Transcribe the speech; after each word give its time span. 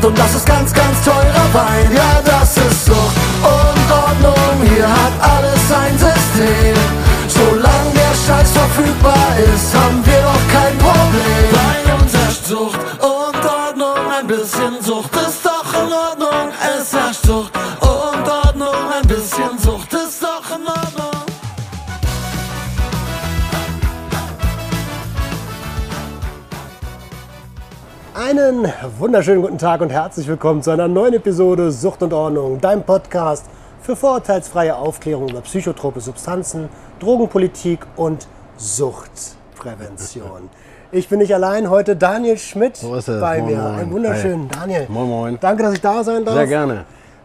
Sucht 0.00 0.04
und 0.04 0.18
das 0.18 0.34
ist 0.34 0.46
ganz, 0.46 0.72
ganz 0.72 1.04
teurer 1.04 1.46
Wein. 1.52 1.90
Ja, 1.94 2.20
das 2.24 2.56
ist 2.56 2.86
Sucht 2.86 3.16
und 3.42 3.92
Ordnung, 3.92 4.68
hier 4.74 4.88
hat 4.88 5.12
alles 5.20 5.68
sein 5.68 5.98
System. 5.98 6.76
Solange 7.28 7.92
der 7.94 8.14
Scheiß 8.26 8.50
verfügbar 8.52 9.36
ist, 9.54 9.74
haben 9.74 10.04
wir 10.04 10.19
Einen 28.30 28.72
wunderschönen 29.00 29.42
guten 29.42 29.58
Tag 29.58 29.80
und 29.80 29.90
herzlich 29.90 30.28
willkommen 30.28 30.62
zu 30.62 30.70
einer 30.70 30.86
neuen 30.86 31.14
Episode 31.14 31.72
Sucht 31.72 32.00
und 32.04 32.12
Ordnung, 32.12 32.60
dein 32.60 32.84
Podcast 32.84 33.46
für 33.82 33.96
vorurteilsfreie 33.96 34.76
Aufklärung 34.76 35.30
über 35.30 35.40
psychotrope 35.40 36.00
Substanzen, 36.00 36.68
Drogenpolitik 37.00 37.80
und 37.96 38.28
Suchtprävention. 38.56 40.48
Ich 40.92 41.08
bin 41.08 41.18
nicht 41.18 41.34
allein, 41.34 41.70
heute 41.70 41.96
Daniel 41.96 42.36
Schmidt 42.38 42.76
So 42.76 42.94
ist 42.94 43.08
es. 43.08 43.20
bei 43.20 43.38
Moin, 43.40 43.50
mir. 43.52 43.62
moin. 43.62 43.74
Einen 43.80 43.90
wunderschönen 43.92 44.48
Hey. 44.50 44.60
Daniel. 44.60 44.86
Moin, 44.88 45.08
moin. 45.08 45.38
Danke, 45.40 45.62
dass 45.64 45.72
ich 45.74 45.80
da 45.80 46.04
sein 46.04 46.24
darf. 46.24 46.34
Sehr 46.36 46.46
gerne. 46.46 46.84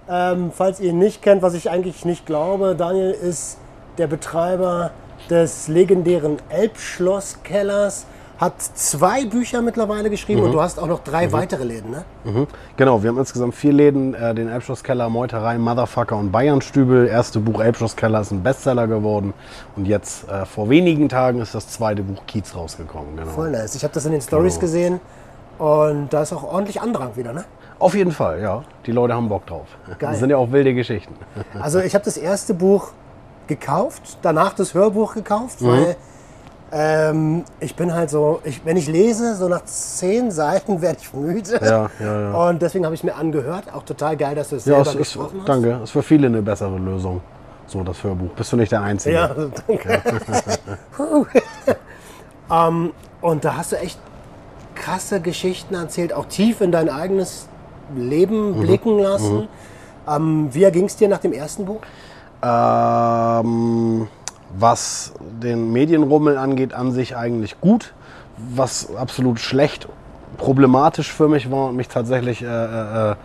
Ähm, 0.10 0.52
falls 0.56 0.80
ihr 0.80 0.90
ihn 0.90 0.98
nicht 1.00 1.22
kennt, 1.22 1.44
was 1.44 1.54
ich 1.54 1.70
eigentlich 1.70 2.04
nicht 2.06 2.26
glaube, 2.26 2.74
Daniel 2.76 3.12
ist 3.12 3.58
der 4.00 4.08
Betreiber 4.08 4.90
des 5.30 5.68
legendären 5.68 6.38
Elbschlosskellers, 6.50 8.06
hat 8.38 8.62
zwei 8.62 9.26
Bücher 9.26 9.62
mittlerweile 9.62 10.10
geschrieben 10.10 10.42
Mhm. 10.42 10.48
und 10.48 10.52
du 10.54 10.62
hast 10.62 10.78
auch 10.78 10.88
noch 10.88 11.00
drei 11.04 11.32
weitere 11.32 11.64
Läden, 11.64 11.92
ne? 11.92 12.04
Genau, 12.76 13.02
wir 13.02 13.10
haben 13.10 13.18
insgesamt 13.18 13.56
vier 13.56 13.72
Läden, 13.72 14.14
äh, 14.14 14.36
den 14.36 14.50
Elbschlosskeller, 14.50 15.08
Meuterei, 15.10 15.58
Motherfucker 15.58 16.18
und 16.18 16.32
Bayernstübel. 16.32 17.08
Erste 17.08 17.40
Buch 17.40 17.62
Elbschlosskeller 17.62 18.20
ist 18.20 18.32
ein 18.32 18.44
Bestseller 18.44 18.88
geworden 18.88 19.34
und 19.78 19.86
jetzt 19.88 20.28
äh, 20.30 20.46
vor 20.46 20.70
wenigen 20.70 21.08
Tagen 21.08 21.40
ist 21.40 21.56
das 21.56 21.70
zweite 21.70 22.04
Buch 22.04 22.24
Kiez 22.28 22.54
rausgekommen. 22.56 23.16
Genau. 23.16 23.32
Voll 23.32 23.52
nice. 23.52 23.76
Ich 23.76 23.84
habe 23.84 23.94
das 23.94 24.06
in 24.06 24.12
den 24.12 24.22
Stories 24.22 24.60
gesehen 24.60 25.00
und 25.58 26.12
da 26.12 26.24
ist 26.24 26.34
auch 26.34 26.44
ordentlich 26.44 26.82
Andrang 26.82 27.16
wieder, 27.16 27.32
ne? 27.32 27.46
Auf 27.80 27.96
jeden 27.96 28.12
Fall, 28.12 28.42
ja. 28.42 28.64
Die 28.86 28.92
Leute 28.92 29.14
haben 29.14 29.30
Bock 29.30 29.46
drauf. 29.46 29.68
Geil. 30.00 30.12
Das 30.12 30.20
sind 30.20 30.30
ja 30.30 30.38
auch 30.38 30.52
wilde 30.52 30.74
Geschichten. 30.74 31.16
Also 31.62 31.80
ich 31.80 31.94
habe 31.96 32.04
das 32.04 32.18
erste 32.18 32.54
Buch 32.54 32.90
gekauft, 33.48 34.18
danach 34.22 34.54
das 34.54 34.74
Hörbuch 34.74 35.14
gekauft, 35.14 35.62
Mhm. 35.62 35.68
weil 35.68 35.96
ähm, 36.78 37.46
ich 37.62 37.74
bin 37.78 37.94
halt 37.94 38.10
so, 38.10 38.42
ich, 38.44 38.60
wenn 38.66 38.76
ich 38.76 38.88
lese, 38.88 39.36
so 39.36 39.48
nach 39.48 39.64
zehn 39.64 40.30
Seiten 40.30 40.82
werde 40.82 40.98
ich 41.02 41.14
müde. 41.14 41.58
Ja, 41.64 41.90
ja, 42.00 42.22
ja. 42.22 42.50
Und 42.50 42.62
deswegen 42.62 42.84
habe 42.84 42.94
ich 42.96 43.04
mir 43.04 43.16
angehört. 43.16 43.64
Auch 43.74 43.84
total 43.84 44.18
geil, 44.18 44.36
dass 44.36 44.50
du 44.50 44.58
es 44.58 44.66
Ja, 44.66 44.76
selber 44.84 44.90
es 44.90 44.96
ist, 44.96 44.98
gesprochen 45.14 45.40
hast. 45.40 45.48
danke. 45.50 45.80
Ist 45.84 45.92
für 45.92 46.04
viele 46.04 46.28
eine 46.28 46.42
bessere 46.42 46.78
Lösung. 46.78 47.22
So, 47.68 47.82
das 47.84 48.04
Hörbuch. 48.04 48.30
Bist 48.36 48.52
du 48.52 48.58
nicht 48.58 48.72
der 48.74 48.82
Einzige? 48.82 49.16
Ja, 49.16 49.28
danke. 49.68 50.02
Puh. 50.96 51.26
ähm, 52.54 52.92
und 53.22 53.46
da 53.46 53.56
hast 53.58 53.72
du 53.72 53.78
echt 53.78 53.98
krasse 54.76 55.22
Geschichten 55.22 55.74
erzählt, 55.76 56.12
auch 56.14 56.26
tief 56.26 56.60
in 56.60 56.72
dein 56.74 56.90
eigenes 56.90 57.48
Leben 57.96 58.58
Mhm. 58.58 58.62
blicken 58.62 59.00
lassen. 59.00 59.48
Ähm, 60.08 60.50
wie 60.52 60.70
ging 60.72 60.86
es 60.86 60.98
dir 60.98 61.08
nach 61.08 61.20
dem 61.20 61.32
ersten 61.32 61.66
Buch? 61.66 61.80
Ähm, 62.44 64.08
was 64.58 65.14
den 65.22 65.72
Medienrummel 65.72 66.38
angeht, 66.38 66.74
an 66.74 66.92
sich 66.92 67.16
eigentlich 67.16 67.60
gut. 67.62 67.94
Was 68.38 68.96
absolut 68.96 69.40
schlecht, 69.40 69.88
problematisch 70.38 71.12
für 71.12 71.28
mich 71.28 71.50
war 71.52 71.70
und 71.70 71.76
mich 71.76 71.88
tatsächlich 71.88 72.42
äh, 72.42 72.46
äh, 72.46 73.16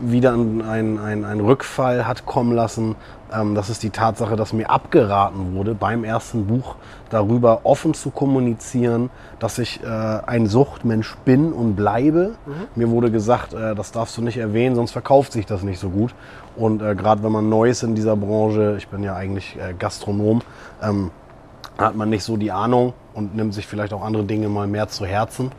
wieder 0.00 0.34
in 0.34 0.62
ein, 0.62 1.24
ein, 1.24 1.40
Rückfall 1.40 2.06
hat 2.06 2.26
kommen 2.26 2.52
lassen, 2.52 2.96
ähm, 3.32 3.54
das 3.54 3.70
ist 3.70 3.82
die 3.82 3.90
Tatsache, 3.90 4.36
dass 4.36 4.52
mir 4.52 4.70
abgeraten 4.70 5.54
wurde, 5.54 5.74
beim 5.74 6.04
ersten 6.04 6.46
Buch 6.46 6.76
darüber 7.10 7.60
offen 7.64 7.94
zu 7.94 8.10
kommunizieren, 8.10 9.10
dass 9.38 9.58
ich 9.58 9.82
äh, 9.82 9.86
ein 9.86 10.46
Suchtmensch 10.46 11.16
bin 11.24 11.52
und 11.52 11.76
bleibe. 11.76 12.36
Mir 12.74 12.90
wurde 12.90 13.10
gesagt, 13.10 13.52
äh, 13.52 13.74
das 13.74 13.92
darfst 13.92 14.16
du 14.16 14.22
nicht 14.22 14.38
erwähnen, 14.38 14.74
sonst 14.74 14.92
verkauft 14.92 15.32
sich 15.32 15.46
das 15.46 15.62
nicht 15.62 15.78
so 15.78 15.90
gut. 15.90 16.14
Und 16.56 16.82
äh, 16.82 16.94
gerade 16.94 17.22
wenn 17.22 17.32
man 17.32 17.48
neu 17.48 17.68
ist 17.68 17.82
in 17.82 17.94
dieser 17.94 18.16
Branche, 18.16 18.76
ich 18.78 18.88
bin 18.88 19.02
ja 19.02 19.14
eigentlich 19.14 19.56
äh, 19.56 19.74
Gastronom, 19.78 20.40
ähm, 20.82 21.10
hat 21.78 21.96
man 21.96 22.10
nicht 22.10 22.24
so 22.24 22.36
die 22.36 22.52
Ahnung 22.52 22.92
und 23.14 23.34
nimmt 23.34 23.54
sich 23.54 23.66
vielleicht 23.66 23.92
auch 23.92 24.04
andere 24.04 24.24
Dinge 24.24 24.48
mal 24.48 24.66
mehr 24.66 24.88
zu 24.88 25.06
Herzen. 25.06 25.50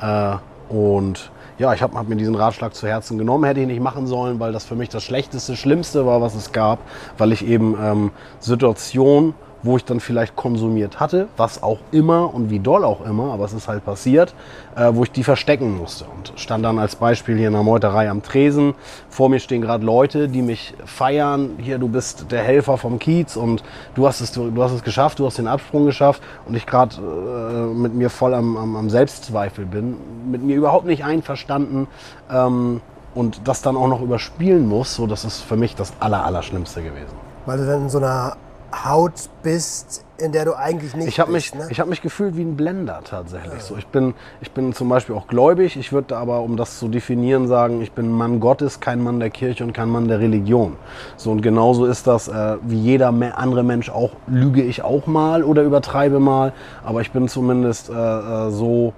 Äh, 0.00 0.36
und 0.68 1.30
ja, 1.58 1.72
ich 1.72 1.82
habe 1.82 1.96
hab 1.96 2.08
mir 2.08 2.16
diesen 2.16 2.34
Ratschlag 2.34 2.74
zu 2.74 2.86
Herzen 2.86 3.18
genommen, 3.18 3.44
hätte 3.44 3.60
ich 3.60 3.66
nicht 3.66 3.80
machen 3.80 4.06
sollen, 4.06 4.38
weil 4.40 4.52
das 4.52 4.64
für 4.64 4.74
mich 4.74 4.88
das 4.88 5.02
Schlechteste, 5.04 5.56
Schlimmste 5.56 6.06
war, 6.06 6.20
was 6.20 6.34
es 6.34 6.52
gab, 6.52 6.78
weil 7.18 7.32
ich 7.32 7.46
eben 7.46 7.76
ähm, 7.82 8.10
Situationen, 8.40 9.34
wo 9.66 9.76
ich 9.76 9.84
dann 9.84 10.00
vielleicht 10.00 10.36
konsumiert 10.36 11.00
hatte, 11.00 11.28
was 11.36 11.62
auch 11.62 11.78
immer 11.90 12.32
und 12.32 12.48
wie 12.48 12.60
doll 12.60 12.84
auch 12.84 13.04
immer, 13.04 13.32
aber 13.32 13.44
es 13.44 13.52
ist 13.52 13.68
halt 13.68 13.84
passiert, 13.84 14.34
äh, 14.76 14.90
wo 14.92 15.02
ich 15.02 15.10
die 15.10 15.24
verstecken 15.24 15.76
musste. 15.76 16.04
Und 16.04 16.32
stand 16.36 16.64
dann 16.64 16.78
als 16.78 16.96
Beispiel 16.96 17.36
hier 17.36 17.48
in 17.48 17.52
der 17.52 17.62
Meuterei 17.62 18.08
am 18.08 18.22
Tresen. 18.22 18.74
Vor 19.10 19.28
mir 19.28 19.40
stehen 19.40 19.60
gerade 19.60 19.84
Leute, 19.84 20.28
die 20.28 20.42
mich 20.42 20.74
feiern. 20.84 21.50
Hier, 21.58 21.78
du 21.78 21.88
bist 21.88 22.30
der 22.30 22.42
Helfer 22.42 22.78
vom 22.78 22.98
Kiez 22.98 23.36
und 23.36 23.62
du 23.94 24.06
hast 24.06 24.20
es, 24.20 24.32
du, 24.32 24.50
du 24.50 24.62
hast 24.62 24.72
es 24.72 24.82
geschafft, 24.82 25.18
du 25.18 25.26
hast 25.26 25.38
den 25.38 25.48
Absprung 25.48 25.84
geschafft 25.84 26.22
und 26.46 26.54
ich 26.54 26.64
gerade 26.64 26.96
äh, 26.96 27.74
mit 27.74 27.94
mir 27.94 28.08
voll 28.08 28.32
am, 28.32 28.56
am, 28.56 28.76
am 28.76 28.88
Selbstzweifel 28.88 29.66
bin, 29.66 29.96
mit 30.30 30.42
mir 30.42 30.56
überhaupt 30.56 30.86
nicht 30.86 31.04
einverstanden 31.04 31.88
ähm, 32.30 32.80
und 33.14 33.40
das 33.48 33.62
dann 33.62 33.76
auch 33.76 33.88
noch 33.88 34.00
überspielen 34.00 34.68
muss, 34.68 34.94
so 34.94 35.06
das 35.06 35.24
ist 35.24 35.40
für 35.40 35.56
mich 35.56 35.74
das 35.74 35.92
Aller, 36.00 36.24
Allerschlimmste 36.24 36.82
gewesen. 36.82 37.14
Weil 37.46 37.58
du 37.58 37.66
dann 37.66 37.82
in 37.82 37.88
so 37.88 37.98
einer 37.98 38.36
Haut 38.72 39.28
bist, 39.42 40.04
in 40.18 40.32
der 40.32 40.44
du 40.44 40.54
eigentlich 40.56 40.94
nicht 40.94 41.08
Ich 41.08 41.20
habe 41.20 41.32
mich, 41.32 41.52
bist. 41.52 41.64
Ne? 41.64 41.68
ich 41.70 41.80
hab 41.80 41.88
mich 41.88 42.02
gefühlt 42.02 42.36
wie 42.36 42.42
ein 42.42 42.56
Blender 42.56 43.00
tatsächlich. 43.04 43.62
So, 43.62 43.76
ich, 43.76 43.86
bin, 43.86 44.14
ich 44.40 44.50
bin 44.50 44.72
zum 44.72 44.88
Beispiel 44.88 45.14
auch 45.14 45.26
gläubig. 45.26 45.76
Ich 45.76 45.92
würde 45.92 46.16
aber, 46.16 46.40
um 46.40 46.56
das 46.56 46.78
zu 46.78 46.88
definieren, 46.88 47.48
sagen, 47.48 47.82
ich 47.82 47.92
bin 47.92 48.10
Mann 48.10 48.40
Gottes, 48.40 48.80
kein 48.80 49.02
Mann 49.02 49.20
der 49.20 49.30
Kirche 49.30 49.64
und 49.64 49.72
kein 49.72 49.88
Mann 49.88 50.08
der 50.08 50.20
Religion. 50.20 50.76
So, 51.16 51.30
und 51.30 51.42
genauso 51.42 51.86
ist 51.86 52.06
das, 52.06 52.28
äh, 52.28 52.56
wie 52.62 52.80
jeder 52.80 53.08
andere 53.08 53.62
Mensch 53.62 53.90
auch, 53.90 54.12
lüge 54.26 54.62
ich 54.62 54.82
auch 54.82 55.06
mal 55.06 55.42
oder 55.42 55.62
übertreibe 55.62 56.18
mal. 56.18 56.52
Aber 56.84 57.00
ich 57.00 57.12
bin 57.12 57.28
zumindest 57.28 57.88
äh, 57.90 57.92
äh, 57.92 58.50
so 58.50 58.92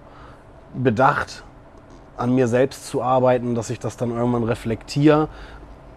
bedacht, 0.75 1.45
an 2.17 2.35
mir 2.35 2.49
selbst 2.49 2.87
zu 2.87 3.03
arbeiten, 3.03 3.55
dass 3.55 3.71
ich 3.71 3.79
das 3.79 3.97
dann 3.97 4.11
irgendwann 4.11 4.43
reflektiere, 4.43 5.29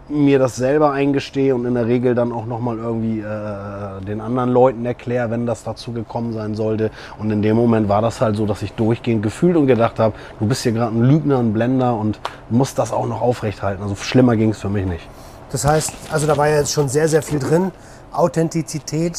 mir 0.10 0.40
das 0.40 0.56
selber 0.56 0.92
eingestehe 0.92 1.56
und 1.56 1.66
in 1.66 1.74
der 1.74 1.88
Regel 1.88 2.16
dann 2.16 2.32
auch 2.32 2.46
nochmal 2.46 2.78
irgendwie 2.78 3.20
äh, 3.20 4.04
den 4.06 4.22
anderen 4.22 4.50
Leuten 4.50 4.86
erkläre, 4.86 5.30
wenn 5.32 5.46
das 5.46 5.64
dazu 5.64 5.92
gekommen 5.94 6.34
sein 6.34 6.56
sollte. 6.56 6.92
Und 7.18 7.32
in 7.32 7.42
dem 7.42 7.56
Moment 7.56 7.88
war 7.90 8.02
das 8.02 8.22
halt 8.22 8.36
so, 8.36 8.46
dass 8.46 8.62
ich 8.62 8.74
durchgehend 8.74 9.24
gefühlt 9.24 9.56
und 9.56 9.68
gedacht 9.68 10.00
habe, 10.00 10.14
du 10.40 10.48
bist 10.48 10.64
hier 10.64 10.74
gerade 10.74 10.96
ein 10.96 11.04
Lügner, 11.04 11.40
ein 11.40 11.54
Blender 11.54 11.96
und 11.96 12.20
musst 12.50 12.78
das 12.78 12.92
auch 12.92 13.08
noch 13.08 13.22
aufrechthalten. 13.22 13.84
Also 13.84 13.96
schlimmer 13.96 14.36
ging 14.36 14.50
es 14.52 14.60
für 14.60 14.70
mich 14.70 14.86
nicht. 14.86 15.08
Das 15.52 15.66
heißt, 15.66 15.94
also 16.12 16.28
da 16.28 16.38
war 16.38 16.50
ja 16.50 16.58
jetzt 16.58 16.72
schon 16.72 16.90
sehr, 16.90 17.08
sehr 17.08 17.22
viel 17.22 17.40
drin. 17.40 17.72
Authentizität 18.12 19.18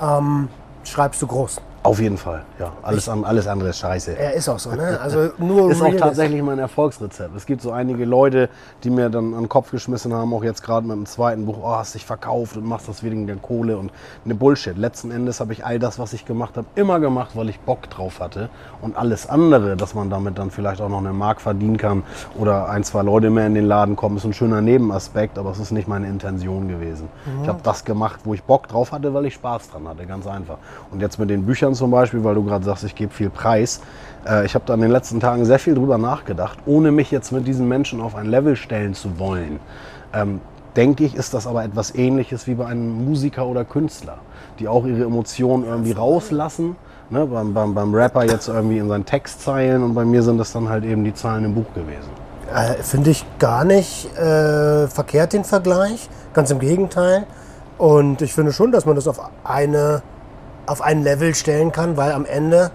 ähm, 0.00 0.48
schreibst 0.84 1.22
du 1.22 1.26
groß. 1.26 1.60
Auf 1.84 2.00
jeden 2.00 2.16
Fall, 2.16 2.46
ja. 2.58 2.72
Alles, 2.82 3.10
alles 3.10 3.46
andere 3.46 3.68
ist 3.68 3.80
scheiße. 3.80 4.16
Er 4.16 4.32
ist 4.32 4.48
auch 4.48 4.58
so, 4.58 4.70
ne? 4.70 4.98
Also 5.02 5.32
nur 5.38 5.70
ist 5.70 5.82
auch 5.82 5.94
tatsächlich 5.94 6.40
mein 6.40 6.58
Erfolgsrezept. 6.58 7.36
Es 7.36 7.44
gibt 7.44 7.60
so 7.60 7.72
einige 7.72 8.06
Leute, 8.06 8.48
die 8.82 8.88
mir 8.88 9.10
dann 9.10 9.34
an 9.34 9.42
den 9.42 9.48
Kopf 9.50 9.70
geschmissen 9.70 10.14
haben, 10.14 10.32
auch 10.32 10.42
jetzt 10.42 10.62
gerade 10.62 10.86
mit 10.86 10.96
dem 10.96 11.04
zweiten 11.04 11.44
Buch, 11.44 11.58
oh, 11.60 11.76
hast 11.76 11.94
dich 11.94 12.06
verkauft 12.06 12.56
und 12.56 12.64
machst 12.64 12.88
das 12.88 13.02
wegen 13.02 13.26
der 13.26 13.36
Kohle 13.36 13.76
und 13.76 13.92
ne 14.24 14.34
Bullshit. 14.34 14.78
Letzten 14.78 15.10
Endes 15.10 15.40
habe 15.40 15.52
ich 15.52 15.66
all 15.66 15.78
das, 15.78 15.98
was 15.98 16.14
ich 16.14 16.24
gemacht 16.24 16.56
habe, 16.56 16.66
immer 16.74 17.00
gemacht, 17.00 17.32
weil 17.34 17.50
ich 17.50 17.60
Bock 17.60 17.90
drauf 17.90 18.18
hatte. 18.18 18.48
Und 18.80 18.96
alles 18.96 19.28
andere, 19.28 19.76
dass 19.76 19.94
man 19.94 20.08
damit 20.08 20.38
dann 20.38 20.50
vielleicht 20.50 20.80
auch 20.80 20.88
noch 20.88 21.00
eine 21.00 21.12
Mark 21.12 21.42
verdienen 21.42 21.76
kann 21.76 22.02
oder 22.38 22.70
ein, 22.70 22.84
zwei 22.84 23.02
Leute 23.02 23.28
mehr 23.28 23.46
in 23.46 23.54
den 23.54 23.66
Laden 23.66 23.94
kommen, 23.94 24.16
ist 24.16 24.24
ein 24.24 24.32
schöner 24.32 24.62
Nebenaspekt, 24.62 25.36
aber 25.36 25.50
es 25.50 25.58
ist 25.58 25.70
nicht 25.70 25.86
meine 25.86 26.08
Intention 26.08 26.66
gewesen. 26.66 27.10
Ich 27.42 27.48
habe 27.48 27.60
das 27.62 27.84
gemacht, 27.84 28.20
wo 28.24 28.32
ich 28.32 28.42
Bock 28.42 28.68
drauf 28.68 28.92
hatte, 28.92 29.12
weil 29.12 29.26
ich 29.26 29.34
Spaß 29.34 29.68
dran 29.68 29.86
hatte, 29.86 30.06
ganz 30.06 30.26
einfach. 30.26 30.56
Und 30.90 31.02
jetzt 31.02 31.18
mit 31.18 31.28
den 31.28 31.44
Büchern 31.44 31.73
zum 31.74 31.90
Beispiel, 31.90 32.24
weil 32.24 32.34
du 32.34 32.44
gerade 32.44 32.64
sagst, 32.64 32.84
ich 32.84 32.94
gebe 32.94 33.12
viel 33.12 33.30
Preis. 33.30 33.80
Äh, 34.26 34.46
ich 34.46 34.54
habe 34.54 34.64
da 34.66 34.74
in 34.74 34.80
den 34.80 34.90
letzten 34.90 35.20
Tagen 35.20 35.44
sehr 35.44 35.58
viel 35.58 35.74
drüber 35.74 35.98
nachgedacht, 35.98 36.58
ohne 36.66 36.92
mich 36.92 37.10
jetzt 37.10 37.32
mit 37.32 37.46
diesen 37.46 37.68
Menschen 37.68 38.00
auf 38.00 38.14
ein 38.14 38.26
Level 38.26 38.56
stellen 38.56 38.94
zu 38.94 39.18
wollen. 39.18 39.60
Ähm, 40.12 40.40
denke 40.76 41.04
ich, 41.04 41.14
ist 41.14 41.34
das 41.34 41.46
aber 41.46 41.64
etwas 41.64 41.94
ähnliches 41.94 42.46
wie 42.46 42.54
bei 42.54 42.66
einem 42.66 43.04
Musiker 43.04 43.46
oder 43.46 43.64
Künstler, 43.64 44.18
die 44.58 44.68
auch 44.68 44.84
ihre 44.86 45.04
Emotionen 45.04 45.64
irgendwie 45.64 45.92
rauslassen. 45.92 46.76
Ne, 47.10 47.26
beim, 47.26 47.52
beim, 47.52 47.74
beim 47.74 47.94
Rapper 47.94 48.24
jetzt 48.24 48.48
irgendwie 48.48 48.78
in 48.78 48.88
seinen 48.88 49.04
Textzeilen 49.04 49.82
und 49.82 49.94
bei 49.94 50.06
mir 50.06 50.22
sind 50.22 50.38
das 50.38 50.52
dann 50.52 50.70
halt 50.70 50.84
eben 50.84 51.04
die 51.04 51.12
Zahlen 51.12 51.44
im 51.44 51.54
Buch 51.54 51.66
gewesen. 51.74 52.08
Äh, 52.52 52.82
Finde 52.82 53.10
ich 53.10 53.26
gar 53.38 53.64
nicht 53.64 54.06
äh, 54.16 54.86
verkehrt 54.88 55.34
den 55.34 55.44
Vergleich. 55.44 56.08
Ganz 56.32 56.50
im 56.50 56.60
Gegenteil. 56.60 57.26
Und 57.76 58.22
ich 58.22 58.32
finde 58.32 58.52
schon, 58.52 58.72
dass 58.72 58.86
man 58.86 58.94
das 58.94 59.06
auf 59.06 59.20
eine 59.44 60.02
auf 60.66 60.82
ein 60.82 61.02
Level 61.02 61.34
stellen 61.34 61.72
kann, 61.72 61.96
weil 61.96 62.12
am 62.12 62.24
Ende 62.26 62.70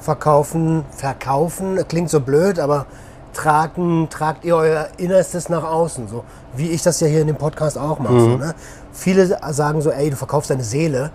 verkaufen, 0.00 0.84
verkaufen, 0.90 1.78
klingt 1.88 2.10
so 2.10 2.20
blöd, 2.20 2.58
aber 2.58 2.86
tragen, 3.34 4.08
tragt 4.10 4.44
ihr 4.44 4.56
euer 4.56 4.88
Innerstes 4.96 5.48
nach 5.48 5.64
außen, 5.64 6.08
so 6.08 6.24
wie 6.56 6.70
ich 6.70 6.82
das 6.82 7.00
ja 7.00 7.06
hier 7.06 7.20
in 7.20 7.26
dem 7.26 7.36
Podcast 7.36 7.78
auch 7.78 7.98
mache. 7.98 8.20
So, 8.20 8.36
ne? 8.36 8.54
Viele 8.92 9.38
sagen 9.52 9.80
so, 9.80 9.90
ey, 9.90 10.10
du 10.10 10.16
verkaufst 10.16 10.50
deine 10.50 10.64
Seele. 10.64 11.10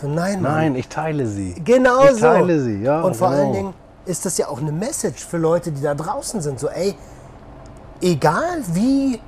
So, 0.00 0.08
nein, 0.08 0.42
Mann. 0.42 0.52
Nein, 0.52 0.76
ich 0.76 0.88
teile 0.88 1.26
sie. 1.26 1.54
Genau 1.64 2.04
ich 2.04 2.12
so. 2.12 2.20
teile 2.20 2.60
sie, 2.60 2.82
ja. 2.82 3.00
Und 3.00 3.16
vor 3.16 3.30
genau. 3.30 3.40
allen 3.40 3.52
Dingen 3.52 3.74
ist 4.06 4.24
das 4.26 4.38
ja 4.38 4.48
auch 4.48 4.60
eine 4.60 4.72
Message 4.72 5.24
für 5.24 5.38
Leute, 5.38 5.72
die 5.72 5.82
da 5.82 5.94
draußen 5.94 6.40
sind. 6.40 6.60
So, 6.60 6.68
ey, 6.68 6.94
egal 8.00 8.62
wie 8.72 9.20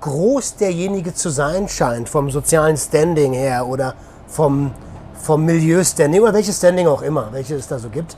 groß 0.00 0.56
derjenige 0.56 1.14
zu 1.14 1.30
sein 1.30 1.68
scheint, 1.68 2.08
vom 2.08 2.30
sozialen 2.30 2.76
Standing 2.76 3.32
her 3.32 3.66
oder 3.66 3.94
vom, 4.26 4.72
vom 5.22 5.44
Milieu-Standing 5.46 6.20
oder 6.20 6.34
welches 6.34 6.58
Standing 6.58 6.86
auch 6.88 7.00
immer, 7.02 7.28
welches 7.32 7.60
es 7.60 7.68
da 7.68 7.78
so 7.78 7.88
gibt, 7.88 8.16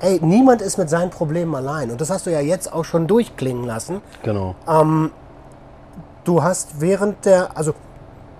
ey, 0.00 0.18
niemand 0.22 0.62
ist 0.62 0.78
mit 0.78 0.88
seinen 0.90 1.10
Problemen 1.10 1.54
allein. 1.54 1.90
Und 1.90 2.00
das 2.00 2.08
hast 2.10 2.26
du 2.26 2.30
ja 2.32 2.40
jetzt 2.40 2.72
auch 2.72 2.84
schon 2.84 3.06
durchklingen 3.06 3.64
lassen. 3.64 4.00
Genau. 4.22 4.54
Du 6.24 6.42
hast 6.42 6.80
während 6.80 7.24
der, 7.24 7.56
also 7.56 7.72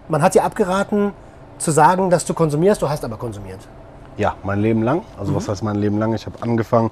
man 0.09 0.23
hat 0.23 0.35
dir 0.35 0.45
abgeraten 0.45 1.13
zu 1.59 1.71
sagen, 1.71 2.11
dass 2.11 2.25
du 2.25 2.35
konsumierst, 2.35 2.81
du 2.83 2.89
hast 2.89 3.05
aber 3.05 3.17
konsumiert. 3.17 3.61
Ja, 4.17 4.35
mein 4.43 4.61
Leben 4.61 4.83
lang. 4.83 5.03
Also 5.19 5.33
Mhm. 5.33 5.37
was 5.37 5.49
heißt 5.49 5.63
mein 5.63 5.77
Leben 5.77 5.99
lang? 5.99 6.13
Ich 6.15 6.27
habe 6.27 6.37
angefangen 6.43 6.91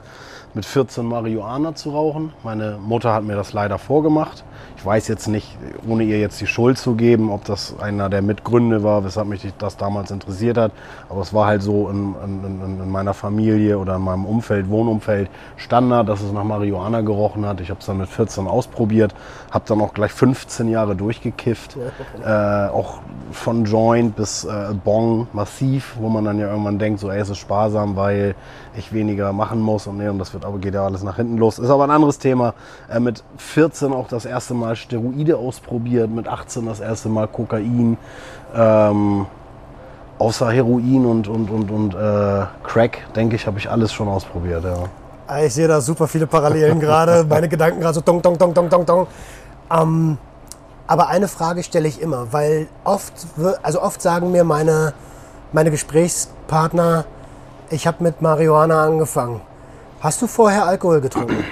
mit 0.56 0.64
14 0.64 1.04
Marihuana 1.04 1.74
zu 1.74 1.90
rauchen. 1.90 2.32
Meine 2.42 2.78
Mutter 2.82 3.12
hat 3.12 3.22
mir 3.24 3.36
das 3.36 3.52
leider 3.52 3.76
vorgemacht. 3.78 4.42
Ich 4.78 4.84
weiß 4.86 5.06
jetzt 5.08 5.26
nicht, 5.28 5.46
ohne 5.86 6.02
ihr 6.04 6.18
jetzt 6.18 6.40
die 6.40 6.46
Schuld 6.46 6.78
zu 6.78 6.94
geben, 6.94 7.30
ob 7.30 7.44
das 7.44 7.78
einer 7.78 8.08
der 8.08 8.22
Mitgründe 8.22 8.82
war, 8.82 9.04
weshalb 9.04 9.28
mich 9.28 9.46
das 9.58 9.76
damals 9.76 10.10
interessiert 10.10 10.56
hat. 10.56 10.72
Aber 11.10 11.20
es 11.20 11.34
war 11.34 11.46
halt 11.46 11.62
so 11.62 11.88
in, 11.90 12.14
in, 12.24 12.44
in- 12.64 12.80
in 12.82 12.90
meiner 12.90 13.12
Familie 13.12 13.78
oder 13.78 13.96
in 13.96 14.02
meinem 14.02 14.24
Umfeld, 14.24 14.68
Wohnumfeld 14.70 15.28
Standard, 15.56 16.08
dass 16.08 16.22
es 16.22 16.32
nach 16.32 16.44
Marihuana 16.44 17.02
gerochen 17.02 17.44
hat. 17.44 17.60
Ich 17.60 17.68
habe 17.68 17.80
es 17.80 17.86
dann 17.86 17.98
mit 17.98 18.08
14 18.08 18.46
ausprobiert, 18.46 19.14
habe 19.50 19.64
dann 19.68 19.80
auch 19.82 19.92
gleich 19.92 20.12
15 20.12 20.68
Jahre 20.68 20.96
durchgekifft. 20.96 21.76
Äh, 22.24 22.68
auch 22.70 23.00
von 23.32 23.64
Joint 23.66 24.16
bis 24.16 24.44
äh, 24.44 24.72
Bong 24.84 25.26
massiv, 25.34 25.96
wo 26.00 26.08
man 26.08 26.24
dann 26.24 26.38
ja 26.38 26.48
irgendwann 26.48 26.78
denkt, 26.78 27.00
so 27.00 27.10
ey, 27.10 27.20
es 27.20 27.28
ist 27.28 27.38
sparsam, 27.38 27.94
weil 27.96 28.34
ich 28.76 28.92
weniger 28.92 29.32
machen 29.32 29.60
muss 29.60 29.86
und, 29.86 29.98
nee, 29.98 30.08
und 30.08 30.18
das 30.18 30.32
wird 30.32 30.44
aber 30.44 30.58
geht 30.58 30.74
ja 30.74 30.84
alles 30.84 31.02
nach 31.02 31.16
hinten 31.16 31.38
los. 31.38 31.58
Ist 31.58 31.70
aber 31.70 31.84
ein 31.84 31.90
anderes 31.90 32.18
Thema. 32.18 32.54
Äh, 32.90 33.00
mit 33.00 33.22
14 33.38 33.92
auch 33.92 34.08
das 34.08 34.24
erste 34.24 34.54
Mal 34.54 34.76
Steroide 34.76 35.36
ausprobiert, 35.36 36.10
mit 36.10 36.28
18 36.28 36.66
das 36.66 36.80
erste 36.80 37.08
Mal 37.08 37.28
Kokain. 37.28 37.96
Ähm, 38.54 39.26
außer 40.18 40.50
Heroin 40.50 41.06
und, 41.06 41.28
und, 41.28 41.50
und, 41.50 41.70
und 41.70 41.94
äh, 41.94 42.46
Crack, 42.64 43.12
denke 43.14 43.36
ich, 43.36 43.46
habe 43.46 43.58
ich 43.58 43.70
alles 43.70 43.92
schon 43.92 44.08
ausprobiert. 44.08 44.64
Ja. 44.64 44.84
Ah, 45.26 45.42
Ich 45.42 45.54
sehe 45.54 45.68
da 45.68 45.80
super 45.80 46.06
viele 46.06 46.26
Parallelen 46.26 46.80
gerade. 46.80 47.24
Meine 47.28 47.48
Gedanken 47.48 47.80
gerade 47.80 47.94
so 47.94 48.00
dong, 48.00 48.22
dong, 48.22 48.38
dong, 48.38 48.54
dong, 48.54 48.68
dong, 48.70 48.86
dong. 48.86 49.06
Ähm, 49.70 50.18
aber 50.86 51.08
eine 51.08 51.26
Frage 51.28 51.62
stelle 51.64 51.88
ich 51.88 52.00
immer, 52.00 52.32
weil 52.32 52.68
oft, 52.84 53.12
also 53.62 53.82
oft 53.82 54.00
sagen 54.00 54.30
mir 54.30 54.44
meine, 54.44 54.92
meine 55.52 55.72
Gesprächspartner, 55.72 57.04
ich 57.70 57.86
habe 57.86 58.02
mit 58.02 58.22
Marihuana 58.22 58.84
angefangen. 58.84 59.40
Hast 60.00 60.22
du 60.22 60.26
vorher 60.26 60.66
Alkohol 60.66 61.00
getrunken? 61.00 61.44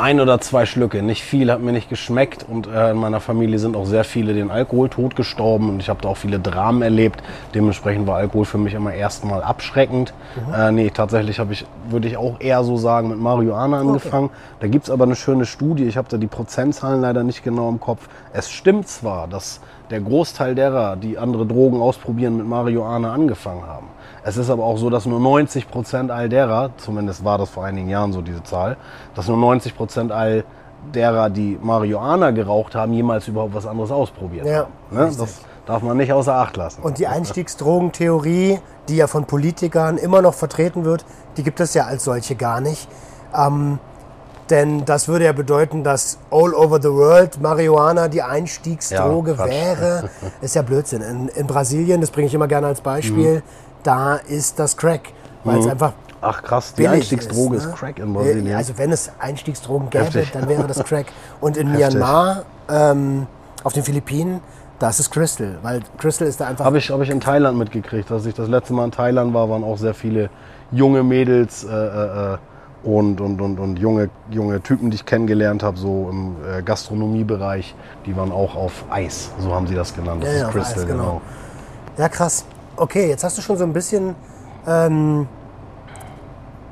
Ein 0.00 0.20
oder 0.20 0.40
zwei 0.40 0.66
Schlücke, 0.66 1.02
nicht 1.02 1.22
viel, 1.22 1.52
hat 1.52 1.60
mir 1.60 1.72
nicht 1.72 1.88
geschmeckt 1.88 2.44
und 2.48 2.66
äh, 2.66 2.90
in 2.90 2.96
meiner 2.96 3.20
Familie 3.20 3.58
sind 3.58 3.76
auch 3.76 3.84
sehr 3.86 4.04
viele 4.04 4.32
den 4.34 4.50
Alkohol 4.50 4.88
totgestorben 4.88 5.68
und 5.68 5.80
ich 5.80 5.88
habe 5.88 6.00
da 6.02 6.08
auch 6.08 6.16
viele 6.16 6.40
Dramen 6.40 6.82
erlebt. 6.82 7.22
Dementsprechend 7.54 8.06
war 8.06 8.16
Alkohol 8.16 8.46
für 8.46 8.58
mich 8.58 8.74
immer 8.74 8.94
erstmal 8.94 9.42
abschreckend. 9.42 10.14
Äh, 10.56 10.72
nee, 10.72 10.90
tatsächlich 10.90 11.38
habe 11.38 11.52
ich, 11.52 11.66
würde 11.88 12.08
ich 12.08 12.16
auch 12.16 12.40
eher 12.40 12.64
so 12.64 12.76
sagen, 12.76 13.08
mit 13.08 13.18
Marihuana 13.18 13.80
angefangen. 13.80 14.30
Da 14.60 14.66
gibt 14.66 14.84
es 14.84 14.90
aber 14.90 15.04
eine 15.04 15.16
schöne 15.16 15.44
Studie, 15.44 15.84
ich 15.84 15.96
habe 15.96 16.08
da 16.08 16.16
die 16.16 16.26
Prozentzahlen 16.26 17.00
leider 17.00 17.22
nicht 17.22 17.44
genau 17.44 17.68
im 17.68 17.78
Kopf. 17.78 18.08
Es 18.32 18.50
stimmt 18.50 18.88
zwar, 18.88 19.28
dass 19.28 19.60
der 19.90 20.00
Großteil 20.00 20.54
derer, 20.54 20.96
die 20.96 21.18
andere 21.18 21.46
Drogen 21.46 21.80
ausprobieren, 21.80 22.36
mit 22.36 22.46
Marihuana 22.46 23.12
angefangen 23.12 23.66
haben. 23.66 23.86
Es 24.22 24.36
ist 24.36 24.50
aber 24.50 24.64
auch 24.64 24.76
so, 24.76 24.90
dass 24.90 25.06
nur 25.06 25.20
90 25.20 25.68
Prozent 25.70 26.10
all 26.10 26.28
derer, 26.28 26.70
zumindest 26.76 27.24
war 27.24 27.38
das 27.38 27.48
vor 27.50 27.64
einigen 27.64 27.88
Jahren 27.88 28.12
so 28.12 28.20
diese 28.20 28.42
Zahl, 28.42 28.76
dass 29.14 29.28
nur 29.28 29.36
90 29.38 29.76
Prozent 29.76 30.12
all 30.12 30.44
derer, 30.94 31.30
die 31.30 31.58
Marihuana 31.62 32.30
geraucht 32.30 32.74
haben, 32.74 32.92
jemals 32.92 33.28
überhaupt 33.28 33.54
was 33.54 33.66
anderes 33.66 33.90
ausprobiert 33.90 34.46
Ja, 34.46 34.60
haben. 34.60 34.72
Ne? 34.90 35.10
Das 35.18 35.40
darf 35.66 35.82
man 35.82 35.96
nicht 35.96 36.12
außer 36.12 36.34
Acht 36.34 36.56
lassen. 36.56 36.82
Und 36.82 36.98
die 36.98 37.06
Einstiegsdrogentheorie, 37.70 38.58
die 38.88 38.96
ja 38.96 39.06
von 39.06 39.24
Politikern 39.26 39.98
immer 39.98 40.22
noch 40.22 40.34
vertreten 40.34 40.84
wird, 40.84 41.04
die 41.36 41.42
gibt 41.42 41.60
es 41.60 41.74
ja 41.74 41.84
als 41.84 42.04
solche 42.04 42.34
gar 42.34 42.60
nicht. 42.60 42.88
Ähm, 43.36 43.78
denn 44.48 44.84
das 44.84 45.06
würde 45.06 45.26
ja 45.26 45.32
bedeuten, 45.32 45.84
dass 45.84 46.18
all 46.30 46.54
over 46.54 46.80
the 46.82 46.90
world 46.90 47.40
Marihuana 47.40 48.08
die 48.08 48.22
Einstiegsdroge 48.22 49.36
Ja, 49.38 49.46
wäre. 49.46 50.10
Ist 50.40 50.56
ja 50.56 50.62
Blödsinn. 50.62 51.02
In, 51.02 51.28
in 51.28 51.46
Brasilien, 51.46 52.00
das 52.00 52.10
bringe 52.10 52.26
ich 52.26 52.34
immer 52.34 52.48
gerne 52.48 52.66
als 52.66 52.80
Beispiel, 52.80 53.36
Mhm. 53.36 53.42
Da 53.82 54.16
ist 54.16 54.58
das 54.58 54.76
Crack. 54.76 55.12
Weil 55.44 55.58
es 55.58 55.66
einfach 55.66 55.92
Ach 56.22 56.42
krass, 56.42 56.74
die 56.74 56.86
Einstiegsdroge 56.86 57.56
ist, 57.56 57.66
ne? 57.66 57.72
Crack 57.72 57.98
in 57.98 58.12
Brasilien. 58.12 58.56
Also 58.56 58.76
wenn 58.76 58.92
es 58.92 59.10
Einstiegsdrogen 59.18 59.88
gäbe, 59.88 60.04
Heftig. 60.04 60.32
dann 60.32 60.48
wäre 60.48 60.66
das 60.66 60.84
Crack. 60.84 61.06
Und 61.40 61.56
in 61.56 61.68
Heftig. 61.72 61.94
Myanmar, 61.94 62.42
ähm, 62.68 63.26
auf 63.64 63.72
den 63.72 63.82
Philippinen, 63.82 64.40
das 64.78 65.00
ist 65.00 65.10
Crystal. 65.10 65.58
Weil 65.62 65.80
Crystal 65.98 66.28
ist 66.28 66.40
da 66.40 66.48
einfach 66.48 66.64
Habe 66.64 66.78
ich, 66.78 66.90
hab 66.90 67.00
ich 67.00 67.10
in 67.10 67.20
Thailand 67.20 67.56
mitgekriegt. 67.58 68.10
Als 68.10 68.26
ich 68.26 68.34
das 68.34 68.48
letzte 68.48 68.74
Mal 68.74 68.84
in 68.84 68.90
Thailand 68.90 69.32
war, 69.32 69.48
waren 69.48 69.64
auch 69.64 69.78
sehr 69.78 69.94
viele 69.94 70.28
junge 70.72 71.02
Mädels 71.02 71.64
äh, 71.64 71.68
äh, 71.68 72.34
äh, 72.34 72.38
und, 72.82 73.20
und, 73.20 73.40
und, 73.40 73.58
und 73.58 73.78
junge, 73.78 74.08
junge 74.30 74.62
Typen, 74.62 74.90
die 74.90 74.96
ich 74.96 75.04
kennengelernt 75.06 75.62
habe, 75.62 75.78
so 75.78 76.08
im 76.10 76.36
äh, 76.50 76.62
Gastronomiebereich. 76.62 77.74
Die 78.06 78.16
waren 78.16 78.32
auch 78.32 78.56
auf 78.56 78.84
Eis, 78.90 79.30
so 79.38 79.54
haben 79.54 79.66
sie 79.66 79.74
das 79.74 79.94
genannt. 79.94 80.22
Das 80.22 80.34
Ja, 80.34 80.48
ist 80.48 80.52
Crystal, 80.52 80.82
Eis, 80.82 80.86
genau. 80.86 81.02
genau. 81.02 81.20
Ja, 81.98 82.08
krass. 82.08 82.44
Okay, 82.80 83.10
jetzt 83.10 83.24
hast 83.24 83.36
du 83.36 83.42
schon 83.42 83.58
so 83.58 83.64
ein 83.64 83.74
bisschen 83.74 84.14
ähm, 84.66 85.28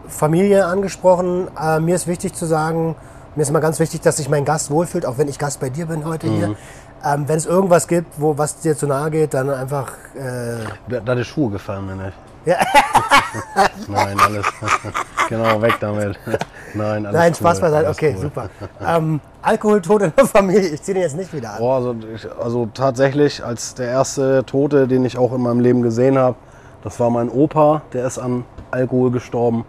Familie 0.06 0.64
angesprochen. 0.64 1.48
Äh, 1.60 1.80
mir 1.80 1.96
ist 1.96 2.06
wichtig 2.06 2.32
zu 2.32 2.46
sagen, 2.46 2.96
mir 3.36 3.42
ist 3.42 3.50
immer 3.50 3.60
ganz 3.60 3.78
wichtig, 3.78 4.00
dass 4.00 4.16
sich 4.16 4.30
mein 4.30 4.46
Gast 4.46 4.70
wohlfühlt, 4.70 5.04
auch 5.04 5.18
wenn 5.18 5.28
ich 5.28 5.38
Gast 5.38 5.60
bei 5.60 5.68
dir 5.68 5.84
bin 5.84 6.06
heute 6.06 6.28
Mhm. 6.28 6.34
hier. 6.36 6.56
Ähm, 7.04 7.24
wenn 7.28 7.36
es 7.36 7.46
irgendwas 7.46 7.86
gibt, 7.86 8.20
wo 8.20 8.36
was 8.36 8.58
dir 8.58 8.76
zu 8.76 8.86
nahe 8.86 9.10
geht, 9.10 9.34
dann 9.34 9.50
einfach. 9.50 9.92
Äh, 10.14 10.64
Da- 10.88 11.00
Deine 11.00 11.24
Schuhe 11.24 11.50
gefallen 11.50 11.86
mir 11.86 11.94
nicht. 11.94 12.16
Ja. 12.44 12.56
Nein, 13.88 14.18
alles. 14.20 14.46
genau, 15.28 15.60
weg 15.62 15.74
damit. 15.80 16.18
Nein, 16.74 17.06
alles 17.06 17.18
nein, 17.18 17.32
cool, 17.32 17.36
Spaß 17.36 17.60
beiseite. 17.60 17.86
alles 17.86 17.96
Okay, 17.98 18.12
cool. 18.16 18.22
super. 18.22 18.48
Ähm, 18.86 19.20
Alkoholtod 19.42 20.02
in 20.02 20.12
der 20.16 20.26
Familie. 20.26 20.68
Ich 20.68 20.82
ziehe 20.82 20.94
den 20.94 21.02
jetzt 21.02 21.16
nicht 21.16 21.32
wieder 21.32 21.54
an. 21.54 21.60
Oh, 21.62 21.72
also, 21.72 21.94
ich, 22.14 22.26
also 22.40 22.68
tatsächlich 22.72 23.44
als 23.44 23.74
der 23.74 23.88
erste 23.88 24.44
Tote, 24.44 24.86
den 24.88 25.04
ich 25.04 25.16
auch 25.18 25.32
in 25.32 25.42
meinem 25.42 25.60
Leben 25.60 25.82
gesehen 25.82 26.18
habe, 26.18 26.36
das 26.84 26.98
war 27.00 27.10
mein 27.10 27.28
Opa, 27.30 27.82
der 27.92 28.06
ist 28.06 28.18
an 28.18 28.44
Alkohol 28.70 29.10
gestorben. 29.10 29.64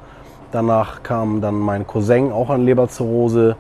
Danach 0.51 1.03
kam 1.03 1.41
dann 1.41 1.55
mein 1.55 1.85
Cousin 1.85 2.31
auch 2.31 2.49
an 2.49 2.65
Leberzirrhose. 2.65 3.55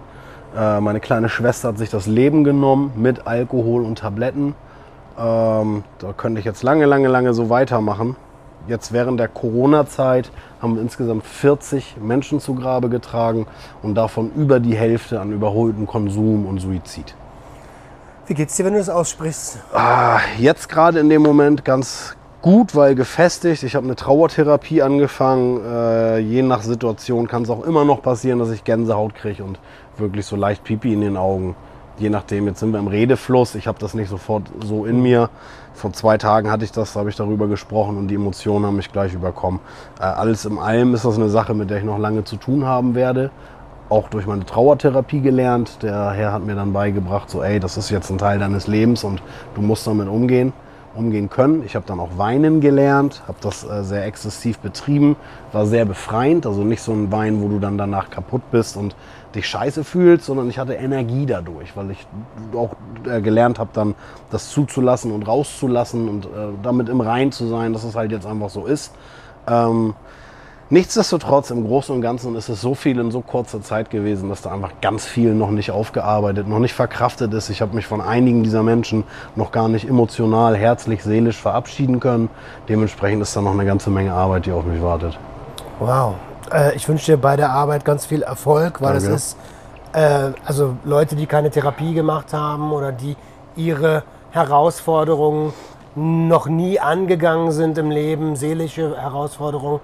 Äh, 0.55 0.79
meine 0.81 0.99
kleine 0.99 1.29
Schwester 1.29 1.69
hat 1.69 1.77
sich 1.77 1.89
das 1.89 2.07
Leben 2.07 2.43
genommen 2.43 2.91
mit 2.95 3.27
Alkohol 3.27 3.83
und 3.83 3.99
Tabletten. 3.99 4.55
Ähm, 5.17 5.83
da 5.99 6.13
könnte 6.13 6.39
ich 6.39 6.45
jetzt 6.45 6.63
lange, 6.63 6.85
lange, 6.85 7.07
lange 7.07 7.33
so 7.33 7.49
weitermachen. 7.49 8.15
Jetzt 8.67 8.91
während 8.91 9.19
der 9.19 9.27
Corona-Zeit 9.27 10.31
haben 10.61 10.75
wir 10.75 10.81
insgesamt 10.81 11.25
40 11.25 11.97
Menschen 12.01 12.39
zu 12.39 12.55
Grabe 12.55 12.89
getragen 12.89 13.47
und 13.81 13.95
davon 13.95 14.31
über 14.35 14.59
die 14.59 14.75
Hälfte 14.75 15.19
an 15.19 15.31
überholten 15.31 15.87
Konsum 15.87 16.45
und 16.45 16.59
Suizid. 16.59 17.15
Wie 18.27 18.33
geht's 18.33 18.55
dir, 18.55 18.65
wenn 18.65 18.73
du 18.73 18.79
das 18.79 18.89
aussprichst? 18.89 19.59
Ah, 19.73 20.19
jetzt 20.37 20.69
gerade 20.69 20.99
in 20.99 21.09
dem 21.09 21.23
Moment 21.23 21.65
ganz 21.65 22.15
gut, 22.41 22.75
weil 22.75 22.95
gefestigt. 22.95 23.63
Ich 23.63 23.75
habe 23.75 23.85
eine 23.85 23.95
Trauertherapie 23.95 24.81
angefangen. 24.81 25.61
Äh, 25.65 26.19
je 26.19 26.41
nach 26.41 26.61
Situation 26.61 27.27
kann 27.27 27.43
es 27.43 27.49
auch 27.49 27.63
immer 27.63 27.85
noch 27.85 28.01
passieren, 28.01 28.39
dass 28.39 28.51
ich 28.51 28.63
Gänsehaut 28.63 29.15
kriege 29.15 29.43
und 29.43 29.59
wirklich 29.97 30.25
so 30.25 30.35
leicht 30.35 30.63
Pipi 30.63 30.93
in 30.93 31.01
den 31.01 31.17
Augen. 31.17 31.55
Je 31.97 32.09
nachdem, 32.09 32.47
jetzt 32.47 32.61
sind 32.61 32.71
wir 32.71 32.79
im 32.79 32.87
Redefluss. 32.87 33.55
Ich 33.55 33.67
habe 33.67 33.77
das 33.79 33.93
nicht 33.93 34.09
sofort 34.09 34.43
so 34.63 34.85
in 34.85 35.01
mir. 35.01 35.29
Vor 35.73 35.91
zwei 35.93 36.17
Tagen 36.17 36.49
hatte 36.49 36.63
ich 36.63 36.71
das, 36.71 36.93
da 36.93 37.01
habe 37.01 37.09
ich 37.09 37.15
darüber 37.15 37.47
gesprochen 37.47 37.97
und 37.97 38.07
die 38.07 38.15
Emotionen 38.15 38.65
haben 38.65 38.77
mich 38.77 38.91
gleich 38.91 39.13
überkommen. 39.13 39.59
Äh, 39.99 40.03
alles 40.03 40.45
im 40.45 40.59
allem 40.59 40.93
ist 40.93 41.05
das 41.05 41.15
eine 41.15 41.29
Sache, 41.29 41.53
mit 41.53 41.69
der 41.69 41.79
ich 41.79 41.83
noch 41.83 41.99
lange 41.99 42.23
zu 42.23 42.37
tun 42.37 42.65
haben 42.65 42.95
werde 42.95 43.31
auch 43.89 44.09
durch 44.09 44.27
meine 44.27 44.45
Trauertherapie 44.45 45.19
gelernt. 45.21 45.81
Der 45.81 46.11
Herr 46.11 46.31
hat 46.31 46.45
mir 46.45 46.55
dann 46.55 46.73
beigebracht, 46.73 47.29
so 47.29 47.41
ey, 47.41 47.59
das 47.59 47.75
ist 47.77 47.89
jetzt 47.89 48.09
ein 48.09 48.17
Teil 48.17 48.39
deines 48.39 48.67
Lebens 48.67 49.03
und 49.03 49.21
du 49.55 49.61
musst 49.61 49.87
damit 49.87 50.07
umgehen, 50.07 50.53
umgehen 50.95 51.29
können. 51.29 51.63
Ich 51.65 51.75
habe 51.75 51.85
dann 51.87 51.99
auch 51.99 52.17
weinen 52.17 52.61
gelernt, 52.61 53.21
habe 53.27 53.37
das 53.41 53.63
äh, 53.63 53.83
sehr 53.83 54.05
exzessiv 54.05 54.59
betrieben, 54.59 55.15
war 55.51 55.65
sehr 55.65 55.85
befreiend, 55.85 56.45
also 56.45 56.63
nicht 56.63 56.81
so 56.81 56.91
ein 56.91 57.11
Wein, 57.11 57.41
wo 57.41 57.47
du 57.47 57.59
dann 57.59 57.77
danach 57.77 58.09
kaputt 58.09 58.41
bist 58.51 58.77
und 58.77 58.95
dich 59.35 59.47
scheiße 59.47 59.83
fühlst, 59.83 60.25
sondern 60.25 60.49
ich 60.49 60.57
hatte 60.57 60.73
Energie 60.73 61.25
dadurch, 61.25 61.75
weil 61.75 61.91
ich 61.91 62.07
auch 62.55 62.71
äh, 63.07 63.21
gelernt 63.21 63.59
habe, 63.59 63.69
dann 63.73 63.95
das 64.31 64.49
zuzulassen 64.49 65.11
und 65.11 65.27
rauszulassen 65.27 66.09
und 66.09 66.25
äh, 66.25 66.27
damit 66.63 66.89
im 66.89 67.01
Rein 67.01 67.31
zu 67.31 67.47
sein, 67.47 67.73
dass 67.73 67.83
es 67.83 67.95
halt 67.95 68.11
jetzt 68.11 68.25
einfach 68.25 68.49
so 68.49 68.65
ist. 68.65 68.93
Ähm, 69.47 69.93
Nichtsdestotrotz, 70.71 71.49
im 71.49 71.65
Großen 71.65 71.95
und 71.95 72.01
Ganzen 72.01 72.35
ist 72.35 72.47
es 72.47 72.61
so 72.61 72.75
viel 72.75 72.99
in 72.99 73.09
so 73.09 73.21
kurzer 73.21 73.59
Zeit 73.59 73.89
gewesen, 73.89 74.29
dass 74.29 74.43
da 74.43 74.51
einfach 74.51 74.71
ganz 74.81 75.03
viel 75.03 75.33
noch 75.33 75.49
nicht 75.49 75.71
aufgearbeitet, 75.71 76.47
noch 76.47 76.59
nicht 76.59 76.75
verkraftet 76.75 77.33
ist. 77.33 77.49
Ich 77.49 77.63
habe 77.63 77.75
mich 77.75 77.87
von 77.87 78.01
einigen 78.01 78.43
dieser 78.43 78.61
Menschen 78.61 79.03
noch 79.35 79.51
gar 79.51 79.67
nicht 79.67 79.89
emotional, 79.89 80.55
herzlich, 80.55 81.03
seelisch 81.03 81.37
verabschieden 81.37 81.99
können. 81.99 82.29
Dementsprechend 82.67 83.23
ist 83.23 83.35
da 83.35 83.41
noch 83.41 83.53
eine 83.53 83.65
ganze 83.65 83.89
Menge 83.89 84.13
Arbeit, 84.13 84.45
die 84.45 84.51
auf 84.51 84.63
mich 84.63 84.79
wartet. 84.79 85.17
Wow. 85.79 86.13
Äh, 86.53 86.75
ich 86.75 86.87
wünsche 86.87 87.13
dir 87.13 87.17
bei 87.17 87.35
der 87.35 87.49
Arbeit 87.49 87.83
ganz 87.83 88.05
viel 88.05 88.21
Erfolg, 88.21 88.79
weil 88.79 88.93
Danke. 88.93 89.09
es 89.09 89.33
ist, 89.33 89.37
äh, 89.93 90.33
also 90.45 90.75
Leute, 90.83 91.15
die 91.15 91.25
keine 91.25 91.49
Therapie 91.49 91.95
gemacht 91.95 92.31
haben 92.31 92.71
oder 92.71 92.91
die 92.91 93.15
ihre 93.55 94.03
Herausforderungen 94.29 95.51
noch 95.95 96.47
nie 96.47 96.79
angegangen 96.79 97.51
sind 97.51 97.79
im 97.79 97.89
Leben, 97.89 98.35
seelische 98.35 98.95
Herausforderungen, 99.01 99.79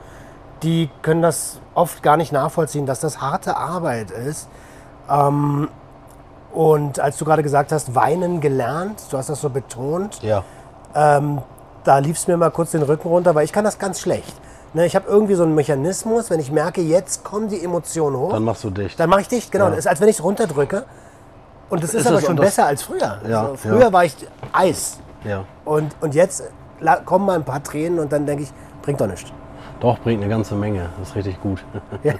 die 0.64 0.90
können 1.02 1.22
das 1.22 1.60
oft 1.74 2.02
gar 2.04 2.18
nicht 2.18 2.32
nachvollziehen, 2.32 2.86
dass 2.86 3.00
das 3.00 3.22
harte 3.22 3.58
Arbeit 3.58 4.12
ist. 4.12 4.48
Ähm, 5.10 5.68
und 6.54 7.00
als 7.00 7.18
du 7.18 7.26
gerade 7.26 7.44
gesagt 7.44 7.72
hast, 7.72 7.96
weinen 7.96 8.40
gelernt, 8.42 9.02
du 9.12 9.18
hast 9.18 9.30
das 9.30 9.42
so 9.42 9.50
betont, 9.50 10.22
Ja. 10.24 10.44
ähm, 10.96 11.42
da 11.84 11.98
lief 12.00 12.18
es 12.18 12.28
mir 12.28 12.38
mal 12.38 12.50
kurz 12.52 12.72
den 12.72 12.82
Rücken 12.82 13.10
runter, 13.10 13.36
weil 13.36 13.44
ich 13.46 13.52
kann 13.54 13.64
das 13.66 13.78
ganz 13.78 14.00
schlecht. 14.00 14.34
Ne, 14.74 14.86
ich 14.86 14.96
habe 14.96 15.08
irgendwie 15.08 15.36
so 15.36 15.44
einen 15.44 15.56
Mechanismus, 15.56 16.30
wenn 16.30 16.40
ich 16.40 16.52
merke, 16.52 16.82
jetzt 16.82 17.24
kommen 17.24 17.48
die 17.48 17.64
Emotionen 17.64 18.18
hoch, 18.18 18.32
Dann 18.34 18.44
machst 18.44 18.64
du 18.64 18.70
dicht. 18.70 19.00
dann 19.00 19.10
mache 19.10 19.22
ich 19.22 19.28
dicht. 19.30 19.52
Genau, 19.52 19.66
Ja. 19.66 19.70
das 19.72 19.80
ist, 19.80 19.88
als 19.88 20.02
wenn 20.02 20.10
ich 20.10 20.18
es 20.18 20.24
runterdrücke. 20.24 20.84
Und 21.70 21.82
das 21.84 21.94
ist, 21.94 22.02
Ist 22.02 22.08
aber 22.08 22.18
es- 22.18 22.26
schon 22.26 22.36
das- 22.36 22.46
besser 22.48 22.66
als 22.66 22.84
früher. 22.84 23.20
Ja, 23.28 23.42
also 23.42 23.52
ja. 23.54 23.56
früher 23.56 23.94
war 23.94 24.04
ich 24.06 24.16
Eis. 24.52 25.00
Ja. 25.24 25.46
Und, 25.64 25.96
und 26.02 26.14
jetzt 26.14 26.44
kommen 27.06 27.26
mal 27.26 27.36
ein 27.36 27.46
paar 27.46 27.64
Tränen 27.64 28.00
und 28.00 28.12
dann 28.12 28.26
denke 28.26 28.44
ich, 28.44 28.54
bringt 28.82 29.00
doch 29.02 29.08
nichts. 29.08 29.32
Doch, 29.80 30.00
bringt 30.00 30.22
eine 30.22 30.30
ganze 30.30 30.56
Menge. 30.56 30.90
Das 31.00 31.10
ist 31.10 31.16
richtig 31.16 31.42
gut. 31.42 31.64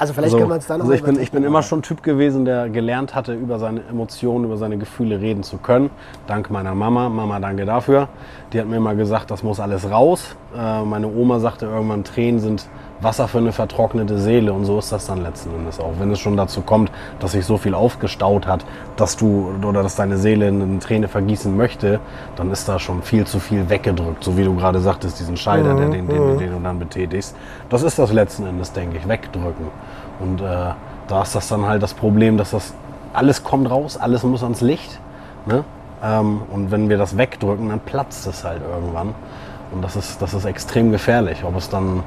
Also 0.00 0.12
vielleicht 0.12 0.26
Also, 0.26 0.38
können 0.38 0.50
wir 0.50 0.54
uns 0.54 0.66
da 0.66 0.78
noch 0.78 0.84
also 0.84 0.94
ich, 0.94 1.02
bin, 1.02 1.20
ich 1.20 1.32
bin 1.32 1.42
immer 1.42 1.62
schon 1.62 1.82
Typ 1.82 2.04
gewesen, 2.04 2.44
der 2.44 2.68
gelernt 2.68 3.16
hatte, 3.16 3.34
über 3.34 3.58
seine 3.58 3.80
Emotionen, 3.90 4.44
über 4.44 4.56
seine 4.56 4.78
Gefühle 4.78 5.20
reden 5.20 5.42
zu 5.42 5.58
können. 5.58 5.90
Dank 6.28 6.50
meiner 6.50 6.74
Mama. 6.76 7.08
Mama, 7.08 7.40
danke 7.40 7.64
dafür. 7.64 8.08
Die 8.52 8.60
hat 8.60 8.68
mir 8.68 8.76
immer 8.76 8.94
gesagt, 8.94 9.30
das 9.32 9.42
muss 9.42 9.58
alles 9.58 9.90
raus. 9.90 10.36
Äh, 10.56 10.84
meine 10.84 11.08
Oma 11.08 11.40
sagte 11.40 11.66
irgendwann, 11.66 12.04
Tränen 12.04 12.38
sind 12.38 12.68
Wasser 13.00 13.28
für 13.28 13.38
eine 13.38 13.52
vertrocknete 13.52 14.18
Seele. 14.18 14.52
Und 14.52 14.64
so 14.64 14.78
ist 14.78 14.92
das 14.92 15.06
dann 15.06 15.22
letzten 15.22 15.54
Endes 15.54 15.78
auch. 15.78 15.92
Wenn 15.98 16.10
es 16.10 16.18
schon 16.18 16.36
dazu 16.36 16.62
kommt, 16.62 16.90
dass 17.20 17.32
sich 17.32 17.44
so 17.44 17.56
viel 17.56 17.74
aufgestaut 17.74 18.46
hat, 18.46 18.64
dass 18.96 19.16
du 19.16 19.52
oder 19.62 19.82
dass 19.82 19.96
deine 19.96 20.16
Seele 20.16 20.48
eine 20.48 20.78
Träne 20.78 21.08
vergießen 21.08 21.56
möchte, 21.56 22.00
dann 22.36 22.50
ist 22.50 22.68
da 22.68 22.78
schon 22.78 23.02
viel 23.02 23.26
zu 23.26 23.38
viel 23.38 23.68
weggedrückt. 23.68 24.24
So 24.24 24.36
wie 24.36 24.44
du 24.44 24.54
gerade 24.54 24.80
sagtest, 24.80 25.20
diesen 25.20 25.36
Scheider, 25.36 25.74
der, 25.74 25.88
den, 25.88 26.08
den, 26.08 26.38
den 26.38 26.52
du 26.52 26.60
dann 26.60 26.78
betätigst. 26.78 27.34
Das 27.68 27.82
ist 27.82 27.98
das 27.98 28.12
letzten 28.12 28.46
Endes, 28.46 28.72
denke 28.72 28.98
ich, 28.98 29.08
wegdrücken. 29.08 29.68
Und 30.20 30.40
äh, 30.40 30.72
da 31.06 31.22
ist 31.22 31.34
das 31.34 31.48
dann 31.48 31.66
halt 31.66 31.82
das 31.82 31.94
Problem, 31.94 32.36
dass 32.36 32.50
das 32.50 32.74
alles 33.12 33.42
kommt 33.44 33.70
raus, 33.70 33.96
alles 33.96 34.22
muss 34.22 34.42
ans 34.42 34.60
Licht. 34.60 35.00
Ne? 35.46 35.64
Ähm, 36.02 36.42
und 36.50 36.70
wenn 36.70 36.88
wir 36.88 36.98
das 36.98 37.16
wegdrücken, 37.16 37.68
dann 37.68 37.80
platzt 37.80 38.26
es 38.26 38.44
halt 38.44 38.62
irgendwann. 38.62 39.14
Und 39.72 39.82
das 39.82 39.96
ist, 39.96 40.22
das 40.22 40.34
ist 40.34 40.44
extrem 40.44 40.90
gefährlich. 40.90 41.44
Ob 41.44 41.56
es 41.56 41.68
dann 41.68 42.02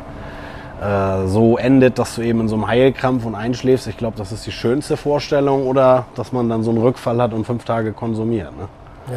äh, 0.82 1.28
so 1.28 1.58
endet, 1.58 2.00
dass 2.00 2.16
du 2.16 2.22
eben 2.22 2.42
in 2.42 2.48
so 2.48 2.56
einem 2.56 2.68
Heilkrampf 2.68 3.26
und 3.26 3.36
einschläfst, 3.36 3.88
ich 3.88 3.98
glaube, 3.98 4.18
das 4.18 4.32
ist 4.32 4.46
die 4.46 4.52
schönste 4.52 4.98
Vorstellung. 4.98 5.68
Oder 5.68 6.06
dass 6.16 6.32
man 6.32 6.50
dann 6.50 6.64
so 6.64 6.72
einen 6.72 6.82
Rückfall 6.82 7.22
hat 7.22 7.34
und 7.34 7.46
fünf 7.46 7.64
Tage 7.66 7.94
konsumiert. 7.94 8.52
Ne? 8.58 8.68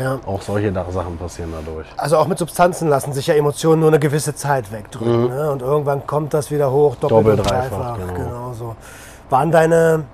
Ja. 0.02 0.18
Auch 0.26 0.42
solche 0.42 0.72
Sachen 0.72 1.16
passieren 1.18 1.52
dadurch. 1.64 1.86
Also 1.96 2.16
auch 2.18 2.26
mit 2.26 2.38
Substanzen 2.38 2.88
lassen 2.88 3.12
sich 3.12 3.26
ja 3.26 3.34
Emotionen 3.34 3.80
nur 3.80 3.90
eine 3.90 3.98
gewisse 3.98 4.34
Zeit 4.34 4.72
wegdrücken. 4.72 5.28
Ne? 5.28 5.50
Und 5.50 5.62
irgendwann 5.62 6.06
kommt 6.06 6.34
das 6.34 6.50
wieder 6.50 6.70
hoch, 6.70 6.96
doppelt, 6.96 7.20
Mhm. 7.20 7.24
Doppelt, 7.26 7.38
und 7.40 7.50
dreifach, 7.50 7.96
dreifach. 7.96 8.14
genau. 8.14 8.28
Genau 8.28 8.52
so. 8.52 8.76
Waren 9.30 9.50
deine, 9.50 10.04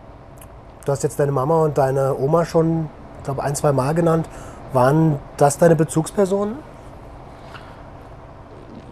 du 0.85 0.93
hast 0.93 1.03
jetzt 1.03 1.19
deine 1.19 1.33
Mama 1.33 1.65
und 1.65 1.79
deine 1.79 2.17
Oma 2.17 2.45
schon, 2.45 2.89
ich 3.19 3.25
glaube, 3.25 3.43
ein, 3.43 3.55
zwei 3.55 3.73
Mal 3.73 3.95
genannt. 3.95 4.29
Waren 4.73 5.19
das 5.37 5.59
deine 5.59 5.75
Bezugspersonen? 5.77 6.55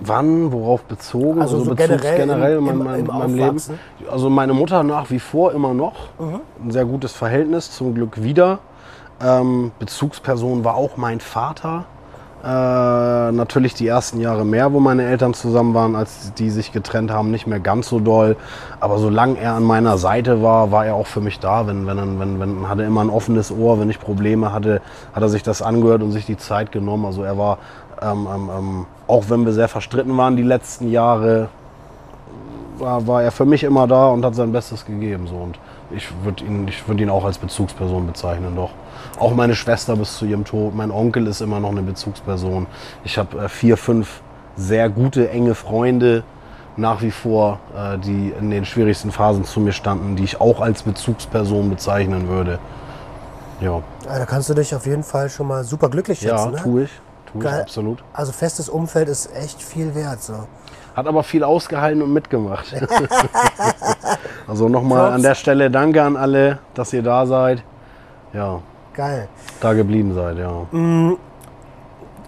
Wann, 0.00 0.52
worauf 0.52 0.82
bezogen? 0.84 1.40
Also 1.42 1.58
so 1.64 1.70
Bezugs- 1.74 1.76
generell 1.76 2.12
im- 2.20 2.28
generell 2.28 2.58
in, 2.58 2.68
im- 2.68 2.78
meinem, 2.84 3.00
im 3.00 3.06
meinem 3.06 3.34
Leben. 3.34 3.60
Also 4.10 4.30
meine 4.30 4.52
Mutter 4.54 4.82
nach 4.82 5.10
wie 5.10 5.18
vor 5.18 5.52
immer 5.52 5.74
noch. 5.74 5.94
Ein 6.62 6.70
sehr 6.70 6.84
gutes 6.84 7.12
Verhältnis, 7.12 7.72
zum 7.72 7.94
Glück 7.94 8.22
wieder. 8.22 8.58
Ähm, 9.20 9.72
Bezugsperson 9.80 10.64
war 10.64 10.76
auch 10.76 10.96
mein 10.96 11.18
Vater. 11.20 11.84
Äh, 12.44 12.46
natürlich 13.32 13.74
die 13.74 13.88
ersten 13.88 14.20
Jahre 14.20 14.44
mehr, 14.44 14.72
wo 14.72 14.78
meine 14.78 15.02
Eltern 15.04 15.34
zusammen 15.34 15.74
waren, 15.74 15.96
als 15.96 16.32
die 16.34 16.50
sich 16.50 16.70
getrennt 16.70 17.10
haben, 17.10 17.32
nicht 17.32 17.48
mehr 17.48 17.58
ganz 17.58 17.88
so 17.88 17.98
doll. 17.98 18.36
Aber 18.78 18.98
solange 18.98 19.40
er 19.40 19.54
an 19.54 19.64
meiner 19.64 19.98
Seite 19.98 20.40
war, 20.40 20.70
war 20.70 20.86
er 20.86 20.94
auch 20.94 21.08
für 21.08 21.20
mich 21.20 21.40
da. 21.40 21.66
Wenn, 21.66 21.84
wenn, 21.88 22.20
wenn, 22.20 22.38
wenn, 22.38 22.68
hatte 22.68 22.84
immer 22.84 23.00
ein 23.00 23.10
offenes 23.10 23.50
Ohr. 23.50 23.80
Wenn 23.80 23.90
ich 23.90 23.98
Probleme 23.98 24.52
hatte, 24.52 24.80
hat 25.12 25.22
er 25.24 25.28
sich 25.28 25.42
das 25.42 25.62
angehört 25.62 26.00
und 26.04 26.12
sich 26.12 26.26
die 26.26 26.36
Zeit 26.36 26.70
genommen. 26.70 27.06
Also 27.06 27.24
er 27.24 27.36
war, 27.36 27.58
ähm, 28.02 28.28
ähm, 28.32 28.50
ähm, 28.56 28.86
auch 29.06 29.24
wenn 29.28 29.44
wir 29.44 29.52
sehr 29.52 29.68
verstritten 29.68 30.16
waren 30.16 30.36
die 30.36 30.42
letzten 30.42 30.90
Jahre, 30.90 31.48
war, 32.78 33.06
war 33.06 33.22
er 33.22 33.32
für 33.32 33.44
mich 33.44 33.64
immer 33.64 33.86
da 33.86 34.08
und 34.08 34.24
hat 34.24 34.34
sein 34.34 34.52
Bestes 34.52 34.84
gegeben. 34.84 35.26
So. 35.26 35.36
Und 35.36 35.58
ich 35.90 36.08
würde 36.22 36.44
ihn, 36.44 36.68
ich 36.68 36.86
würd 36.86 37.00
ihn 37.00 37.10
auch 37.10 37.24
als 37.24 37.38
Bezugsperson 37.38 38.06
bezeichnen, 38.06 38.54
doch. 38.54 38.70
Auch 39.18 39.34
meine 39.34 39.54
Schwester 39.54 39.96
bis 39.96 40.16
zu 40.16 40.26
ihrem 40.26 40.44
Tod. 40.44 40.74
Mein 40.74 40.90
Onkel 40.90 41.26
ist 41.26 41.40
immer 41.40 41.60
noch 41.60 41.70
eine 41.70 41.82
Bezugsperson. 41.82 42.66
Ich 43.04 43.18
habe 43.18 43.44
äh, 43.44 43.48
vier, 43.48 43.76
fünf 43.76 44.20
sehr 44.56 44.88
gute, 44.88 45.30
enge 45.30 45.54
Freunde 45.54 46.24
nach 46.76 47.02
wie 47.02 47.10
vor, 47.10 47.58
äh, 47.76 47.98
die 47.98 48.32
in 48.38 48.50
den 48.50 48.64
schwierigsten 48.64 49.10
Phasen 49.10 49.44
zu 49.44 49.60
mir 49.60 49.72
standen, 49.72 50.16
die 50.16 50.24
ich 50.24 50.40
auch 50.40 50.60
als 50.60 50.82
Bezugsperson 50.82 51.70
bezeichnen 51.70 52.28
würde. 52.28 52.58
Ja, 53.60 53.82
Ja, 54.04 54.18
da 54.18 54.26
kannst 54.26 54.48
du 54.48 54.54
dich 54.54 54.74
auf 54.74 54.86
jeden 54.86 55.02
Fall 55.02 55.28
schon 55.28 55.48
mal 55.48 55.64
super 55.64 55.88
glücklich 55.88 56.22
ja 56.22 56.38
schätzen. 56.38 56.52
ne? 56.52 56.62
tue 56.62 56.82
ich. 56.84 56.90
Tue 57.32 57.42
ich 57.42 57.50
Geil. 57.50 57.61
absolut. 57.62 58.02
Also 58.12 58.32
festes 58.32 58.68
Umfeld 58.68 59.08
ist 59.08 59.35
echt 59.35 59.62
viel 59.62 59.94
wert. 59.94 60.23
So. 60.23 60.47
Hat 60.94 61.06
aber 61.06 61.23
viel 61.23 61.44
ausgehalten 61.44 62.02
und 62.02 62.12
mitgemacht. 62.12 62.75
also 64.49 64.68
nochmal 64.68 65.12
an 65.12 65.23
der 65.23 65.35
Stelle 65.35 65.70
danke 65.70 66.02
an 66.02 66.16
alle, 66.16 66.58
dass 66.75 66.92
ihr 66.92 67.02
da 67.02 67.26
seid. 67.26 67.62
Ja, 68.32 68.61
Geil. 68.94 69.28
da 69.61 69.73
geblieben 69.75 70.14
seid, 70.14 70.38
ja. 70.38 70.66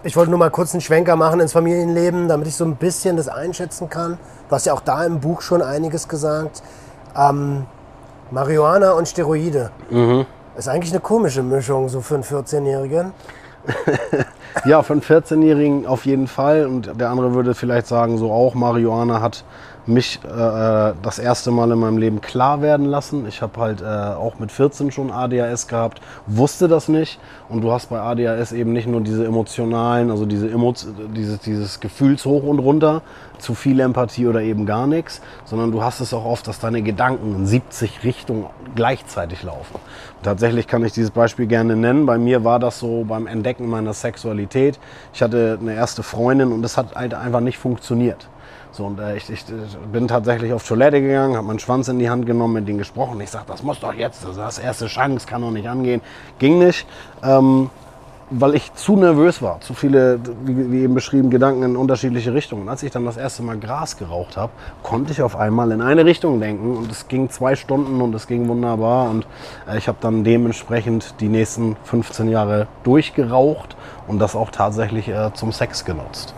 Ich 0.03 0.15
wollte 0.15 0.31
nur 0.31 0.39
mal 0.39 0.49
kurz 0.49 0.73
einen 0.73 0.81
Schwenker 0.81 1.15
machen 1.15 1.39
ins 1.41 1.53
Familienleben, 1.53 2.27
damit 2.27 2.47
ich 2.47 2.55
so 2.55 2.65
ein 2.65 2.75
bisschen 2.75 3.17
das 3.17 3.27
einschätzen 3.27 3.89
kann. 3.89 4.17
Du 4.49 4.55
hast 4.55 4.65
ja 4.65 4.73
auch 4.73 4.81
da 4.81 5.05
im 5.05 5.19
Buch 5.19 5.41
schon 5.41 5.61
einiges 5.61 6.07
gesagt. 6.07 6.63
Ähm, 7.15 7.65
Marihuana 8.31 8.93
und 8.93 9.07
Steroide. 9.07 9.71
Mhm. 9.89 10.25
Ist 10.57 10.69
eigentlich 10.69 10.91
eine 10.91 11.01
komische 11.01 11.43
Mischung, 11.43 11.89
so 11.89 12.01
für 12.01 12.15
einen 12.15 12.23
14-Jährigen. 12.23 13.13
Ja, 14.65 14.79
einen 14.81 15.01
14-Jährigen 15.01 15.85
auf 15.85 16.05
jeden 16.05 16.27
Fall. 16.27 16.65
Und 16.65 16.99
der 16.99 17.09
andere 17.09 17.33
würde 17.33 17.55
vielleicht 17.55 17.87
sagen, 17.87 18.17
so 18.17 18.31
auch, 18.31 18.53
Marihuana 18.53 19.21
hat 19.21 19.43
mich 19.85 20.19
äh, 20.23 20.93
das 21.01 21.19
erste 21.19 21.51
Mal 21.51 21.71
in 21.71 21.79
meinem 21.79 21.97
Leben 21.97 22.21
klar 22.21 22.61
werden 22.61 22.85
lassen. 22.85 23.27
Ich 23.27 23.41
habe 23.41 23.59
halt 23.59 23.81
äh, 23.81 23.85
auch 23.85 24.37
mit 24.37 24.51
14 24.51 24.91
schon 24.91 25.11
ADHS 25.11 25.67
gehabt, 25.67 26.01
wusste 26.27 26.67
das 26.67 26.87
nicht. 26.87 27.19
Und 27.49 27.61
du 27.61 27.71
hast 27.71 27.89
bei 27.89 27.99
ADHS 27.99 28.51
eben 28.51 28.73
nicht 28.73 28.87
nur 28.87 29.01
diese 29.01 29.25
emotionalen, 29.25 30.11
also 30.11 30.25
diese 30.25 30.49
Emo 30.49 30.73
dieses, 31.15 31.39
dieses 31.39 31.79
Gefühls 31.79 32.25
hoch 32.25 32.43
und 32.43 32.59
runter, 32.59 33.01
zu 33.39 33.55
viel 33.55 33.79
Empathie 33.79 34.27
oder 34.27 34.41
eben 34.41 34.65
gar 34.67 34.85
nichts, 34.85 35.21
sondern 35.45 35.71
du 35.71 35.83
hast 35.83 35.99
es 35.99 36.13
auch 36.13 36.25
oft, 36.25 36.47
dass 36.47 36.59
deine 36.59 36.83
Gedanken 36.83 37.35
in 37.35 37.47
70 37.47 38.03
Richtungen 38.03 38.45
gleichzeitig 38.75 39.41
laufen. 39.41 39.79
Tatsächlich 40.23 40.67
kann 40.67 40.85
ich 40.85 40.93
dieses 40.93 41.09
Beispiel 41.09 41.47
gerne 41.47 41.75
nennen. 41.75 42.05
Bei 42.05 42.19
mir 42.19 42.43
war 42.43 42.59
das 42.59 42.77
so 42.77 43.03
beim 43.03 43.25
Entdecken 43.25 43.67
meiner 43.67 43.93
Sexualität. 43.93 44.79
Ich 45.13 45.21
hatte 45.23 45.57
eine 45.59 45.73
erste 45.73 46.03
Freundin 46.03 46.51
und 46.51 46.63
es 46.63 46.77
hat 46.77 46.95
halt 46.95 47.15
einfach 47.15 47.39
nicht 47.39 47.57
funktioniert. 47.57 48.27
So, 48.71 48.85
und 48.85 48.99
äh, 48.99 49.17
ich, 49.17 49.29
ich, 49.29 49.43
bin 49.91 50.07
tatsächlich 50.07 50.53
auf 50.53 50.65
Toilette 50.65 51.01
gegangen, 51.01 51.35
habe 51.35 51.47
meinen 51.47 51.59
Schwanz 51.59 51.87
in 51.89 51.99
die 51.99 52.09
Hand 52.09 52.25
genommen, 52.25 52.53
mit 52.53 52.67
denen 52.67 52.77
gesprochen. 52.77 53.19
Ich 53.19 53.29
sage, 53.29 53.45
das 53.47 53.63
muss 53.63 53.79
doch 53.79 53.93
jetzt, 53.93 54.23
das 54.23 54.31
ist 54.31 54.37
das 54.37 54.59
erste 54.59 54.87
Chance, 54.87 55.27
kann 55.27 55.41
doch 55.41 55.51
nicht 55.51 55.67
angehen. 55.67 56.01
Ging 56.39 56.59
nicht, 56.59 56.87
ähm, 57.23 57.69
weil 58.31 58.55
ich 58.55 58.73
zu 58.73 58.95
nervös 58.95 59.41
war. 59.41 59.59
Zu 59.59 59.73
viele, 59.73 60.19
wie, 60.45 60.71
wie 60.71 60.81
eben 60.83 60.95
beschrieben, 60.95 61.29
Gedanken 61.29 61.63
in 61.63 61.75
unterschiedliche 61.75 62.33
Richtungen. 62.33 62.69
Als 62.69 62.81
ich 62.81 62.91
dann 62.91 63.05
das 63.05 63.17
erste 63.17 63.43
Mal 63.43 63.59
Gras 63.59 63.97
geraucht 63.97 64.37
habe, 64.37 64.53
konnte 64.83 65.11
ich 65.11 65.21
auf 65.21 65.35
einmal 65.35 65.71
in 65.71 65.81
eine 65.81 66.05
Richtung 66.05 66.39
denken. 66.39 66.77
Und 66.77 66.89
es 66.89 67.09
ging 67.09 67.29
zwei 67.29 67.57
Stunden 67.57 67.99
und 68.01 68.15
es 68.15 68.27
ging 68.27 68.47
wunderbar. 68.47 69.09
Und 69.09 69.27
äh, 69.67 69.77
ich 69.77 69.89
habe 69.89 69.97
dann 69.99 70.23
dementsprechend 70.23 71.15
die 71.19 71.27
nächsten 71.27 71.75
15 71.83 72.29
Jahre 72.29 72.67
durchgeraucht 72.83 73.75
und 74.07 74.19
das 74.19 74.35
auch 74.35 74.49
tatsächlich 74.49 75.09
äh, 75.09 75.33
zum 75.33 75.51
Sex 75.51 75.83
genutzt. 75.83 76.33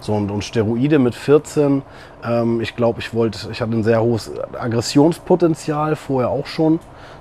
So, 0.00 0.14
und, 0.14 0.30
und 0.30 0.44
Steroide 0.44 0.98
mit 0.98 1.14
14, 1.14 1.82
ähm, 2.24 2.60
ich 2.60 2.76
glaube, 2.76 3.00
ich 3.00 3.14
wollte, 3.14 3.50
ich 3.50 3.60
hatte 3.62 3.72
ein 3.72 3.82
sehr 3.82 4.02
hohes 4.02 4.30
Aggressionspotenzial 4.58 5.96
vorher 5.96 6.28
auch 6.28 6.46
schon, 6.46 6.78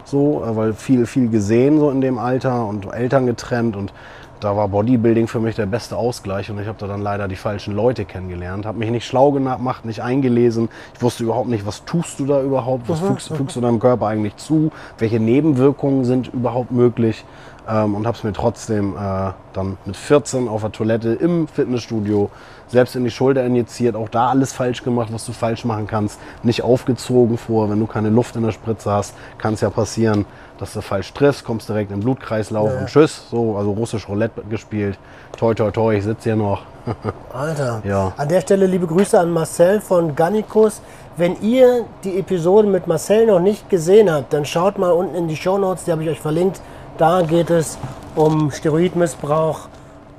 so, 0.08 0.44
äh, 0.44 0.56
weil 0.56 0.74
viel, 0.74 1.06
viel 1.06 1.30
gesehen 1.30 1.80
so 1.80 1.90
in 1.92 2.02
dem 2.02 2.18
Alter 2.18 2.66
und 2.66 2.92
Eltern 2.92 3.26
getrennt 3.26 3.76
und 3.76 3.94
da 4.40 4.56
war 4.56 4.68
Bodybuilding 4.68 5.28
für 5.28 5.40
mich 5.40 5.56
der 5.56 5.66
beste 5.66 5.98
Ausgleich 5.98 6.52
und 6.52 6.60
ich 6.60 6.68
habe 6.68 6.78
da 6.78 6.86
dann 6.86 7.02
leider 7.02 7.28
die 7.28 7.36
falschen 7.36 7.76
Leute 7.76 8.06
kennengelernt, 8.06 8.68
habe 8.68 8.78
mich 8.78 8.92
nicht 8.92 9.08
schlau 9.08 9.32
gemacht, 9.32 9.84
nicht 9.84 10.02
eingelesen. 10.02 10.70
Ich 10.94 11.02
wusste 11.02 11.24
überhaupt 11.24 11.50
nicht, 11.50 11.66
was 11.66 11.86
tust 11.86 12.20
du 12.20 12.28
da 12.28 12.44
überhaupt, 12.44 12.88
was 12.88 13.00
fügst, 13.00 13.30
fügst 13.36 13.56
du 13.56 13.62
deinem 13.62 13.80
Körper 13.80 14.06
eigentlich 14.06 14.36
zu, 14.36 14.72
welche 15.00 15.20
Nebenwirkungen 15.20 16.06
sind 16.06 16.32
überhaupt 16.32 16.72
möglich 16.72 17.26
ähm, 17.70 17.96
und 17.96 18.08
habe 18.08 18.18
es 18.18 18.24
mir 18.24 18.34
trotzdem 18.34 18.96
äh, 18.96 19.32
dann 19.54 19.78
mit 19.86 19.96
14 19.96 20.48
auf 20.48 20.62
der 20.62 20.72
Toilette 20.72 21.10
im 21.14 21.48
Fitnessstudio 21.48 22.30
selbst 22.70 22.96
in 22.98 23.06
die 23.06 23.12
Schulter 23.12 23.46
injiziert, 23.46 23.96
auch 23.96 24.10
da 24.10 24.28
alles 24.30 24.52
falsch 24.52 24.84
gemacht, 24.84 25.08
was 25.14 25.26
du 25.26 25.32
falsch 25.32 25.64
machen 25.64 25.88
kannst, 25.88 26.20
nicht 26.44 26.64
aufgezogen 26.64 27.38
vor, 27.38 27.70
wenn 27.70 27.80
du 27.80 27.88
keine 27.88 28.10
Luft 28.10 28.36
in 28.36 28.44
der 28.44 28.52
Spritze 28.52 28.92
hast, 28.92 29.14
kann 29.38 29.54
es 29.54 29.62
ja 29.62 29.70
passieren, 29.70 30.26
dass 30.58 30.74
du 30.74 30.82
falsch 30.82 31.14
triffst, 31.14 31.46
kommst 31.46 31.70
direkt 31.70 31.92
im 31.92 32.02
Blutkreislauf 32.02 32.70
Ja. 32.74 32.80
und 32.80 32.88
tschüss, 32.88 33.24
so, 33.32 33.56
also 33.56 33.72
russisch 33.72 34.10
Roulette 34.10 34.42
gespielt, 34.50 35.00
toi 35.38 35.54
toi 35.54 35.72
toi, 35.72 35.96
ich 35.96 36.04
sitze 36.04 36.24
hier 36.24 36.36
noch. 36.36 36.64
Alter. 37.34 37.82
Ja. 37.86 38.12
An 38.18 38.28
der 38.28 38.42
Stelle 38.42 38.66
liebe 38.66 38.88
Grüße 38.88 39.18
an 39.20 39.32
Marcel 39.32 39.80
von 39.82 40.16
Gannikus. 40.16 40.82
Wenn 41.16 41.42
ihr 41.42 41.86
die 42.04 42.20
Episode 42.20 42.68
mit 42.68 42.86
Marcel 42.88 43.26
noch 43.28 43.40
nicht 43.40 43.70
gesehen 43.70 44.12
habt, 44.12 44.34
dann 44.34 44.46
schaut 44.46 44.78
mal 44.78 44.92
unten 44.92 45.16
in 45.16 45.28
die 45.28 45.36
Shownotes, 45.36 45.86
die 45.86 45.92
habe 45.92 46.04
ich 46.04 46.10
euch 46.10 46.20
verlinkt. 46.20 46.62
Da 46.98 47.22
geht 47.22 47.52
es 47.52 47.78
um 48.16 48.50
Steroidmissbrauch 48.50 49.68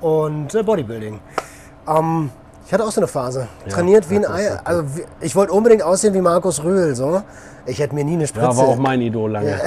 und 0.00 0.54
äh, 0.54 0.62
Bodybuilding. 0.62 1.18
Ähm, 1.88 2.30
ich 2.64 2.72
hatte 2.72 2.84
auch 2.84 2.92
so 2.92 3.00
eine 3.00 3.08
Phase. 3.08 3.48
Trainiert 3.68 4.08
wie 4.10 4.16
ein 4.16 4.26
Ei. 4.26 4.50
Also 4.62 4.84
ich 5.20 5.34
wollte 5.34 5.52
unbedingt 5.52 5.82
aussehen 5.82 6.14
wie 6.14 6.20
Markus 6.20 6.62
Rühl. 6.62 6.94
So. 6.94 7.22
Ich 7.66 7.80
hätte 7.80 7.96
mir 7.96 8.04
nie 8.04 8.12
eine 8.12 8.28
Spritze. 8.28 8.46
Ja, 8.46 8.56
war 8.56 8.68
auch 8.68 8.76
mein 8.76 9.00
Idol 9.00 9.32
lange. 9.32 9.58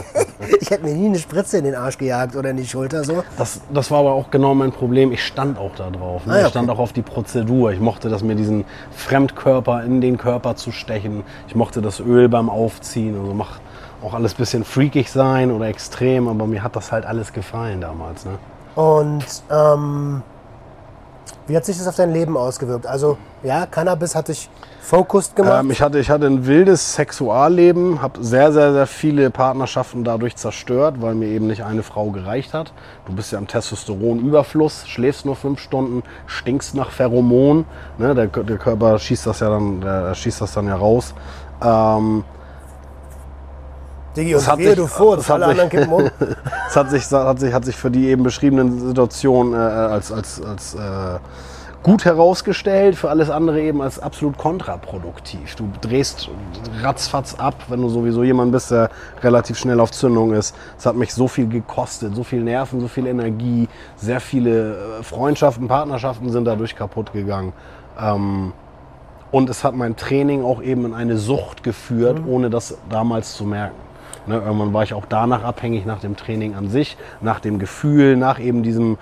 ich 0.60 0.70
hätte 0.70 0.84
mir 0.84 0.94
nie 0.94 1.06
eine 1.06 1.18
Spritze 1.18 1.58
in 1.58 1.64
den 1.64 1.74
Arsch 1.74 1.98
gejagt 1.98 2.36
oder 2.36 2.50
in 2.50 2.58
die 2.58 2.66
Schulter. 2.66 3.02
So. 3.02 3.24
Das, 3.36 3.60
das 3.72 3.90
war 3.90 4.00
aber 4.00 4.12
auch 4.12 4.30
genau 4.30 4.54
mein 4.54 4.70
Problem. 4.70 5.10
Ich 5.10 5.24
stand 5.24 5.58
auch 5.58 5.74
da 5.74 5.90
drauf. 5.90 6.26
Ne? 6.26 6.32
Ah, 6.34 6.38
ja, 6.38 6.44
Ich 6.44 6.50
stand 6.50 6.70
auch 6.70 6.78
auf 6.78 6.92
die 6.92 7.02
Prozedur. 7.02 7.72
Ich 7.72 7.80
mochte 7.80 8.08
das 8.08 8.22
mir 8.22 8.36
diesen 8.36 8.66
Fremdkörper 8.92 9.82
in 9.82 10.00
den 10.00 10.16
Körper 10.16 10.54
zu 10.54 10.70
stechen. 10.70 11.24
Ich 11.48 11.56
mochte 11.56 11.82
das 11.82 11.98
Öl 11.98 12.28
beim 12.28 12.48
Aufziehen. 12.48 13.18
Also 13.18 13.34
mach 13.34 13.61
auch 14.02 14.14
alles 14.14 14.34
ein 14.34 14.38
bisschen 14.38 14.64
freakig 14.64 15.10
sein 15.10 15.50
oder 15.50 15.66
extrem, 15.66 16.28
aber 16.28 16.46
mir 16.46 16.62
hat 16.62 16.76
das 16.76 16.92
halt 16.92 17.06
alles 17.06 17.32
gefallen 17.32 17.80
damals. 17.80 18.24
Ne? 18.24 18.38
Und 18.74 19.24
ähm, 19.50 20.22
wie 21.46 21.56
hat 21.56 21.64
sich 21.64 21.76
das 21.76 21.88
auf 21.88 21.96
dein 21.96 22.12
Leben 22.12 22.36
ausgewirkt? 22.36 22.86
Also, 22.86 23.18
ja, 23.42 23.66
Cannabis 23.66 24.14
hat 24.14 24.28
dich 24.28 24.48
focused 24.80 25.36
gemacht. 25.36 25.60
Ähm, 25.60 25.70
ich, 25.70 25.82
hatte, 25.82 25.98
ich 25.98 26.08
hatte 26.08 26.26
ein 26.26 26.46
wildes 26.46 26.94
Sexualleben, 26.94 28.00
habe 28.00 28.22
sehr, 28.22 28.52
sehr, 28.52 28.72
sehr 28.72 28.86
viele 28.86 29.30
Partnerschaften 29.30 30.04
dadurch 30.04 30.36
zerstört, 30.36 30.96
weil 31.00 31.14
mir 31.14 31.28
eben 31.28 31.48
nicht 31.48 31.64
eine 31.64 31.82
Frau 31.82 32.10
gereicht 32.10 32.54
hat. 32.54 32.72
Du 33.06 33.12
bist 33.12 33.32
ja 33.32 33.38
am 33.38 33.46
Testosteronüberfluss, 33.46 34.86
schläfst 34.86 35.26
nur 35.26 35.36
fünf 35.36 35.60
Stunden, 35.60 36.02
stinkst 36.26 36.74
nach 36.74 36.90
Pheromon. 36.90 37.64
Ne? 37.98 38.14
Der, 38.14 38.26
der 38.26 38.58
Körper 38.58 38.98
schießt 38.98 39.26
das 39.26 39.40
ja 39.40 39.50
dann, 39.50 40.14
schießt 40.14 40.40
das 40.40 40.54
dann 40.54 40.68
ja 40.68 40.76
raus. 40.76 41.14
Ähm, 41.62 42.24
Digi, 44.16 44.32
das 44.32 44.44
und 44.44 44.52
hat 44.52 44.58
wehe, 44.58 44.68
sich- 44.68 44.76
du 44.76 44.86
furzt, 44.86 45.20
das 45.20 45.28
hat 45.30 45.42
alle 45.42 45.46
anderen 45.46 45.70
kippen 45.70 45.92
um. 45.92 46.10
es 46.68 46.76
hat 46.76 46.90
sich, 46.90 47.10
hat 47.10 47.40
sich, 47.40 47.52
hat 47.52 47.64
sich 47.64 47.76
für 47.76 47.90
die 47.90 48.08
eben 48.08 48.22
beschriebenen 48.22 48.88
Situationen 48.88 49.54
äh, 49.54 49.56
als, 49.56 50.12
als, 50.12 50.42
als 50.42 50.74
äh, 50.74 50.78
gut 51.82 52.04
herausgestellt, 52.04 52.94
für 52.94 53.10
alles 53.10 53.28
andere 53.30 53.60
eben 53.60 53.82
als 53.82 53.98
absolut 53.98 54.38
kontraproduktiv. 54.38 55.56
Du 55.56 55.68
drehst 55.80 56.28
ratzfatz 56.82 57.34
ab, 57.38 57.54
wenn 57.68 57.80
du 57.80 57.88
sowieso 57.88 58.22
jemand 58.22 58.52
bist, 58.52 58.70
der 58.70 58.90
relativ 59.22 59.58
schnell 59.58 59.80
auf 59.80 59.90
Zündung 59.90 60.32
ist. 60.32 60.54
Es 60.78 60.86
hat 60.86 60.94
mich 60.94 61.12
so 61.12 61.26
viel 61.26 61.48
gekostet, 61.48 62.14
so 62.14 62.22
viel 62.22 62.42
Nerven, 62.42 62.80
so 62.80 62.88
viel 62.88 63.06
Energie, 63.06 63.68
sehr 63.96 64.20
viele 64.20 64.74
äh, 64.74 65.02
Freundschaften, 65.02 65.66
Partnerschaften 65.68 66.30
sind 66.30 66.44
dadurch 66.44 66.76
kaputt 66.76 67.12
gegangen. 67.12 67.52
Ähm, 68.00 68.52
und 69.32 69.48
es 69.48 69.64
hat 69.64 69.74
mein 69.74 69.96
Training 69.96 70.44
auch 70.44 70.62
eben 70.62 70.84
in 70.84 70.94
eine 70.94 71.16
Sucht 71.16 71.62
geführt, 71.62 72.20
ohne 72.26 72.50
das 72.50 72.76
damals 72.90 73.34
zu 73.34 73.44
merken. 73.44 73.74
Ne, 74.26 74.36
irgendwann 74.36 74.72
war 74.72 74.84
ich 74.84 74.94
auch 74.94 75.04
danach 75.08 75.42
abhängig, 75.42 75.84
nach 75.84 75.98
dem 75.98 76.16
Training 76.16 76.54
an 76.54 76.68
sich, 76.68 76.96
nach 77.20 77.40
dem 77.40 77.58
Gefühl, 77.58 78.16
nach 78.16 78.38
eben 78.38 78.62
diesem 78.62 78.96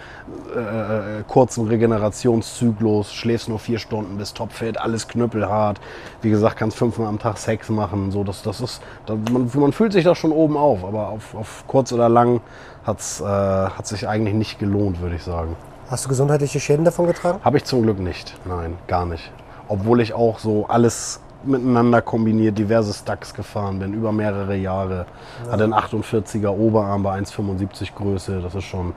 äh, 0.54 0.58
äh, 0.58 1.22
kurzen 1.28 1.66
Regenerationszyklus. 1.68 3.12
Schläfst 3.12 3.48
nur 3.48 3.58
vier 3.58 3.78
Stunden, 3.78 4.16
bist 4.16 4.38
topfit, 4.38 4.78
alles 4.78 5.08
knüppelhart. 5.08 5.78
Wie 6.22 6.30
gesagt, 6.30 6.56
kannst 6.56 6.78
fünfmal 6.78 7.08
am 7.08 7.18
Tag 7.18 7.36
Sex 7.36 7.68
machen. 7.68 8.10
So, 8.10 8.24
das, 8.24 8.42
das 8.42 8.62
ist, 8.62 8.80
da, 9.04 9.14
man, 9.30 9.50
man 9.54 9.72
fühlt 9.72 9.92
sich 9.92 10.04
da 10.04 10.14
schon 10.14 10.32
oben 10.32 10.56
auf, 10.56 10.84
aber 10.84 11.08
auf, 11.08 11.34
auf 11.34 11.64
kurz 11.66 11.92
oder 11.92 12.08
lang 12.08 12.40
hat's, 12.84 13.20
äh, 13.20 13.24
hat 13.24 13.86
sich 13.86 14.08
eigentlich 14.08 14.34
nicht 14.34 14.58
gelohnt, 14.58 15.02
würde 15.02 15.16
ich 15.16 15.22
sagen. 15.22 15.54
Hast 15.90 16.06
du 16.06 16.08
gesundheitliche 16.08 16.60
Schäden 16.60 16.84
davon 16.84 17.06
getragen? 17.06 17.40
Habe 17.44 17.58
ich 17.58 17.64
zum 17.64 17.82
Glück 17.82 17.98
nicht. 17.98 18.38
Nein, 18.46 18.78
gar 18.86 19.04
nicht. 19.04 19.30
Obwohl 19.68 20.00
ich 20.00 20.14
auch 20.14 20.38
so 20.38 20.66
alles 20.68 21.20
miteinander 21.44 22.02
kombiniert, 22.02 22.58
diverse 22.58 22.92
Stacks 22.92 23.34
gefahren 23.34 23.78
bin, 23.78 23.94
über 23.94 24.12
mehrere 24.12 24.56
Jahre. 24.56 25.06
Hatte 25.50 25.64
einen 25.64 25.74
48er 25.74 26.48
Oberarm 26.48 27.02
bei 27.02 27.18
1,75 27.18 27.94
Größe, 27.96 28.40
das 28.40 28.54
ist 28.54 28.64
schon. 28.64 28.94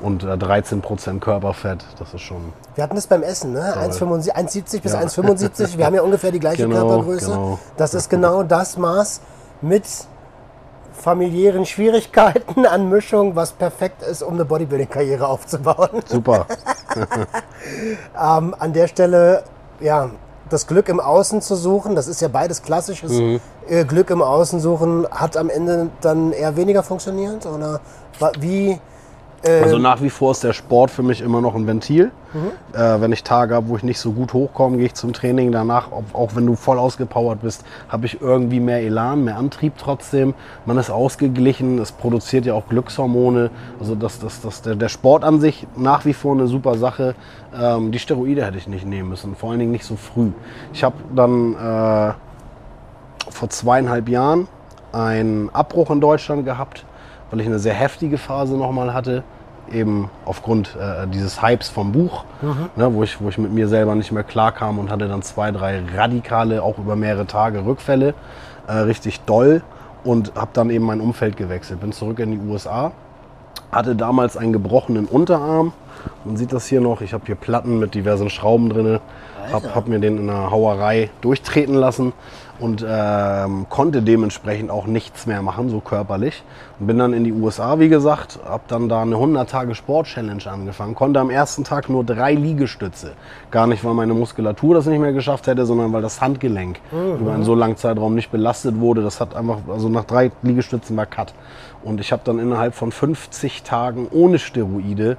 Und 0.00 0.24
äh, 0.24 0.32
13% 0.32 1.20
Körperfett, 1.20 1.84
das 1.98 2.12
ist 2.14 2.22
schon. 2.22 2.52
Wir 2.74 2.82
hatten 2.84 2.96
das 2.96 3.06
beim 3.06 3.22
Essen, 3.22 3.52
ne? 3.52 3.74
1,75 3.76 4.32
1,70 4.34 4.82
bis 4.82 4.92
Ja. 4.92 5.00
1,75. 5.00 5.78
Wir 5.78 5.86
haben 5.86 5.94
ja 5.94 6.02
ungefähr 6.02 6.32
die 6.32 6.40
gleiche 6.40 6.66
Genau, 6.66 6.88
Körpergröße. 6.88 7.30
genau. 7.30 7.58
Das 7.76 7.94
ist 7.94 8.10
genau 8.10 8.42
das 8.42 8.76
Maß 8.76 9.20
mit 9.60 9.84
familiären 10.92 11.64
Schwierigkeiten 11.66 12.66
an 12.66 12.88
Mischung, 12.88 13.36
was 13.36 13.52
perfekt 13.52 14.02
ist, 14.02 14.22
um 14.22 14.34
eine 14.34 14.44
Bodybuilding-Karriere 14.44 15.26
aufzubauen. 15.26 16.02
Super. 16.06 16.46
Ähm, 18.20 18.54
an 18.58 18.72
der 18.72 18.88
Stelle, 18.88 19.44
ja, 19.80 20.10
das 20.52 20.66
Glück 20.66 20.88
im 20.88 21.00
Außen 21.00 21.40
zu 21.40 21.56
suchen, 21.56 21.94
das 21.94 22.08
ist 22.08 22.20
ja 22.20 22.28
beides 22.28 22.62
klassisches 22.62 23.12
Mhm. 23.12 23.40
äh, 23.68 23.84
Glück 23.84 24.10
im 24.10 24.22
Außen 24.22 24.60
suchen, 24.60 25.06
hat 25.10 25.36
am 25.36 25.48
Ende 25.48 25.88
dann 26.00 26.32
eher 26.32 26.56
weniger 26.56 26.82
funktioniert? 26.82 27.46
Oder 27.46 27.80
wie? 28.38 28.78
Also 29.44 29.78
nach 29.78 30.00
wie 30.00 30.10
vor 30.10 30.30
ist 30.30 30.44
der 30.44 30.52
Sport 30.52 30.90
für 30.90 31.02
mich 31.02 31.20
immer 31.20 31.40
noch 31.40 31.54
ein 31.54 31.66
Ventil. 31.66 32.12
Äh, 32.72 33.00
wenn 33.00 33.12
ich 33.12 33.24
Tage 33.24 33.54
habe, 33.54 33.68
wo 33.68 33.76
ich 33.76 33.82
nicht 33.82 33.98
so 33.98 34.12
gut 34.12 34.32
hochkomme, 34.32 34.76
gehe 34.78 34.86
ich 34.86 34.94
zum 34.94 35.12
Training. 35.12 35.52
Danach, 35.52 35.92
auch, 35.92 36.04
auch 36.14 36.34
wenn 36.34 36.46
du 36.46 36.54
voll 36.54 36.78
ausgepowert 36.78 37.42
bist, 37.42 37.64
habe 37.88 38.06
ich 38.06 38.20
irgendwie 38.20 38.60
mehr 38.60 38.80
Elan, 38.80 39.24
mehr 39.24 39.36
Antrieb 39.36 39.74
trotzdem. 39.78 40.34
Man 40.64 40.78
ist 40.78 40.90
ausgeglichen, 40.90 41.78
es 41.78 41.92
produziert 41.92 42.46
ja 42.46 42.54
auch 42.54 42.68
Glückshormone. 42.68 43.50
Also 43.80 43.94
das, 43.94 44.18
das, 44.20 44.40
das, 44.40 44.62
der, 44.62 44.76
der 44.76 44.88
Sport 44.88 45.24
an 45.24 45.40
sich 45.40 45.66
nach 45.76 46.04
wie 46.04 46.14
vor 46.14 46.34
eine 46.34 46.46
super 46.46 46.76
Sache. 46.76 47.14
Ähm, 47.54 47.90
die 47.90 47.98
Steroide 47.98 48.46
hätte 48.46 48.58
ich 48.58 48.68
nicht 48.68 48.86
nehmen 48.86 49.10
müssen, 49.10 49.34
vor 49.36 49.50
allen 49.50 49.58
Dingen 49.58 49.72
nicht 49.72 49.84
so 49.84 49.96
früh. 49.96 50.30
Ich 50.72 50.84
habe 50.84 50.96
dann 51.14 51.54
äh, 51.54 52.12
vor 53.30 53.50
zweieinhalb 53.50 54.08
Jahren 54.08 54.48
einen 54.92 55.50
Abbruch 55.50 55.90
in 55.90 56.00
Deutschland 56.00 56.44
gehabt, 56.44 56.84
weil 57.32 57.40
ich 57.40 57.46
eine 57.46 57.58
sehr 57.58 57.74
heftige 57.74 58.18
Phase 58.18 58.56
nochmal 58.56 58.94
hatte. 58.94 59.24
Eben 59.72 60.10
aufgrund 60.26 60.76
äh, 60.76 61.06
dieses 61.08 61.40
Hypes 61.42 61.70
vom 61.70 61.92
Buch, 61.92 62.24
ne, 62.76 62.92
wo, 62.92 63.02
ich, 63.04 63.20
wo 63.20 63.28
ich 63.30 63.38
mit 63.38 63.52
mir 63.52 63.68
selber 63.68 63.94
nicht 63.94 64.12
mehr 64.12 64.24
klarkam 64.24 64.78
und 64.78 64.90
hatte 64.90 65.08
dann 65.08 65.22
zwei, 65.22 65.50
drei 65.50 65.82
radikale, 65.96 66.62
auch 66.62 66.78
über 66.78 66.94
mehrere 66.94 67.26
Tage 67.26 67.64
Rückfälle, 67.64 68.12
äh, 68.66 68.72
richtig 68.72 69.20
doll 69.20 69.62
und 70.04 70.32
habe 70.34 70.50
dann 70.52 70.68
eben 70.68 70.84
mein 70.84 71.00
Umfeld 71.00 71.38
gewechselt. 71.38 71.80
Bin 71.80 71.92
zurück 71.92 72.18
in 72.18 72.32
die 72.32 72.50
USA, 72.50 72.92
hatte 73.70 73.96
damals 73.96 74.36
einen 74.36 74.52
gebrochenen 74.52 75.06
Unterarm. 75.06 75.72
Man 76.24 76.36
sieht 76.36 76.52
das 76.52 76.66
hier 76.66 76.82
noch. 76.82 77.00
Ich 77.00 77.14
habe 77.14 77.24
hier 77.24 77.36
Platten 77.36 77.78
mit 77.78 77.94
diversen 77.94 78.28
Schrauben 78.28 78.68
drin. 78.68 78.98
Hab, 79.50 79.74
hab 79.74 79.88
mir 79.88 80.00
den 80.00 80.18
in 80.18 80.28
einer 80.28 80.50
Hauerei 80.50 81.08
durchtreten 81.20 81.74
lassen 81.74 82.12
und 82.58 82.84
ähm, 82.86 83.66
konnte 83.68 84.02
dementsprechend 84.02 84.70
auch 84.70 84.86
nichts 84.86 85.26
mehr 85.26 85.42
machen, 85.42 85.68
so 85.68 85.80
körperlich. 85.80 86.42
Und 86.78 86.86
bin 86.86 86.98
dann 86.98 87.12
in 87.12 87.24
die 87.24 87.32
USA, 87.32 87.78
wie 87.78 87.88
gesagt, 87.88 88.38
habe 88.44 88.62
dann 88.68 88.88
da 88.88 89.02
eine 89.02 89.16
100 89.16 89.48
Tage 89.50 89.74
Sport 89.74 90.06
Challenge 90.06 90.42
angefangen. 90.46 90.94
Konnte 90.94 91.20
am 91.20 91.30
ersten 91.30 91.64
Tag 91.64 91.88
nur 91.88 92.04
drei 92.04 92.34
Liegestütze. 92.34 93.12
Gar 93.50 93.66
nicht, 93.66 93.84
weil 93.84 93.94
meine 93.94 94.14
Muskulatur 94.14 94.74
das 94.74 94.86
nicht 94.86 95.00
mehr 95.00 95.12
geschafft 95.12 95.46
hätte, 95.46 95.66
sondern 95.66 95.92
weil 95.92 96.02
das 96.02 96.20
Handgelenk 96.20 96.78
über 97.20 97.32
einen 97.32 97.44
so 97.44 97.54
langen 97.54 97.76
Zeitraum 97.76 98.14
nicht 98.14 98.30
belastet 98.30 98.78
wurde. 98.78 99.02
Das 99.02 99.20
hat 99.20 99.34
einfach, 99.34 99.58
also 99.68 99.88
nach 99.88 100.04
drei 100.04 100.30
Liegestützen 100.42 100.96
war 100.96 101.06
Cut. 101.06 101.34
Und 101.82 102.00
ich 102.00 102.12
habe 102.12 102.22
dann 102.24 102.38
innerhalb 102.38 102.74
von 102.74 102.92
50 102.92 103.62
Tagen 103.62 104.06
ohne 104.10 104.38
Steroide 104.38 105.16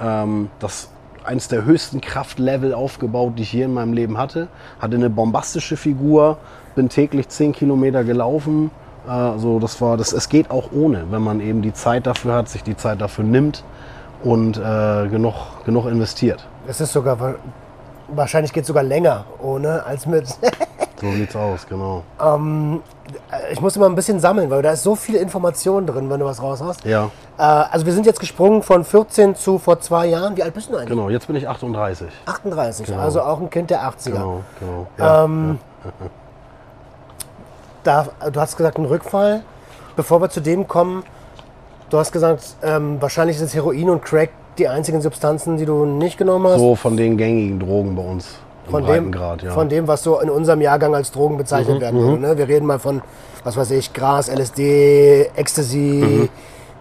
ähm, 0.00 0.48
das 0.60 0.90
eins 1.24 1.48
der 1.48 1.64
höchsten 1.64 2.00
Kraftlevel 2.00 2.72
aufgebaut, 2.72 3.34
die 3.36 3.42
ich 3.42 3.52
je 3.52 3.64
in 3.64 3.74
meinem 3.74 3.92
Leben 3.92 4.16
hatte. 4.16 4.48
Hatte 4.78 4.96
eine 4.96 5.10
bombastische 5.10 5.76
Figur, 5.76 6.38
bin 6.76 6.88
täglich 6.88 7.28
10 7.28 7.52
Kilometer 7.52 8.04
gelaufen. 8.04 8.70
Äh, 9.08 9.10
also 9.10 9.58
das 9.58 9.80
war, 9.80 9.96
das, 9.96 10.12
es 10.12 10.28
geht 10.28 10.50
auch 10.52 10.70
ohne, 10.72 11.06
wenn 11.10 11.22
man 11.22 11.40
eben 11.40 11.60
die 11.62 11.72
Zeit 11.72 12.06
dafür 12.06 12.34
hat, 12.34 12.48
sich 12.48 12.62
die 12.62 12.76
Zeit 12.76 13.00
dafür 13.00 13.24
nimmt 13.24 13.64
und 14.22 14.56
äh, 14.56 15.08
genug, 15.08 15.34
genug 15.64 15.86
investiert. 15.86 16.46
es 16.68 16.80
ist 16.80 16.92
sogar, 16.92 17.18
wa- 17.20 17.34
wahrscheinlich 18.08 18.52
geht 18.52 18.62
es 18.62 18.68
sogar 18.68 18.82
länger 18.84 19.24
ohne 19.42 19.84
als 19.84 20.06
mit. 20.06 20.26
So 20.98 21.12
sieht's 21.12 21.36
aus, 21.36 21.66
genau. 21.68 22.04
Ähm, 22.18 22.80
äh, 23.30 23.52
ich 23.52 23.60
muss 23.60 23.76
immer 23.76 23.84
ein 23.84 23.94
bisschen 23.94 24.18
sammeln, 24.18 24.48
weil 24.48 24.62
da 24.62 24.70
ist 24.70 24.82
so 24.82 24.94
viel 24.96 25.16
Information 25.16 25.86
drin, 25.86 26.08
wenn 26.08 26.20
du 26.20 26.24
was 26.24 26.40
raus 26.42 26.62
hast. 26.64 26.86
Ja, 26.86 27.10
Äh, 27.36 27.42
also 27.42 27.84
wir 27.84 27.92
sind 27.92 28.06
jetzt 28.06 28.18
gesprungen 28.18 28.62
von 28.62 28.82
14 28.82 29.34
zu 29.34 29.58
vor 29.58 29.78
zwei 29.80 30.06
Jahren. 30.06 30.38
Wie 30.38 30.42
alt 30.42 30.54
bist 30.54 30.70
du 30.70 30.76
eigentlich? 30.76 30.88
genau. 30.88 31.10
Jetzt 31.10 31.26
bin 31.26 31.36
ich 31.36 31.46
38. 31.46 32.08
38, 32.24 32.96
also 32.96 33.20
auch 33.20 33.38
ein 33.42 33.50
Kind 33.50 33.68
der 33.68 33.82
80er. 33.82 34.04
Genau, 34.12 34.40
genau. 34.58 34.86
Ja, 34.96 35.24
Ähm, 35.24 35.58
da, 37.86 38.08
du 38.32 38.40
hast 38.40 38.56
gesagt, 38.56 38.78
ein 38.78 38.84
Rückfall. 38.84 39.42
Bevor 39.96 40.20
wir 40.20 40.28
zu 40.28 40.40
dem 40.40 40.68
kommen, 40.68 41.04
du 41.90 41.98
hast 41.98 42.12
gesagt, 42.12 42.56
ähm, 42.62 43.00
wahrscheinlich 43.00 43.40
ist 43.40 43.54
Heroin 43.54 43.88
und 43.90 44.04
Crack 44.04 44.30
die 44.58 44.68
einzigen 44.68 45.00
Substanzen, 45.00 45.56
die 45.56 45.66
du 45.66 45.84
nicht 45.84 46.18
genommen 46.18 46.46
hast. 46.46 46.58
So 46.58 46.74
von 46.74 46.96
den 46.96 47.16
gängigen 47.16 47.60
Drogen 47.60 47.94
bei 47.94 48.02
uns. 48.02 48.38
Von, 48.70 48.82
dem, 48.82 48.86
Breitengrad, 49.10 49.42
ja. 49.42 49.50
Mhm, 49.50 49.54
von 49.54 49.68
dem, 49.68 49.86
was 49.86 50.02
so 50.02 50.18
in 50.20 50.28
unserem 50.28 50.60
Jahrgang 50.60 50.94
als 50.94 51.12
Drogen 51.12 51.36
bezeichnet 51.36 51.80
werden 51.80 52.00
würde. 52.00 52.20
Ne? 52.20 52.36
Wir 52.36 52.48
reden 52.48 52.66
mal 52.66 52.80
von, 52.80 53.00
was 53.44 53.56
weiß 53.56 53.70
ich, 53.70 53.92
Gras, 53.92 54.28
LSD, 54.28 55.30
Ecstasy, 55.36 56.28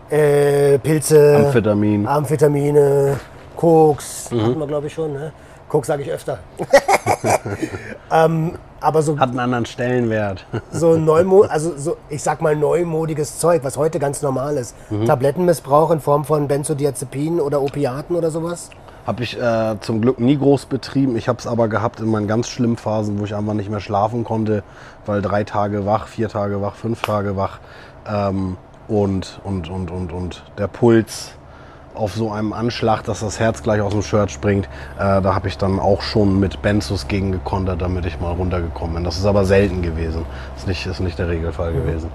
äh, 0.10 0.80
Pilze, 0.80 1.38
Mhm. 1.39 1.46
Amphetamin. 1.46 2.08
Amphetamine, 2.08 3.20
Koks, 3.56 4.32
Mhm. 4.32 4.41
hatten 4.41 4.60
wir 4.60 4.68
glaube 4.68 4.88
ich 4.88 4.94
schon. 4.94 5.13
Ne? 5.13 5.32
Koks 5.70 5.88
sage 5.88 6.02
ich 6.02 6.12
öfter. 6.12 6.39
ähm, 8.12 8.54
aber 8.80 9.02
so, 9.02 9.18
Hat 9.18 9.30
einen 9.30 9.40
anderen 9.40 9.66
Stellenwert. 9.66 10.46
so 10.72 10.98
Neumo 10.98 11.42
also 11.44 11.74
so, 11.78 11.98
ich 12.10 12.22
sag 12.22 12.42
mal 12.42 12.56
neumodiges 12.56 13.40
Zeug, 13.40 13.64
was 13.64 13.78
heute 13.78 14.00
ganz 14.00 14.22
normal 14.22 14.58
ist. 14.58 14.76
Mhm. 14.90 15.06
Tablettenmissbrauch 15.06 15.92
in 15.92 16.00
Form 16.00 16.26
von 16.26 16.48
Benzodiazepinen 16.48 17.40
oder 17.40 17.62
Opiaten 17.62 18.16
oder 18.16 18.32
sowas. 18.32 18.70
Habe 19.06 19.24
ich 19.24 19.40
äh, 19.40 19.76
zum 19.82 20.02
Glück 20.02 20.20
nie 20.20 20.38
groß 20.38 20.66
betrieben. 20.66 21.16
Ich 21.16 21.28
habe 21.28 21.38
es 21.38 21.46
aber 21.46 21.68
gehabt 21.68 22.00
in 22.00 22.10
meinen 22.10 22.28
ganz 22.28 22.50
schlimmen 22.50 22.76
Phasen, 22.78 23.20
wo 23.20 23.26
ich 23.26 23.36
einfach 23.36 23.54
nicht 23.54 23.70
mehr 23.70 23.80
schlafen 23.80 24.24
konnte, 24.24 24.64
weil 25.06 25.22
drei 25.22 25.44
Tage 25.44 25.86
wach, 25.86 26.08
vier 26.08 26.28
Tage 26.28 26.62
wach, 26.62 26.76
fünf 26.76 27.02
Tage 27.02 27.38
wach 27.38 27.60
ähm, 28.08 28.58
und, 28.88 29.40
und, 29.44 29.70
und, 29.70 29.92
und, 29.92 30.12
und 30.12 30.44
der 30.58 30.68
Puls 30.68 31.34
auf 31.96 32.14
so 32.14 32.32
einem 32.32 32.54
Anschlag, 32.54 33.04
dass 33.04 33.22
das 33.22 33.40
Herz 33.40 33.64
gleich 33.64 33.82
aus 33.82 33.92
dem 33.94 34.02
Shirt 34.02 34.32
springt. 34.32 34.66
Äh, 34.98 35.22
da 35.22 35.36
habe 35.36 35.48
ich 35.48 35.58
dann 35.58 35.80
auch 35.80 36.02
schon 36.02 36.40
mit 36.40 36.62
Benzos 36.62 37.08
gegengekontert, 37.08 37.82
damit 37.82 38.06
ich 38.06 38.20
mal 38.20 38.32
runtergekommen 38.34 38.96
bin. 38.96 39.04
Das 39.04 39.18
ist 39.18 39.26
aber 39.26 39.46
selten 39.46 39.82
gewesen. 39.82 40.26
Ist 40.58 40.68
nicht, 40.68 40.86
ist 40.86 41.00
nicht 41.00 41.18
der 41.20 41.30
Regelfall 41.30 41.74
gewesen. 41.74 42.10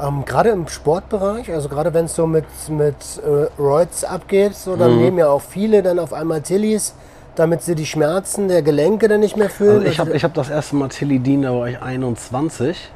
Ähm, 0.00 0.24
gerade 0.24 0.48
im 0.50 0.66
Sportbereich, 0.66 1.52
also 1.52 1.68
gerade 1.68 1.92
wenn 1.92 2.06
es 2.06 2.14
so 2.14 2.26
mit, 2.26 2.46
mit 2.68 2.94
äh, 3.22 3.60
Roids 3.60 4.02
abgeht, 4.04 4.54
so, 4.56 4.76
dann 4.76 4.92
Mhm. 4.94 4.98
nehmen 5.02 5.18
ja 5.18 5.28
auch 5.28 5.42
viele 5.42 5.82
dann 5.82 5.98
auf 5.98 6.12
einmal 6.14 6.40
Tillis, 6.40 6.94
damit 7.36 7.62
sie 7.62 7.74
die 7.74 7.84
Schmerzen 7.86 8.48
der 8.48 8.62
Gelenke 8.62 9.08
dann 9.08 9.20
nicht 9.20 9.36
mehr 9.36 9.50
fühlen. 9.50 9.78
Also 9.80 9.86
ich 9.88 9.98
habe 10.00 10.12
ich 10.12 10.24
hab 10.24 10.32
das 10.34 10.48
erste 10.50 10.76
Mal 10.76 10.88
Tilidin, 10.88 11.42
da 11.42 11.52
war 11.52 11.68
ich 11.68 11.80
21, 11.82 12.90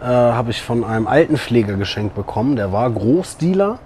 äh, 0.00 0.04
habe 0.04 0.50
ich 0.52 0.62
von 0.62 0.84
einem 0.84 1.06
Altenpfleger 1.08 1.74
geschenkt 1.74 2.14
bekommen. 2.14 2.54
Der 2.56 2.72
war 2.72 2.88
Großdealer, 2.90 3.78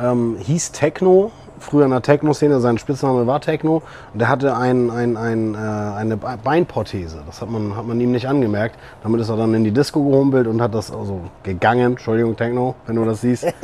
ähm, 0.00 0.36
hieß 0.38 0.72
Techno, 0.72 1.30
früher 1.60 1.84
in 1.84 1.90
der 1.90 2.02
Techno-Szene, 2.02 2.60
sein 2.60 2.78
Spitzname 2.78 3.26
war 3.26 3.40
Techno. 3.40 3.82
Und 4.12 4.20
der 4.20 4.28
hatte 4.28 4.56
ein, 4.56 4.90
ein, 4.90 5.16
ein, 5.16 5.54
äh, 5.54 5.58
eine 5.58 6.16
Be- 6.16 6.38
Beinprothese. 6.42 7.18
Das 7.26 7.40
hat 7.40 7.50
man, 7.50 7.76
hat 7.76 7.86
man 7.86 8.00
ihm 8.00 8.12
nicht 8.12 8.28
angemerkt. 8.28 8.76
Damit 9.02 9.20
ist 9.20 9.28
er 9.28 9.36
dann 9.36 9.54
in 9.54 9.64
die 9.64 9.72
Disco 9.72 10.02
gehumpelt 10.02 10.46
und 10.46 10.60
hat 10.62 10.74
das 10.74 10.90
also 10.90 11.20
gegangen. 11.42 11.92
Entschuldigung, 11.92 12.36
Techno, 12.36 12.74
wenn 12.86 12.96
du 12.96 13.04
das 13.04 13.20
siehst. 13.20 13.44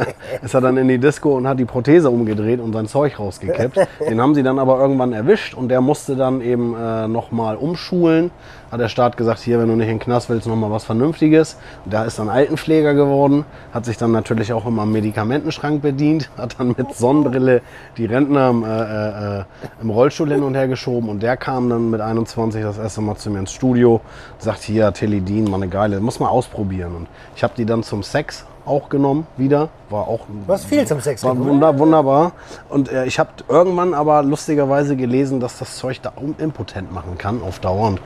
ist 0.42 0.54
er 0.54 0.60
dann 0.60 0.76
in 0.76 0.88
die 0.88 0.98
Disco 0.98 1.36
und 1.36 1.48
hat 1.48 1.58
die 1.58 1.64
Prothese 1.64 2.10
umgedreht 2.10 2.60
und 2.60 2.72
sein 2.72 2.86
Zeug 2.86 3.18
rausgekippt. 3.18 3.78
Den 4.08 4.20
haben 4.20 4.34
sie 4.34 4.42
dann 4.42 4.58
aber 4.58 4.78
irgendwann 4.78 5.12
erwischt 5.12 5.54
und 5.54 5.68
der 5.68 5.80
musste 5.80 6.16
dann 6.16 6.40
eben 6.40 6.74
äh, 6.74 7.08
nochmal 7.08 7.56
umschulen. 7.56 8.30
Hat 8.74 8.80
der 8.80 8.88
Staat 8.88 9.16
gesagt, 9.16 9.38
hier, 9.38 9.60
wenn 9.60 9.68
du 9.68 9.76
nicht 9.76 9.86
in 9.86 9.98
den 9.98 10.00
Knast 10.00 10.28
willst, 10.28 10.48
nochmal 10.48 10.68
was 10.68 10.82
Vernünftiges. 10.82 11.58
Und 11.84 11.92
der 11.92 12.06
ist 12.06 12.18
dann 12.18 12.28
Altenpfleger 12.28 12.94
geworden, 12.94 13.44
hat 13.72 13.84
sich 13.84 13.98
dann 13.98 14.10
natürlich 14.10 14.52
auch 14.52 14.66
immer 14.66 14.82
am 14.82 14.90
Medikamentenschrank 14.90 15.80
bedient, 15.80 16.28
hat 16.36 16.58
dann 16.58 16.74
mit 16.76 16.92
Sonnenbrille 16.92 17.62
die 17.96 18.06
Rentner 18.06 18.50
im, 18.50 18.64
äh, 18.64 19.38
äh, 19.38 19.44
im 19.80 19.90
Rollstuhl 19.90 20.32
hin 20.32 20.42
und 20.42 20.56
her 20.56 20.66
geschoben 20.66 21.08
und 21.08 21.22
der 21.22 21.36
kam 21.36 21.70
dann 21.70 21.88
mit 21.88 22.00
21 22.00 22.64
das 22.64 22.78
erste 22.78 23.00
Mal 23.00 23.14
zu 23.14 23.30
mir 23.30 23.38
ins 23.38 23.52
Studio, 23.52 24.00
sagt 24.38 24.64
hier, 24.64 24.92
Teledin, 24.92 25.44
mal 25.44 25.58
eine 25.58 25.68
geile, 25.68 26.00
muss 26.00 26.18
mal 26.18 26.26
ausprobieren. 26.26 26.96
Und 26.96 27.06
ich 27.36 27.44
habe 27.44 27.54
die 27.56 27.66
dann 27.66 27.84
zum 27.84 28.02
Sex 28.02 28.44
auch 28.66 28.88
genommen, 28.88 29.26
wieder, 29.36 29.68
war 29.90 30.08
auch 30.08 30.20
hast 30.48 30.66
viel 30.66 30.86
zum 30.86 31.00
Sex 31.00 31.22
war 31.24 31.36
wunder, 31.38 31.78
wunderbar. 31.78 32.32
Und 32.68 32.90
äh, 32.90 33.04
ich 33.06 33.18
habe 33.18 33.30
irgendwann 33.48 33.94
aber 33.94 34.22
lustigerweise 34.22 34.96
gelesen, 34.96 35.40
dass 35.40 35.58
das 35.58 35.76
Zeug 35.76 36.00
da 36.02 36.12
impotent 36.38 36.92
machen 36.92 37.18
kann 37.18 37.42
auf 37.42 37.58
Dauer. 37.58 37.88
Und 37.88 38.00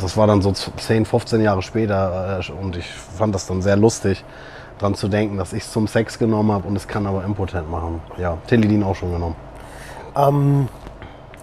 das 0.00 0.16
war 0.16 0.26
dann 0.26 0.42
so 0.42 0.52
10, 0.52 1.04
15 1.06 1.40
Jahre 1.40 1.62
später. 1.62 2.40
Äh, 2.40 2.52
und 2.52 2.76
ich 2.76 2.86
fand 2.86 3.34
das 3.34 3.46
dann 3.46 3.62
sehr 3.62 3.76
lustig, 3.76 4.24
dran 4.78 4.94
zu 4.94 5.08
denken, 5.08 5.36
dass 5.36 5.52
ich 5.52 5.64
es 5.64 5.72
zum 5.72 5.86
Sex 5.86 6.18
genommen 6.18 6.52
habe 6.52 6.68
und 6.68 6.76
es 6.76 6.88
kann 6.88 7.06
aber 7.06 7.24
impotent 7.24 7.70
machen. 7.70 8.00
Ja, 8.18 8.38
Teledin 8.46 8.82
auch 8.82 8.94
schon 8.96 9.12
genommen. 9.12 9.36
Ähm, 10.16 10.68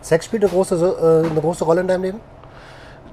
Sex 0.02 0.26
spielt 0.26 0.43
eine 0.43 0.52
große, 0.52 0.76
äh, 0.76 1.30
eine 1.30 1.41
große 1.41 1.63
Rolle 1.63 1.82
in 1.82 1.88
deinem 1.88 2.04
Leben? 2.04 2.19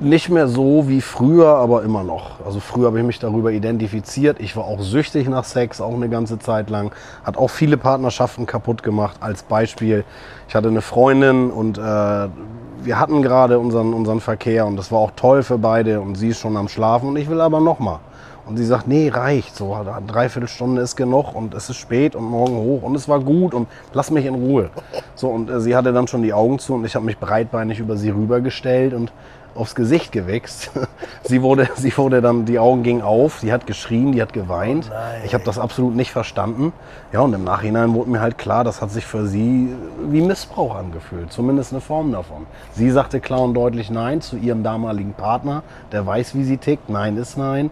Nicht 0.00 0.28
mehr 0.28 0.46
so 0.46 0.88
wie 0.88 1.00
früher, 1.00 1.48
aber 1.48 1.82
immer 1.82 2.04
noch. 2.04 2.44
Also 2.46 2.60
früher 2.60 2.86
habe 2.86 3.00
ich 3.00 3.04
mich 3.04 3.18
darüber 3.18 3.50
identifiziert. 3.50 4.38
Ich 4.38 4.56
war 4.56 4.64
auch 4.64 4.80
süchtig 4.80 5.28
nach 5.28 5.42
Sex, 5.42 5.80
auch 5.80 5.92
eine 5.92 6.08
ganze 6.08 6.38
Zeit 6.38 6.70
lang. 6.70 6.92
Hat 7.24 7.36
auch 7.36 7.48
viele 7.48 7.76
Partnerschaften 7.76 8.46
kaputt 8.46 8.84
gemacht. 8.84 9.16
Als 9.18 9.42
Beispiel, 9.42 10.04
ich 10.46 10.54
hatte 10.54 10.68
eine 10.68 10.82
Freundin 10.82 11.50
und 11.50 11.78
äh, 11.78 11.80
wir 11.80 13.00
hatten 13.00 13.22
gerade 13.22 13.58
unseren, 13.58 13.92
unseren 13.92 14.20
Verkehr 14.20 14.66
und 14.66 14.76
das 14.76 14.92
war 14.92 15.00
auch 15.00 15.10
toll 15.16 15.42
für 15.42 15.58
beide 15.58 16.00
und 16.00 16.14
sie 16.14 16.28
ist 16.28 16.38
schon 16.38 16.56
am 16.56 16.68
Schlafen 16.68 17.08
und 17.08 17.16
ich 17.16 17.28
will 17.28 17.40
aber 17.40 17.58
noch 17.58 17.80
mal. 17.80 17.98
Und 18.46 18.56
sie 18.56 18.64
sagt, 18.64 18.86
nee, 18.88 19.10
reicht. 19.12 19.56
So, 19.56 19.74
eine 19.74 20.00
Dreiviertelstunde 20.06 20.80
ist 20.80 20.94
genug 20.96 21.34
und 21.34 21.54
es 21.54 21.68
ist 21.68 21.76
spät 21.76 22.14
und 22.14 22.24
morgen 22.24 22.56
hoch 22.56 22.82
und 22.82 22.94
es 22.94 23.08
war 23.08 23.18
gut 23.18 23.52
und 23.52 23.66
lass 23.92 24.12
mich 24.12 24.24
in 24.24 24.36
Ruhe. 24.36 24.70
So, 25.16 25.28
und 25.28 25.50
äh, 25.50 25.60
sie 25.60 25.74
hatte 25.74 25.92
dann 25.92 26.06
schon 26.06 26.22
die 26.22 26.32
Augen 26.32 26.60
zu 26.60 26.74
und 26.74 26.84
ich 26.84 26.94
habe 26.94 27.04
mich 27.04 27.18
breitbeinig 27.18 27.80
über 27.80 27.96
sie 27.96 28.10
rübergestellt 28.10 28.94
und 28.94 29.12
aufs 29.54 29.74
Gesicht 29.74 30.12
gewichst. 30.12 30.70
sie, 31.24 31.42
wurde, 31.42 31.68
sie 31.76 31.96
wurde 31.96 32.20
dann, 32.20 32.44
die 32.44 32.58
Augen 32.58 32.82
gingen 32.82 33.02
auf, 33.02 33.40
sie 33.40 33.52
hat 33.52 33.66
geschrien, 33.66 34.12
die 34.12 34.22
hat 34.22 34.32
geweint. 34.32 34.90
ich 35.24 35.34
habe 35.34 35.44
das 35.44 35.58
absolut 35.58 35.94
nicht 35.94 36.12
verstanden. 36.12 36.72
Ja, 37.12 37.20
und 37.20 37.32
im 37.32 37.44
Nachhinein 37.44 37.94
wurde 37.94 38.10
mir 38.10 38.20
halt 38.20 38.38
klar, 38.38 38.64
das 38.64 38.80
hat 38.80 38.90
sich 38.90 39.06
für 39.06 39.26
sie 39.26 39.74
wie 40.08 40.20
Missbrauch 40.20 40.76
angefühlt. 40.76 41.32
Zumindest 41.32 41.72
eine 41.72 41.80
Form 41.80 42.12
davon. 42.12 42.46
Sie 42.72 42.90
sagte 42.90 43.20
klar 43.20 43.40
und 43.40 43.54
deutlich 43.54 43.90
Nein 43.90 44.20
zu 44.20 44.36
ihrem 44.36 44.62
damaligen 44.62 45.14
Partner, 45.14 45.62
der 45.92 46.06
weiß, 46.06 46.34
wie 46.34 46.44
sie 46.44 46.58
tickt. 46.58 46.88
Nein 46.88 47.16
ist 47.16 47.36
Nein. 47.36 47.70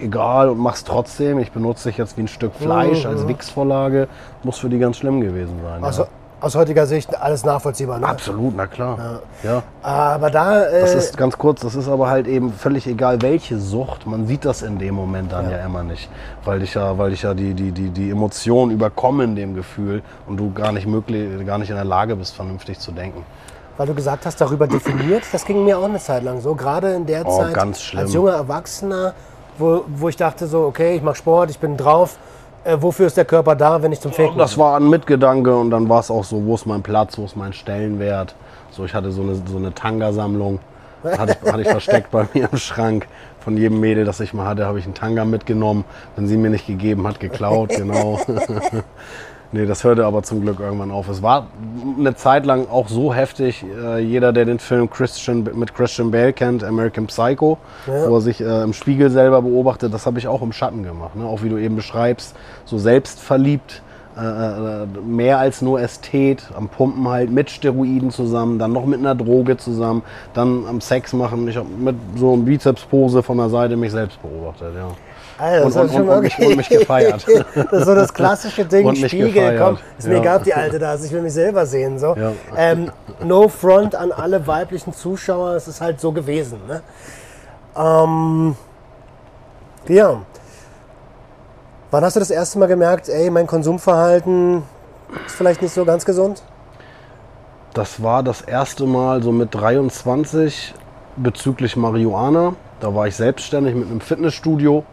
Egal 0.00 0.48
und 0.48 0.58
mach's 0.58 0.84
trotzdem. 0.84 1.38
Ich 1.38 1.52
benutze 1.52 1.88
dich 1.88 1.98
jetzt 1.98 2.16
wie 2.16 2.22
ein 2.22 2.28
Stück 2.28 2.54
Fleisch 2.54 3.06
als 3.06 3.26
Wix-Vorlage. 3.26 4.08
Muss 4.42 4.58
für 4.58 4.68
die 4.68 4.78
ganz 4.78 4.98
schlimm 4.98 5.20
gewesen 5.20 5.60
sein. 5.62 5.82
Also, 5.82 6.02
ja. 6.02 6.08
Aus 6.40 6.54
heutiger 6.54 6.86
Sicht 6.86 7.18
alles 7.18 7.44
nachvollziehbar. 7.44 7.98
Ne? 7.98 8.06
Absolut, 8.06 8.54
na 8.56 8.66
klar. 8.66 9.20
ja. 9.42 9.62
Aber 9.82 10.30
da, 10.30 10.64
äh, 10.64 10.80
Das 10.82 10.94
ist 10.94 11.16
ganz 11.16 11.38
kurz, 11.38 11.62
das 11.62 11.74
ist 11.74 11.88
aber 11.88 12.08
halt 12.10 12.26
eben 12.26 12.52
völlig 12.52 12.86
egal, 12.86 13.22
welche 13.22 13.58
Sucht. 13.58 14.06
Man 14.06 14.26
sieht 14.26 14.44
das 14.44 14.60
in 14.62 14.78
dem 14.78 14.94
Moment 14.94 15.32
dann 15.32 15.50
ja, 15.50 15.64
immer 15.64 15.82
nicht, 15.82 16.10
weil 16.44 16.58
dich 16.60 16.74
ja, 16.74 16.98
weil 16.98 17.10
dich 17.10 17.22
ja 17.22 17.32
die, 17.32 17.54
die, 17.54 17.72
die, 17.72 17.88
die 17.88 18.10
Emotionen 18.10 18.70
überkommen 18.72 19.34
dem 19.34 19.54
Gefühl 19.54 20.02
und 20.26 20.36
du 20.36 20.52
gar 20.52 20.72
nicht 20.72 20.86
möglich, 20.86 21.44
gar 21.46 21.56
nicht 21.58 21.70
in 21.70 21.76
der 21.76 21.84
Lage 21.86 22.14
bist, 22.16 22.34
vernünftig 22.36 22.78
zu 22.80 22.92
denken. 22.92 23.24
weil 23.78 23.86
du 23.86 23.94
gesagt 23.94 24.26
hast, 24.26 24.38
darüber 24.40 24.66
definiert, 24.66 25.22
das 25.32 25.44
ging 25.46 25.64
mir 25.64 25.78
auch 25.78 25.84
eine 25.84 25.98
Zeit 25.98 26.22
lang 26.22 26.40
so. 26.42 26.54
Gerade 26.54 26.92
in 26.94 27.06
der 27.06 27.26
Oh, 27.26 27.38
Zeit 27.38 27.56
als 27.56 28.12
junger 28.12 28.32
Erwachsener, 28.34 29.14
wo, 29.58 29.84
wo 29.86 30.08
ich 30.10 30.16
dachte 30.16 30.46
so, 30.46 30.64
okay, 30.64 30.96
ich 30.96 31.02
mache 31.02 31.16
Sport, 31.16 31.48
ich 31.50 31.58
bin 31.58 31.78
drauf. 31.78 32.18
Äh, 32.66 32.82
wofür 32.82 33.06
ist 33.06 33.16
der 33.16 33.24
Körper 33.24 33.54
da, 33.54 33.80
wenn 33.80 33.92
ich 33.92 34.00
zum 34.00 34.12
Ficken 34.12 34.36
Das 34.36 34.58
war 34.58 34.76
ein 34.76 34.90
Mitgedanke 34.90 35.56
und 35.56 35.70
dann 35.70 35.88
war 35.88 36.00
es 36.00 36.10
auch 36.10 36.24
so, 36.24 36.44
wo 36.44 36.56
ist 36.56 36.66
mein 36.66 36.82
Platz, 36.82 37.16
wo 37.16 37.24
ist 37.24 37.36
mein 37.36 37.52
Stellenwert. 37.52 38.34
So, 38.72 38.84
ich 38.84 38.92
hatte 38.92 39.12
so 39.12 39.22
eine, 39.22 39.36
so 39.36 39.56
eine 39.56 39.72
Tanga-Sammlung, 39.72 40.58
hatte 41.04 41.38
ich, 41.40 41.52
hatte 41.52 41.62
ich 41.62 41.68
versteckt 41.68 42.10
bei 42.10 42.26
mir 42.34 42.48
im 42.50 42.58
Schrank. 42.58 43.06
Von 43.38 43.56
jedem 43.56 43.78
Mädel, 43.78 44.04
das 44.04 44.18
ich 44.18 44.34
mal 44.34 44.46
hatte, 44.46 44.66
habe 44.66 44.80
ich 44.80 44.84
einen 44.84 44.94
Tanga 44.94 45.24
mitgenommen. 45.24 45.84
Wenn 46.16 46.26
sie 46.26 46.36
mir 46.36 46.50
nicht 46.50 46.66
gegeben 46.66 47.06
hat, 47.06 47.20
geklaut, 47.20 47.68
genau. 47.68 48.18
Nee, 49.52 49.66
das 49.66 49.84
hörte 49.84 50.04
aber 50.04 50.22
zum 50.22 50.40
Glück 50.40 50.60
irgendwann 50.60 50.90
auf. 50.90 51.08
Es 51.08 51.22
war 51.22 51.46
eine 51.98 52.14
Zeit 52.16 52.46
lang 52.46 52.68
auch 52.68 52.88
so 52.88 53.14
heftig. 53.14 53.64
Äh, 53.64 54.00
jeder, 54.00 54.32
der 54.32 54.44
den 54.44 54.58
Film 54.58 54.90
Christian, 54.90 55.48
mit 55.54 55.74
Christian 55.74 56.10
Bale 56.10 56.32
kennt, 56.32 56.64
American 56.64 57.06
Psycho, 57.06 57.58
wo 57.86 58.16
er 58.16 58.20
sich 58.20 58.40
äh, 58.40 58.62
im 58.62 58.72
Spiegel 58.72 59.10
selber 59.10 59.42
beobachtet, 59.42 59.94
das 59.94 60.06
habe 60.06 60.18
ich 60.18 60.26
auch 60.26 60.42
im 60.42 60.52
Schatten 60.52 60.82
gemacht. 60.82 61.16
Ne? 61.16 61.24
Auch 61.24 61.42
wie 61.42 61.48
du 61.48 61.58
eben 61.58 61.76
beschreibst, 61.76 62.34
so 62.64 62.78
selbstverliebt, 62.78 63.82
äh, 64.16 64.20
äh, 64.20 64.86
mehr 65.06 65.38
als 65.38 65.60
nur 65.60 65.78
Ästhet, 65.78 66.48
am 66.56 66.68
Pumpen 66.68 67.06
halt 67.06 67.30
mit 67.30 67.50
Steroiden 67.50 68.10
zusammen, 68.10 68.58
dann 68.58 68.72
noch 68.72 68.86
mit 68.86 68.98
einer 68.98 69.14
Droge 69.14 69.58
zusammen, 69.58 70.02
dann 70.32 70.64
am 70.66 70.80
Sex 70.80 71.12
machen. 71.12 71.46
Ich 71.48 71.56
habe 71.58 71.68
mit 71.68 71.96
so 72.16 72.32
einem 72.32 72.46
Bizepspose 72.46 73.22
von 73.22 73.36
der 73.36 73.50
Seite 73.50 73.76
mich 73.76 73.92
selbst 73.92 74.20
beobachtet, 74.22 74.74
ja. 74.74 74.88
Alter, 75.38 75.64
das 75.64 75.76
Und- 75.76 75.90
und- 75.90 76.06
mal 76.06 76.16
und 76.16 76.22
mich- 76.22 76.38
und 76.38 76.56
mich 76.56 76.68
gefeiert. 76.68 77.26
das 77.54 77.72
ist 77.72 77.84
so 77.86 77.94
das 77.94 78.12
klassische 78.14 78.64
Ding, 78.64 78.86
Und 78.86 78.96
Spiegel, 78.96 79.32
gefeiert, 79.32 79.60
komm, 79.62 79.78
ist 79.98 80.06
mir 80.08 80.14
ja. 80.14 80.20
egal, 80.20 80.36
ob 80.38 80.44
die 80.44 80.54
Alte 80.54 80.78
da 80.78 80.94
ist, 80.94 81.04
ich 81.04 81.12
will 81.12 81.22
mich 81.22 81.32
selber 81.34 81.66
sehen. 81.66 81.98
So. 81.98 82.14
Ja. 82.16 82.32
Ähm, 82.56 82.90
no 83.22 83.48
front 83.48 83.94
an 83.94 84.12
alle 84.12 84.46
weiblichen 84.46 84.92
Zuschauer, 84.92 85.54
es 85.54 85.68
ist 85.68 85.80
halt 85.80 86.00
so 86.00 86.12
gewesen. 86.12 86.60
Ne? 86.66 86.82
Ähm, 87.76 88.56
ja. 89.88 90.20
Wann 91.90 92.04
hast 92.04 92.16
du 92.16 92.20
das 92.20 92.30
erste 92.30 92.58
Mal 92.58 92.66
gemerkt, 92.66 93.08
ey, 93.08 93.30
mein 93.30 93.46
Konsumverhalten 93.46 94.62
ist 95.26 95.36
vielleicht 95.36 95.62
nicht 95.62 95.72
so 95.72 95.84
ganz 95.84 96.04
gesund? 96.04 96.42
Das 97.74 98.02
war 98.02 98.22
das 98.22 98.40
erste 98.40 98.86
Mal 98.86 99.22
so 99.22 99.32
mit 99.32 99.54
23 99.54 100.74
bezüglich 101.16 101.76
Marihuana. 101.76 102.54
Da 102.80 102.94
war 102.94 103.06
ich 103.06 103.16
selbstständig 103.16 103.74
mit 103.74 103.88
einem 103.88 104.00
Fitnessstudio, 104.00 104.84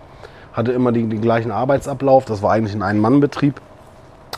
hatte 0.54 0.72
immer 0.72 0.92
den, 0.92 1.10
den 1.10 1.22
gleichen 1.22 1.52
Arbeitsablauf. 1.52 2.26
Das 2.26 2.42
war 2.42 2.52
eigentlich 2.52 2.76
ein 2.76 2.82
Ein-Mann-Betrieb. 2.82 3.60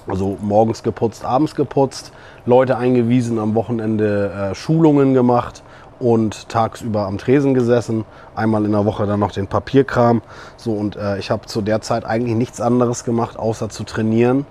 Also 0.07 0.37
morgens 0.41 0.83
geputzt, 0.83 1.25
abends 1.25 1.55
geputzt, 1.55 2.11
Leute 2.45 2.77
eingewiesen, 2.77 3.39
am 3.39 3.55
Wochenende 3.55 4.51
äh, 4.51 4.55
Schulungen 4.55 5.13
gemacht 5.13 5.63
und 5.99 6.47
tagsüber 6.49 7.07
am 7.07 7.17
Tresen 7.17 7.53
gesessen. 7.53 8.05
Einmal 8.35 8.65
in 8.65 8.71
der 8.71 8.85
Woche 8.85 9.07
dann 9.07 9.19
noch 9.19 9.31
den 9.31 9.47
Papierkram. 9.47 10.21
So 10.57 10.73
und 10.73 10.95
äh, 10.95 11.17
ich 11.17 11.31
habe 11.31 11.47
zu 11.47 11.61
der 11.61 11.81
Zeit 11.81 12.05
eigentlich 12.05 12.35
nichts 12.35 12.61
anderes 12.61 13.03
gemacht, 13.03 13.37
außer 13.37 13.69
zu 13.69 13.83
trainieren 13.83 14.45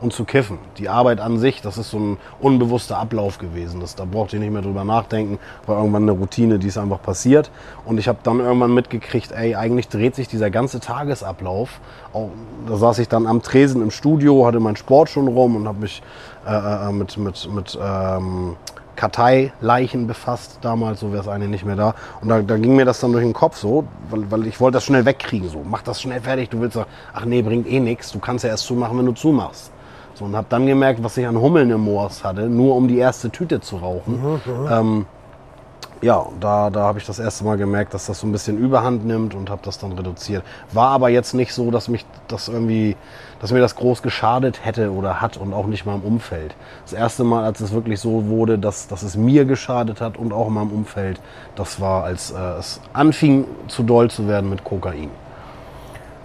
und 0.00 0.12
zu 0.12 0.24
kiffen. 0.24 0.58
Die 0.78 0.88
Arbeit 0.88 1.20
an 1.20 1.38
sich, 1.38 1.60
das 1.62 1.78
ist 1.78 1.90
so 1.90 1.98
ein 1.98 2.18
unbewusster 2.40 2.98
Ablauf 2.98 3.38
gewesen. 3.38 3.80
Das, 3.80 3.94
da 3.94 4.04
braucht 4.04 4.32
ihr 4.32 4.40
nicht 4.40 4.52
mehr 4.52 4.62
drüber 4.62 4.84
nachdenken. 4.84 5.38
War 5.66 5.78
irgendwann 5.78 6.02
eine 6.02 6.12
Routine, 6.12 6.58
die 6.58 6.68
ist 6.68 6.78
einfach 6.78 7.02
passiert. 7.02 7.50
Und 7.84 7.98
ich 7.98 8.08
habe 8.08 8.18
dann 8.22 8.40
irgendwann 8.40 8.72
mitgekriegt, 8.72 9.32
ey, 9.32 9.54
eigentlich 9.54 9.88
dreht 9.88 10.14
sich 10.14 10.28
dieser 10.28 10.50
ganze 10.50 10.80
Tagesablauf. 10.80 11.80
Auch, 12.12 12.30
da 12.66 12.76
saß 12.76 12.98
ich 12.98 13.08
dann 13.08 13.26
am 13.26 13.42
Tresen 13.42 13.82
im 13.82 13.90
Studio, 13.90 14.46
hatte 14.46 14.60
meinen 14.60 14.76
Sport 14.76 15.10
schon 15.10 15.28
rum 15.28 15.56
und 15.56 15.68
habe 15.68 15.80
mich 15.80 16.02
äh, 16.46 16.88
äh, 16.88 16.92
mit, 16.92 17.16
mit, 17.18 17.48
mit 17.52 17.78
ähm, 17.82 18.56
Karteileichen 18.96 20.06
befasst 20.06 20.58
damals, 20.60 21.00
so 21.00 21.10
wäre 21.10 21.22
es 21.22 21.28
eigentlich 21.28 21.50
nicht 21.50 21.64
mehr 21.64 21.76
da. 21.76 21.94
Und 22.20 22.28
da, 22.28 22.42
da, 22.42 22.56
ging 22.58 22.76
mir 22.76 22.84
das 22.84 23.00
dann 23.00 23.12
durch 23.12 23.24
den 23.24 23.32
Kopf 23.32 23.56
so, 23.56 23.84
weil, 24.10 24.30
weil 24.30 24.46
ich 24.46 24.60
wollte 24.60 24.76
das 24.76 24.84
schnell 24.84 25.06
wegkriegen. 25.06 25.48
So, 25.48 25.62
mach 25.64 25.82
das 25.82 26.02
schnell 26.02 26.20
fertig, 26.20 26.50
du 26.50 26.60
willst 26.60 26.76
doch, 26.76 26.86
ach 27.14 27.24
nee, 27.24 27.40
bringt 27.40 27.66
eh 27.66 27.80
nichts, 27.80 28.12
du 28.12 28.18
kannst 28.18 28.44
ja 28.44 28.50
erst 28.50 28.64
zumachen, 28.64 28.98
wenn 28.98 29.06
du 29.06 29.12
zumachst. 29.12 29.70
So, 30.20 30.26
und 30.26 30.36
habe 30.36 30.46
dann 30.50 30.66
gemerkt, 30.66 31.02
was 31.02 31.16
ich 31.16 31.26
an 31.26 31.40
Hummeln 31.40 31.70
im 31.70 31.80
Moors 31.80 32.24
hatte, 32.24 32.42
nur 32.42 32.76
um 32.76 32.88
die 32.88 32.98
erste 32.98 33.30
Tüte 33.30 33.62
zu 33.62 33.78
rauchen. 33.78 34.20
Mhm, 34.22 34.68
ähm, 34.70 35.06
ja, 36.02 36.26
da, 36.38 36.68
da 36.68 36.80
habe 36.80 36.98
ich 36.98 37.06
das 37.06 37.18
erste 37.18 37.44
Mal 37.44 37.56
gemerkt, 37.56 37.94
dass 37.94 38.04
das 38.04 38.20
so 38.20 38.26
ein 38.26 38.32
bisschen 38.32 38.58
Überhand 38.58 39.06
nimmt 39.06 39.34
und 39.34 39.48
habe 39.48 39.62
das 39.64 39.78
dann 39.78 39.92
reduziert. 39.92 40.44
War 40.72 40.90
aber 40.90 41.08
jetzt 41.08 41.32
nicht 41.32 41.54
so, 41.54 41.70
dass 41.70 41.88
mich 41.88 42.04
das 42.28 42.48
irgendwie, 42.48 42.96
dass 43.40 43.50
mir 43.50 43.60
das 43.60 43.76
groß 43.76 44.02
geschadet 44.02 44.62
hätte 44.62 44.92
oder 44.92 45.22
hat 45.22 45.38
und 45.38 45.54
auch 45.54 45.66
nicht 45.66 45.86
mal 45.86 45.94
im 45.94 46.02
Umfeld. 46.02 46.54
Das 46.84 46.92
erste 46.92 47.24
Mal, 47.24 47.44
als 47.44 47.60
es 47.60 47.72
wirklich 47.72 47.98
so 47.98 48.26
wurde, 48.28 48.58
dass, 48.58 48.88
dass 48.88 49.02
es 49.02 49.16
mir 49.16 49.46
geschadet 49.46 50.02
hat 50.02 50.18
und 50.18 50.34
auch 50.34 50.48
in 50.48 50.54
meinem 50.54 50.70
Umfeld, 50.70 51.18
das 51.56 51.80
war, 51.80 52.04
als 52.04 52.30
äh, 52.30 52.58
es 52.58 52.80
anfing 52.92 53.46
zu 53.68 53.82
doll 53.84 54.10
zu 54.10 54.28
werden 54.28 54.50
mit 54.50 54.64
Kokain. 54.64 55.08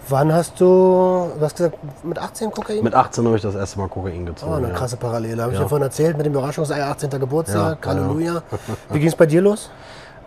Wann 0.09 0.31
hast 0.33 0.59
du, 0.59 0.65
du 0.65 1.41
hast 1.41 1.55
gesagt, 1.57 1.77
mit 2.03 2.19
18 2.19 2.51
Kokain? 2.51 2.83
Mit 2.83 2.93
18 2.93 3.25
habe 3.25 3.37
ich 3.37 3.41
das 3.41 3.55
erste 3.55 3.79
Mal 3.79 3.87
Kokain 3.87 4.25
gezogen. 4.25 4.51
Oh, 4.51 4.55
eine 4.55 4.67
ja. 4.69 4.73
krasse 4.73 4.97
Parallele. 4.97 5.41
Habe 5.41 5.53
ich 5.53 5.57
Ja. 5.57 5.63
dir 5.63 5.69
vorhin 5.69 5.83
erzählt 5.85 6.15
mit 6.17 6.25
dem 6.25 6.33
Überraschungsei, 6.33 6.83
18. 6.83 7.09
Geburtstag, 7.19 7.83
Ja, 7.85 7.91
ja. 7.93 7.97
Halleluja. 7.99 8.41
Wie 8.91 8.99
ging 8.99 9.07
es 9.07 9.15
bei 9.15 9.25
dir 9.25 9.41
los? 9.41 9.69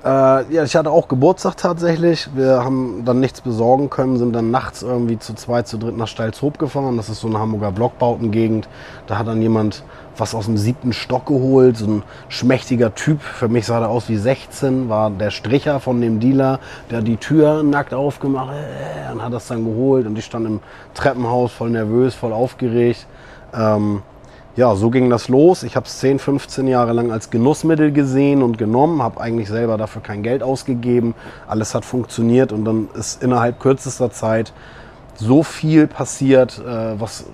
Äh, 0.04 0.08
ja, 0.52 0.62
ich 0.64 0.74
hatte 0.76 0.90
auch 0.90 1.08
Geburtstag 1.08 1.56
tatsächlich. 1.56 2.28
Wir 2.34 2.64
haben 2.64 3.04
dann 3.04 3.20
nichts 3.20 3.40
besorgen 3.40 3.90
können, 3.90 4.16
sind 4.16 4.32
dann 4.32 4.50
nachts 4.50 4.82
irgendwie 4.82 5.18
zu 5.18 5.34
zweit, 5.34 5.66
zu 5.68 5.76
dritt 5.76 5.96
nach 5.96 6.06
Steilshoop 6.08 6.58
gefahren. 6.58 6.96
Das 6.96 7.08
ist 7.08 7.20
so 7.20 7.28
eine 7.28 7.38
Hamburger 7.38 7.72
Blockbautengegend. 7.72 8.68
Da 9.06 9.18
hat 9.18 9.26
dann 9.26 9.42
jemand 9.42 9.82
was 10.20 10.34
aus 10.34 10.46
dem 10.46 10.56
siebten 10.56 10.92
Stock 10.92 11.26
geholt, 11.26 11.76
so 11.76 11.86
ein 11.86 12.02
schmächtiger 12.28 12.94
Typ. 12.94 13.20
Für 13.20 13.48
mich 13.48 13.66
sah 13.66 13.80
er 13.80 13.88
aus 13.88 14.08
wie 14.08 14.16
16, 14.16 14.88
war 14.88 15.10
der 15.10 15.30
Stricher 15.30 15.80
von 15.80 16.00
dem 16.00 16.20
Dealer, 16.20 16.60
der 16.90 17.02
die 17.02 17.16
Tür 17.16 17.62
nackt 17.62 17.94
aufgemacht 17.94 18.52
äh, 18.54 19.12
und 19.12 19.22
hat 19.22 19.32
das 19.32 19.48
dann 19.48 19.64
geholt. 19.64 20.06
Und 20.06 20.18
ich 20.18 20.24
stand 20.24 20.46
im 20.46 20.60
Treppenhaus 20.94 21.52
voll 21.52 21.70
nervös, 21.70 22.14
voll 22.14 22.32
aufgeregt. 22.32 23.06
Ähm, 23.54 24.02
ja, 24.56 24.74
so 24.74 24.90
ging 24.90 25.08
das 25.08 25.28
los. 25.28 25.62
Ich 25.62 25.76
habe 25.76 25.86
es 25.86 26.00
10, 26.00 26.18
15 26.18 26.66
Jahre 26.66 26.92
lang 26.92 27.12
als 27.12 27.30
Genussmittel 27.30 27.92
gesehen 27.92 28.42
und 28.42 28.58
genommen, 28.58 29.00
habe 29.02 29.20
eigentlich 29.20 29.48
selber 29.48 29.78
dafür 29.78 30.02
kein 30.02 30.24
Geld 30.24 30.42
ausgegeben. 30.42 31.14
Alles 31.46 31.76
hat 31.76 31.84
funktioniert 31.84 32.52
und 32.52 32.64
dann 32.64 32.88
ist 32.94 33.22
innerhalb 33.22 33.60
kürzester 33.60 34.10
Zeit 34.10 34.52
so 35.14 35.44
viel 35.44 35.86
passiert, 35.86 36.58
äh, 36.58 37.00
was 37.00 37.26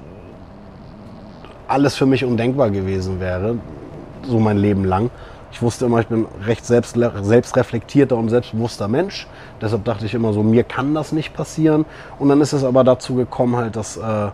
alles 1.68 1.94
für 1.94 2.07
mich 2.07 2.24
undenkbar 2.24 2.70
gewesen 2.70 3.20
wäre, 3.20 3.57
so 4.22 4.38
mein 4.38 4.59
Leben 4.59 4.85
lang. 4.85 5.11
Ich 5.53 5.62
wusste 5.62 5.87
immer, 5.87 6.00
ich 6.00 6.09
bin 6.09 6.27
recht 6.46 6.66
selbst, 6.66 6.96
selbstreflektierter 6.96 8.16
und 8.16 8.29
selbstbewusster 8.29 8.88
Mensch. 8.88 9.29
Deshalb 9.61 9.85
dachte 9.85 10.05
ich 10.05 10.14
immer 10.14 10.33
so, 10.33 10.42
mir 10.42 10.64
kann 10.64 10.94
das 10.94 11.12
nicht 11.12 11.33
passieren. 11.33 11.85
Und 12.18 12.29
dann 12.29 12.40
ist 12.40 12.53
es 12.53 12.64
aber 12.64 12.83
dazu 12.83 13.14
gekommen, 13.14 13.57
halt, 13.57 13.77
dass 13.77 13.96
äh, 13.96 14.31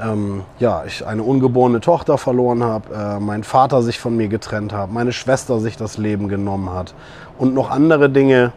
ähm, 0.00 0.42
ja, 0.58 0.84
ich 0.84 1.06
eine 1.06 1.22
ungeborene 1.22 1.80
Tochter 1.80 2.18
verloren 2.18 2.64
habe, 2.64 2.94
äh, 2.94 3.20
mein 3.20 3.44
Vater 3.44 3.82
sich 3.82 4.00
von 4.00 4.16
mir 4.16 4.28
getrennt 4.28 4.72
hat, 4.72 4.90
meine 4.90 5.12
Schwester 5.12 5.60
sich 5.60 5.76
das 5.76 5.98
Leben 5.98 6.28
genommen 6.28 6.70
hat 6.70 6.94
und 7.38 7.54
noch 7.54 7.70
andere 7.70 8.10
Dinge, 8.10 8.52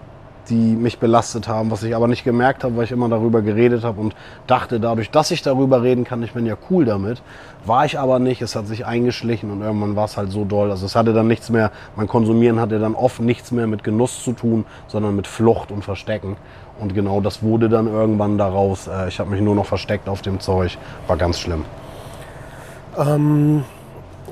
die 0.50 0.76
mich 0.76 1.00
belastet 1.00 1.48
haben, 1.48 1.72
was 1.72 1.84
ich 1.84 1.96
aber 1.96 2.08
nicht 2.08 2.24
gemerkt 2.24 2.64
habe, 2.64 2.78
weil 2.78 2.86
ich 2.86 2.92
immer 2.92 3.10
darüber 3.10 3.42
geredet 3.42 3.84
habe 3.84 4.00
und 4.00 4.16
dachte, 4.48 4.80
dadurch, 4.80 5.12
dass 5.12 5.32
ich 5.32 5.42
darüber 5.42 5.84
reden 5.84 6.04
kann, 6.04 6.24
ich 6.24 6.34
bin 6.34 6.46
ja 6.46 6.56
cool 6.70 6.86
damit. 6.86 7.22
War 7.66 7.86
ich 7.86 7.98
aber 7.98 8.20
nicht, 8.20 8.42
es 8.42 8.56
hat 8.56 8.68
sich 8.68 8.86
eingeschlichen 8.86 9.50
und 9.52 9.62
irgendwann 9.62 9.96
war 9.96 10.06
es 10.06 10.18
halt 10.18 10.32
so 10.32 10.46
doll. 10.46 10.70
Also 10.72 10.86
es 10.86 10.96
hatte 10.96 11.14
dann 11.14 11.28
nichts 11.28 11.50
mehr, 11.50 11.72
mein 11.96 12.08
Konsumieren 12.08 12.60
hatte 12.60 12.80
dann 12.80 12.96
oft 12.96 13.20
nichts 13.20 13.52
mehr 13.52 13.68
mit 13.68 13.84
Genuss 13.84 14.24
zu 14.24 14.34
tun, 14.34 14.66
sondern 14.88 15.16
mit 15.16 15.28
Flucht 15.28 15.72
und 15.72 15.84
Verstecken. 15.84 16.38
Und 16.80 16.94
genau 16.94 17.22
das 17.22 17.42
wurde 17.42 17.70
dann 17.70 17.88
irgendwann 17.88 18.38
daraus. 18.38 18.88
Äh, 18.88 19.08
Ich 19.08 19.20
habe 19.20 19.30
mich 19.32 19.42
nur 19.42 19.56
noch 19.56 19.66
versteckt 19.66 20.10
auf 20.10 20.22
dem 20.22 20.40
Zeug. 20.40 20.78
War 21.08 21.18
ganz 21.18 21.40
schlimm. 21.40 21.66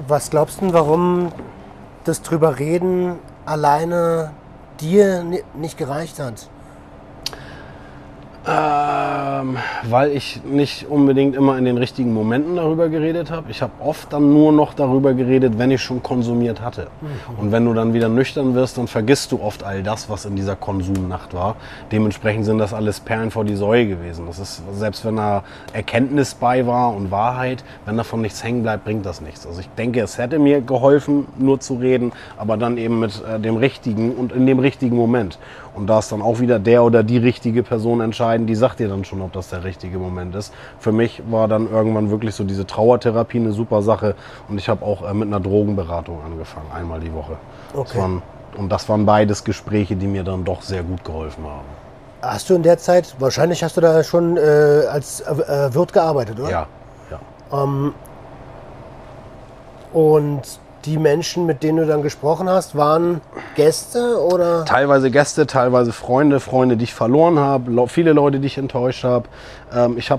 Was 0.08 0.30
glaubst 0.30 0.62
du, 0.62 0.74
warum 0.74 1.32
das 2.04 2.22
drüber 2.22 2.60
reden 2.60 3.16
alleine 3.46 4.32
dir 4.84 5.24
ni- 5.24 5.44
nicht 5.56 5.78
gereicht 5.78 6.20
hat? 6.20 6.50
Ähm, 8.46 9.58
weil 9.84 10.12
ich 10.12 10.42
nicht 10.44 10.90
unbedingt 10.90 11.36
immer 11.36 11.58
in 11.58 11.64
den 11.64 11.78
richtigen 11.78 12.14
Momenten 12.14 12.58
darüber 12.58 12.90
geredet 12.90 13.32
habe. 13.32 13.50
Ich 13.50 13.62
habe 13.62 13.72
oft 13.80 14.12
dann 14.12 14.34
nur 14.34 14.52
noch 14.52 14.74
darüber 14.74 15.14
geredet, 15.14 15.54
wenn 15.58 15.72
ich 15.72 15.82
schon 15.82 16.04
konsumiert 16.04 16.60
hatte. 16.60 16.88
Und 17.40 17.54
wenn 17.54 17.64
du 17.64 17.74
dann 17.74 17.94
wieder 17.94 18.10
nüchtern 18.10 18.54
wirst, 18.54 18.78
dann 18.78 18.88
vergisst 18.88 19.32
du 19.32 19.42
oft 19.42 19.64
all 19.64 19.82
das, 19.82 20.10
was 20.10 20.26
in 20.26 20.36
dieser 20.36 20.58
Konsumnacht 20.58 21.34
war. 21.34 21.56
Dementsprechend 21.94 22.46
sind 22.46 22.58
das 22.58 22.74
alles 22.74 23.00
Perlen 23.00 23.32
vor 23.32 23.46
die 23.46 23.56
Säue 23.56 23.88
gewesen. 23.88 24.26
Das 24.28 24.40
ist, 24.40 24.62
selbst 24.74 25.06
wenn 25.06 25.16
da 25.16 25.44
Erkenntnis 25.72 26.34
bei 26.34 26.68
war 26.68 26.94
und 26.94 27.12
Wahrheit, 27.12 27.64
wenn 27.86 27.96
davon 27.96 28.22
nichts 28.22 28.44
hängen 28.44 28.64
bleibt, 28.64 28.84
bringt 28.84 29.06
das 29.06 29.22
nichts. 29.22 29.48
Also 29.48 29.62
ich 29.62 29.70
denke, 29.78 30.02
es 30.02 30.18
hätte 30.18 30.38
mir 30.38 30.60
geholfen, 30.60 31.28
nur 31.38 31.62
zu 31.62 31.76
reden, 31.76 32.12
aber 32.38 32.58
dann 32.58 32.78
eben 32.78 33.00
mit 33.00 33.24
äh, 33.26 33.40
dem 33.40 33.56
richtigen 33.56 34.12
und 34.12 34.34
in 34.34 34.46
dem 34.46 34.60
richtigen 34.60 34.98
Moment. 34.98 35.40
Und 35.76 35.88
da 35.88 36.00
ist 36.00 36.12
dann 36.12 36.22
auch 36.22 36.40
wieder 36.40 36.60
der 36.60 36.84
oder 36.84 37.02
die 37.04 37.18
richtige 37.18 37.64
Person 37.64 38.00
entscheiden, 38.02 38.46
die 38.46 38.56
sagt 38.56 38.80
dir 38.80 38.88
dann 38.90 39.04
schon, 39.06 39.22
ob 39.22 39.34
das 39.34 39.50
der 39.50 39.64
richtige 39.64 39.98
Moment 39.98 40.36
ist. 40.36 40.54
Für 40.80 40.92
mich 40.92 41.24
war 41.30 41.48
dann 41.48 41.70
irgendwann 41.70 42.12
wirklich 42.12 42.36
so 42.36 42.44
diese 42.44 42.68
Trauertherapie 42.68 43.40
eine 43.40 43.52
super 43.54 43.82
Sache 43.82 44.16
und 44.50 44.58
ich 44.60 44.70
habe 44.70 44.86
auch 44.86 45.08
äh, 45.10 45.14
mit 45.14 45.28
einer 45.28 45.40
Drogenberatung 45.40 46.20
angefangen, 46.24 46.68
einmal 46.74 47.00
die 47.00 47.14
Woche. 47.14 47.38
Das 47.74 47.80
Okay. 47.80 47.98
waren, 48.00 48.22
und 48.58 48.70
das 48.72 48.88
waren 48.88 49.06
beides 49.06 49.44
Gespräche, 49.44 49.96
die 49.96 50.06
mir 50.06 50.24
dann 50.24 50.44
doch 50.46 50.62
sehr 50.62 50.84
gut 50.84 51.04
geholfen 51.04 51.44
haben. 51.44 51.66
Hast 52.22 52.50
du 52.50 52.56
in 52.56 52.64
der 52.64 52.78
Zeit, 52.78 53.16
wahrscheinlich 53.20 53.64
hast 53.64 53.76
du 53.76 53.82
da 53.82 54.04
schon 54.04 54.38
äh, 54.38 54.42
als 54.90 55.22
äh, 55.22 55.32
äh, 55.34 55.74
Wirt 55.74 55.92
gearbeitet, 55.92 56.40
oder? 56.40 56.50
Ja, 56.52 56.68
ja. 57.10 57.20
Und 59.92 60.42
die 60.86 60.98
Menschen, 60.98 61.46
mit 61.46 61.64
denen 61.64 61.78
du 61.78 61.86
dann 61.86 62.02
gesprochen 62.02 62.50
hast, 62.50 62.76
waren 62.76 63.22
Gäste 63.56 64.22
oder? 64.24 64.66
Teilweise 64.66 65.12
Gäste, 65.12 65.48
teilweise 65.48 65.94
Freunde, 65.94 66.40
Freunde, 66.40 66.78
die 66.78 66.86
ich 66.86 66.94
verloren 66.94 67.40
habe, 67.40 67.88
viele 67.88 68.14
Leute, 68.14 68.40
die 68.40 68.48
ich 68.48 68.58
enttäuscht 68.58 69.04
habe. 69.04 69.28
Ähm, 69.74 69.98
ich 69.98 70.12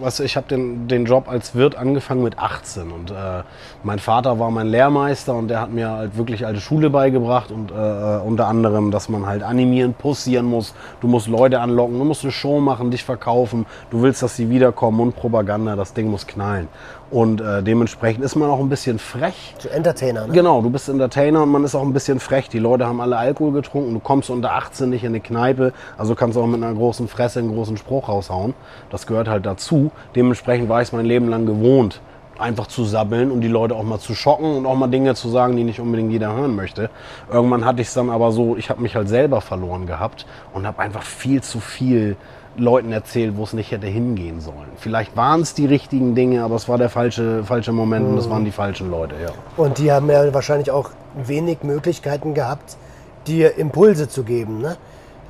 weißt 0.00 0.20
du, 0.20 0.22
ich 0.22 0.36
habe 0.36 0.48
den, 0.48 0.88
den 0.88 1.04
Job 1.04 1.28
als 1.28 1.54
Wirt 1.54 1.76
angefangen 1.76 2.22
mit 2.22 2.38
18 2.38 2.90
und 2.90 3.10
äh, 3.10 3.42
mein 3.82 3.98
Vater 3.98 4.38
war 4.38 4.50
mein 4.50 4.68
Lehrmeister 4.68 5.34
und 5.34 5.48
der 5.48 5.60
hat 5.60 5.70
mir 5.70 5.90
halt 5.90 6.16
wirklich 6.16 6.46
alte 6.46 6.60
Schule 6.60 6.90
beigebracht 6.90 7.50
und 7.50 7.70
äh, 7.70 7.74
unter 7.74 8.46
anderem, 8.46 8.90
dass 8.90 9.08
man 9.08 9.26
halt 9.26 9.42
animieren, 9.42 9.94
pussieren 9.94 10.46
muss. 10.46 10.74
Du 11.00 11.08
musst 11.08 11.26
Leute 11.26 11.60
anlocken, 11.60 11.98
du 11.98 12.04
musst 12.04 12.24
eine 12.24 12.32
Show 12.32 12.60
machen, 12.60 12.90
dich 12.90 13.04
verkaufen. 13.04 13.66
Du 13.90 14.02
willst, 14.02 14.22
dass 14.22 14.36
sie 14.36 14.50
wiederkommen 14.50 15.00
und 15.00 15.16
Propaganda, 15.16 15.76
das 15.76 15.94
Ding 15.94 16.10
muss 16.10 16.26
knallen. 16.26 16.68
Und 17.10 17.40
äh, 17.40 17.62
dementsprechend 17.62 18.22
ist 18.22 18.36
man 18.36 18.50
auch 18.50 18.58
ein 18.58 18.68
bisschen 18.68 18.98
frech. 18.98 19.54
So 19.58 19.68
Entertainer, 19.70 20.26
ne? 20.26 20.32
Genau, 20.32 20.60
du 20.60 20.68
bist 20.68 20.88
Entertainer 20.88 21.42
und 21.42 21.50
man 21.50 21.64
ist 21.64 21.74
auch 21.74 21.82
ein 21.82 21.94
bisschen 21.94 22.20
frech. 22.20 22.50
Die 22.50 22.58
Leute 22.58 22.86
haben 22.86 23.00
alle 23.00 23.16
Alkohol 23.16 23.52
getrunken, 23.52 23.94
du 23.94 24.00
kommst 24.00 24.28
unter 24.28 24.52
18 24.52 24.90
nicht 24.90 25.04
in 25.04 25.08
eine 25.08 25.20
Kneipe, 25.20 25.72
also 25.96 26.14
kannst 26.14 26.36
du 26.36 26.42
auch 26.42 26.46
mit 26.46 26.62
einer 26.62 26.74
großen 26.74 27.08
Fresse 27.08 27.38
einen 27.38 27.54
großen 27.54 27.78
Spruch 27.78 28.08
raushauen. 28.08 28.54
Das 28.90 29.06
gehört 29.06 29.28
halt 29.28 29.46
dazu. 29.46 29.90
Dementsprechend 30.14 30.68
war 30.68 30.82
ich 30.82 30.88
es 30.88 30.92
mein 30.92 31.06
Leben 31.06 31.28
lang 31.28 31.46
gewohnt, 31.46 32.02
einfach 32.38 32.66
zu 32.66 32.84
sabbeln 32.84 33.30
und 33.30 33.40
die 33.40 33.48
Leute 33.48 33.74
auch 33.74 33.84
mal 33.84 33.98
zu 33.98 34.14
schocken 34.14 34.56
und 34.56 34.66
auch 34.66 34.76
mal 34.76 34.88
Dinge 34.88 35.14
zu 35.14 35.30
sagen, 35.30 35.56
die 35.56 35.64
nicht 35.64 35.80
unbedingt 35.80 36.12
jeder 36.12 36.34
hören 36.34 36.54
möchte. 36.54 36.90
Irgendwann 37.32 37.64
hatte 37.64 37.80
ich 37.80 37.88
es 37.88 37.94
dann 37.94 38.10
aber 38.10 38.32
so, 38.32 38.56
ich 38.56 38.68
habe 38.68 38.82
mich 38.82 38.94
halt 38.94 39.08
selber 39.08 39.40
verloren 39.40 39.86
gehabt 39.86 40.26
und 40.52 40.66
habe 40.66 40.78
einfach 40.80 41.02
viel 41.02 41.42
zu 41.42 41.58
viel 41.58 42.16
Leuten 42.58 42.92
erzählt, 42.92 43.36
wo 43.36 43.44
es 43.44 43.52
nicht 43.52 43.70
hätte 43.70 43.86
hingehen 43.86 44.40
sollen. 44.40 44.68
Vielleicht 44.76 45.16
waren 45.16 45.40
es 45.40 45.54
die 45.54 45.66
richtigen 45.66 46.14
Dinge, 46.14 46.42
aber 46.42 46.56
es 46.56 46.68
war 46.68 46.78
der 46.78 46.90
falsche, 46.90 47.44
falsche 47.44 47.72
Moment 47.72 48.08
und 48.08 48.18
es 48.18 48.28
waren 48.28 48.44
die 48.44 48.50
falschen 48.50 48.90
Leute, 48.90 49.14
ja. 49.22 49.30
Und 49.56 49.78
die 49.78 49.90
haben 49.92 50.10
ja 50.10 50.32
wahrscheinlich 50.34 50.70
auch 50.70 50.90
wenig 51.14 51.62
Möglichkeiten 51.62 52.34
gehabt, 52.34 52.76
dir 53.26 53.56
Impulse 53.56 54.08
zu 54.08 54.24
geben. 54.24 54.60
Ne? 54.60 54.76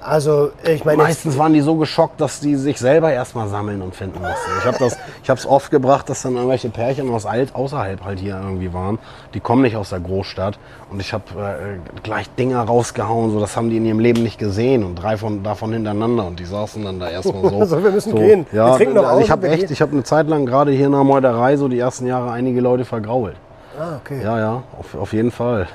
Also 0.00 0.50
ich 0.64 0.84
meine, 0.84 1.02
Meistens 1.02 1.36
waren 1.38 1.52
die 1.52 1.60
so 1.60 1.74
geschockt, 1.74 2.20
dass 2.20 2.38
die 2.38 2.54
sich 2.54 2.78
selber 2.78 3.12
erstmal 3.12 3.48
sammeln 3.48 3.82
und 3.82 3.96
finden 3.96 4.20
mussten. 4.20 4.50
Ich 4.60 4.64
habe 4.64 4.78
das, 4.78 4.96
ich 5.22 5.28
habe 5.28 5.40
es 5.40 5.46
oft 5.46 5.70
gebracht, 5.72 6.08
dass 6.08 6.22
dann 6.22 6.34
irgendwelche 6.36 6.68
Pärchen 6.68 7.10
aus 7.10 7.26
alt, 7.26 7.54
außerhalb 7.54 8.04
halt 8.04 8.20
hier 8.20 8.40
irgendwie 8.40 8.72
waren. 8.72 8.98
Die 9.34 9.40
kommen 9.40 9.62
nicht 9.62 9.76
aus 9.76 9.90
der 9.90 9.98
Großstadt 10.00 10.58
und 10.90 11.00
ich 11.00 11.12
habe 11.12 11.24
äh, 11.36 12.00
gleich 12.02 12.30
Dinger 12.36 12.62
rausgehauen, 12.62 13.32
so 13.32 13.40
das 13.40 13.56
haben 13.56 13.70
die 13.70 13.76
in 13.78 13.86
ihrem 13.86 13.98
Leben 13.98 14.22
nicht 14.22 14.38
gesehen 14.38 14.84
und 14.84 14.94
drei 14.94 15.16
von 15.16 15.42
davon 15.42 15.72
hintereinander 15.72 16.26
und 16.26 16.38
die 16.38 16.44
saßen 16.46 16.84
dann 16.84 17.00
da 17.00 17.10
erstmal 17.10 17.50
so. 17.50 17.64
So, 17.64 17.82
wir 17.82 17.90
müssen 17.90 18.14
gehen. 18.14 18.46
Wir 18.52 18.62
Ja, 18.62 18.76
trinken 18.76 18.94
noch 18.94 19.04
also 19.08 19.20
ich 19.20 19.30
habe 19.32 19.42
wir 19.42 19.50
echt, 19.50 19.62
gehen. 19.62 19.72
ich 19.72 19.82
habe 19.82 19.92
eine 19.92 20.04
Zeit 20.04 20.28
lang 20.28 20.46
gerade 20.46 20.70
hier 20.70 20.86
in 20.86 20.92
der 20.92 21.02
Meuterei 21.04 21.56
so 21.56 21.66
die 21.68 21.78
ersten 21.78 22.06
Jahre 22.06 22.30
einige 22.30 22.60
Leute 22.60 22.84
vergrault. 22.84 23.34
ah, 23.78 23.96
okay. 24.00 24.20
Ja, 24.22 24.38
ja, 24.38 24.62
auf, 24.78 24.94
auf 24.94 25.12
jeden 25.12 25.32
Fall. 25.32 25.66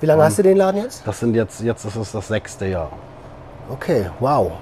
Wie 0.00 0.06
lange 0.06 0.24
hast 0.24 0.38
du 0.38 0.42
den 0.42 0.56
Laden 0.56 0.82
jetzt? 0.82 1.06
Das 1.06 1.20
sind 1.20 1.34
jetzt, 1.34 1.62
jetzt 1.62 1.84
ist 1.84 1.96
es 1.96 2.12
das 2.12 2.28
sechste 2.28 2.66
Jahr. 2.66 2.90
Okay, 3.70 4.06
wow. 4.20 4.52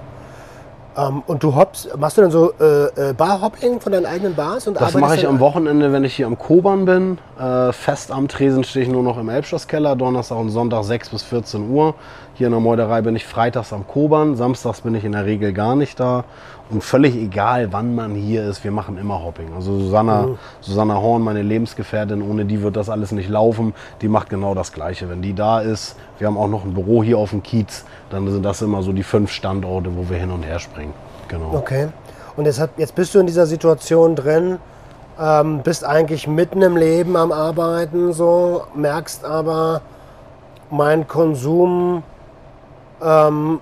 Ähm, 0.96 1.22
und 1.26 1.42
du 1.42 1.54
hoppst, 1.54 1.96
machst 1.98 2.16
du 2.16 2.22
dann 2.22 2.30
so 2.30 2.52
äh, 2.60 3.10
äh, 3.10 3.12
Barhopping 3.14 3.80
von 3.80 3.92
deinen 3.92 4.06
eigenen 4.06 4.34
Bars 4.34 4.66
und 4.66 4.80
Das 4.80 4.94
mache 4.94 5.16
ich 5.16 5.26
am 5.26 5.40
Wochenende, 5.40 5.92
wenn 5.92 6.04
ich 6.04 6.14
hier 6.14 6.26
am 6.26 6.38
Kobern 6.38 6.84
bin. 6.84 7.18
Äh, 7.38 7.72
fest 7.72 8.12
am 8.12 8.28
Tresen 8.28 8.62
stehe 8.62 8.84
ich 8.84 8.90
nur 8.90 9.02
noch 9.02 9.18
im 9.18 9.28
Elbschlosskeller. 9.28 9.96
Donnerstag 9.96 10.38
und 10.38 10.50
Sonntag 10.50 10.84
6 10.84 11.08
bis 11.08 11.22
14 11.24 11.68
Uhr. 11.68 11.94
Hier 12.34 12.46
in 12.46 12.52
der 12.52 12.60
Meuterei 12.60 13.00
bin 13.02 13.16
ich 13.16 13.26
freitags 13.26 13.72
am 13.72 13.86
Kobern. 13.86 14.36
Samstags 14.36 14.82
bin 14.82 14.94
ich 14.94 15.04
in 15.04 15.12
der 15.12 15.24
Regel 15.24 15.52
gar 15.52 15.74
nicht 15.74 15.98
da. 15.98 16.24
Und 16.70 16.82
völlig 16.82 17.14
egal, 17.14 17.72
wann 17.72 17.94
man 17.94 18.14
hier 18.14 18.44
ist, 18.44 18.64
wir 18.64 18.70
machen 18.70 18.96
immer 18.96 19.22
Hopping. 19.22 19.52
Also 19.54 19.78
Susanna, 19.78 20.28
Susanna 20.60 20.94
Horn, 20.94 21.22
meine 21.22 21.42
Lebensgefährtin, 21.42 22.22
ohne 22.22 22.46
die 22.46 22.62
wird 22.62 22.76
das 22.76 22.88
alles 22.88 23.12
nicht 23.12 23.28
laufen. 23.28 23.74
Die 24.00 24.08
macht 24.08 24.30
genau 24.30 24.54
das 24.54 24.72
Gleiche. 24.72 25.10
Wenn 25.10 25.20
die 25.20 25.34
da 25.34 25.60
ist, 25.60 25.96
wir 26.18 26.26
haben 26.26 26.38
auch 26.38 26.48
noch 26.48 26.64
ein 26.64 26.72
Büro 26.72 27.04
hier 27.04 27.18
auf 27.18 27.30
dem 27.30 27.42
Kiez, 27.42 27.84
dann 28.14 28.30
sind 28.30 28.44
das 28.44 28.62
immer 28.62 28.82
so 28.82 28.92
die 28.92 29.02
fünf 29.02 29.30
Standorte, 29.30 29.96
wo 29.96 30.08
wir 30.08 30.18
hin 30.18 30.30
und 30.30 30.44
her 30.44 30.58
springen. 30.58 30.94
Genau. 31.28 31.52
Okay. 31.54 31.88
Und 32.36 32.46
jetzt, 32.46 32.60
hat, 32.60 32.70
jetzt 32.76 32.94
bist 32.94 33.14
du 33.14 33.18
in 33.18 33.26
dieser 33.26 33.46
Situation 33.46 34.14
drin, 34.14 34.58
ähm, 35.20 35.62
bist 35.62 35.84
eigentlich 35.84 36.26
mitten 36.26 36.62
im 36.62 36.76
Leben 36.76 37.16
am 37.16 37.32
Arbeiten, 37.32 38.12
so, 38.12 38.62
merkst 38.74 39.24
aber, 39.24 39.82
mein 40.70 41.06
Konsum, 41.06 42.02
ähm, 43.02 43.60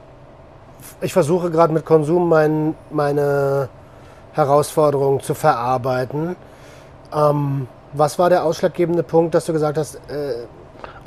ich 1.01 1.13
versuche 1.13 1.51
gerade 1.51 1.73
mit 1.73 1.85
Konsum 1.85 2.29
mein, 2.29 2.75
meine 2.91 3.69
Herausforderungen 4.33 5.21
zu 5.21 5.35
verarbeiten. 5.35 6.37
Ähm, 7.15 7.69
was 7.93 8.19
war 8.19 8.31
der 8.31 8.45
ausschlaggebende 8.45 9.03
Punkt, 9.03 9.35
dass 9.35 9.45
du 9.47 9.53
gesagt 9.53 9.77
hast, 9.77 9.97
äh, 10.11 10.47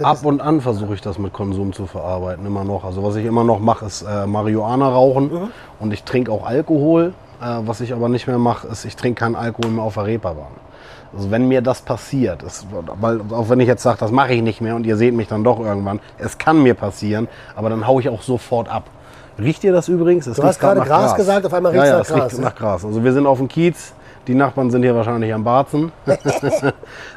Ab 0.01 0.25
und 0.25 0.41
an 0.41 0.61
versuche 0.61 0.93
ich 0.93 1.01
das 1.01 1.17
mit 1.17 1.33
Konsum 1.33 1.73
zu 1.73 1.85
verarbeiten, 1.85 2.45
immer 2.45 2.63
noch. 2.63 2.83
Also 2.83 3.03
was 3.03 3.15
ich 3.15 3.25
immer 3.25 3.43
noch 3.43 3.59
mache, 3.59 3.85
ist 3.85 4.01
äh, 4.01 4.25
Marihuana 4.27 4.89
rauchen 4.89 5.49
und 5.79 5.93
ich 5.93 6.03
trinke 6.03 6.31
auch 6.31 6.45
Alkohol. 6.45 7.13
Äh, 7.41 7.45
was 7.65 7.81
ich 7.81 7.93
aber 7.93 8.09
nicht 8.09 8.27
mehr 8.27 8.37
mache, 8.37 8.67
ist, 8.67 8.85
ich 8.85 8.95
trinke 8.95 9.19
keinen 9.19 9.35
Alkohol 9.35 9.71
mehr 9.71 9.83
auf 9.83 9.93
der 9.95 10.05
Reeperbahn. 10.05 10.65
Also 11.15 11.31
wenn 11.31 11.47
mir 11.47 11.61
das 11.61 11.81
passiert, 11.81 12.43
ist, 12.43 12.67
weil 12.99 13.21
auch 13.31 13.49
wenn 13.49 13.59
ich 13.61 13.67
jetzt 13.67 13.83
sage, 13.83 13.97
das 13.99 14.11
mache 14.11 14.33
ich 14.33 14.41
nicht 14.41 14.59
mehr 14.59 14.75
und 14.75 14.85
ihr 14.85 14.97
seht 14.97 15.13
mich 15.13 15.29
dann 15.29 15.43
doch 15.43 15.59
irgendwann, 15.59 16.01
es 16.17 16.37
kann 16.37 16.61
mir 16.61 16.73
passieren, 16.73 17.29
aber 17.55 17.69
dann 17.69 17.87
haue 17.87 18.01
ich 18.01 18.09
auch 18.09 18.21
sofort 18.21 18.67
ab. 18.67 18.83
Riecht 19.39 19.63
ihr 19.63 19.71
das 19.71 19.87
übrigens? 19.87 20.27
Es 20.27 20.35
Du 20.35 20.41
riecht 20.41 20.49
hast 20.49 20.59
gerade 20.59 20.79
nach 20.81 20.87
Gras 20.87 21.15
gesagt, 21.15 21.45
auf 21.45 21.53
einmal 21.53 21.73
ja, 21.73 21.81
riecht's 21.81 21.91
ja, 21.91 21.97
nach 21.97 22.05
es 22.05 22.11
riecht 22.11 22.21
Gras, 22.21 22.37
ne? 22.37 22.43
nach 22.45 22.55
Gras. 22.55 22.85
Also 22.85 23.03
wir 23.03 23.13
sind 23.13 23.27
auf 23.27 23.37
dem 23.37 23.47
Kiez, 23.47 23.93
die 24.27 24.35
Nachbarn 24.35 24.71
sind 24.71 24.83
hier 24.83 24.95
wahrscheinlich 24.95 25.33
am 25.33 25.43
Barzen. 25.43 25.91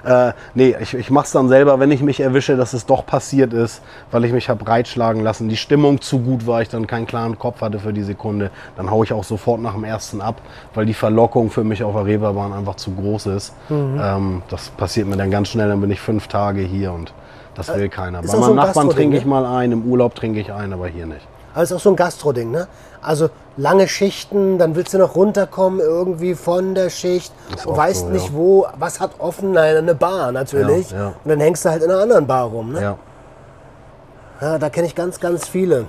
Äh, 0.05 0.33
nee, 0.55 0.75
ich, 0.81 0.95
ich 0.95 1.11
mache 1.11 1.27
es 1.27 1.33
dann 1.33 1.49
selber, 1.49 1.81
wenn 1.81 1.91
ich 1.91 2.03
mich 2.03 2.21
erwische, 2.21 2.57
dass 2.57 2.73
es 2.73 2.87
doch 2.87 3.05
passiert 3.05 3.53
ist, 3.53 3.83
weil 4.11 4.25
ich 4.25 4.33
mich 4.33 4.49
habe 4.49 4.65
breitschlagen 4.65 5.23
lassen. 5.23 5.49
Die 5.49 5.57
Stimmung 5.57 6.01
zu 6.01 6.21
gut 6.21 6.47
war, 6.47 6.63
ich 6.63 6.69
dann 6.69 6.87
keinen 6.87 7.07
klaren 7.07 7.39
Kopf 7.39 7.61
hatte 7.61 7.79
für 7.79 7.93
die 7.93 8.03
Sekunde. 8.03 8.51
Dann 8.77 8.91
haue 8.91 9.05
ich 9.05 9.13
auch 9.13 9.25
sofort 9.25 9.61
nach 9.61 9.75
dem 9.75 9.85
ersten 9.85 10.21
ab, 10.21 10.41
weil 10.75 10.87
die 10.87 10.95
Verlockung 10.95 11.51
für 11.51 11.65
mich 11.65 11.83
auf 11.83 11.95
der 11.95 12.07
Reeperbahn 12.07 12.53
einfach 12.53 12.77
zu 12.77 12.93
groß 12.93 13.27
ist. 13.27 13.55
Mhm. 13.69 14.01
Ähm, 14.03 14.43
das 14.49 14.71
passiert 14.71 15.09
mir 15.09 15.17
dann 15.17 15.31
ganz 15.31 15.49
schnell, 15.49 15.69
dann 15.69 15.81
bin 15.81 15.91
ich 15.91 16.01
fünf 16.01 16.29
Tage 16.29 16.61
hier 16.61 16.93
und 16.93 17.13
das 17.55 17.75
will 17.75 17.89
keiner. 17.89 18.21
Äh, 18.21 18.23
Bei 18.23 18.29
so 18.29 18.39
meinem 18.39 18.51
ein 18.51 18.57
Nachbarn 18.57 18.91
trinke 18.91 19.17
ich 19.17 19.27
mal 19.27 19.45
ein, 19.45 19.73
im 19.73 19.85
Urlaub 19.85 20.15
trinke 20.15 20.41
ich 20.41 20.53
ein, 20.53 20.73
aber 20.73 20.89
hier 20.89 21.07
nicht. 21.07 21.27
Aber 21.59 21.65
es 21.65 21.73
ist 21.73 21.77
auch 21.79 21.81
so 21.81 21.91
ein 21.91 21.97
Gastro-Ding, 21.97 22.53
ne? 22.53 22.69
Also 23.03 23.31
lange 23.57 23.89
Schichten, 23.89 24.59
dann 24.59 24.77
willst 24.77 24.95
du 24.95 24.99
noch 24.99 25.17
runterkommen 25.17 25.81
irgendwie 25.81 26.37
von 26.37 26.77
der 26.77 26.89
Schicht. 26.89 27.33
Du 27.65 27.77
weißt 27.77 28.03
so, 28.03 28.09
nicht 28.11 28.29
ja. 28.29 28.33
wo, 28.33 28.69
was 28.79 29.01
hat 29.01 29.19
offen, 29.19 29.55
Nein, 29.55 29.77
eine 29.77 29.97
Bar 29.97 30.31
natürlich. 30.31 30.93
Ja, 30.93 30.99
ja. 30.99 31.07
Und 31.09 31.29
dann 31.29 31.41
hängst 31.41 31.65
du 31.65 31.71
halt 31.71 31.83
in 31.83 31.91
einer 31.91 31.99
anderen 31.99 32.29
Bar 32.29 32.45
rum, 32.45 32.71
ne? 32.71 32.97
Ja, 34.41 34.59
da 34.59 34.71
kenne 34.71 34.87
ich 34.87 34.95
ganz, 34.95 35.19
ganz 35.19 35.49
viele. 35.49 35.87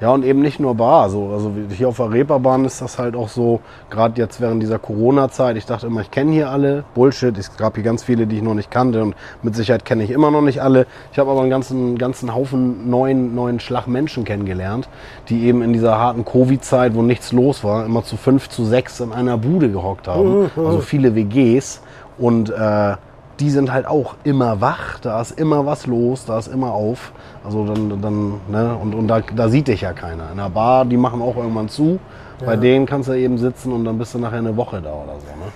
Ja, 0.00 0.10
und 0.10 0.24
eben 0.24 0.42
nicht 0.42 0.60
nur 0.60 0.74
Bar. 0.74 1.08
So. 1.08 1.30
Also 1.32 1.52
hier 1.70 1.88
auf 1.88 1.96
der 1.96 2.12
Reeperbahn 2.12 2.66
ist 2.66 2.82
das 2.82 2.98
halt 2.98 3.16
auch 3.16 3.28
so, 3.28 3.60
gerade 3.88 4.20
jetzt 4.20 4.40
während 4.40 4.62
dieser 4.62 4.78
Corona-Zeit, 4.78 5.56
ich 5.56 5.64
dachte 5.64 5.86
immer, 5.86 6.02
ich 6.02 6.10
kenne 6.10 6.32
hier 6.32 6.50
alle. 6.50 6.84
Bullshit, 6.94 7.36
es 7.38 7.56
gab 7.56 7.76
hier 7.76 7.84
ganz 7.84 8.04
viele, 8.04 8.26
die 8.26 8.36
ich 8.36 8.42
noch 8.42 8.54
nicht 8.54 8.70
kannte 8.70 9.02
und 9.02 9.14
mit 9.42 9.56
Sicherheit 9.56 9.86
kenne 9.86 10.04
ich 10.04 10.10
immer 10.10 10.30
noch 10.30 10.42
nicht 10.42 10.60
alle. 10.60 10.86
Ich 11.12 11.18
habe 11.18 11.30
aber 11.30 11.40
einen 11.40 11.50
ganzen, 11.50 11.96
ganzen 11.96 12.34
Haufen 12.34 12.90
neuen, 12.90 13.34
neuen 13.34 13.58
Schlag 13.58 13.86
Menschen 13.86 14.24
kennengelernt, 14.24 14.88
die 15.30 15.44
eben 15.44 15.62
in 15.62 15.72
dieser 15.72 15.98
harten 15.98 16.26
Covid-Zeit, 16.26 16.94
wo 16.94 17.00
nichts 17.00 17.32
los 17.32 17.64
war, 17.64 17.86
immer 17.86 18.04
zu 18.04 18.18
fünf, 18.18 18.50
zu 18.50 18.66
sechs 18.66 19.00
in 19.00 19.12
einer 19.12 19.38
Bude 19.38 19.70
gehockt 19.70 20.08
haben. 20.08 20.50
Also 20.56 20.80
viele 20.80 21.14
WGs 21.14 21.80
und 22.18 22.50
äh, 22.50 22.96
die 23.40 23.50
sind 23.50 23.72
halt 23.72 23.86
auch 23.86 24.14
immer 24.24 24.60
wach, 24.60 24.98
da 25.00 25.20
ist 25.20 25.38
immer 25.38 25.66
was 25.66 25.86
los, 25.86 26.24
da 26.24 26.38
ist 26.38 26.48
immer 26.48 26.72
auf. 26.72 27.12
Also 27.46 27.64
dann, 27.64 28.02
dann 28.02 28.40
ne, 28.48 28.76
und, 28.76 28.94
und 28.94 29.06
da, 29.06 29.20
da 29.20 29.48
sieht 29.48 29.68
dich 29.68 29.82
ja 29.82 29.92
keiner. 29.92 30.32
In 30.32 30.38
der 30.38 30.50
Bar, 30.50 30.84
die 30.84 30.96
machen 30.96 31.22
auch 31.22 31.36
irgendwann 31.36 31.68
zu. 31.68 32.00
Bei 32.44 32.56
denen 32.56 32.84
kannst 32.84 33.08
du 33.08 33.12
eben 33.12 33.38
sitzen 33.38 33.72
und 33.72 33.84
dann 33.84 33.96
bist 33.96 34.12
du 34.12 34.18
nachher 34.18 34.38
eine 34.38 34.56
Woche 34.56 34.82
da 34.82 34.92
oder 34.92 35.14
so. 35.14 35.26
Ne? 35.26 35.52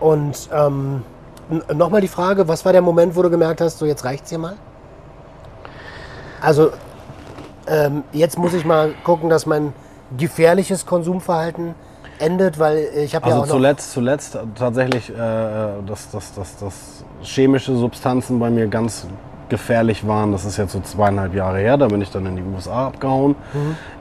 Und 0.00 0.48
ähm, 0.52 1.02
nochmal 1.72 2.00
die 2.00 2.08
Frage, 2.08 2.48
was 2.48 2.64
war 2.64 2.72
der 2.72 2.82
Moment, 2.82 3.14
wo 3.14 3.22
du 3.22 3.30
gemerkt 3.30 3.60
hast, 3.60 3.78
so 3.78 3.86
jetzt 3.86 4.04
reicht's 4.04 4.30
hier 4.30 4.38
mal? 4.38 4.54
Also 6.40 6.70
ähm, 7.68 8.02
jetzt 8.12 8.36
muss 8.36 8.52
ich 8.52 8.64
mal 8.64 8.94
gucken, 9.04 9.30
dass 9.30 9.46
mein 9.46 9.72
gefährliches 10.16 10.86
Konsumverhalten 10.86 11.74
endet, 12.18 12.58
weil 12.58 12.88
ich 12.96 13.14
habe 13.14 13.28
ja 13.28 13.32
Also 13.32 13.42
auch 13.42 13.46
noch... 13.46 13.54
zuletzt, 13.54 13.92
zuletzt 13.92 14.38
tatsächlich, 14.56 15.10
äh, 15.10 15.14
dass, 15.86 16.10
dass, 16.10 16.34
dass, 16.34 16.56
dass 16.56 17.04
chemische 17.22 17.76
Substanzen 17.76 18.38
bei 18.38 18.50
mir 18.50 18.66
ganz 18.66 19.06
gefährlich 19.54 20.04
waren. 20.04 20.32
Das 20.32 20.44
ist 20.44 20.56
jetzt 20.56 20.72
so 20.72 20.80
zweieinhalb 20.80 21.32
Jahre 21.32 21.58
her, 21.58 21.76
da 21.76 21.86
bin 21.86 22.02
ich 22.02 22.10
dann 22.10 22.26
in 22.26 22.34
die 22.34 22.42
USA 22.42 22.88
abgehauen. 22.88 23.36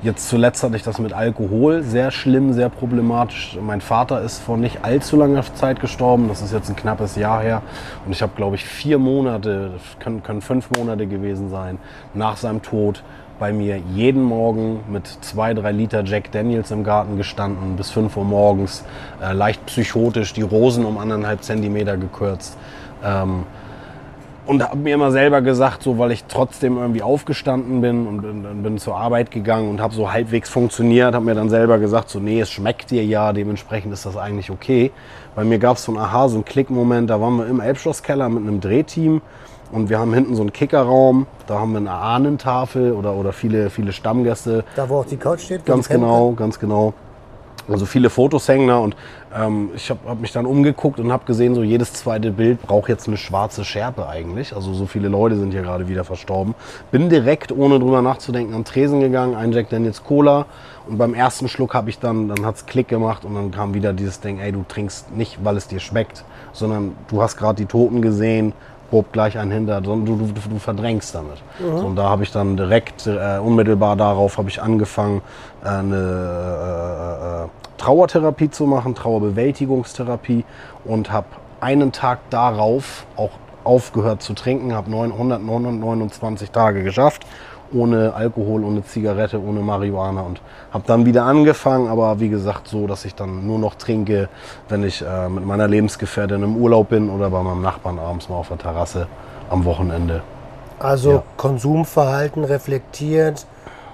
Jetzt 0.02 0.28
zuletzt 0.28 0.64
hatte 0.64 0.76
ich 0.76 0.82
das 0.82 0.98
mit 0.98 1.14
Alkohol, 1.14 1.84
sehr 1.84 2.10
schlimm, 2.10 2.54
sehr 2.54 2.70
problematisch. 2.70 3.60
Mein 3.62 3.80
Vater 3.80 4.22
ist 4.22 4.40
vor 4.40 4.58
nicht 4.58 4.84
allzu 4.84 5.16
langer 5.16 5.44
Zeit 5.54 5.80
gestorben, 5.80 6.28
das 6.28 6.42
ist 6.42 6.54
jetzt 6.54 6.70
ein 6.70 6.76
knappes 6.76 7.16
Jahr 7.16 7.44
her. 7.44 7.62
Und 8.04 8.14
ich 8.14 8.24
habe, 8.24 8.32
glaube 8.36 8.56
ich, 8.56 8.66
vier 8.66 8.98
Monate, 8.98 9.74
können, 10.00 10.24
können 10.24 10.42
fünf 10.42 10.72
Monate 10.76 11.06
gewesen 11.06 11.52
sein, 11.52 11.78
nach 12.16 12.38
seinem 12.38 12.64
Tod 12.64 13.04
bei 13.38 13.54
mir 13.54 13.78
jeden 13.94 14.24
Morgen 14.24 14.80
mit 14.90 15.06
zwei, 15.22 15.54
drei 15.54 15.72
Liter 15.72 16.04
Jack 16.04 16.32
Daniels 16.32 16.72
im 16.72 16.84
Garten 16.84 17.16
gestanden, 17.18 17.76
bis 17.76 17.92
5 17.92 18.18
Uhr 18.18 18.26
morgens, 18.26 18.84
äh, 19.22 19.34
leicht 19.34 19.66
psychotisch, 19.68 20.34
die 20.34 20.44
Rosen 20.44 20.86
um 20.86 20.98
anderthalb 20.98 21.44
Zentimeter 21.44 21.98
gekürzt. 21.98 22.58
Ähm, 23.04 23.44
und 24.46 24.64
habe 24.64 24.78
mir 24.78 24.96
immer 24.96 25.12
selber 25.12 25.42
gesagt, 25.42 25.84
so 25.84 25.98
weil 25.98 26.12
ich 26.12 26.26
trotzdem 26.26 26.78
irgendwie 26.78 27.02
aufgestanden 27.02 27.82
bin 27.82 28.08
und 28.08 28.22
bin, 28.22 28.64
bin 28.64 28.78
zur 28.78 28.98
Arbeit 28.98 29.32
gegangen 29.32 29.70
und 29.70 29.82
habe 29.82 29.94
so 29.94 30.12
halbwegs 30.12 30.50
funktioniert, 30.50 31.16
habe 31.16 31.26
mir 31.26 31.36
dann 31.36 31.50
selber 31.50 31.80
gesagt, 31.80 32.10
so 32.10 32.20
nee, 32.20 32.42
es 32.42 32.52
schmeckt 32.52 32.92
dir 32.92 33.04
ja, 33.04 33.34
dementsprechend 33.34 33.94
ist 33.94 34.06
das 34.06 34.18
eigentlich 34.18 34.52
okay. 34.52 34.92
Bei 35.36 35.44
mir 35.44 35.60
gab 35.60 35.78
es 35.78 35.84
so 35.84 35.94
ein 35.94 35.98
Aha, 35.98 36.28
so 36.30 36.38
ein 36.38 36.46
Klickmoment, 36.46 37.10
da 37.10 37.22
waren 37.22 37.38
wir 37.38 37.48
im 37.48 37.60
Elbschlosskeller 37.60 38.30
mit 38.30 38.44
einem 38.44 38.60
Drehteam 38.60 39.22
und 39.72 39.90
wir 39.90 40.00
haben 40.00 40.14
hinten 40.14 40.36
so 40.36 40.42
einen 40.42 40.54
Kickerraum, 40.54 41.26
da 41.48 41.60
haben 41.60 41.72
wir 41.72 41.80
eine 41.80 41.92
Ahnentafel 41.92 42.92
oder, 42.92 43.16
oder 43.16 43.34
viele, 43.34 43.70
viele 43.70 43.94
Stammgäste 43.94 44.64
Da, 44.76 44.90
wo 44.90 44.98
auch 44.98 45.06
die 45.06 45.18
Couch 45.18 45.42
steht? 45.42 45.66
Ganz 45.66 45.88
genau, 45.88 46.34
ganz 46.34 46.60
genau. 46.60 46.94
Also 47.68 47.86
viele 47.86 48.10
Fotos 48.10 48.48
hängen 48.48 48.68
da 48.68 48.78
und 48.78 48.96
ähm, 49.34 49.70
ich 49.76 49.90
habe 49.90 50.00
hab 50.06 50.20
mich 50.20 50.32
dann 50.32 50.46
umgeguckt 50.46 51.00
und 51.00 51.12
habe 51.12 51.26
gesehen, 51.26 51.56
so 51.56 51.64
jedes 51.64 51.94
zweite 51.94 52.32
Bild 52.32 52.62
braucht 52.62 52.90
jetzt 52.90 53.08
eine 53.08 53.18
schwarze 53.18 53.64
Schärpe 53.64 54.08
eigentlich. 54.08 54.56
Also 54.56 54.74
so 54.74 54.86
viele 54.86 55.08
Leute 55.08 55.38
sind 55.38 55.52
hier 55.52 55.62
gerade 55.62 55.88
wieder 55.88 56.04
verstorben. 56.04 56.56
Bin 56.92 57.10
direkt, 57.10 57.52
ohne 57.52 57.80
drüber 57.80 58.02
nachzudenken, 58.02 58.54
an 58.54 58.62
den 58.62 58.66
Tresen 58.66 59.00
gegangen, 59.00 59.36
ein 59.36 59.52
Jack 59.54 59.70
Daniels 59.70 60.04
Cola 60.04 60.46
und 60.88 60.98
beim 60.98 61.14
ersten 61.14 61.48
Schluck 61.48 61.74
habe 61.74 61.90
ich 61.90 62.00
dann, 62.00 62.28
dann 62.28 62.46
hat's 62.46 62.66
Klick 62.66 62.90
gemacht 62.90 63.24
und 63.24 63.36
dann 63.36 63.52
kam 63.52 63.74
wieder 63.74 63.94
dieses 63.94 64.20
Ding, 64.20 64.40
ey, 64.40 64.52
du 64.52 64.66
trinkst 64.68 65.16
nicht, 65.16 65.44
weil 65.44 65.56
es 65.56 65.68
dir 65.68 65.80
schmeckt, 65.80 66.26
sondern 66.52 66.96
du 67.08 67.22
hast 67.22 67.38
gerade 67.38 67.56
die 67.56 67.66
Toten 67.66 68.02
gesehen, 68.02 68.54
bob 68.94 69.12
gleich 69.12 69.40
einen 69.40 69.50
hinter, 69.50 69.82
sondern 69.84 70.06
du, 70.06 70.26
du, 70.28 70.50
du 70.52 70.60
verdrängst 70.60 71.16
damit. 71.16 71.42
So, 71.60 71.88
und 71.88 71.96
da 71.96 72.10
habe 72.10 72.22
ich 72.22 72.32
dann 72.32 72.56
direkt, 72.56 73.08
äh, 73.08 73.40
unmittelbar 73.40 73.96
darauf 73.96 74.38
habe 74.38 74.50
ich 74.50 74.62
angefangen, 74.62 75.24
äh, 75.64 75.68
eine 75.68 75.96
äh, 75.96 77.46
äh, 77.46 77.48
Trauertherapie 77.80 78.52
zu 78.52 78.68
machen, 78.68 78.94
Trauerbewältigungstherapie 78.94 80.46
und 80.86 81.12
habe 81.12 81.26
einen 81.60 81.92
Tag 81.92 82.20
darauf 82.30 83.08
auch 83.18 83.32
aufgehört 83.64 84.22
zu 84.22 84.34
trinken, 84.34 84.76
habe 84.76 84.92
929 84.92 86.52
Tage 86.52 86.84
geschafft, 86.84 87.26
ohne 87.74 88.14
Alkohol, 88.14 88.64
ohne 88.64 88.84
Zigarette, 88.84 89.42
ohne 89.42 89.62
Marihuana 89.62 90.22
und 90.22 90.42
habe 90.72 90.84
dann 90.88 91.06
wieder 91.06 91.24
angefangen, 91.24 91.88
aber 91.88 92.20
wie 92.20 92.30
gesagt 92.30 92.68
so, 92.68 92.88
dass 92.88 93.06
ich 93.06 93.16
dann 93.16 93.46
nur 93.46 93.60
noch 93.60 93.76
trinke, 93.76 94.30
wenn 94.70 94.84
ich 94.84 95.02
äh, 95.02 95.30
mit 95.30 95.46
meiner 95.46 95.68
Lebensgefährtin 95.68 96.44
im 96.44 96.56
Urlaub 96.58 96.90
bin 96.90 97.10
oder 97.10 97.30
bei 97.30 97.42
meinem 97.42 97.62
Nachbarn 97.62 98.00
abends 98.00 98.30
mal 98.30 98.36
auf 98.36 98.50
der 98.50 98.58
Terrasse 98.58 99.08
am 99.50 99.66
Wochenende. 99.66 100.22
Also 100.80 101.12
Ja. 101.12 101.24
Konsumverhalten 101.38 102.44
reflektiert 102.44 103.46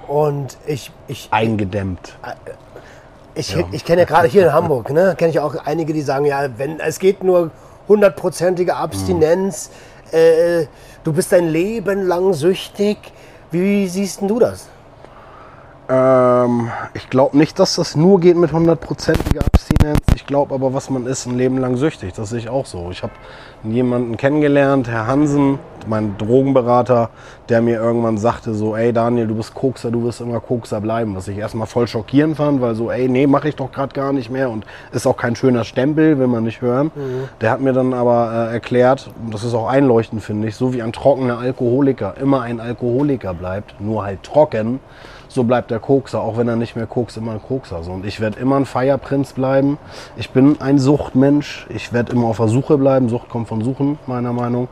und 0.07 0.57
ich, 0.65 0.91
ich, 1.07 1.27
Eingedämmt. 1.31 2.17
ich, 3.35 3.55
ich 3.71 3.85
kenne 3.85 4.01
ja 4.01 4.07
gerade 4.07 4.27
hier 4.27 4.47
in 4.47 4.53
Hamburg, 4.53 4.89
ne, 4.89 5.15
kenne 5.17 5.31
ich 5.31 5.39
auch 5.39 5.55
einige, 5.65 5.93
die 5.93 6.01
sagen, 6.01 6.25
ja, 6.25 6.47
wenn 6.57 6.79
es 6.79 6.99
geht 6.99 7.23
nur 7.23 7.51
hundertprozentige 7.87 8.75
Abstinenz, 8.75 9.71
äh, 10.11 10.65
du 11.03 11.13
bist 11.13 11.31
dein 11.31 11.47
Leben 11.47 12.07
lang 12.07 12.33
süchtig. 12.33 12.97
Wie 13.51 13.87
siehst 13.87 14.21
du 14.21 14.39
das? 14.39 14.67
Ähm, 15.89 16.69
ich 16.93 17.09
glaube 17.09 17.35
nicht, 17.35 17.57
dass 17.57 17.75
das 17.75 17.95
nur 17.95 18.19
geht 18.19 18.37
mit 18.37 18.53
hundertprozentiger 18.53 19.41
Abstinenz. 19.43 19.99
Ich 20.13 20.27
glaube 20.27 20.53
aber, 20.53 20.73
was 20.73 20.91
man 20.91 21.07
ist, 21.07 21.25
ein 21.25 21.35
Leben 21.35 21.57
lang 21.57 21.77
süchtig. 21.77 22.13
Das 22.13 22.29
sehe 22.29 22.39
ich 22.39 22.49
auch 22.49 22.67
so. 22.67 22.89
Ich 22.91 23.01
habe 23.01 23.13
jemanden 23.63 24.15
kennengelernt, 24.15 24.87
Herr 24.87 25.07
Hansen, 25.07 25.57
mein 25.87 26.15
Drogenberater, 26.19 27.09
der 27.49 27.63
mir 27.63 27.77
irgendwann 27.77 28.19
sagte 28.19 28.53
so, 28.53 28.75
ey 28.75 28.93
Daniel, 28.93 29.25
du 29.25 29.35
bist 29.35 29.55
Kokser, 29.55 29.89
du 29.89 30.03
wirst 30.03 30.21
immer 30.21 30.39
Kokser 30.39 30.79
bleiben. 30.79 31.15
Was 31.15 31.27
ich 31.27 31.37
erstmal 31.37 31.65
voll 31.65 31.87
schockierend 31.87 32.37
fand, 32.37 32.61
weil 32.61 32.75
so, 32.75 32.91
ey, 32.91 33.09
nee, 33.09 33.25
mache 33.25 33.49
ich 33.49 33.55
doch 33.55 33.71
gerade 33.71 33.93
gar 33.93 34.13
nicht 34.13 34.29
mehr 34.29 34.51
und 34.51 34.65
ist 34.91 35.07
auch 35.07 35.17
kein 35.17 35.35
schöner 35.35 35.63
Stempel, 35.63 36.19
will 36.19 36.27
man 36.27 36.43
nicht 36.43 36.61
hören. 36.61 36.91
Der 37.41 37.49
hat 37.49 37.61
mir 37.61 37.73
dann 37.73 37.95
aber 37.95 38.49
äh, 38.49 38.53
erklärt, 38.53 39.09
und 39.25 39.33
das 39.33 39.43
ist 39.43 39.55
auch 39.55 39.67
einleuchtend, 39.67 40.21
finde 40.21 40.47
ich, 40.49 40.55
so 40.55 40.71
wie 40.71 40.83
ein 40.83 40.93
trockener 40.93 41.39
Alkoholiker 41.39 42.13
immer 42.21 42.41
ein 42.41 42.59
Alkoholiker 42.59 43.33
bleibt, 43.33 43.81
nur 43.81 44.03
halt 44.03 44.21
trocken, 44.21 44.79
so 45.29 45.43
bleibt 45.43 45.71
der 45.71 45.79
Kokser, 45.79 46.21
auch 46.21 46.37
wenn 46.37 46.47
er 46.47 46.55
nicht 46.57 46.75
mehr 46.75 46.87
kokst, 46.87 47.15
immer 47.15 47.31
ein 47.33 47.41
Kokser. 47.41 47.83
So. 47.83 47.91
Und 47.91 48.05
ich 48.05 48.19
werde 48.19 48.39
immer 48.39 48.57
ein 48.57 48.65
Feierprinz 48.65 49.33
bleiben. 49.33 49.77
Ich 50.17 50.31
bin 50.31 50.59
ein 50.59 50.79
Suchtmensch. 50.79 51.67
Ich 51.69 51.93
werde 51.93 52.11
immer 52.11 52.27
auf 52.27 52.37
der 52.37 52.47
Suche 52.49 52.77
bleiben. 52.77 53.07
Sucht 53.09 53.29
kommt 53.29 53.47
von 53.47 53.63
Suchen, 53.63 53.97
meiner 54.07 54.33
Meinung 54.33 54.67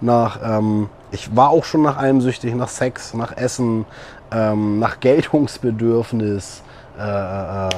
nach. 0.00 0.40
Ähm, 0.42 0.88
ich 1.10 1.36
war 1.36 1.50
auch 1.50 1.64
schon 1.64 1.82
nach 1.82 1.98
allem 1.98 2.20
süchtig, 2.20 2.54
nach 2.54 2.68
Sex, 2.68 3.14
nach 3.14 3.36
Essen, 3.36 3.84
ähm, 4.32 4.78
nach 4.78 4.98
Geltungsbedürfnis, 5.00 6.62
äh, 6.98 7.02
äh, 7.66 7.68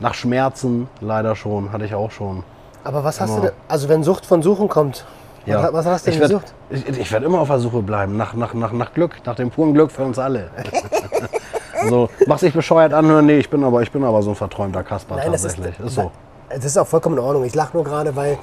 nach 0.00 0.14
Schmerzen, 0.14 0.88
leider 1.00 1.36
schon, 1.36 1.72
hatte 1.72 1.84
ich 1.84 1.94
auch 1.94 2.10
schon. 2.10 2.42
Aber 2.84 3.02
was 3.04 3.20
hast 3.20 3.30
Immer. 3.30 3.40
du 3.40 3.46
denn, 3.46 3.56
also 3.68 3.88
wenn 3.88 4.02
Sucht 4.02 4.26
von 4.26 4.42
Suchen 4.42 4.68
kommt, 4.68 5.06
was, 5.46 5.72
was 5.72 5.86
hast 5.86 6.06
du 6.06 6.10
ich 6.10 6.18
denn 6.18 6.30
werd- 6.30 6.42
gesucht? 6.42 6.54
Ich, 6.88 6.98
ich 6.98 7.12
werde 7.12 7.26
immer 7.26 7.40
auf 7.40 7.48
der 7.48 7.60
Suche 7.60 7.80
bleiben, 7.82 8.16
nach, 8.16 8.34
nach, 8.34 8.52
nach, 8.52 8.72
nach 8.72 8.92
Glück, 8.92 9.16
nach 9.24 9.36
dem 9.36 9.50
puren 9.50 9.72
Glück 9.74 9.90
für 9.90 10.02
uns 10.02 10.18
alle. 10.18 10.50
also, 11.86 12.08
mach 12.26 12.38
sich 12.38 12.52
bescheuert 12.52 12.92
anhören, 12.92 13.26
nee, 13.26 13.38
ich 13.38 13.50
bin 13.50 13.64
aber, 13.64 13.82
ich 13.82 13.90
bin 13.90 14.04
aber 14.04 14.22
so 14.22 14.30
ein 14.30 14.36
verträumter 14.36 14.82
Kasper 14.82 15.16
Nein, 15.16 15.32
das 15.32 15.44
ist, 15.44 15.56
tatsächlich. 15.56 15.86
Ist, 15.86 15.94
so. 15.94 16.10
das 16.48 16.64
ist 16.64 16.76
auch 16.76 16.86
vollkommen 16.86 17.18
in 17.18 17.24
Ordnung. 17.24 17.44
Ich 17.44 17.54
lache 17.54 17.76
nur 17.76 17.84
gerade, 17.84 18.14
weil 18.16 18.38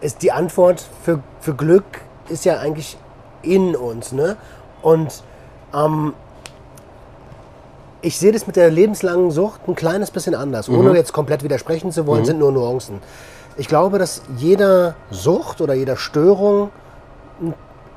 ist 0.00 0.22
die 0.22 0.32
Antwort 0.32 0.84
für, 1.02 1.20
für 1.40 1.54
Glück 1.54 1.84
ist 2.28 2.44
ja 2.44 2.58
eigentlich 2.58 2.96
in 3.42 3.74
uns. 3.74 4.12
Ne? 4.12 4.36
Und 4.80 5.22
ähm, 5.74 6.14
ich 8.00 8.18
sehe 8.18 8.32
das 8.32 8.46
mit 8.46 8.56
der 8.56 8.70
lebenslangen 8.70 9.30
Sucht 9.30 9.60
ein 9.66 9.74
kleines 9.74 10.10
bisschen 10.10 10.34
anders. 10.34 10.68
Mhm. 10.68 10.78
Ohne 10.78 10.96
jetzt 10.96 11.12
komplett 11.12 11.42
widersprechen 11.42 11.92
zu 11.92 12.06
wollen, 12.06 12.24
sind 12.24 12.38
nur 12.38 12.52
Nuancen. 12.52 13.00
Ich 13.56 13.68
glaube, 13.68 13.98
dass 13.98 14.22
jeder 14.36 14.94
Sucht 15.10 15.60
oder 15.60 15.74
jeder 15.74 15.96
Störung 15.96 16.70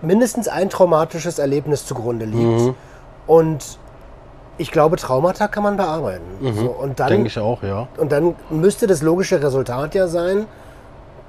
mindestens 0.02 0.48
ein 0.48 0.70
traumatisches 0.70 1.40
Erlebnis 1.40 1.86
zugrunde 1.86 2.26
liegt. 2.26 2.62
Mhm. 2.62 2.76
Und 3.28 3.80
ich 4.58 4.72
glaube, 4.72 4.96
Traumata 4.98 5.48
kann 5.48 5.64
man 5.64 5.78
bearbeiten. 5.78 6.24
So, 6.56 6.68
und 6.68 7.00
dann 7.00 7.10
Denke 7.10 7.28
ich 7.28 7.38
auch, 7.40 7.62
ja. 7.64 7.88
und 7.98 8.12
dann 8.12 8.36
müsste 8.50 8.88
das 8.88 9.02
logische 9.02 9.42
Resultat 9.42 9.96
ja 9.96 10.08
sein, 10.08 10.46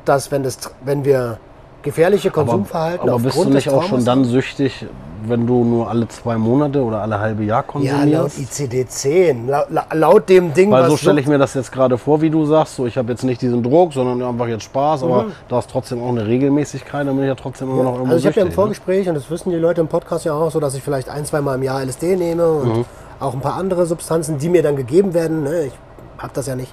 dass 0.04 0.30
wenn, 0.30 0.42
das, 0.44 0.58
wenn 0.84 1.04
wir 1.04 1.38
gefährliche 1.82 2.30
Konsumverhalten 2.30 3.08
aber 3.08 3.18
bist 3.20 3.36
du 3.36 3.48
nicht 3.48 3.68
auch 3.68 3.82
schon 3.84 4.04
dann 4.04 4.24
süchtig, 4.24 4.86
wenn 5.24 5.46
du 5.46 5.64
nur 5.64 5.88
alle 5.88 6.06
zwei 6.08 6.36
Monate 6.36 6.82
oder 6.82 7.00
alle 7.02 7.18
halbe 7.18 7.42
Jahr 7.44 7.64
Ja, 7.80 8.04
laut 8.04 8.30
konsumierst? 8.32 8.38
ICD-10, 8.38 9.46
laut, 9.48 9.66
laut 9.92 10.28
dem 10.28 10.52
Ding, 10.54 10.70
Weil 10.70 10.82
was 10.82 10.90
so 10.90 10.96
stelle 10.96 11.20
ich 11.20 11.26
mir 11.26 11.38
das 11.38 11.54
jetzt 11.54 11.72
gerade 11.72 11.96
vor, 11.98 12.20
wie 12.20 12.30
du 12.30 12.44
sagst. 12.44 12.76
So, 12.76 12.86
ich 12.86 12.96
habe 12.96 13.10
jetzt 13.12 13.24
nicht 13.24 13.40
diesen 13.42 13.62
Druck, 13.62 13.92
sondern 13.92 14.22
einfach 14.22 14.46
jetzt 14.46 14.64
Spaß, 14.64 15.02
aber 15.04 15.24
Mhm. 15.24 15.32
da 15.48 15.58
ist 15.58 15.70
trotzdem 15.70 16.02
auch 16.02 16.10
eine 16.10 16.26
Regelmäßigkeit, 16.26 17.06
dann 17.06 17.14
bin 17.14 17.24
ich 17.24 17.28
ja 17.28 17.34
trotzdem 17.34 17.70
immer 17.70 17.82
noch 17.84 17.94
irgendwo 17.94 18.12
Also 18.12 18.18
ich 18.20 18.26
habe 18.26 18.36
ja 18.40 18.42
im 18.42 18.48
ne? 18.50 18.54
Vorgespräch, 18.54 19.08
und 19.08 19.14
das 19.14 19.28
wissen 19.30 19.50
die 19.50 19.56
Leute 19.56 19.80
im 19.80 19.88
Podcast 19.88 20.24
ja 20.24 20.34
auch 20.34 20.50
so, 20.50 20.60
dass 20.60 20.74
ich 20.74 20.82
vielleicht 20.82 21.08
ein, 21.08 21.24
zwei 21.24 21.40
Mal 21.40 21.54
im 21.56 21.62
Jahr 21.62 21.82
LSD 21.82 22.16
nehme 22.16 22.48
und 22.48 22.68
Mhm. 22.78 22.84
Auch 23.20 23.34
ein 23.34 23.40
paar 23.40 23.54
andere 23.54 23.86
Substanzen, 23.86 24.38
die 24.38 24.48
mir 24.48 24.62
dann 24.62 24.76
gegeben 24.76 25.14
werden. 25.14 25.42
Ne? 25.42 25.64
Ich 25.64 25.72
habe 26.18 26.32
das 26.34 26.46
ja 26.46 26.54
nicht. 26.56 26.72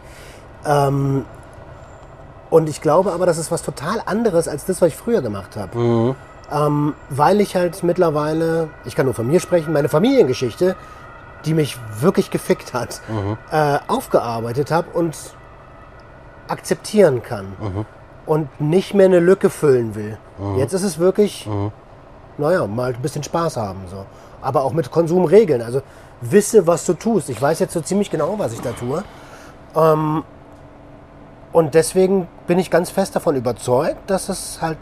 Ähm, 0.66 1.26
und 2.50 2.70
ich 2.70 2.82
glaube 2.82 3.12
aber, 3.14 3.26
das 3.26 3.38
ist 3.38 3.52
was 3.52 3.64
total 3.64 4.02
anderes 4.06 4.48
als 4.48 4.66
das, 4.66 4.82
was 4.82 4.90
ich 4.90 4.96
früher 4.96 5.22
gemacht 5.22 5.56
habe. 5.56 5.78
Mhm. 5.78 6.16
Ähm, 6.52 6.94
weil 7.10 7.42
ich 7.42 7.56
halt 7.56 7.84
mittlerweile, 7.84 8.70
ich 8.86 8.96
kann 8.96 9.06
nur 9.06 9.16
von 9.16 9.28
mir 9.28 9.40
sprechen, 9.40 9.74
meine 9.74 9.90
Familiengeschichte, 9.90 10.76
die 11.46 11.54
mich 11.54 11.78
wirklich 12.00 12.30
gefickt 12.30 12.74
hat, 12.74 13.02
Mhm. 13.10 13.38
äh, 13.52 13.80
aufgearbeitet 13.88 14.72
habe 14.72 14.88
und 14.94 15.16
akzeptieren 16.48 17.24
kann. 17.24 17.46
Mhm. 17.60 17.86
Und 18.26 18.62
nicht 18.62 18.94
mehr 18.94 19.08
eine 19.08 19.20
Lücke 19.20 19.50
füllen 19.50 19.96
will. 19.96 20.18
Jetzt 20.58 20.72
ist 20.74 20.84
es 20.84 20.98
wirklich, 20.98 21.46
Mhm. 21.46 21.72
naja, 22.38 22.66
mal 22.68 22.94
ein 22.94 23.02
bisschen 23.02 23.24
Spaß 23.24 23.58
haben. 23.58 23.82
So. 23.90 24.06
Aber 24.42 24.64
auch 24.64 24.72
mit 24.74 24.92
Konsumregeln. 24.92 25.62
Also 25.62 25.82
wisse, 26.32 26.68
was 26.68 26.86
du 26.86 26.94
tust. 26.94 27.30
Ich 27.30 27.42
weiß 27.42 27.60
jetzt 27.60 27.74
so 27.74 27.82
ziemlich 27.82 28.10
genau, 28.10 28.36
was 28.38 28.54
ich 28.54 28.62
da 28.62 28.72
tue. 28.72 29.04
Ähm, 29.76 30.24
und 31.52 31.74
deswegen 31.76 32.28
bin 32.48 32.60
ich 32.60 32.72
ganz 32.72 32.90
fest 32.90 33.16
davon 33.16 33.36
überzeugt, 33.36 34.10
dass 34.10 34.30
es 34.30 34.60
halt 34.62 34.78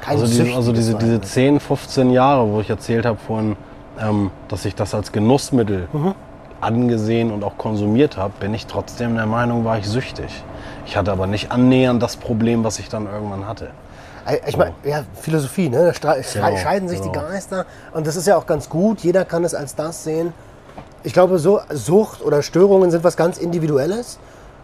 kein 0.00 0.14
Also, 0.14 0.24
diese, 0.24 0.36
süchtiges 0.36 0.56
also 0.56 0.72
diese, 0.72 0.94
diese 0.94 1.12
wird. 1.12 1.26
10, 1.26 1.60
15 1.60 2.10
Jahre, 2.10 2.50
wo 2.50 2.60
ich 2.60 2.70
erzählt 2.70 3.04
habe 3.04 3.18
vorhin, 3.18 3.56
ähm, 4.00 4.30
dass 4.48 4.64
ich 4.64 4.74
das 4.74 4.94
als 4.94 5.12
Genussmittel 5.12 5.88
Mhm. 5.92 6.14
angesehen 6.60 7.30
und 7.30 7.44
auch 7.44 7.58
konsumiert 7.58 8.16
habe, 8.16 8.32
bin 8.40 8.54
ich 8.54 8.66
trotzdem 8.66 9.16
der 9.16 9.26
Meinung, 9.26 9.64
war 9.64 9.78
ich 9.78 9.86
süchtig. 9.86 10.44
Ich 10.86 10.96
hatte 10.96 11.12
aber 11.12 11.26
nicht 11.26 11.52
annähernd 11.52 12.02
das 12.02 12.16
Problem, 12.16 12.64
was 12.64 12.78
ich 12.78 12.88
dann 12.88 13.06
irgendwann 13.06 13.46
hatte. 13.46 13.70
Ich 14.46 14.56
meine, 14.58 14.72
ja, 14.84 15.04
Philosophie, 15.20 15.68
ne? 15.70 15.92
Da 16.02 16.14
Genau, 16.14 16.56
scheiden 16.58 16.88
sich 16.88 17.00
die 17.00 17.10
genau. 17.10 17.26
Geister. 17.28 17.64
Und 17.94 18.06
das 18.06 18.16
ist 18.16 18.26
ja 18.26 18.36
auch 18.36 18.46
ganz 18.46 18.68
gut. 18.68 19.00
Jeder 19.00 19.24
kann 19.24 19.42
es 19.44 19.54
als 19.54 19.74
das 19.74 20.04
sehen. 20.04 20.34
Ich 21.04 21.12
glaube, 21.12 21.38
so 21.38 21.60
Sucht 21.70 22.22
oder 22.22 22.42
Störungen 22.42 22.90
sind 22.90 23.04
was 23.04 23.16
ganz 23.16 23.38
Individuelles. 23.38 24.18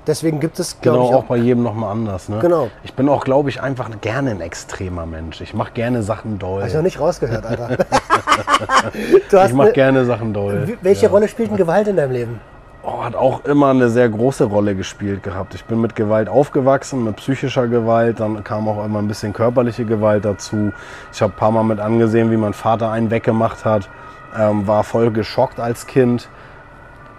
Deswegen 0.07 0.39
gibt 0.39 0.59
es, 0.59 0.80
glaube 0.82 0.99
Genau, 0.99 1.09
ich, 1.09 1.14
auch 1.14 1.20
auch. 1.20 1.28
bei 1.28 1.37
jedem 1.39 1.62
nochmal 1.62 1.93
anders. 1.93 2.28
Ne? 2.28 2.39
Genau. 2.41 2.68
Ich 2.82 2.93
bin 2.93 3.09
auch, 3.09 3.24
glaube 3.24 3.49
ich, 3.49 3.62
einfach 3.62 3.89
gerne 4.03 4.32
ein 4.32 4.41
extremer 4.43 5.07
Mensch. 5.07 5.41
Ich 5.41 5.55
mache 5.55 5.72
gerne 5.72 6.03
Sachen 6.03 6.39
doll. 6.39 6.61
Habe 6.61 6.68
ich 6.68 6.74
noch 6.74 6.82
nicht 6.82 7.01
rausgehört, 7.01 7.47
Alter. 7.47 7.68
du 9.30 9.39
hast 9.39 9.49
Ich 9.51 9.55
mache 9.55 9.72
gerne 9.72 10.05
Sachen 10.05 10.35
doll. 10.35 10.76
Welche 10.82 11.07
Ja. 11.07 11.11
Rolle 11.11 11.28
spielt 11.28 11.51
denn 11.51 11.57
Gewalt 11.57 11.89
in 11.89 11.97
deinem 11.97 12.12
Leben? 12.12 12.41
Oh, 12.82 13.03
hat 13.03 13.14
auch 13.14 13.47
immer 13.47 13.70
eine 13.70 13.89
sehr 13.89 14.11
große 14.11 14.45
Rolle 14.45 14.74
gespielt 14.74 15.22
gehabt. 15.22 15.55
Ich 15.55 15.64
bin 15.64 15.80
mit 15.80 15.97
Gewalt 15.97 16.28
aufgewachsen, 16.28 17.03
mit 17.05 17.16
psychischer 17.16 17.66
Gewalt, 17.66 18.20
dann 18.20 18.45
kam 18.45 18.68
auch 18.68 18.85
immer 18.85 18.99
ein 18.99 19.09
bisschen 19.09 19.32
körperliche 19.32 19.87
Gewalt 19.87 20.26
dazu. 20.26 20.70
Ich 21.11 21.22
habe 21.22 21.32
ein 21.32 21.37
paar 21.37 21.51
Mal 21.51 21.62
mit 21.64 21.80
angesehen, 21.80 22.30
wie 22.30 22.37
mein 22.37 22.53
Vater 22.53 22.91
einen 22.91 23.11
weggemacht 23.11 23.64
hat, 23.64 23.89
ähm, 24.37 24.66
war 24.66 24.85
voll 24.85 25.11
geschockt 25.11 25.61
als 25.61 25.87
Kind. 25.87 26.28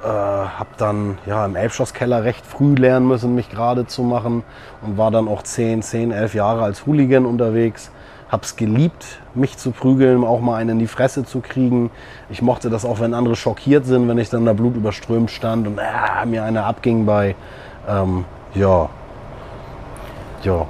Äh, 0.03 0.07
hab 0.07 0.77
dann 0.77 1.17
ja, 1.25 1.45
im 1.45 1.55
Elbschlosskeller 1.55 2.23
recht 2.23 2.45
früh 2.45 2.75
lernen 2.75 3.07
müssen, 3.07 3.33
mich 3.33 3.49
gerade 3.49 3.87
zu 3.87 4.03
machen 4.03 4.43
und 4.81 4.97
war 4.97 5.09
dann 5.09 5.27
auch 5.27 5.41
10, 5.41 5.81
10, 5.81 6.11
11 6.11 6.35
Jahre 6.35 6.63
als 6.63 6.85
Hooligan 6.85 7.25
unterwegs. 7.25 7.91
Hab's 8.29 8.55
geliebt, 8.55 9.05
mich 9.33 9.57
zu 9.57 9.71
prügeln, 9.71 10.23
auch 10.23 10.41
mal 10.41 10.55
einen 10.55 10.71
in 10.71 10.79
die 10.79 10.87
Fresse 10.87 11.25
zu 11.25 11.41
kriegen. 11.41 11.91
Ich 12.29 12.41
mochte 12.41 12.69
das 12.69 12.83
auch, 12.83 12.99
wenn 12.99 13.13
andere 13.13 13.35
schockiert 13.35 13.85
sind, 13.85 14.07
wenn 14.07 14.17
ich 14.17 14.29
dann 14.29 14.45
da 14.45 14.53
blutüberströmt 14.53 15.31
stand 15.31 15.67
und 15.67 15.77
äh, 15.77 16.25
mir 16.25 16.43
einer 16.43 16.65
abging 16.65 17.05
bei, 17.05 17.35
ähm, 17.87 18.25
ja, 18.53 18.89
ja. 20.43 20.65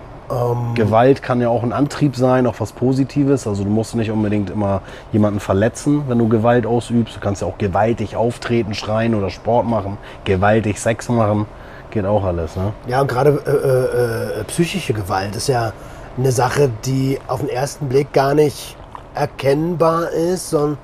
Gewalt 0.74 1.22
kann 1.22 1.40
ja 1.40 1.50
auch 1.50 1.64
ein 1.64 1.72
Antrieb 1.72 2.16
sein, 2.16 2.48
auch 2.48 2.56
was 2.60 2.72
Positives. 2.72 3.46
Also 3.48 3.64
du 3.64 3.70
musst 3.70 3.96
nicht 3.96 4.12
unbedingt 4.12 4.50
immer 4.50 4.82
jemanden 5.12 5.40
verletzen, 5.40 6.04
wenn 6.08 6.18
du 6.18 6.28
Gewalt 6.28 6.66
ausübst. 6.66 7.16
Du 7.16 7.20
kannst 7.20 7.42
ja 7.42 7.48
auch 7.48 7.58
gewaltig 7.58 8.16
auftreten, 8.16 8.74
schreien 8.74 9.14
oder 9.14 9.30
Sport 9.30 9.68
machen, 9.68 9.98
gewaltig 10.24 10.80
Sex 10.80 11.10
machen. 11.10 11.46
Geht 11.92 12.06
auch 12.06 12.24
alles, 12.24 12.56
ne? 12.56 12.74
Ja, 12.88 13.02
und 13.02 13.08
gerade 13.08 13.42
äh, 13.46 14.38
äh, 14.38 14.42
äh, 14.42 14.44
psychische 14.46 14.94
Gewalt 14.94 15.36
ist 15.36 15.48
ja 15.48 15.72
eine 16.18 16.32
Sache, 16.32 16.70
die 16.86 17.20
auf 17.28 17.42
den 17.42 17.50
ersten 17.50 17.88
Blick 17.88 18.12
gar 18.12 18.34
nicht 18.34 18.76
erkennbar 19.14 20.10
ist, 20.12 20.50
sondern 20.50 20.78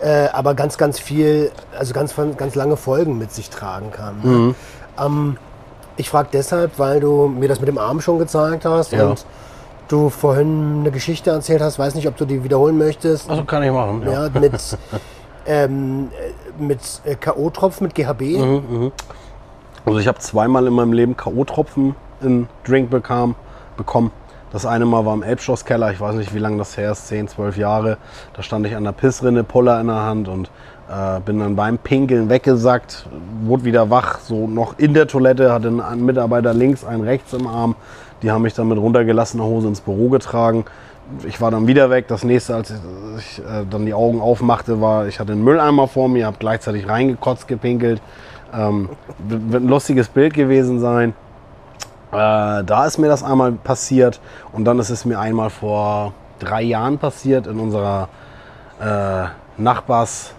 äh, 0.00 0.28
aber 0.32 0.54
ganz, 0.54 0.76
ganz 0.76 0.98
viel, 0.98 1.50
also 1.78 1.94
ganz, 1.94 2.14
ganz 2.36 2.54
lange 2.54 2.76
Folgen 2.76 3.18
mit 3.18 3.32
sich 3.32 3.50
tragen 3.50 3.90
kann. 3.92 4.20
Ne? 4.22 4.54
Ähm, 5.00 5.36
ich 5.96 6.08
frage 6.10 6.28
deshalb, 6.32 6.78
weil 6.78 7.00
du 7.00 7.26
mir 7.28 7.48
das 7.48 7.60
mit 7.60 7.68
dem 7.68 7.78
Arm 7.78 8.00
schon 8.00 8.18
gezeigt 8.18 8.64
hast 8.64 8.92
Ja. 8.92 9.08
und 9.08 9.24
du 9.88 10.08
vorhin 10.08 10.78
eine 10.80 10.90
Geschichte 10.90 11.30
erzählt 11.30 11.60
hast, 11.60 11.78
weiß 11.78 11.94
nicht, 11.94 12.08
ob 12.08 12.16
du 12.16 12.24
die 12.24 12.42
wiederholen 12.44 12.78
möchtest. 12.78 13.28
Also 13.28 13.44
kann 13.44 13.62
ich 13.62 13.70
machen. 13.72 14.02
Ja. 14.06 14.26
Ja, 14.26 14.40
mit, 14.40 14.52
ähm, 15.46 16.08
äh, 16.58 16.62
mit 16.62 16.80
äh, 17.04 17.14
K.O.-Tropf 17.14 17.82
mit 17.82 17.94
GHB. 17.94 18.92
Also 19.84 19.98
ich 19.98 20.06
habe 20.08 20.18
zweimal 20.18 20.66
in 20.66 20.72
meinem 20.74 20.92
Leben 20.92 21.16
K.O.-Tropfen 21.16 21.94
in 22.22 22.48
Drink 22.64 22.90
bekam, 22.90 23.34
bekommen. 23.76 24.12
Das 24.52 24.66
eine 24.66 24.84
Mal 24.84 25.06
war 25.06 25.14
im 25.14 25.22
Elbschlosskeller, 25.22 25.90
ich 25.92 26.00
weiß 26.00 26.14
nicht, 26.16 26.34
wie 26.34 26.38
lange 26.38 26.58
das 26.58 26.76
her 26.76 26.92
ist, 26.92 27.08
10, 27.08 27.28
12 27.28 27.56
Jahre. 27.56 27.96
Da 28.34 28.42
stand 28.42 28.66
ich 28.66 28.76
an 28.76 28.84
der 28.84 28.92
Pissrinne, 28.92 29.44
Puller 29.44 29.80
in 29.80 29.86
der 29.86 29.96
Hand 30.02 30.28
und 30.28 30.50
äh, 30.90 31.20
bin 31.20 31.38
dann 31.38 31.56
beim 31.56 31.78
Pinkeln 31.78 32.28
weggesackt, 32.28 33.06
wurde 33.44 33.64
wieder 33.64 33.90
wach, 33.90 34.20
so 34.20 34.46
noch 34.46 34.78
in 34.78 34.94
der 34.94 35.06
Toilette, 35.06 35.52
hatte 35.52 35.68
einen 35.68 36.04
Mitarbeiter 36.04 36.54
links, 36.54 36.84
einen 36.84 37.02
rechts 37.02 37.32
im 37.32 37.46
Arm. 37.46 37.76
Die 38.22 38.30
haben 38.30 38.42
mich 38.42 38.54
dann 38.54 38.68
mit 38.68 38.78
runtergelassener 38.78 39.44
Hose 39.44 39.68
ins 39.68 39.80
Büro 39.80 40.08
getragen. 40.08 40.64
Ich 41.26 41.40
war 41.40 41.50
dann 41.50 41.66
wieder 41.66 41.90
weg. 41.90 42.06
Das 42.08 42.24
nächste, 42.24 42.54
als 42.54 42.72
ich 43.18 43.38
äh, 43.40 43.64
dann 43.68 43.84
die 43.84 43.94
Augen 43.94 44.20
aufmachte, 44.20 44.80
war, 44.80 45.08
ich 45.08 45.18
hatte 45.18 45.32
einen 45.32 45.42
Mülleimer 45.42 45.88
vor 45.88 46.08
mir, 46.08 46.26
habe 46.26 46.36
gleichzeitig 46.38 46.88
reingekotzt, 46.88 47.48
gepinkelt. 47.48 48.00
Ähm, 48.54 48.90
wird 49.18 49.62
ein 49.62 49.68
lustiges 49.68 50.08
Bild 50.08 50.34
gewesen 50.34 50.78
sein. 50.78 51.14
Äh, 52.12 52.62
da 52.64 52.84
ist 52.86 52.98
mir 52.98 53.08
das 53.08 53.22
einmal 53.22 53.52
passiert 53.52 54.20
und 54.52 54.64
dann 54.64 54.78
ist 54.78 54.90
es 54.90 55.04
mir 55.04 55.18
einmal 55.18 55.50
vor 55.50 56.12
drei 56.38 56.62
Jahren 56.62 56.98
passiert 56.98 57.46
in 57.46 57.58
unserer 57.58 58.08
äh, 58.80 59.24
Nachbars, 59.56 60.34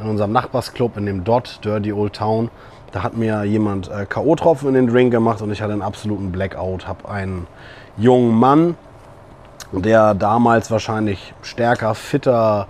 in 0.00 0.08
unserem 0.08 0.32
Nachbarsclub 0.32 0.96
in 0.96 1.06
dem 1.06 1.24
Dot, 1.24 1.60
Dirty 1.64 1.92
Old 1.92 2.14
Town. 2.14 2.50
Da 2.92 3.02
hat 3.02 3.16
mir 3.16 3.44
jemand 3.44 3.88
äh, 3.88 4.06
K.O.-Tropfen 4.06 4.68
in 4.68 4.74
den 4.74 4.86
Drink 4.88 5.12
gemacht 5.12 5.42
und 5.42 5.50
ich 5.52 5.62
hatte 5.62 5.72
einen 5.72 5.82
absoluten 5.82 6.32
Blackout. 6.32 6.88
Hab 6.88 7.08
einen 7.08 7.46
jungen 7.96 8.34
Mann, 8.34 8.76
der 9.72 10.14
damals 10.14 10.70
wahrscheinlich 10.70 11.34
stärker, 11.42 11.94
fitter, 11.94 12.66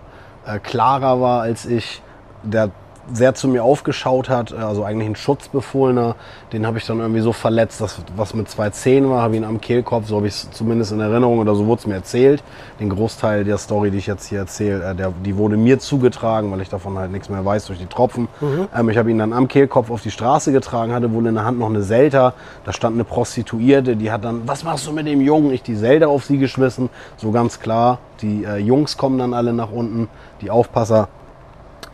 äh, 0.47 0.59
klarer 0.59 1.21
war 1.21 1.43
als 1.43 1.65
ich, 1.65 2.03
der 2.43 2.71
sehr 3.13 3.35
zu 3.35 3.49
mir 3.49 3.65
aufgeschaut 3.65 4.29
hat, 4.29 4.53
äh, 4.53 4.57
also 4.57 4.85
eigentlich 4.85 5.09
ein 5.09 5.17
Schutzbefohlener, 5.17 6.17
den 6.53 6.67
habe 6.67 6.79
ich 6.79 6.87
dann 6.87 7.01
irgendwie 7.01 7.21
so 7.21 7.33
verletzt, 7.33 7.81
dass 7.81 8.01
was 8.17 8.35
mit 8.35 8.49
zwei 8.49 8.71
Zähnen 8.71 9.11
war, 9.11 9.23
habe 9.23 9.37
ihn 9.37 9.45
am 9.45 9.61
Kehlkopf, 9.61 10.07
so 10.07 10.17
habe 10.17 10.27
ich 10.27 10.35
es 10.35 10.51
zumindest 10.51 10.93
in 10.93 11.01
Erinnerung 11.01 11.39
oder 11.39 11.55
so 11.55 11.67
wurde 11.67 11.81
es 11.81 11.87
mir 11.87 11.95
erzählt. 11.95 12.43
Den 12.79 12.91
Großteil 12.91 13.45
der 13.45 13.59
Story, 13.59 13.91
die 13.91 13.99
ich 13.99 14.07
jetzt 14.07 14.27
hier 14.27 14.41
erzähle, 14.41 14.91
äh, 14.91 14.95
der, 14.95 15.13
die 15.25 15.37
wurde 15.37 15.57
mir 15.57 15.79
zugetragen, 15.79 16.51
weil 16.51 16.61
ich 16.61 16.69
davon 16.69 16.99
halt 16.99 17.13
nichts 17.13 17.29
mehr 17.29 17.45
weiß 17.45 17.67
durch 17.67 17.79
die 17.79 17.87
Tropfen. 17.87 18.29
Ähm, 18.75 18.89
ich 18.89 18.97
habe 18.97 19.11
ihn 19.11 19.19
dann 19.19 19.33
am 19.33 19.49
Kehlkopf 19.49 19.91
auf 19.91 20.03
die 20.03 20.11
Straße 20.11 20.53
getragen, 20.53 20.93
hatte 20.93 21.13
wohl 21.13 21.27
in 21.27 21.35
der 21.35 21.45
Hand 21.45 21.59
noch 21.59 21.69
eine 21.69 21.83
Selter, 21.83 22.35
da 22.65 22.73
stand 22.73 22.95
eine 22.95 23.05
Prostituierte, 23.05 23.97
die 23.97 24.11
hat 24.11 24.25
dann, 24.25 24.43
was 24.47 24.65
machst 24.65 24.87
du 24.87 24.93
mit 24.93 25.07
dem 25.07 25.21
Jungen? 25.21 25.53
Ich 25.53 25.63
die 25.63 25.75
Selter 25.75 26.09
auf 26.09 26.25
sie 26.25 26.39
geschmissen, 26.39 26.89
so 27.17 27.31
ganz 27.31 27.61
klar. 27.61 27.99
Die 28.23 28.45
äh, 28.45 28.57
Jungs 28.57 28.97
kommen 28.97 29.19
dann 29.19 29.33
alle 29.33 29.53
nach 29.53 29.71
unten, 29.71 30.09
die 30.43 30.51
Aufpasser. 30.51 31.09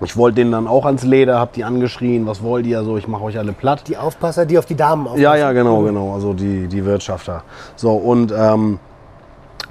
Ich 0.03 0.17
wollte 0.17 0.37
denen 0.37 0.53
dann 0.53 0.67
auch 0.67 0.85
ans 0.85 1.05
Leder, 1.05 1.39
hab 1.39 1.55
die 1.55 1.65
angeschrien, 1.65 2.27
was 2.27 2.43
wollt 2.43 2.67
ihr? 2.67 2.85
So, 2.85 2.99
ich 2.99 3.09
mache 3.09 3.25
euch 3.25 3.39
alle 3.39 3.53
platt. 3.53 3.89
Die 3.89 3.97
Aufpasser, 3.97 4.45
die 4.45 4.59
auf 4.59 4.67
die 4.67 4.75
Damen 4.75 5.07
aufpassen. 5.07 5.23
Ja, 5.23 5.37
ja, 5.37 5.53
genau, 5.53 5.83
genau. 5.83 6.13
Also 6.13 6.35
die, 6.35 6.67
die 6.67 6.85
Wirtschafter. 6.85 7.43
So, 7.77 7.95
und 7.95 8.33
ähm, 8.37 8.79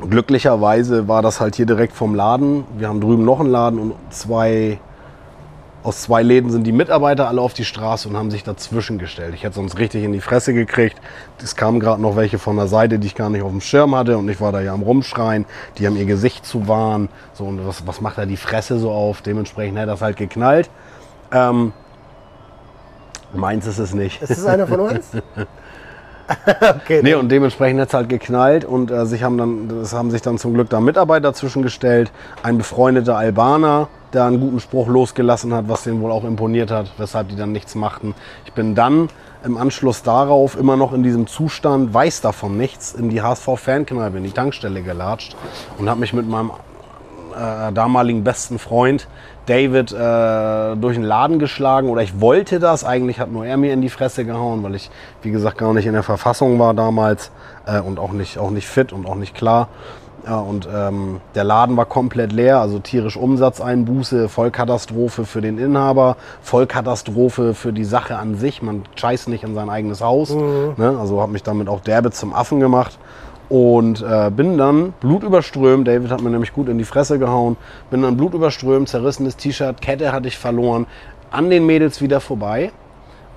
glücklicherweise 0.10 1.08
war 1.08 1.22
das 1.22 1.40
halt 1.40 1.56
hier 1.56 1.68
direkt 1.68 1.94
vom 1.94 2.16
Laden. 2.16 2.64
Wir 2.78 2.88
haben 2.88 3.02
drüben 3.02 3.24
noch 3.24 3.40
einen 3.40 3.52
Laden 3.52 3.80
und 3.80 3.94
zwei, 4.10 4.80
aus 5.86 6.02
zwei 6.02 6.24
Läden 6.24 6.50
sind 6.50 6.64
die 6.64 6.72
Mitarbeiter 6.72 7.28
alle 7.28 7.40
auf 7.40 7.54
die 7.54 7.64
Straße 7.64 8.10
und 8.10 8.18
haben 8.18 8.32
sich 8.32 8.44
dazwischen 8.44 8.98
gestellt. 8.98 9.36
Ich 9.36 9.44
hätte 9.44 9.54
sonst 9.54 9.78
richtig 9.78 10.04
in 10.04 10.14
die 10.14 10.20
Fresse 10.20 10.52
gekriegt. 10.54 11.00
Es 11.42 11.56
kamen 11.56 11.80
gerade 11.80 12.02
noch 12.02 12.16
welche 12.16 12.40
von 12.40 12.56
der 12.56 12.68
Seite, 12.68 12.98
die 12.98 13.06
ich 13.06 13.14
gar 13.14 13.30
nicht 13.30 13.44
auf 13.44 13.52
dem 13.52 13.62
Schirm 13.62 13.96
hatte 13.96 14.18
und 14.18 14.28
ich 14.28 14.42
war 14.42 14.52
da 14.52 14.62
ja 14.62 14.74
am 14.74 14.82
Rumschreien. 14.82 15.46
Die 15.78 15.86
haben 15.86 15.96
ihr 15.96 16.06
Gesicht 16.06 16.44
zu 16.44 16.68
wahren. 16.68 17.10
So, 17.34 17.46
und 17.46 17.68
was, 17.68 17.86
was 17.86 18.02
macht 18.02 18.18
da 18.18 18.26
die 18.26 18.36
Fresse 18.36 18.80
so 18.80 18.90
auf? 18.90 19.22
Dementsprechend 19.22 19.78
hätte 19.78 19.88
das 19.92 20.02
halt 20.02 20.18
geknallt. 20.18 20.72
Ähm, 21.32 21.72
meins 23.36 23.68
ist 23.68 23.78
es 23.78 23.94
nicht. 23.94 24.24
Ist 24.24 24.32
das 24.32 24.46
einer 24.48 24.66
von 24.66 24.80
uns? 24.92 25.12
okay. 26.62 27.02
Nee, 27.04 27.14
und 27.14 27.30
dementsprechend 27.30 27.80
hat 27.82 27.90
es 27.90 27.94
halt 27.94 28.10
geknallt 28.10 28.66
und 28.66 28.90
äh, 28.90 29.06
sich 29.06 29.22
haben 29.22 29.38
dann, 29.38 29.82
es 29.82 29.94
haben 29.94 30.10
sich 30.10 30.24
dann 30.24 30.40
zum 30.40 30.56
Glück 30.56 30.70
da 30.72 30.80
Mitarbeiter 30.80 31.34
zwischengestellt. 31.36 32.12
Ein 32.42 32.58
befreundeter 32.58 33.16
Albaner, 33.16 33.88
der 34.16 34.26
einen 34.26 34.40
guten 34.40 34.60
Spruch 34.60 34.88
losgelassen 34.88 35.54
hat, 35.54 35.70
was 35.70 35.84
denen 35.84 36.02
wohl 36.02 36.12
auch 36.12 36.24
imponiert 36.24 36.72
hat, 36.72 36.92
weshalb 36.98 37.30
die 37.30 37.36
dann 37.36 37.52
nichts 37.52 37.76
machten. 37.76 38.16
Ich 38.46 38.54
bin 38.54 38.74
dann 38.74 39.10
im 39.44 39.58
Anschluss 39.58 40.02
darauf 40.02 40.58
immer 40.58 40.76
noch 40.76 40.94
in 40.94 41.04
diesem 41.04 41.28
Zustand, 41.28 41.94
weiß 41.94 42.22
davon 42.22 42.58
nichts, 42.58 42.94
in 42.94 43.10
die 43.10 43.22
HSV-Fankneipe, 43.22 44.18
in 44.18 44.24
die 44.24 44.32
Tankstelle 44.32 44.82
gelatscht 44.82 45.36
und 45.78 45.90
habe 45.90 46.00
mich 46.00 46.14
mit 46.14 46.28
meinem 46.28 46.52
äh, 47.36 47.72
damaligen 47.72 48.24
besten 48.24 48.58
Freund 48.58 49.08
David 49.46 49.92
äh, 49.92 50.76
durch 50.76 50.96
den 50.96 51.04
Laden 51.04 51.38
geschlagen 51.38 51.90
oder 51.90 52.02
ich 52.02 52.20
wollte 52.20 52.60
das. 52.60 52.84
Eigentlich 52.84 53.20
hat 53.20 53.32
nur 53.32 53.46
er 53.46 53.58
mir 53.58 53.74
in 53.74 53.82
die 53.82 53.90
Fresse 53.90 54.26
gehauen, 54.26 54.64
weil 54.64 54.74
ich, 54.76 54.90
wie 55.22 55.32
gesagt, 55.32 55.58
gar 55.58 55.74
nicht 55.74 55.86
in 55.86 55.94
der 55.94 56.04
Verfassung 56.04 56.58
war 56.58 56.74
damals 56.74 57.32
äh, 57.68 57.80
und 57.80 58.00
auch 58.00 58.12
nicht, 58.12 58.40
auch 58.40 58.50
nicht 58.50 58.68
fit 58.68 58.92
und 58.92 59.06
auch 59.06 59.16
nicht 59.16 59.36
klar. 59.36 59.68
Ja, 60.26 60.40
und 60.40 60.68
ähm, 60.74 61.22
der 61.36 61.44
Laden 61.44 61.78
war 61.78 61.86
komplett 61.86 62.32
leer, 62.32 62.60
also 62.60 62.80
tierisch 62.80 63.16
Umsatzeinbuße, 63.16 64.28
Vollkatastrophe 64.28 65.26
für 65.26 65.40
den 65.40 65.60
Inhaber, 65.60 66.18
Vollkatastrophe 66.42 67.54
für 67.54 67.72
die 67.72 67.84
Sache 67.84 68.18
an 68.18 68.36
sich. 68.36 68.64
Man 68.64 68.84
scheißt 68.96 69.30
nicht 69.30 69.44
in 69.44 69.54
sein 69.54 69.70
eigenes 69.70 70.02
Haus. 70.02 70.32
Ne? 70.34 70.98
Also 71.00 71.22
habe 71.22 71.32
mich 71.32 71.44
damit 71.44 71.68
auch 71.68 71.82
derbe 71.82 72.10
zum 72.10 72.34
Affen 72.34 72.60
gemacht. 72.60 72.98
Und 73.48 74.02
äh, 74.02 74.32
bin 74.32 74.58
dann 74.58 74.94
blutüberströmt, 75.00 75.88
David 75.88 76.10
hat 76.10 76.22
mir 76.22 76.32
nämlich 76.32 76.52
gut 76.52 76.68
in 76.68 76.80
die 76.80 76.84
Fresse 76.84 77.20
gehauen, 77.20 77.58
bin 77.92 78.02
dann 78.02 78.18
blutüberströmt, 78.18 78.90
zerrissenes 78.90 79.38
T-Shirt, 79.38 79.82
Kette 79.82 80.12
hatte 80.12 80.28
ich 80.28 80.40
verloren, 80.40 80.88
an 81.30 81.52
den 81.52 81.68
Mädels 81.68 82.02
wieder 82.02 82.22
vorbei. 82.22 82.72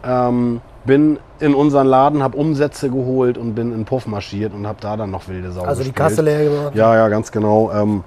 Ähm, 0.03 0.63
bin 0.85 1.19
in 1.41 1.55
unseren 1.55 1.87
Laden, 1.87 2.23
habe 2.23 2.37
Umsätze 2.37 2.89
geholt 2.89 3.37
und 3.39 3.55
bin 3.55 3.73
in 3.73 3.85
Puff 3.85 4.07
marschiert 4.07 4.53
und 4.55 4.67
habe 4.67 4.79
da 4.81 4.97
dann 4.97 5.11
noch 5.11 5.29
wilde 5.29 5.51
Sau 5.53 5.63
Also 5.63 5.83
die 5.83 5.91
gespielt. 5.91 5.97
Kasse 5.97 6.23
leer 6.23 6.45
gemacht. 6.45 6.75
Ja, 6.75 6.95
ja, 6.95 7.09
ganz 7.09 7.31
genau. 7.31 7.71
Ähm, 7.73 8.05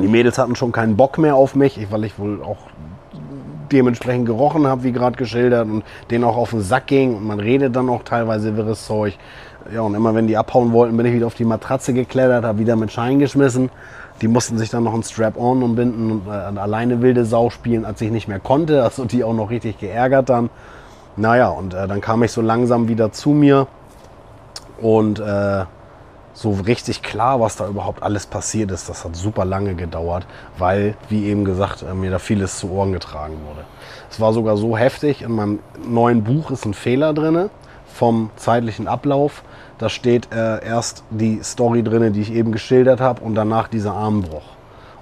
die 0.00 0.08
Mädels 0.08 0.38
hatten 0.38 0.54
schon 0.56 0.72
keinen 0.72 0.96
Bock 0.96 1.18
mehr 1.18 1.36
auf 1.36 1.54
mich, 1.54 1.78
ich- 1.80 1.90
weil 1.90 2.04
ich 2.04 2.18
wohl 2.18 2.42
auch 2.42 2.58
dementsprechend 3.70 4.26
gerochen 4.26 4.66
habe, 4.66 4.82
wie 4.84 4.92
gerade 4.92 5.16
geschildert, 5.16 5.66
und 5.66 5.82
denen 6.10 6.24
auch 6.24 6.36
auf 6.36 6.50
den 6.50 6.60
Sack 6.60 6.88
ging. 6.88 7.14
Und 7.16 7.26
man 7.26 7.40
redet 7.40 7.74
dann 7.74 7.88
auch 7.88 8.02
teilweise 8.02 8.56
wirres 8.56 8.84
Zeug. 8.86 9.16
Ja, 9.72 9.80
und 9.82 9.94
immer 9.94 10.14
wenn 10.14 10.26
die 10.26 10.36
abhauen 10.36 10.72
wollten, 10.72 10.96
bin 10.96 11.06
ich 11.06 11.14
wieder 11.14 11.26
auf 11.26 11.34
die 11.34 11.44
Matratze 11.44 11.94
geklettert, 11.94 12.44
habe 12.44 12.58
wieder 12.58 12.76
mit 12.76 12.92
Schein 12.92 13.18
geschmissen. 13.18 13.70
Die 14.20 14.28
mussten 14.28 14.58
sich 14.58 14.68
dann 14.70 14.84
noch 14.84 14.92
ein 14.94 15.02
Strap-on 15.02 15.62
umbinden 15.62 16.10
und 16.10 16.22
äh, 16.26 16.30
alleine 16.60 17.00
wilde 17.00 17.24
Sau 17.24 17.48
spielen, 17.50 17.84
als 17.84 18.00
ich 18.02 18.10
nicht 18.10 18.28
mehr 18.28 18.40
konnte. 18.40 18.82
Also 18.82 19.04
die 19.04 19.24
auch 19.24 19.34
noch 19.34 19.50
richtig 19.50 19.78
geärgert 19.78 20.28
dann. 20.28 20.50
Naja, 21.16 21.48
und 21.48 21.74
äh, 21.74 21.86
dann 21.86 22.00
kam 22.00 22.22
ich 22.22 22.32
so 22.32 22.40
langsam 22.40 22.88
wieder 22.88 23.12
zu 23.12 23.30
mir 23.30 23.66
und 24.80 25.20
äh, 25.20 25.64
so 26.34 26.52
richtig 26.52 27.02
klar, 27.02 27.40
was 27.40 27.56
da 27.56 27.68
überhaupt 27.68 28.02
alles 28.02 28.26
passiert 28.26 28.70
ist, 28.70 28.88
das 28.88 29.04
hat 29.04 29.14
super 29.14 29.44
lange 29.44 29.74
gedauert, 29.74 30.26
weil, 30.56 30.94
wie 31.08 31.26
eben 31.26 31.44
gesagt, 31.44 31.82
äh, 31.82 31.94
mir 31.94 32.10
da 32.10 32.18
vieles 32.18 32.58
zu 32.58 32.70
Ohren 32.70 32.92
getragen 32.92 33.34
wurde. 33.46 33.64
Es 34.10 34.20
war 34.20 34.32
sogar 34.32 34.56
so 34.56 34.76
heftig, 34.76 35.22
in 35.22 35.32
meinem 35.32 35.58
neuen 35.86 36.24
Buch 36.24 36.50
ist 36.50 36.64
ein 36.64 36.74
Fehler 36.74 37.12
drin 37.12 37.50
vom 37.86 38.30
zeitlichen 38.36 38.88
Ablauf. 38.88 39.42
Da 39.78 39.88
steht 39.88 40.32
äh, 40.32 40.64
erst 40.64 41.04
die 41.10 41.40
Story 41.42 41.82
drin, 41.82 42.12
die 42.12 42.22
ich 42.22 42.32
eben 42.32 42.52
geschildert 42.52 43.00
habe, 43.00 43.22
und 43.22 43.34
danach 43.34 43.68
dieser 43.68 43.92
Armbruch. 43.92 44.42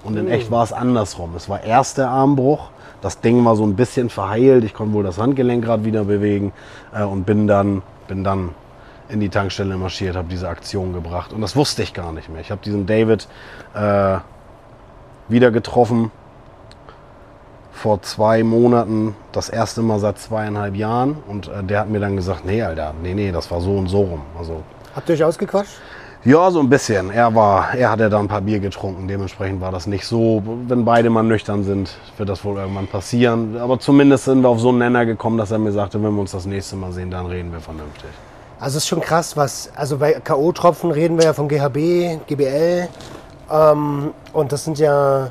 Und 0.02 0.16
in 0.16 0.28
echt 0.28 0.50
war 0.50 0.64
es 0.64 0.72
andersrum. 0.72 1.34
Es 1.36 1.48
war 1.48 1.62
erst 1.62 1.98
der 1.98 2.08
Armbruch. 2.08 2.70
Das 3.00 3.20
Ding 3.20 3.44
war 3.44 3.56
so 3.56 3.64
ein 3.64 3.76
bisschen 3.76 4.10
verheilt. 4.10 4.64
Ich 4.64 4.74
konnte 4.74 4.94
wohl 4.94 5.04
das 5.04 5.18
Handgelenk 5.18 5.64
gerade 5.64 5.84
wieder 5.84 6.04
bewegen 6.04 6.52
äh, 6.94 7.02
und 7.02 7.24
bin 7.24 7.46
dann, 7.46 7.82
bin 8.08 8.24
dann 8.24 8.50
in 9.08 9.20
die 9.20 9.28
Tankstelle 9.28 9.76
marschiert, 9.76 10.16
habe 10.16 10.28
diese 10.28 10.48
Aktion 10.48 10.92
gebracht. 10.92 11.32
Und 11.32 11.40
das 11.40 11.56
wusste 11.56 11.82
ich 11.82 11.94
gar 11.94 12.12
nicht 12.12 12.28
mehr. 12.28 12.40
Ich 12.40 12.50
habe 12.50 12.60
diesen 12.64 12.86
David 12.86 13.26
äh, 13.74 14.18
wieder 15.28 15.50
getroffen 15.50 16.10
vor 17.72 18.02
zwei 18.02 18.42
Monaten, 18.42 19.16
das 19.32 19.48
erste 19.48 19.80
Mal 19.80 19.98
seit 19.98 20.18
zweieinhalb 20.18 20.76
Jahren. 20.76 21.16
Und 21.26 21.48
äh, 21.48 21.62
der 21.64 21.80
hat 21.80 21.88
mir 21.88 22.00
dann 22.00 22.16
gesagt, 22.16 22.44
nee, 22.44 22.62
Alter, 22.62 22.94
nee, 23.02 23.14
nee, 23.14 23.32
das 23.32 23.50
war 23.50 23.60
so 23.60 23.76
und 23.76 23.88
so 23.88 24.02
rum. 24.02 24.22
Also, 24.38 24.62
Habt 24.94 25.08
ihr 25.08 25.14
euch 25.14 25.24
ausgequatscht? 25.24 25.80
Ja, 26.24 26.50
so 26.50 26.60
ein 26.60 26.68
bisschen. 26.68 27.10
Er 27.10 27.34
war, 27.34 27.74
er 27.74 27.90
hatte 27.90 28.10
da 28.10 28.18
ein 28.18 28.28
paar 28.28 28.42
Bier 28.42 28.60
getrunken. 28.60 29.08
Dementsprechend 29.08 29.60
war 29.60 29.72
das 29.72 29.86
nicht 29.86 30.06
so. 30.06 30.42
Wenn 30.66 30.84
beide 30.84 31.10
mal 31.10 31.22
nüchtern 31.22 31.64
sind, 31.64 31.96
wird 32.16 32.28
das 32.28 32.44
wohl 32.44 32.58
irgendwann 32.58 32.86
passieren. 32.86 33.56
Aber 33.58 33.78
zumindest 33.78 34.24
sind 34.26 34.42
wir 34.42 34.48
auf 34.48 34.60
so 34.60 34.68
einen 34.68 34.78
Nenner 34.78 35.06
gekommen, 35.06 35.38
dass 35.38 35.50
er 35.50 35.58
mir 35.58 35.72
sagte, 35.72 36.02
wenn 36.02 36.12
wir 36.12 36.20
uns 36.20 36.32
das 36.32 36.46
nächste 36.46 36.76
Mal 36.76 36.92
sehen, 36.92 37.10
dann 37.10 37.26
reden 37.26 37.52
wir 37.52 37.60
vernünftig. 37.60 38.10
Also 38.60 38.76
es 38.76 38.84
ist 38.84 38.88
schon 38.88 39.00
krass, 39.00 39.38
was, 39.38 39.70
also 39.74 39.96
bei 39.96 40.12
K.O.-Tropfen 40.12 40.92
reden 40.92 41.16
wir 41.16 41.24
ja 41.24 41.32
von 41.32 41.48
GHB, 41.48 42.26
GBL 42.26 42.88
ähm, 43.50 44.12
und 44.34 44.52
das 44.52 44.64
sind 44.64 44.78
ja 44.78 45.30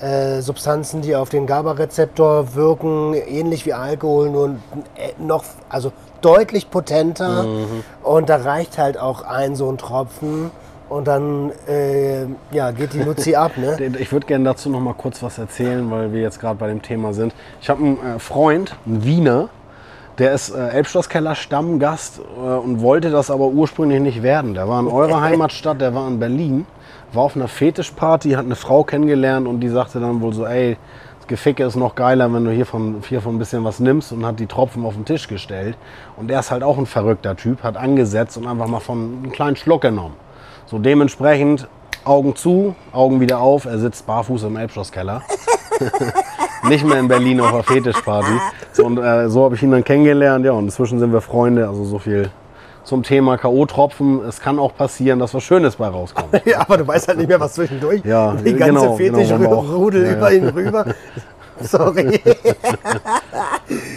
äh, 0.00 0.42
Substanzen, 0.42 1.00
die 1.00 1.16
auf 1.16 1.30
den 1.30 1.46
GABA-Rezeptor 1.46 2.54
wirken, 2.54 3.14
ähnlich 3.14 3.64
wie 3.64 3.72
Alkohol, 3.72 4.28
nur 4.28 4.48
äh, 4.94 5.12
noch, 5.18 5.44
also 5.70 5.90
deutlich 6.20 6.70
potenter 6.70 7.44
und 8.02 8.28
da 8.28 8.36
reicht 8.36 8.78
halt 8.78 8.98
auch 8.98 9.22
ein 9.22 9.54
so 9.56 9.70
ein 9.70 9.78
Tropfen 9.78 10.50
und 10.90 11.06
dann 11.06 11.52
äh, 11.68 12.26
ja, 12.50 12.72
geht 12.72 12.92
die 12.92 13.02
Luzi 13.02 13.36
ab, 13.36 13.52
ne? 13.56 13.76
Ich 13.98 14.12
würde 14.12 14.26
gerne 14.26 14.44
dazu 14.44 14.68
noch 14.68 14.80
mal 14.80 14.94
kurz 14.94 15.22
was 15.22 15.38
erzählen, 15.38 15.88
weil 15.90 16.12
wir 16.12 16.20
jetzt 16.20 16.40
gerade 16.40 16.56
bei 16.56 16.66
dem 16.66 16.82
Thema 16.82 17.12
sind. 17.12 17.32
Ich 17.62 17.70
habe 17.70 17.80
einen 17.80 18.16
äh, 18.16 18.18
Freund, 18.18 18.76
einen 18.84 19.04
Wiener, 19.04 19.48
der 20.18 20.32
ist 20.32 20.50
äh, 20.50 20.68
Elbschlosskeller 20.68 21.36
Stammgast 21.36 22.18
äh, 22.18 22.40
und 22.40 22.82
wollte 22.82 23.10
das 23.10 23.30
aber 23.30 23.46
ursprünglich 23.46 24.00
nicht 24.00 24.22
werden. 24.22 24.54
Der 24.54 24.68
war 24.68 24.80
in 24.80 24.88
eurer 24.88 25.20
Heimatstadt, 25.22 25.80
der 25.80 25.94
war 25.94 26.08
in 26.08 26.18
Berlin, 26.18 26.66
war 27.12 27.22
auf 27.22 27.36
einer 27.36 27.48
Fetischparty, 27.48 28.32
hat 28.32 28.44
eine 28.44 28.56
Frau 28.56 28.82
kennengelernt 28.82 29.46
und 29.46 29.60
die 29.60 29.68
sagte 29.68 30.00
dann 30.00 30.20
wohl 30.20 30.32
so, 30.32 30.44
ey, 30.44 30.76
Geficke 31.30 31.62
ist 31.62 31.76
noch 31.76 31.94
geiler, 31.94 32.32
wenn 32.34 32.44
du 32.44 32.50
hiervon, 32.50 33.02
hiervon 33.08 33.36
ein 33.36 33.38
bisschen 33.38 33.62
was 33.62 33.78
nimmst 33.78 34.10
und 34.10 34.26
hat 34.26 34.40
die 34.40 34.48
Tropfen 34.48 34.84
auf 34.84 34.94
den 34.94 35.04
Tisch 35.04 35.28
gestellt. 35.28 35.76
Und 36.16 36.28
er 36.28 36.40
ist 36.40 36.50
halt 36.50 36.64
auch 36.64 36.76
ein 36.76 36.86
verrückter 36.86 37.36
Typ, 37.36 37.62
hat 37.62 37.76
angesetzt 37.76 38.36
und 38.36 38.48
einfach 38.48 38.66
mal 38.66 38.80
von 38.80 39.20
einen 39.22 39.30
kleinen 39.30 39.54
Schluck 39.54 39.82
genommen. 39.82 40.16
So 40.66 40.80
dementsprechend 40.80 41.68
Augen 42.04 42.34
zu, 42.34 42.74
Augen 42.90 43.20
wieder 43.20 43.38
auf, 43.38 43.64
er 43.64 43.78
sitzt 43.78 44.08
barfuß 44.08 44.42
im 44.42 44.56
Elbschlosskeller. 44.56 45.22
Nicht 46.68 46.84
mehr 46.84 46.98
in 46.98 47.06
Berlin 47.06 47.40
auf 47.40 47.54
einer 47.54 47.62
Fetischparty. 47.62 48.32
So, 48.72 48.84
und 48.84 48.98
äh, 48.98 49.30
so 49.30 49.44
habe 49.44 49.54
ich 49.54 49.62
ihn 49.62 49.70
dann 49.70 49.84
kennengelernt. 49.84 50.44
Ja, 50.44 50.52
und 50.52 50.64
inzwischen 50.64 50.98
sind 50.98 51.12
wir 51.12 51.20
Freunde. 51.20 51.68
Also 51.68 51.84
so 51.84 52.00
viel 52.00 52.28
zum 52.90 53.04
Thema 53.04 53.38
K.O.-Tropfen. 53.38 54.26
Es 54.26 54.40
kann 54.40 54.58
auch 54.58 54.74
passieren, 54.74 55.20
dass 55.20 55.32
was 55.32 55.44
Schönes 55.44 55.76
bei 55.76 55.86
rauskommt. 55.86 56.42
Ja, 56.44 56.60
aber 56.62 56.76
du 56.78 56.86
weißt 56.88 57.06
halt 57.06 57.18
nicht 57.18 57.28
mehr, 57.28 57.38
was 57.38 57.52
zwischendurch. 57.54 58.04
Ja, 58.04 58.32
die 58.32 58.52
ganze 58.52 58.64
genau, 58.80 58.96
genau. 58.96 58.96
Fetischrudel 58.96 60.06
Ja, 60.06 60.12
über 60.12 60.32
ja. 60.32 60.38
ihn 60.38 60.48
rüber. 60.48 60.84
Sorry. 61.60 62.20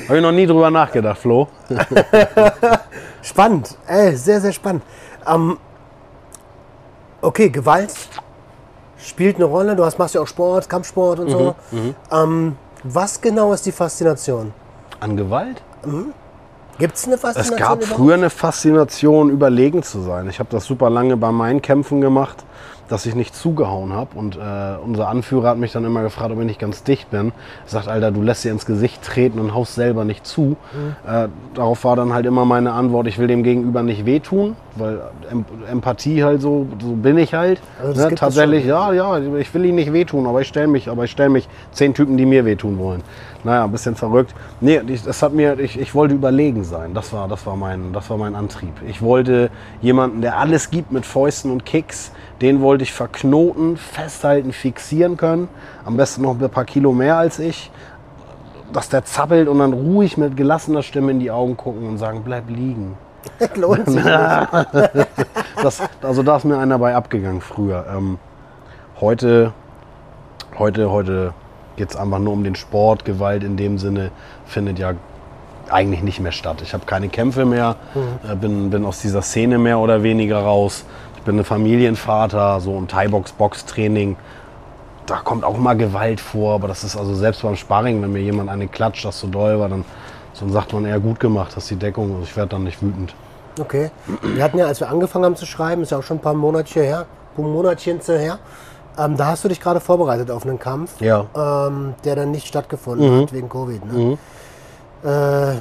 Habe 0.08 0.18
ich 0.18 0.22
noch 0.22 0.32
nie 0.32 0.46
drüber 0.46 0.70
nachgedacht, 0.70 1.18
Flo. 1.18 1.48
spannend. 3.24 3.76
Ey, 3.88 4.16
sehr, 4.16 4.40
sehr 4.42 4.52
spannend. 4.52 4.84
Ähm, 5.28 5.58
okay, 7.22 7.50
Gewalt 7.50 7.96
spielt 9.00 9.38
eine 9.38 9.46
Rolle. 9.46 9.76
Du 9.76 9.84
hast, 9.84 9.98
machst 9.98 10.14
ja 10.14 10.22
auch 10.22 10.28
Sport, 10.28 10.70
Kampfsport 10.70 11.20
und 11.20 11.30
so. 11.32 11.56
Mhm, 11.72 11.96
Ähm, 12.12 12.56
was 12.84 13.20
genau 13.20 13.54
ist 13.54 13.66
die 13.66 13.72
Faszination? 13.72 14.54
An 15.00 15.18
Gewalt? 15.18 15.64
Gibt 16.80 16.96
es 16.96 17.06
eine 17.06 17.16
Es 17.16 17.22
Faszination? 17.22 17.58
gab 17.60 17.78
überhaupt? 17.80 17.98
früher 17.98 18.14
eine 18.16 18.30
Faszination, 18.30 19.30
überlegen 19.30 19.84
zu 19.84 20.02
sein. 20.02 20.28
Ich 20.30 20.40
habe 20.40 20.50
das 20.52 20.66
super 20.66 20.90
lange 20.90 21.18
bei 21.18 21.32
meinen 21.32 21.62
Kämpfen 21.62 22.02
gemacht, 22.02 22.44
dass 22.90 23.06
ich 23.06 23.16
nicht 23.16 23.34
zugehauen 23.36 23.94
habe. 23.94 24.10
Und 24.16 24.36
äh, 24.36 24.40
unser 24.84 25.08
Anführer 25.08 25.50
hat 25.50 25.58
mich 25.58 25.72
dann 25.72 25.86
immer 25.86 26.02
gefragt, 26.04 26.32
ob 26.32 26.40
ich 26.40 26.46
nicht 26.46 26.60
ganz 26.60 26.84
dicht 26.84 27.10
bin. 27.12 27.32
Er 27.66 27.70
sagt, 27.70 27.88
Alter, 27.88 28.12
du 28.12 28.22
lässt 28.22 28.44
dir 28.44 28.52
ins 28.52 28.66
Gesicht 28.66 29.02
treten 29.04 29.40
und 29.40 29.54
haust 29.54 29.76
selber 29.76 30.04
nicht 30.04 30.26
zu. 30.28 30.58
Äh, 31.08 31.28
darauf 31.54 31.84
war 31.86 31.96
dann 31.96 32.14
halt 32.14 32.26
immer 32.26 32.44
meine 32.46 32.74
Antwort, 32.74 33.08
ich 33.08 33.18
will 33.18 33.28
dem 33.28 33.44
Gegenüber 33.44 33.84
nicht 33.84 34.06
wehtun, 34.06 34.56
weil 34.76 35.00
em 35.32 35.46
Empathie 35.72 36.24
halt 36.24 36.42
so, 36.42 36.68
so 36.82 36.94
bin 36.94 37.18
ich 37.18 37.34
halt. 37.34 37.62
Also 37.82 38.02
ne? 38.02 38.10
es 38.14 38.20
Tatsächlich, 38.20 38.66
ja, 38.66 38.92
ja, 38.92 39.18
ich 39.38 39.54
will 39.54 39.66
ihn 39.66 39.76
nicht 39.76 39.94
wehtun, 39.94 40.28
aber 40.28 40.42
ich 40.42 40.48
stelle 40.48 40.68
mich, 40.68 40.90
aber 40.90 41.06
ich 41.06 41.12
stelle 41.12 41.30
mich 41.30 41.48
zehn 41.72 41.94
Typen, 41.94 42.18
die 42.18 42.26
mir 42.26 42.46
wehtun 42.46 42.78
wollen. 42.80 43.02
Naja, 43.44 43.66
ein 43.66 43.72
bisschen 43.72 43.96
verrückt. 43.96 44.34
Nee, 44.62 44.82
ich, 44.88 45.04
das 45.04 45.22
hat 45.22 45.34
mir, 45.34 45.60
ich, 45.60 45.80
ich 45.80 45.94
wollte 45.94 46.16
überlegen 46.16 46.64
sein. 46.64 46.94
Das 46.94 47.12
war, 47.12 47.28
das 47.28 47.46
war 47.46 47.56
mein, 47.56 47.92
das 47.92 48.10
war 48.10 48.18
mein 48.18 48.36
Antrieb. 48.36 48.74
Ich 48.88 49.02
wollte 49.02 49.50
jemanden, 49.82 50.22
der 50.22 50.38
alles 50.38 50.72
gibt 50.72 50.92
mit 50.92 51.06
Fäusten 51.06 51.52
und 51.52 51.66
Kicks, 51.66 52.12
den 52.42 52.62
wollte 52.62 52.84
ich 52.84 52.94
verknoten, 52.94 53.76
festhalten, 53.76 54.54
fixieren 54.54 55.18
können. 55.18 55.50
Am 55.84 55.98
besten 55.98 56.22
noch 56.22 56.40
ein 56.40 56.50
paar 56.50 56.66
Kilo 56.66 56.94
mehr 56.94 57.18
als 57.18 57.40
ich. 57.40 57.72
Dass 58.72 58.90
der 58.90 59.06
zappelt 59.06 59.48
und 59.48 59.60
dann 59.60 59.74
ruhig 59.74 60.18
mit 60.18 60.38
gelassener 60.38 60.82
Stimme 60.82 61.12
in 61.12 61.20
die 61.20 61.30
Augen 61.30 61.58
gucken 61.58 61.88
und 61.88 61.98
sagen, 61.98 62.22
bleib 62.24 62.50
liegen. 62.50 62.98
Lohnt 63.56 63.90
sich. 63.90 64.04
Das, 65.62 65.82
also 66.02 66.24
da 66.24 66.36
ist 66.36 66.44
mir 66.44 66.58
einer 66.58 66.78
bei 66.78 66.94
abgegangen 66.94 67.40
früher. 67.40 67.86
Ähm, 67.90 68.18
heute, 69.00 69.54
heute, 70.58 70.92
heute 70.92 71.34
geht 71.76 71.90
es 71.90 71.96
einfach 71.96 72.20
nur 72.20 72.34
um 72.34 72.44
den 72.44 72.56
Sport. 72.56 73.06
Gewalt 73.06 73.44
in 73.44 73.58
dem 73.58 73.78
Sinne 73.78 74.12
findet 74.46 74.80
ja 74.80 74.94
eigentlich 75.70 76.04
nicht 76.04 76.20
mehr 76.20 76.32
statt. 76.32 76.62
Ich 76.62 76.74
habe 76.74 76.86
keine 76.86 77.10
Kämpfe 77.10 77.46
mehr, 77.46 77.78
äh, 78.30 78.36
bin, 78.36 78.70
bin 78.70 78.86
aus 78.86 79.02
dieser 79.02 79.22
Szene 79.22 79.58
mehr 79.58 79.80
oder 79.80 80.04
weniger 80.04 80.40
raus. 80.40 80.86
Ich 81.16 81.24
bin 81.24 81.40
ein 81.40 81.46
Familienvater, 81.46 82.60
so 82.60 82.78
ein 82.78 82.88
Thai-Box, 82.88 83.32
Boxtraining. 83.34 84.18
Da 85.06 85.18
kommt 85.18 85.44
auch 85.44 85.58
mal 85.58 85.76
Gewalt 85.76 86.20
vor, 86.20 86.56
aber 86.56 86.68
das 86.68 86.84
ist 86.84 86.96
also 86.96 87.14
selbst 87.16 87.42
beim 87.42 87.56
Sparring, 87.56 88.02
wenn 88.02 88.12
mir 88.12 88.22
jemand 88.22 88.50
eine 88.50 88.68
klatscht, 88.68 89.06
das 89.06 89.20
so 89.20 89.28
doll 89.28 89.60
war, 89.60 89.70
dann, 89.70 89.86
dann 90.40 90.52
sagt 90.52 90.74
man 90.74 90.86
eher 90.86 91.00
gut 91.00 91.20
gemacht, 91.20 91.54
das 91.56 91.64
ist 91.64 91.72
die 91.72 91.76
Deckung. 91.76 92.12
Also 92.12 92.24
ich 92.24 92.36
werde 92.36 92.50
dann 92.50 92.64
nicht 92.64 92.82
wütend. 92.82 93.14
Okay. 93.60 93.92
Wir 94.22 94.44
hatten 94.44 94.58
ja, 94.58 94.66
als 94.66 94.80
wir 94.80 94.90
angefangen 94.90 95.26
haben 95.26 95.36
zu 95.36 95.46
schreiben, 95.46 95.84
ist 95.84 95.92
ja 95.92 96.00
auch 96.00 96.04
schon 96.04 96.18
ein 96.18 96.22
paar 96.22 96.34
Monate 96.34 96.82
her, 96.82 97.06
paar 97.36 97.46
Monatchen 97.46 98.00
her, 98.00 98.40
ähm, 98.98 99.18
da 99.18 99.28
hast 99.28 99.44
du 99.44 99.48
dich 99.50 99.60
gerade 99.60 99.80
vorbereitet 99.80 100.30
auf 100.32 100.46
einen 100.46 100.60
Kampf, 100.60 101.00
Ja. 101.02 101.26
ähm, 101.36 101.96
der 102.04 102.16
dann 102.16 102.32
nicht 102.32 102.48
stattgefunden 102.48 103.22
hat 103.22 103.34
wegen 103.34 103.50
Covid. 103.50 103.82
Ne? 103.92 104.18
Äh, 105.04 105.60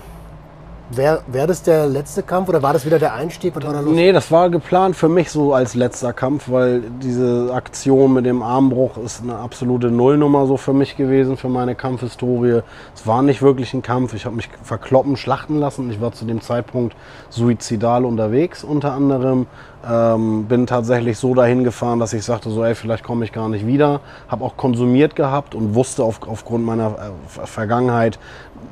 Wäre 0.95 1.23
wär 1.27 1.47
das 1.47 1.63
der 1.63 1.87
letzte 1.87 2.23
Kampf 2.23 2.51
oder 2.51 2.63
war 2.63 2.75
das 2.75 2.85
wieder 2.85 2.99
der 2.99 3.15
Einstieg? 3.15 3.57
Was 3.57 3.65
war 3.65 3.73
da 3.73 3.81
los? 3.81 3.95
Nee, 3.95 4.13
das 4.13 4.31
war 4.31 4.51
geplant 4.51 4.95
für 4.95 5.09
mich 5.09 5.31
so 5.31 5.55
als 5.55 5.75
letzter 5.75 6.13
Kampf, 6.13 6.51
weil 6.51 6.83
diese 7.03 7.51
Aktion 7.55 8.13
mit 8.13 8.27
dem 8.27 8.43
Armbruch 8.43 8.99
ist 8.99 9.23
eine 9.23 9.37
absolute 9.37 9.91
Nullnummer 9.91 10.47
so 10.47 10.59
für 10.59 10.75
mich 10.75 10.97
gewesen, 10.97 11.39
für 11.39 11.49
meine 11.49 11.75
Kampfhistorie. 11.75 12.61
Es 12.95 13.07
war 13.07 13.23
nicht 13.23 13.41
wirklich 13.41 13.73
ein 13.73 13.81
Kampf. 13.81 14.13
Ich 14.13 14.27
habe 14.27 14.37
mich 14.37 14.51
verkloppen, 14.63 15.17
schlachten 15.17 15.59
lassen. 15.59 15.91
Ich 15.91 16.01
war 16.01 16.13
zu 16.13 16.27
dem 16.27 16.43
Zeitpunkt 16.43 16.95
suizidal 17.31 18.05
unterwegs 18.05 18.63
unter 18.63 18.93
anderem. 18.93 19.47
Ähm, 19.89 20.45
bin 20.45 20.67
tatsächlich 20.67 21.19
so 21.19 21.35
dahin 21.35 21.65
gefahren, 21.65 21.99
dass 21.99 22.13
ich 22.13 22.23
sagte, 22.23 22.51
so 22.51 22.63
ey, 22.63 22.75
vielleicht 22.75 23.03
komme 23.03 23.25
ich 23.25 23.33
gar 23.33 23.49
nicht 23.49 23.67
wieder. 23.67 24.01
Habe 24.29 24.45
auch 24.45 24.57
konsumiert 24.57 25.17
gehabt 25.17 25.55
und 25.55 25.75
wusste 25.75 26.05
auf, 26.05 26.21
aufgrund 26.29 26.65
meiner 26.65 26.91
äh, 26.91 27.47
Vergangenheit, 27.47 28.19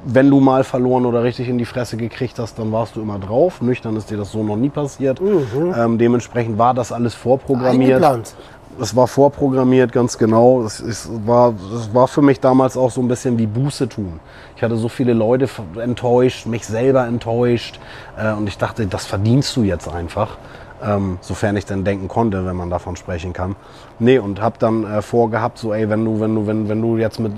wenn 0.05 0.31
du 0.31 0.41
mal 0.41 0.65
verloren 0.65 1.07
oder 1.07 1.23
richtig 1.23 1.49
in 1.49 1.59
die 1.59 1.65
Fresse 1.65 1.97
gekriegt 1.97 2.39
hast, 2.39 2.59
dann 2.59 2.73
warst 2.73 2.97
du 2.97 3.03
immer 3.03 3.19
drauf. 3.19 3.61
Nüchtern 3.61 3.97
ist 3.97 4.11
dir 4.11 4.17
das 4.17 4.33
so 4.33 4.43
noch 4.43 4.57
nie 4.57 4.71
passiert. 4.71 5.21
Ähm, 5.21 5.99
dementsprechend 5.99 6.59
war 6.59 6.75
das 6.75 6.93
alles 6.93 7.15
vorprogrammiert. 7.15 8.03
Eingeplant. 8.03 8.35
Es 8.81 8.97
war 8.97 9.09
vorprogrammiert, 9.09 9.93
ganz 9.93 10.17
genau. 10.17 10.63
Es, 10.63 10.81
es, 10.81 11.11
war, 11.27 11.55
es 11.75 11.93
war 11.93 12.09
für 12.09 12.23
mich 12.23 12.41
damals 12.41 12.77
auch 12.77 12.91
so 12.91 13.03
ein 13.03 13.09
bisschen 13.09 13.39
wie 13.39 13.47
Buße 13.47 13.89
tun. 13.89 14.21
Ich 14.57 14.63
hatte 14.63 14.77
so 14.77 14.89
viele 14.89 15.13
Leute 15.13 15.49
enttäuscht, 15.83 16.47
mich 16.47 16.67
selber 16.67 17.07
enttäuscht. 17.07 17.79
Äh, 18.17 18.33
und 18.33 18.49
ich 18.49 18.57
dachte, 18.59 18.87
das 18.87 19.07
verdienst 19.07 19.57
du 19.57 19.65
jetzt 19.65 19.89
einfach. 19.89 20.39
Ähm, 20.83 21.19
sofern 21.21 21.57
ich 21.59 21.67
denn 21.67 21.85
denken 21.85 22.09
konnte, 22.09 22.47
wenn 22.47 22.57
man 22.57 22.71
davon 22.71 22.97
sprechen 22.97 23.35
kann. 23.35 23.55
Nee, 23.99 24.19
und 24.19 24.41
habe 24.41 24.57
dann 24.59 24.85
äh, 24.85 25.03
vorgehabt, 25.03 25.59
so 25.59 25.75
ey, 25.75 25.91
wenn 25.91 26.05
du, 26.05 26.21
wenn 26.21 26.35
du, 26.35 26.47
wenn, 26.47 26.71
wenn 26.71 26.81
du 26.81 26.97
jetzt 26.97 27.21
mit, 27.21 27.33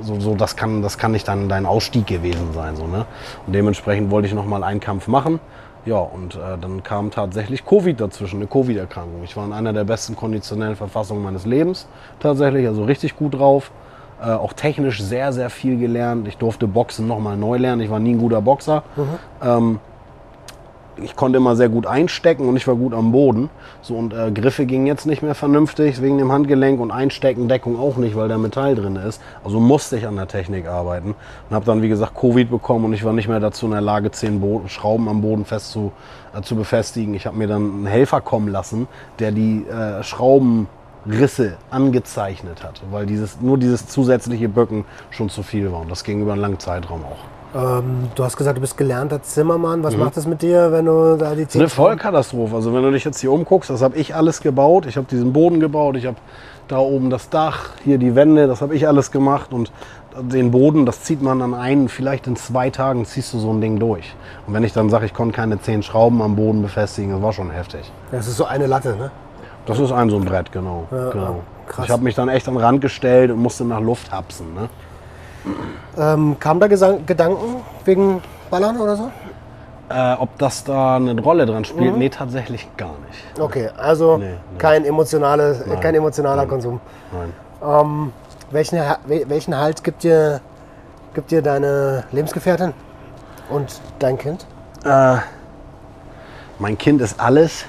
so, 0.00 0.20
so 0.20 0.34
das 0.34 0.56
kann, 0.56 0.82
das 0.82 0.98
kann 0.98 1.12
nicht 1.12 1.26
dann 1.28 1.48
dein 1.48 1.66
Ausstieg 1.66 2.06
gewesen 2.06 2.52
sein, 2.52 2.76
so 2.76 2.86
ne. 2.86 3.06
Und 3.46 3.52
dementsprechend 3.54 4.10
wollte 4.10 4.28
ich 4.28 4.34
noch 4.34 4.46
mal 4.46 4.62
einen 4.64 4.80
Kampf 4.80 5.08
machen. 5.08 5.40
Ja, 5.84 5.98
und 5.98 6.34
äh, 6.34 6.58
dann 6.60 6.82
kam 6.82 7.12
tatsächlich 7.12 7.64
Covid 7.64 8.00
dazwischen, 8.00 8.36
eine 8.36 8.48
Covid-Erkrankung. 8.48 9.22
Ich 9.22 9.36
war 9.36 9.44
in 9.44 9.52
einer 9.52 9.72
der 9.72 9.84
besten 9.84 10.16
konditionellen 10.16 10.74
Verfassungen 10.74 11.22
meines 11.22 11.46
Lebens 11.46 11.86
tatsächlich, 12.18 12.66
also 12.66 12.82
richtig 12.84 13.16
gut 13.16 13.34
drauf. 13.34 13.70
Äh, 14.20 14.30
auch 14.30 14.52
technisch 14.52 15.00
sehr, 15.00 15.32
sehr 15.32 15.48
viel 15.50 15.78
gelernt. 15.78 16.26
Ich 16.26 16.38
durfte 16.38 16.66
Boxen 16.66 17.06
nochmal 17.06 17.36
neu 17.36 17.58
lernen. 17.58 17.82
Ich 17.82 17.90
war 17.90 18.00
nie 18.00 18.14
ein 18.14 18.18
guter 18.18 18.40
Boxer. 18.40 18.82
Ähm, 19.42 19.78
ich 21.02 21.16
konnte 21.16 21.36
immer 21.36 21.56
sehr 21.56 21.68
gut 21.68 21.86
einstecken 21.86 22.48
und 22.48 22.56
ich 22.56 22.66
war 22.66 22.74
gut 22.74 22.94
am 22.94 23.12
Boden. 23.12 23.50
So 23.82 23.94
und 23.96 24.12
äh, 24.12 24.30
Griffe 24.30 24.66
gingen 24.66 24.86
jetzt 24.86 25.06
nicht 25.06 25.22
mehr 25.22 25.34
vernünftig 25.34 26.00
wegen 26.00 26.18
dem 26.18 26.32
Handgelenk 26.32 26.80
und 26.80 26.90
Einstecken, 26.90 27.48
Deckung 27.48 27.78
auch 27.78 27.96
nicht, 27.96 28.16
weil 28.16 28.28
da 28.28 28.38
Metall 28.38 28.74
drin 28.74 28.96
ist. 28.96 29.20
Also 29.44 29.60
musste 29.60 29.96
ich 29.96 30.06
an 30.06 30.16
der 30.16 30.28
Technik 30.28 30.66
arbeiten 30.66 31.14
und 31.48 31.54
habe 31.54 31.64
dann 31.64 31.82
wie 31.82 31.88
gesagt 31.88 32.14
Covid 32.14 32.50
bekommen 32.50 32.84
und 32.86 32.92
ich 32.92 33.04
war 33.04 33.12
nicht 33.12 33.28
mehr 33.28 33.40
dazu 33.40 33.66
in 33.66 33.72
der 33.72 33.80
Lage, 33.80 34.10
zehn 34.10 34.40
Boden, 34.40 34.68
Schrauben 34.68 35.08
am 35.08 35.20
Boden 35.20 35.44
fest 35.44 35.70
zu, 35.70 35.92
äh, 36.36 36.42
zu 36.42 36.56
befestigen. 36.56 37.14
Ich 37.14 37.26
habe 37.26 37.36
mir 37.36 37.46
dann 37.48 37.62
einen 37.62 37.86
Helfer 37.86 38.20
kommen 38.20 38.48
lassen, 38.48 38.88
der 39.18 39.32
die 39.32 39.66
äh, 39.66 40.02
Schraubenrisse 40.02 41.56
angezeichnet 41.70 42.64
hat, 42.64 42.80
weil 42.90 43.06
dieses, 43.06 43.40
nur 43.40 43.58
dieses 43.58 43.86
zusätzliche 43.86 44.48
Bücken 44.48 44.84
schon 45.10 45.28
zu 45.28 45.42
viel 45.42 45.70
war 45.72 45.80
und 45.80 45.90
das 45.90 46.04
ging 46.04 46.22
über 46.22 46.32
einen 46.32 46.40
langen 46.40 46.58
Zeitraum 46.58 47.02
auch. 47.04 47.35
Ähm, 47.54 48.08
du 48.14 48.24
hast 48.24 48.36
gesagt, 48.36 48.56
du 48.56 48.60
bist 48.60 48.76
gelernter 48.76 49.22
Zimmermann. 49.22 49.82
Was 49.82 49.96
macht 49.96 50.16
das 50.16 50.26
mit 50.26 50.42
dir, 50.42 50.72
wenn 50.72 50.84
du 50.86 51.16
da 51.16 51.34
die 51.34 51.42
ist 51.42 51.56
eine 51.56 51.68
Vollkatastrophe. 51.68 52.54
Also 52.54 52.74
wenn 52.74 52.82
du 52.82 52.90
dich 52.90 53.04
jetzt 53.04 53.20
hier 53.20 53.32
umguckst, 53.32 53.70
das 53.70 53.82
habe 53.82 53.96
ich 53.96 54.14
alles 54.14 54.40
gebaut. 54.40 54.86
Ich 54.86 54.96
habe 54.96 55.06
diesen 55.08 55.32
Boden 55.32 55.60
gebaut, 55.60 55.96
ich 55.96 56.06
habe 56.06 56.16
da 56.68 56.78
oben 56.78 57.10
das 57.10 57.30
Dach, 57.30 57.70
hier 57.84 57.98
die 57.98 58.14
Wände, 58.14 58.46
das 58.46 58.60
habe 58.60 58.74
ich 58.74 58.88
alles 58.88 59.10
gemacht 59.10 59.52
und 59.52 59.70
den 60.20 60.50
Boden, 60.50 60.86
das 60.86 61.02
zieht 61.02 61.22
man 61.22 61.42
an 61.42 61.54
einen, 61.54 61.88
vielleicht 61.88 62.26
in 62.26 62.36
zwei 62.36 62.70
Tagen 62.70 63.04
ziehst 63.04 63.32
du 63.34 63.38
so 63.38 63.52
ein 63.52 63.60
Ding 63.60 63.78
durch. 63.78 64.14
Und 64.46 64.54
wenn 64.54 64.64
ich 64.64 64.72
dann 64.72 64.88
sage, 64.88 65.06
ich 65.06 65.14
konnte 65.14 65.34
keine 65.34 65.60
zehn 65.60 65.82
Schrauben 65.82 66.22
am 66.22 66.36
Boden 66.36 66.62
befestigen, 66.62 67.12
das 67.12 67.22
war 67.22 67.32
schon 67.32 67.50
heftig. 67.50 67.90
Das 68.10 68.26
ist 68.26 68.36
so 68.36 68.46
eine 68.46 68.66
Latte, 68.66 68.96
ne? 68.96 69.10
Das 69.66 69.78
ist 69.80 69.92
ein 69.92 70.10
so 70.10 70.16
ein 70.16 70.24
Brett, 70.24 70.52
genau. 70.52 70.86
genau. 70.90 71.42
krass. 71.66 71.86
Ich 71.86 71.90
habe 71.90 72.04
mich 72.04 72.14
dann 72.14 72.28
echt 72.28 72.46
an 72.46 72.54
den 72.54 72.62
Rand 72.62 72.80
gestellt 72.80 73.32
und 73.32 73.42
musste 73.42 73.64
nach 73.64 73.80
Luft 73.80 74.12
hapsen. 74.12 74.54
Ne? 74.54 74.68
Ähm, 75.98 76.36
kam 76.38 76.60
da 76.60 76.66
Gesang 76.66 77.06
Gedanken 77.06 77.62
wegen 77.84 78.22
Ballern 78.50 78.78
oder 78.78 78.96
so? 78.96 79.10
Äh, 79.88 80.14
ob 80.14 80.36
das 80.38 80.64
da 80.64 80.96
eine 80.96 81.20
Rolle 81.20 81.46
dran 81.46 81.64
spielt? 81.64 81.96
Nee, 81.96 82.08
tatsächlich 82.08 82.68
gar 82.76 82.94
nicht. 83.08 83.40
Okay, 83.40 83.70
also 83.76 84.18
Nee, 84.18 84.30
nee. 84.30 84.58
Kein, 84.58 84.84
emotionale, 84.84 85.64
Nein. 85.66 85.80
kein 85.80 85.94
emotionaler 85.94 86.46
Konsum. 86.46 86.80
Nein. 87.12 87.32
Ähm, 87.62 88.12
welchen, 88.50 88.80
welchen 89.06 89.56
Halt 89.56 89.84
gibt 89.84 90.02
dir, 90.02 90.40
gibt 91.14 91.30
dir 91.30 91.40
deine 91.40 92.04
Lebensgefährtin 92.12 92.74
und 93.48 93.80
dein 93.98 94.18
Kind? 94.18 94.46
Äh, 94.84 95.18
mein 96.58 96.76
Kind 96.76 97.00
ist 97.00 97.20
alles. 97.20 97.64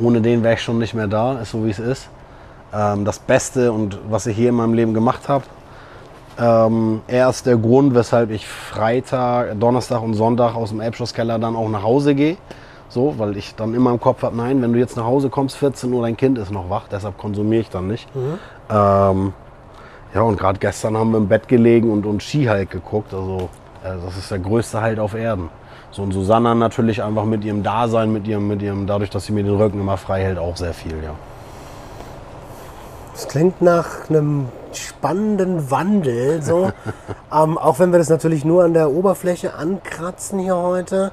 Ohne 0.00 0.20
den 0.20 0.42
wäre 0.42 0.54
ich 0.54 0.62
schon 0.62 0.78
nicht 0.78 0.94
mehr 0.94 1.06
da, 1.06 1.38
ist 1.40 1.50
so 1.50 1.64
wie 1.64 1.70
es 1.70 1.78
ist. 1.78 2.08
Ähm, 2.72 3.04
das 3.04 3.18
Beste 3.18 3.72
und 3.72 3.98
was 4.08 4.26
ich 4.26 4.36
hier 4.36 4.48
in 4.48 4.56
meinem 4.56 4.74
Leben 4.74 4.94
gemacht 4.94 5.28
habe. 5.28 5.44
Ähm, 6.38 7.02
er 7.06 7.30
ist 7.30 7.46
der 7.46 7.56
Grund, 7.56 7.94
weshalb 7.94 8.30
ich 8.30 8.46
Freitag, 8.46 9.58
Donnerstag 9.60 10.02
und 10.02 10.14
Sonntag 10.14 10.54
aus 10.54 10.70
dem 10.70 10.80
Elbschlosskeller 10.80 11.38
dann 11.38 11.54
auch 11.54 11.68
nach 11.68 11.82
Hause 11.82 12.14
gehe. 12.14 12.36
So, 12.88 13.14
weil 13.18 13.36
ich 13.36 13.54
dann 13.54 13.74
immer 13.74 13.90
im 13.90 14.00
Kopf 14.00 14.22
habe, 14.22 14.36
nein, 14.36 14.62
wenn 14.62 14.72
du 14.72 14.78
jetzt 14.78 14.96
nach 14.96 15.04
Hause 15.04 15.28
kommst, 15.28 15.56
14 15.56 15.92
Uhr, 15.92 16.02
dein 16.02 16.16
Kind 16.16 16.38
ist 16.38 16.50
noch 16.50 16.70
wach, 16.70 16.84
deshalb 16.90 17.18
konsumiere 17.18 17.62
ich 17.62 17.70
dann 17.70 17.88
nicht. 17.88 18.08
Ähm, 18.70 19.32
ja, 20.14 20.22
und 20.22 20.38
gerade 20.38 20.58
gestern 20.60 20.96
haben 20.96 21.10
wir 21.10 21.18
im 21.18 21.26
Bett 21.26 21.48
gelegen 21.48 21.90
und, 21.90 22.06
und 22.06 22.22
Skihulk 22.22 22.70
geguckt. 22.70 23.12
Also, 23.12 23.48
äh, 23.82 23.94
das 24.04 24.16
ist 24.16 24.30
der 24.30 24.38
größte 24.38 24.80
Halt 24.80 25.00
auf 25.00 25.14
Erden. 25.14 25.50
So, 25.90 26.02
und 26.02 26.12
Susanna 26.12 26.54
natürlich 26.54 27.02
einfach 27.02 27.24
mit 27.24 27.44
ihrem 27.44 27.62
Dasein, 27.62 28.12
mit 28.12 28.26
ihrem, 28.28 28.46
mit 28.46 28.62
ihrem, 28.62 28.86
dadurch, 28.86 29.10
dass 29.10 29.26
sie 29.26 29.32
mir 29.32 29.44
den 29.44 29.56
Rücken 29.56 29.80
immer 29.80 29.96
frei 29.96 30.22
hält, 30.22 30.38
auch 30.38 30.56
sehr 30.56 30.74
viel, 30.74 31.02
ja. 31.02 31.14
Das 33.12 33.28
klingt 33.28 33.62
nach 33.62 34.08
einem 34.08 34.48
spannenden 34.78 35.70
Wandel, 35.70 36.42
so. 36.42 36.72
ähm, 37.32 37.58
auch 37.58 37.78
wenn 37.78 37.92
wir 37.92 37.98
das 37.98 38.08
natürlich 38.08 38.44
nur 38.44 38.64
an 38.64 38.74
der 38.74 38.90
Oberfläche 38.90 39.54
ankratzen 39.54 40.38
hier 40.38 40.56
heute. 40.56 41.12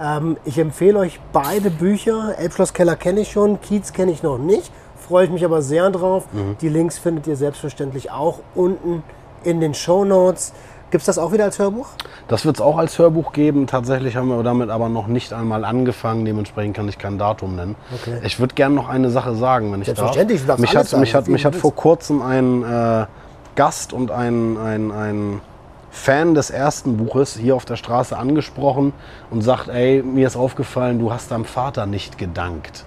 Ähm, 0.00 0.36
ich 0.44 0.58
empfehle 0.58 0.98
euch 0.98 1.20
beide 1.32 1.70
Bücher. 1.70 2.34
Elbschlosskeller 2.38 2.96
kenne 2.96 3.20
ich 3.20 3.32
schon, 3.32 3.60
Kiez 3.60 3.92
kenne 3.92 4.12
ich 4.12 4.22
noch 4.22 4.38
nicht. 4.38 4.72
Freue 4.96 5.24
ich 5.24 5.30
mich 5.30 5.44
aber 5.44 5.60
sehr 5.60 5.90
drauf. 5.90 6.24
Die 6.60 6.68
Links 6.68 6.98
findet 6.98 7.26
ihr 7.26 7.36
selbstverständlich 7.36 8.12
auch 8.12 8.38
unten 8.54 9.02
in 9.42 9.60
den 9.60 9.74
Show 9.74 10.04
Notes. 10.04 10.52
Gibt 10.90 11.02
es 11.02 11.06
das 11.06 11.18
auch 11.18 11.32
wieder 11.32 11.44
als 11.44 11.58
Hörbuch? 11.58 11.86
Das 12.26 12.44
wird 12.44 12.56
es 12.56 12.60
auch 12.60 12.76
als 12.76 12.98
Hörbuch 12.98 13.32
geben. 13.32 13.66
Tatsächlich 13.68 14.16
haben 14.16 14.28
wir 14.28 14.42
damit 14.42 14.70
aber 14.70 14.88
noch 14.88 15.06
nicht 15.06 15.32
einmal 15.32 15.64
angefangen. 15.64 16.24
Dementsprechend 16.24 16.76
kann 16.76 16.88
ich 16.88 16.98
kein 16.98 17.16
Datum 17.16 17.54
nennen. 17.54 17.76
Okay. 17.94 18.18
Ich 18.24 18.40
würde 18.40 18.54
gerne 18.54 18.74
noch 18.74 18.88
eine 18.88 19.10
Sache 19.10 19.34
sagen, 19.36 19.72
wenn 19.72 19.82
ich 19.82 19.86
darf. 19.86 19.98
Selbstverständlich, 19.98 20.40
du 20.40 20.46
darfst 20.48 20.60
mich 20.60 20.76
hat, 20.76 20.88
sagen, 20.88 21.00
mich 21.00 21.14
hat, 21.14 21.28
mich 21.28 21.44
hat 21.44 21.54
vor 21.54 21.74
kurzem 21.74 22.22
ein 22.22 22.64
äh, 22.64 23.06
Gast 23.54 23.92
und 23.92 24.10
ein, 24.10 24.56
ein, 24.56 24.90
ein 24.90 25.40
Fan 25.92 26.34
des 26.34 26.50
ersten 26.50 26.96
Buches 26.96 27.36
hier 27.36 27.54
auf 27.54 27.64
der 27.64 27.76
Straße 27.76 28.16
angesprochen 28.16 28.92
und 29.30 29.42
sagt, 29.42 29.68
ey, 29.68 30.02
mir 30.02 30.26
ist 30.26 30.36
aufgefallen, 30.36 30.98
du 30.98 31.12
hast 31.12 31.30
deinem 31.30 31.44
Vater 31.44 31.86
nicht 31.86 32.18
gedankt. 32.18 32.84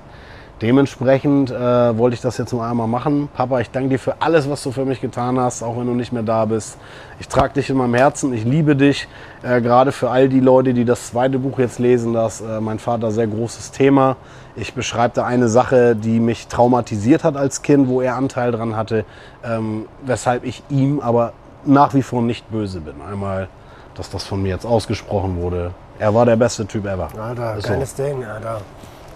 Dementsprechend 0.63 1.51
äh, 1.51 1.97
wollte 1.97 2.13
ich 2.13 2.21
das 2.21 2.37
jetzt 2.37 2.53
nur 2.53 2.63
einmal 2.63 2.87
machen. 2.87 3.27
Papa, 3.35 3.59
ich 3.59 3.69
danke 3.69 3.89
dir 3.89 3.99
für 3.99 4.21
alles, 4.21 4.49
was 4.49 4.63
du 4.63 4.71
für 4.71 4.85
mich 4.85 5.01
getan 5.01 5.37
hast, 5.37 5.61
auch 5.61 5.77
wenn 5.77 5.87
du 5.87 5.93
nicht 5.93 6.13
mehr 6.13 6.23
da 6.23 6.45
bist. 6.45 6.77
Ich 7.19 7.27
trage 7.27 7.55
dich 7.55 7.69
in 7.69 7.75
meinem 7.75 7.95
Herzen, 7.95 8.33
ich 8.33 8.45
liebe 8.45 8.77
dich. 8.77 9.09
Äh, 9.43 9.59
gerade 9.59 9.91
für 9.91 10.09
all 10.09 10.29
die 10.29 10.39
Leute, 10.39 10.73
die 10.73 10.85
das 10.85 11.07
zweite 11.07 11.37
Buch 11.37 11.59
jetzt 11.59 11.79
lesen, 11.79 12.13
das 12.13 12.39
äh, 12.39 12.61
mein 12.61 12.79
Vater 12.79 13.11
sehr 13.11 13.27
großes 13.27 13.71
Thema. 13.71 14.15
Ich 14.55 14.73
beschreibe 14.73 15.13
da 15.15 15.25
eine 15.25 15.49
Sache, 15.49 15.97
die 15.97 16.21
mich 16.21 16.47
traumatisiert 16.47 17.25
hat 17.25 17.35
als 17.35 17.61
Kind, 17.61 17.89
wo 17.89 17.99
er 17.99 18.15
Anteil 18.15 18.53
dran 18.53 18.77
hatte, 18.77 19.03
ähm, 19.43 19.87
weshalb 20.05 20.45
ich 20.45 20.63
ihm 20.69 21.01
aber 21.01 21.33
nach 21.65 21.93
wie 21.93 22.03
vor 22.03 22.21
nicht 22.21 22.49
böse 22.49 22.79
bin. 22.79 23.01
Einmal, 23.01 23.49
dass 23.95 24.09
das 24.09 24.23
von 24.23 24.41
mir 24.41 24.51
jetzt 24.51 24.65
ausgesprochen 24.65 25.41
wurde. 25.41 25.71
Er 25.99 26.15
war 26.15 26.25
der 26.25 26.37
beste 26.37 26.65
Typ 26.65 26.85
ever. 26.85 27.09
Alter, 27.21 27.59
so. 27.59 27.67
geiles 27.67 27.95
Ding, 27.95 28.23
Alter. 28.23 28.61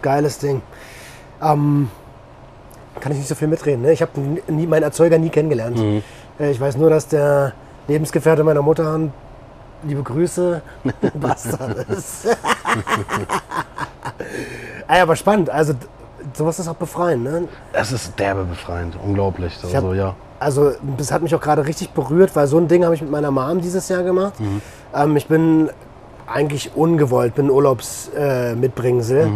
Geiles 0.02 0.40
Ding. 0.40 0.62
Ähm, 1.42 1.90
kann 3.00 3.12
ich 3.12 3.20
nicht 3.20 3.28
so 3.28 3.36
viel 3.36 3.48
mitreden. 3.48 3.82
Ne? 3.84 3.92
Ich 3.94 4.02
habe 4.02 4.12
nie, 4.48 4.66
meinen 4.68 4.84
Erzeuger 4.84 5.18
nie 5.18 5.30
kennengelernt. 5.30 5.78
Mhm. 5.78 6.04
Äh, 6.40 6.52
Ich 6.52 6.60
weiß 6.60 6.78
nur, 6.78 6.90
dass 6.90 7.08
der 7.08 7.54
Lebensgefährte 7.88 8.44
meiner 8.44 8.62
Mutter, 8.62 9.00
liebe 9.84 10.02
Grüße, 10.04 10.62
Bastard 11.14 11.78
ist. 11.90 12.28
Aber 14.88 15.16
spannend. 15.16 15.50
Also 15.50 15.74
sowas 16.34 16.60
ist 16.60 16.68
auch 16.68 16.76
befreiend. 16.76 17.24
Ne? 17.24 17.48
Es 17.74 17.92
ist 17.92 18.18
derbe 18.20 18.44
befreiend, 18.46 18.96
unglaublich. 19.04 19.58
Ich 19.64 19.76
hab- 19.76 19.84
Also, 19.84 19.94
ja. 19.94 20.16
Also 20.40 20.72
das 20.98 21.12
hat 21.12 21.24
mich 21.24 21.34
auch 21.34 21.42
gerade 21.42 21.66
richtig 21.66 21.92
berührt, 21.92 22.36
weil 22.36 22.46
so 22.46 22.60
ein 22.60 22.68
Ding 22.68 22.84
habe 22.86 22.94
ich 22.94 23.02
mit 23.02 23.10
meiner 23.10 23.32
Mom 23.32 23.60
dieses 23.60 23.90
Jahr 23.90 24.04
gemacht. 24.04 24.34
Ähm, 24.94 25.18
ich 25.18 25.28
bin 25.28 25.72
eigentlich 26.28 26.76
ungewollt, 26.76 27.34
bin 27.34 27.50
Urlaubsmitbringsel. 27.50 28.52
Äh, 28.52 28.56
Mitbringsel. 28.56 29.32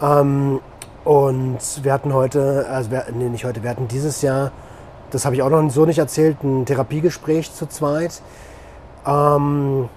ähm, 0.00 0.60
und 1.04 1.58
wir 1.82 1.92
hatten 1.92 2.12
heute, 2.12 2.66
also 2.70 2.90
wir, 2.90 3.04
nee, 3.14 3.28
nicht 3.28 3.44
heute, 3.44 3.62
wir 3.62 3.70
hatten 3.70 3.88
dieses 3.88 4.22
Jahr, 4.22 4.52
das 5.10 5.24
habe 5.24 5.34
ich 5.34 5.42
auch 5.42 5.50
noch 5.50 5.68
so 5.70 5.86
nicht 5.86 5.98
erzählt, 5.98 6.42
ein 6.42 6.66
Therapiegespräch 6.66 7.52
zu 7.54 7.66
zweit. 7.66 8.22
Ähm, 9.06 9.88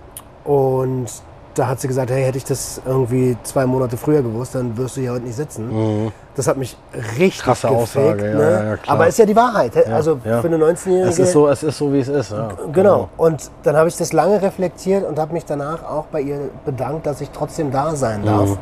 und 0.43 1.07
da 1.55 1.67
hat 1.67 1.79
sie 1.79 1.87
gesagt, 1.87 2.09
hey, 2.09 2.23
hätte 2.23 2.37
ich 2.37 2.45
das 2.45 2.81
irgendwie 2.85 3.37
zwei 3.43 3.65
Monate 3.65 3.95
früher 3.97 4.21
gewusst, 4.23 4.55
dann 4.55 4.75
wirst 4.77 4.97
du 4.97 5.01
hier 5.01 5.11
heute 5.11 5.25
nicht 5.25 5.35
sitzen. 5.35 6.11
Das 6.35 6.47
hat 6.47 6.57
mich 6.57 6.75
richtig 7.19 7.41
Mhm. 7.41 7.43
Krasse 7.43 7.67
gefickt, 7.67 7.83
Aussage, 7.83 8.23
ne? 8.23 8.51
ja, 8.51 8.63
ja. 8.71 8.77
Aber 8.87 9.07
ist 9.07 9.19
ja 9.19 9.25
die 9.25 9.35
Wahrheit. 9.35 9.87
also 9.87 10.19
ja. 10.25 10.41
für 10.41 10.47
eine 10.47 10.57
19-Jährige. 10.57 11.09
Es 11.09 11.19
ist 11.19 11.31
so, 11.31 11.47
es 11.47 11.61
ist 11.61 11.77
so 11.77 11.93
wie 11.93 11.99
es 11.99 12.07
ist. 12.07 12.33
Genau. 12.71 13.09
Und 13.17 13.51
dann 13.63 13.75
habe 13.75 13.87
ich 13.87 13.97
das 13.97 14.13
lange 14.13 14.41
reflektiert 14.41 15.05
und 15.05 15.19
habe 15.19 15.33
mich 15.33 15.45
danach 15.45 15.83
auch 15.83 16.05
bei 16.05 16.21
ihr 16.21 16.49
bedankt, 16.65 17.05
dass 17.05 17.21
ich 17.21 17.29
trotzdem 17.29 17.71
da 17.71 17.95
sein 17.95 18.25
darf. 18.25 18.49
Mhm. 18.49 18.57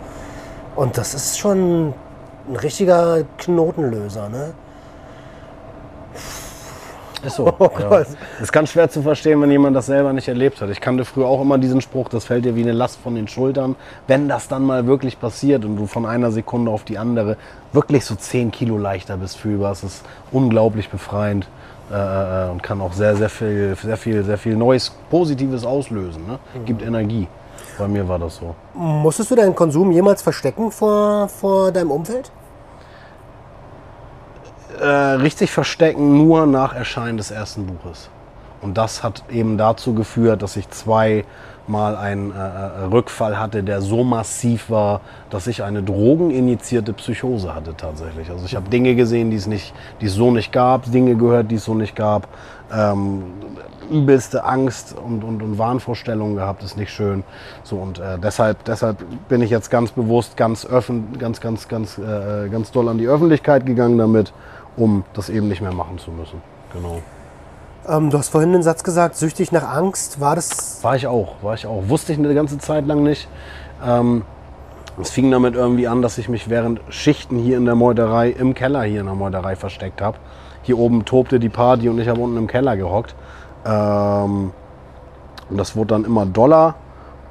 Und 0.75 0.97
das 0.97 1.13
ist 1.13 1.39
schon 1.39 1.93
ein 2.51 2.57
richtiger 2.57 3.23
Knotenlöser, 3.37 4.29
ne? 4.29 4.53
Ist 7.23 7.35
so. 7.35 7.53
Oh 7.59 7.69
ja. 7.79 8.03
Ist 8.41 8.51
ganz 8.51 8.71
schwer 8.71 8.89
zu 8.89 9.01
verstehen, 9.01 9.41
wenn 9.41 9.51
jemand 9.51 9.75
das 9.75 9.85
selber 9.85 10.11
nicht 10.11 10.27
erlebt 10.27 10.59
hat. 10.59 10.69
Ich 10.69 10.81
kannte 10.81 11.05
früher 11.05 11.27
auch 11.27 11.41
immer 11.41 11.57
diesen 11.57 11.79
Spruch, 11.79 12.09
das 12.09 12.25
fällt 12.25 12.45
dir 12.45 12.55
wie 12.55 12.63
eine 12.63 12.71
Last 12.71 12.99
von 12.99 13.15
den 13.15 13.27
Schultern. 13.27 13.75
Wenn 14.07 14.27
das 14.27 14.47
dann 14.47 14.63
mal 14.63 14.85
wirklich 14.87 15.19
passiert 15.19 15.63
und 15.63 15.77
du 15.77 15.85
von 15.85 16.05
einer 16.05 16.31
Sekunde 16.31 16.71
auf 16.71 16.83
die 16.83 16.97
andere 16.97 17.37
wirklich 17.73 18.05
so 18.05 18.15
10 18.15 18.51
Kilo 18.51 18.77
leichter 18.77 19.17
bist 19.17 19.37
fühlbar, 19.37 19.71
es 19.71 19.83
ist 19.83 20.03
unglaublich 20.31 20.89
befreiend 20.89 21.47
äh, 21.91 21.95
äh, 22.47 22.49
und 22.49 22.63
kann 22.63 22.81
auch 22.81 22.93
sehr, 22.93 23.15
sehr 23.15 23.29
viel, 23.29 23.77
sehr 23.81 23.97
viel, 23.97 24.23
sehr 24.23 24.37
viel 24.37 24.55
Neues, 24.55 24.91
Positives 25.09 25.63
auslösen. 25.63 26.25
Ne? 26.27 26.39
Gibt 26.65 26.81
Energie. 26.81 27.27
Bei 27.77 27.87
mir 27.87 28.07
war 28.07 28.19
das 28.19 28.37
so. 28.37 28.55
Musstest 28.73 29.31
du 29.31 29.35
deinen 29.35 29.55
Konsum 29.55 29.91
jemals 29.91 30.21
verstecken 30.21 30.71
vor, 30.71 31.29
vor 31.29 31.71
deinem 31.71 31.91
Umfeld? 31.91 32.31
Äh, 34.81 34.85
richtig 34.85 35.51
verstecken 35.51 36.17
nur 36.17 36.45
nach 36.45 36.73
Erscheinen 36.73 37.17
des 37.17 37.31
ersten 37.31 37.65
Buches. 37.65 38.09
Und 38.61 38.77
das 38.77 39.03
hat 39.03 39.23
eben 39.31 39.57
dazu 39.57 39.93
geführt, 39.93 40.41
dass 40.41 40.55
ich 40.55 40.69
zwei 40.69 41.25
mal 41.67 41.95
einen 41.95 42.31
äh, 42.31 42.35
äh, 42.35 42.83
Rückfall 42.91 43.39
hatte, 43.39 43.63
der 43.63 43.81
so 43.81 44.03
massiv 44.03 44.69
war, 44.69 45.01
dass 45.29 45.47
ich 45.47 45.63
eine 45.63 45.81
drogeninitiierte 45.81 46.93
Psychose 46.93 47.53
hatte 47.55 47.75
tatsächlich. 47.75 48.29
Also 48.29 48.45
ich 48.45 48.55
habe 48.55 48.69
Dinge 48.69 48.95
gesehen, 48.95 49.31
die 49.31 49.37
es 49.37 49.47
nicht, 49.47 49.73
die 50.01 50.07
es 50.07 50.13
so 50.13 50.31
nicht 50.31 50.51
gab, 50.51 50.91
Dinge 50.91 51.15
gehört, 51.15 51.49
die 51.51 51.55
es 51.55 51.65
so 51.65 51.73
nicht 51.73 51.95
gab. 51.95 52.27
Ähm, 52.73 53.23
übelste 53.89 54.45
Angst 54.45 54.95
und, 54.97 55.23
und, 55.23 55.41
und 55.41 55.57
Wahnvorstellungen 55.57 56.35
gehabt, 56.35 56.63
ist 56.63 56.77
nicht 56.77 56.91
schön. 56.91 57.23
So 57.63 57.77
und 57.77 57.99
äh, 57.99 58.17
deshalb, 58.17 58.63
deshalb 58.63 58.97
bin 59.27 59.41
ich 59.41 59.49
jetzt 59.49 59.69
ganz 59.69 59.91
bewusst 59.91 60.37
ganz 60.37 60.65
öffn, 60.65 61.17
ganz, 61.19 61.41
ganz, 61.41 61.67
ganz, 61.67 61.97
äh, 61.97 62.47
ganz 62.49 62.71
doll 62.71 62.87
an 62.89 62.97
die 62.97 63.07
Öffentlichkeit 63.07 63.65
gegangen 63.65 63.97
damit, 63.97 64.33
um 64.77 65.03
das 65.13 65.29
eben 65.29 65.47
nicht 65.47 65.61
mehr 65.61 65.73
machen 65.73 65.97
zu 65.97 66.11
müssen. 66.11 66.41
Genau. 66.73 67.01
Ähm, 67.87 68.09
du 68.09 68.17
hast 68.17 68.29
vorhin 68.29 68.53
den 68.53 68.63
Satz 68.63 68.83
gesagt, 68.83 69.15
süchtig 69.15 69.51
nach 69.51 69.63
Angst. 69.63 70.19
War 70.19 70.35
das. 70.35 70.83
War 70.83 70.95
ich 70.95 71.07
auch, 71.07 71.35
war 71.41 71.55
ich 71.55 71.65
auch. 71.65 71.83
Wusste 71.87 72.13
ich 72.13 72.19
eine 72.19 72.33
ganze 72.33 72.57
Zeit 72.57 72.85
lang 72.85 73.03
nicht. 73.03 73.27
Ähm, 73.85 74.23
es 74.99 75.09
fing 75.09 75.31
damit 75.31 75.55
irgendwie 75.55 75.87
an, 75.87 76.01
dass 76.01 76.17
ich 76.17 76.29
mich 76.29 76.49
während 76.49 76.81
Schichten 76.89 77.37
hier 77.39 77.57
in 77.57 77.65
der 77.65 77.75
Meuterei, 77.75 78.29
im 78.29 78.53
Keller 78.53 78.83
hier 78.83 78.99
in 78.99 79.07
der 79.07 79.15
Meuterei 79.15 79.55
versteckt 79.55 80.01
habe. 80.01 80.17
Hier 80.63 80.77
oben 80.77 81.05
tobte 81.05 81.39
die 81.39 81.49
Party 81.49 81.89
und 81.89 81.99
ich 81.99 82.07
habe 82.07 82.19
unten 82.21 82.37
im 82.37 82.47
Keller 82.47 82.77
gehockt. 82.77 83.15
Ähm, 83.65 84.51
und 85.49 85.57
das 85.57 85.75
wurde 85.75 85.95
dann 85.95 86.05
immer 86.05 86.25
doller. 86.25 86.75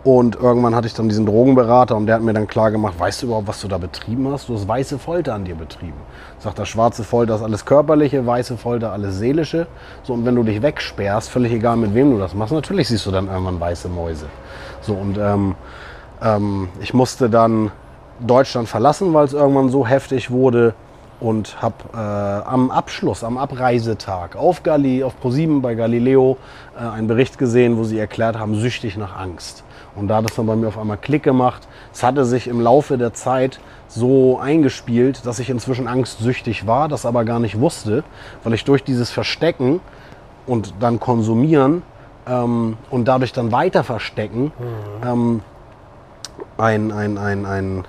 Und 0.02 0.36
irgendwann 0.36 0.74
hatte 0.74 0.86
ich 0.86 0.94
dann 0.94 1.10
diesen 1.10 1.26
Drogenberater 1.26 1.94
und 1.94 2.06
der 2.06 2.14
hat 2.14 2.22
mir 2.22 2.32
dann 2.32 2.46
klar 2.46 2.70
gemacht, 2.70 2.94
weißt 2.98 3.20
du 3.20 3.26
überhaupt, 3.26 3.48
was 3.48 3.60
du 3.60 3.68
da 3.68 3.76
betrieben 3.76 4.32
hast? 4.32 4.48
Du 4.48 4.54
hast 4.54 4.66
weiße 4.66 4.98
Folter 4.98 5.34
an 5.34 5.44
dir 5.44 5.54
betrieben. 5.54 5.98
Sagt 6.38 6.58
er, 6.58 6.64
schwarze 6.64 7.04
Folter 7.04 7.34
ist 7.34 7.42
alles 7.42 7.66
körperliche, 7.66 8.24
weiße 8.24 8.56
Folter 8.56 8.92
alles 8.92 9.18
seelische. 9.18 9.66
So, 10.02 10.14
und 10.14 10.24
wenn 10.24 10.36
du 10.36 10.42
dich 10.42 10.62
wegsperrst, 10.62 11.28
völlig 11.28 11.52
egal 11.52 11.76
mit 11.76 11.94
wem 11.94 12.12
du 12.12 12.18
das 12.18 12.32
machst, 12.32 12.54
natürlich 12.54 12.88
siehst 12.88 13.04
du 13.04 13.10
dann 13.10 13.28
irgendwann 13.28 13.60
weiße 13.60 13.90
Mäuse. 13.90 14.26
So, 14.80 14.94
und 14.94 15.18
ähm, 15.18 15.54
ähm, 16.22 16.68
ich 16.80 16.94
musste 16.94 17.28
dann 17.28 17.70
Deutschland 18.20 18.68
verlassen, 18.68 19.12
weil 19.12 19.26
es 19.26 19.34
irgendwann 19.34 19.68
so 19.68 19.86
heftig 19.86 20.30
wurde 20.30 20.72
und 21.20 21.60
habe 21.60 21.74
äh, 21.92 21.98
am 22.48 22.70
Abschluss, 22.70 23.22
am 23.22 23.36
Abreisetag 23.36 24.36
auf, 24.36 24.62
Gali, 24.62 25.04
auf 25.04 25.20
ProSieben 25.20 25.60
bei 25.60 25.74
Galileo 25.74 26.38
äh, 26.74 26.88
einen 26.88 27.06
Bericht 27.06 27.36
gesehen, 27.36 27.76
wo 27.76 27.84
sie 27.84 27.98
erklärt 27.98 28.38
haben, 28.38 28.54
süchtig 28.54 28.96
nach 28.96 29.14
Angst. 29.14 29.62
Und 29.96 30.08
da 30.08 30.16
hat 30.16 30.30
es 30.30 30.36
dann 30.36 30.46
bei 30.46 30.56
mir 30.56 30.68
auf 30.68 30.78
einmal 30.78 30.96
Klick 30.96 31.22
gemacht. 31.22 31.66
Es 31.92 32.02
hatte 32.02 32.24
sich 32.24 32.46
im 32.46 32.60
Laufe 32.60 32.96
der 32.96 33.12
Zeit 33.12 33.60
so 33.88 34.38
eingespielt, 34.38 35.26
dass 35.26 35.38
ich 35.38 35.50
inzwischen 35.50 35.88
angstsüchtig 35.88 36.66
war, 36.66 36.88
das 36.88 37.04
aber 37.04 37.24
gar 37.24 37.40
nicht 37.40 37.58
wusste, 37.58 38.04
weil 38.44 38.54
ich 38.54 38.64
durch 38.64 38.84
dieses 38.84 39.10
Verstecken 39.10 39.80
und 40.46 40.74
dann 40.80 41.00
konsumieren 41.00 41.82
ähm, 42.26 42.76
und 42.90 43.08
dadurch 43.08 43.32
dann 43.32 43.52
weiter 43.52 43.84
verstecken 43.84 44.52
mhm. 44.58 45.08
ähm, 45.08 45.40
ein, 46.56 46.92
ein, 46.92 47.18
ein, 47.18 47.46
ein 47.46 47.84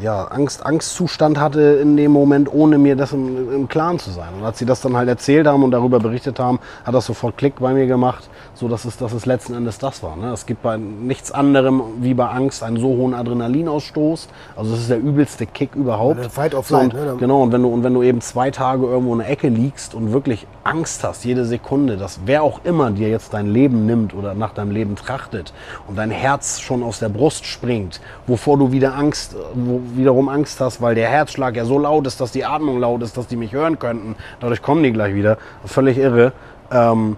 ja, 0.00 0.24
Angst, 0.24 0.64
Angstzustand 0.64 1.38
hatte 1.38 1.60
in 1.60 1.96
dem 1.96 2.12
Moment, 2.12 2.52
ohne 2.52 2.78
mir 2.78 2.96
das 2.96 3.12
im, 3.12 3.52
im 3.52 3.68
Klaren 3.68 3.98
zu 3.98 4.10
sein. 4.10 4.28
Und 4.38 4.44
als 4.44 4.58
sie 4.58 4.66
das 4.66 4.80
dann 4.80 4.96
halt 4.96 5.08
erzählt 5.08 5.46
haben 5.46 5.62
und 5.62 5.70
darüber 5.70 6.00
berichtet 6.00 6.38
haben, 6.38 6.60
hat 6.84 6.94
das 6.94 7.06
sofort 7.06 7.36
Klick 7.36 7.60
bei 7.60 7.74
mir 7.74 7.86
gemacht, 7.86 8.28
so 8.54 8.68
dass 8.68 8.84
es, 8.84 8.96
dass 8.96 9.12
es 9.12 9.26
letzten 9.26 9.54
Endes 9.54 9.78
das 9.78 10.02
war. 10.02 10.16
Ne? 10.16 10.32
Es 10.32 10.46
gibt 10.46 10.62
bei 10.62 10.76
nichts 10.76 11.30
anderem 11.30 11.82
wie 12.00 12.14
bei 12.14 12.28
Angst 12.28 12.62
einen 12.62 12.78
so 12.78 12.88
hohen 12.88 13.14
Adrenalinausstoß. 13.14 14.28
Also 14.56 14.70
das 14.70 14.80
ist 14.80 14.90
der 14.90 14.98
übelste 14.98 15.46
Kick 15.46 15.74
überhaupt. 15.74 16.24
Fight 16.32 16.54
or 16.54 16.62
flight, 16.62 16.94
und, 16.94 17.04
ne? 17.04 17.16
Genau, 17.18 17.42
und 17.42 17.52
wenn, 17.52 17.62
du, 17.62 17.68
und 17.68 17.84
wenn 17.84 17.94
du 17.94 18.02
eben 18.02 18.20
zwei 18.20 18.50
Tage 18.50 18.86
irgendwo 18.86 19.12
in 19.12 19.18
der 19.18 19.28
Ecke 19.28 19.48
liegst 19.48 19.94
und 19.94 20.12
wirklich 20.12 20.46
Angst 20.64 21.04
hast, 21.04 21.24
jede 21.24 21.44
Sekunde, 21.44 21.96
dass 21.96 22.20
wer 22.24 22.42
auch 22.42 22.60
immer 22.64 22.90
dir 22.90 23.08
jetzt 23.08 23.34
dein 23.34 23.46
Leben 23.46 23.84
nimmt 23.84 24.14
oder 24.14 24.34
nach 24.34 24.54
deinem 24.54 24.70
Leben 24.70 24.96
trachtet 24.96 25.52
und 25.88 25.98
dein 25.98 26.10
Herz 26.10 26.60
schon 26.60 26.82
aus 26.82 26.98
der 26.98 27.08
Brust 27.08 27.44
springt, 27.44 28.00
wovor 28.26 28.58
du 28.58 28.72
wieder 28.72 28.94
Angst, 28.94 29.36
wo 29.54 29.81
wiederum 29.94 30.28
Angst 30.28 30.60
hast, 30.60 30.80
weil 30.80 30.94
der 30.94 31.08
Herzschlag 31.08 31.56
ja 31.56 31.64
so 31.64 31.78
laut 31.78 32.06
ist, 32.06 32.20
dass 32.20 32.32
die 32.32 32.44
Atmung 32.44 32.78
laut 32.80 33.02
ist, 33.02 33.16
dass 33.16 33.26
die 33.26 33.36
mich 33.36 33.52
hören 33.52 33.78
könnten. 33.78 34.16
Dadurch 34.40 34.62
kommen 34.62 34.82
die 34.82 34.92
gleich 34.92 35.14
wieder. 35.14 35.38
Völlig 35.64 35.98
irre. 35.98 36.32
Ähm, 36.70 37.16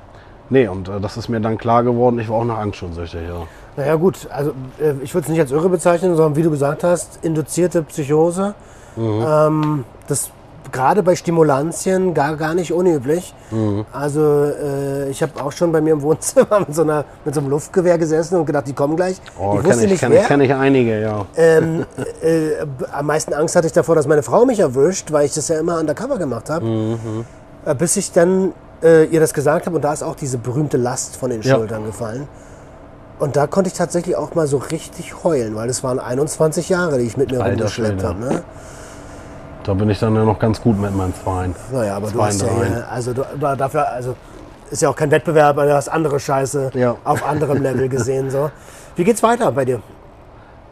nee, 0.50 0.68
und 0.68 0.88
äh, 0.88 1.00
das 1.00 1.16
ist 1.16 1.28
mir 1.28 1.40
dann 1.40 1.58
klar 1.58 1.84
geworden. 1.84 2.18
Ich 2.18 2.28
war 2.28 2.36
auch 2.36 2.44
nach 2.44 2.58
Angst 2.58 2.78
schon 2.78 2.92
süchtig, 2.92 3.22
ja. 3.28 3.46
Naja, 3.76 3.96
gut. 3.96 4.28
Also, 4.30 4.52
äh, 4.80 4.94
ich 5.02 5.14
würde 5.14 5.24
es 5.24 5.28
nicht 5.28 5.40
als 5.40 5.50
irre 5.50 5.68
bezeichnen, 5.68 6.16
sondern 6.16 6.36
wie 6.36 6.42
du 6.42 6.50
gesagt 6.50 6.84
hast, 6.84 7.24
induzierte 7.24 7.82
Psychose. 7.82 8.54
Mhm. 8.96 9.24
Ähm, 9.26 9.84
das 10.06 10.30
gerade 10.72 11.02
bei 11.02 11.16
Stimulantien 11.16 12.14
gar, 12.14 12.36
gar 12.36 12.54
nicht 12.54 12.72
unüblich. 12.72 13.34
Mhm. 13.50 13.84
Also 13.92 14.20
äh, 14.44 15.10
ich 15.10 15.22
habe 15.22 15.42
auch 15.42 15.52
schon 15.52 15.72
bei 15.72 15.80
mir 15.80 15.94
im 15.94 16.02
Wohnzimmer 16.02 16.60
mit 16.66 16.74
so, 16.74 16.82
einer, 16.82 17.04
mit 17.24 17.34
so 17.34 17.40
einem 17.40 17.50
Luftgewehr 17.50 17.98
gesessen 17.98 18.36
und 18.36 18.46
gedacht, 18.46 18.66
die 18.66 18.72
kommen 18.72 18.96
gleich. 18.96 19.20
Oh, 19.38 19.56
ich 19.58 19.66
wusste 19.66 19.84
ich, 19.84 19.90
nicht 19.90 20.00
kenn, 20.00 20.12
wer. 20.12 20.40
Ich 20.40 20.54
einige, 20.54 21.00
ja. 21.00 21.26
Ähm, 21.36 21.84
äh, 22.22 22.66
am 22.92 23.06
meisten 23.06 23.34
Angst 23.34 23.56
hatte 23.56 23.66
ich 23.66 23.72
davor, 23.72 23.94
dass 23.94 24.06
meine 24.06 24.22
Frau 24.22 24.44
mich 24.44 24.60
erwischt, 24.60 25.12
weil 25.12 25.26
ich 25.26 25.34
das 25.34 25.48
ja 25.48 25.58
immer 25.58 25.78
undercover 25.78 26.18
gemacht 26.18 26.50
habe. 26.50 26.64
Mhm. 26.64 27.24
Äh, 27.64 27.74
bis 27.74 27.96
ich 27.96 28.12
dann 28.12 28.52
äh, 28.82 29.04
ihr 29.04 29.20
das 29.20 29.34
gesagt 29.34 29.66
habe 29.66 29.76
und 29.76 29.82
da 29.82 29.92
ist 29.92 30.02
auch 30.02 30.16
diese 30.16 30.38
berühmte 30.38 30.76
Last 30.76 31.16
von 31.16 31.30
den 31.30 31.42
ja. 31.42 31.54
Schultern 31.54 31.84
gefallen. 31.84 32.28
Und 33.18 33.36
da 33.36 33.46
konnte 33.46 33.68
ich 33.68 33.74
tatsächlich 33.74 34.16
auch 34.16 34.34
mal 34.34 34.46
so 34.46 34.56
richtig 34.58 35.22
heulen, 35.22 35.54
weil 35.54 35.68
das 35.68 35.84
waren 35.84 35.98
21 36.00 36.68
Jahre, 36.68 36.98
die 36.98 37.04
ich 37.04 37.16
mit 37.16 37.30
mir 37.30 37.40
rumgeschleppt 37.40 38.02
habe. 38.02 38.20
Ne? 38.20 38.42
Da 39.64 39.72
bin 39.72 39.88
ich 39.88 39.98
dann 39.98 40.14
ja 40.14 40.24
noch 40.24 40.38
ganz 40.38 40.60
gut 40.60 40.78
mit 40.78 40.94
meinem 40.94 41.14
Verein. 41.14 41.54
Naja, 41.72 41.96
aber 41.96 42.10
du 42.10 42.22
hast 42.22 42.42
ja 42.42 42.48
hier, 42.48 42.86
also 42.90 43.14
du, 43.14 43.24
dafür, 43.40 43.88
also 43.88 44.14
ist 44.70 44.82
ja 44.82 44.90
auch 44.90 44.96
kein 44.96 45.10
Wettbewerb, 45.10 45.56
du 45.56 45.74
hast 45.74 45.88
andere 45.88 46.20
Scheiße 46.20 46.70
ja. 46.74 46.96
auf 47.02 47.26
anderem 47.26 47.62
Level 47.62 47.88
gesehen. 47.88 48.30
So. 48.30 48.50
Wie 48.94 49.04
geht's 49.04 49.22
weiter 49.22 49.50
bei 49.52 49.64
dir? 49.64 49.80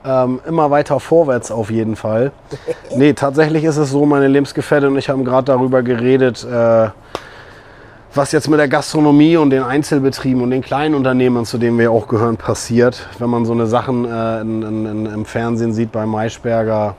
Ähm, 0.05 0.41
immer 0.47 0.71
weiter 0.71 1.01
vorwärts 1.01 1.51
auf 1.51 1.71
jeden 1.71 1.97
Fall. 1.97 2.33
nee, 2.95 3.15
tatsächlich 3.15 3.65
ist 3.65 3.79
es 3.79 3.91
so, 3.91 4.05
meine 4.05 4.29
Lebensgefährtin 4.29 4.91
und 4.91 4.99
ich 4.99 5.09
haben 5.09 5.25
gerade 5.25 5.47
darüber 5.47 5.83
geredet, 5.83 6.45
äh, 6.45 6.89
was 8.15 8.33
jetzt 8.33 8.49
mit 8.51 8.59
der 8.59 8.69
Gastronomie 8.69 9.39
und 9.39 9.51
den 9.51 9.63
Einzelbetrieben 9.63 10.43
und 10.43 10.51
den 10.51 10.61
kleinen 10.61 10.95
Unternehmen, 10.95 11.47
zu 11.47 11.57
denen 11.57 11.79
wir 11.79 11.91
auch 11.91 12.09
gehören, 12.09 12.37
passiert. 12.37 13.09
Wenn 13.19 13.31
man 13.31 13.47
so 13.47 13.53
eine 13.53 13.67
Sachen 13.67 14.05
äh, 14.05 14.41
in, 14.43 14.63
in, 14.63 15.07
im 15.07 15.25
Fernsehen 15.25 15.73
sieht 15.73 15.93
bei 15.93 16.05
Maischberger, 16.05 16.95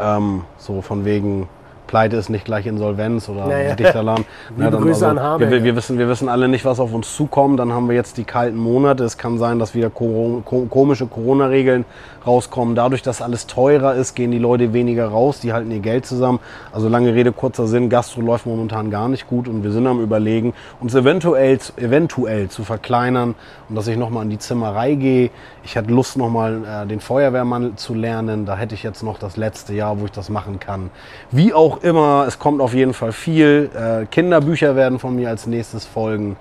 ähm, 0.00 0.42
so 0.56 0.82
von 0.82 1.04
wegen 1.04 1.48
Pleite 1.88 2.16
ist 2.16 2.28
nicht 2.28 2.44
gleich 2.44 2.66
Insolvenz 2.66 3.28
oder 3.28 3.46
naja. 3.46 3.74
Dichterladen. 3.74 4.24
Liebe 4.56 4.64
ja, 4.64 4.70
Grüße 4.70 5.06
also, 5.06 5.06
an 5.06 5.20
Habeck. 5.20 5.50
Wir, 5.50 5.64
wir, 5.64 5.74
wissen, 5.74 5.98
wir 5.98 6.08
wissen 6.08 6.28
alle 6.28 6.46
nicht, 6.46 6.64
was 6.64 6.78
auf 6.78 6.92
uns 6.92 7.16
zukommt. 7.16 7.58
Dann 7.58 7.72
haben 7.72 7.88
wir 7.88 7.96
jetzt 7.96 8.16
die 8.16 8.24
kalten 8.24 8.56
Monate. 8.56 9.02
Es 9.02 9.18
kann 9.18 9.38
sein, 9.38 9.58
dass 9.58 9.74
wieder 9.74 9.90
komische 9.90 11.06
Corona-Regeln 11.06 11.84
rauskommen. 12.28 12.74
Dadurch, 12.74 13.02
dass 13.02 13.22
alles 13.22 13.46
teurer 13.46 13.94
ist, 13.94 14.14
gehen 14.14 14.30
die 14.30 14.38
Leute 14.38 14.72
weniger 14.72 15.08
raus. 15.08 15.40
Die 15.40 15.52
halten 15.52 15.70
ihr 15.70 15.80
Geld 15.80 16.06
zusammen. 16.06 16.38
Also 16.72 16.88
lange 16.88 17.14
Rede, 17.14 17.32
kurzer 17.32 17.66
Sinn. 17.66 17.88
Gastro 17.88 18.20
läuft 18.20 18.46
momentan 18.46 18.90
gar 18.90 19.08
nicht 19.08 19.26
gut 19.26 19.48
und 19.48 19.64
wir 19.64 19.72
sind 19.72 19.86
am 19.86 20.00
Überlegen, 20.00 20.54
uns 20.80 20.94
eventuell, 20.94 21.58
eventuell 21.76 22.48
zu 22.48 22.62
verkleinern 22.62 23.34
und 23.68 23.74
dass 23.74 23.88
ich 23.88 23.96
nochmal 23.96 24.24
in 24.24 24.30
die 24.30 24.38
Zimmerei 24.38 24.94
gehe. 24.94 25.30
Ich 25.64 25.74
hätte 25.74 25.90
Lust, 25.90 26.16
nochmal 26.16 26.64
äh, 26.64 26.86
den 26.86 27.00
Feuerwehrmann 27.00 27.76
zu 27.76 27.94
lernen. 27.94 28.46
Da 28.46 28.56
hätte 28.56 28.74
ich 28.74 28.82
jetzt 28.82 29.02
noch 29.02 29.18
das 29.18 29.36
letzte 29.36 29.74
Jahr, 29.74 29.98
wo 30.00 30.04
ich 30.04 30.12
das 30.12 30.28
machen 30.28 30.60
kann. 30.60 30.90
Wie 31.30 31.52
auch 31.52 31.82
immer, 31.82 32.24
es 32.28 32.38
kommt 32.38 32.60
auf 32.60 32.74
jeden 32.74 32.94
Fall 32.94 33.12
viel. 33.12 33.70
Äh, 33.74 34.06
Kinderbücher 34.06 34.76
werden 34.76 34.98
von 34.98 35.16
mir 35.16 35.28
als 35.30 35.46
nächstes 35.46 35.86
folgen. 35.86 36.36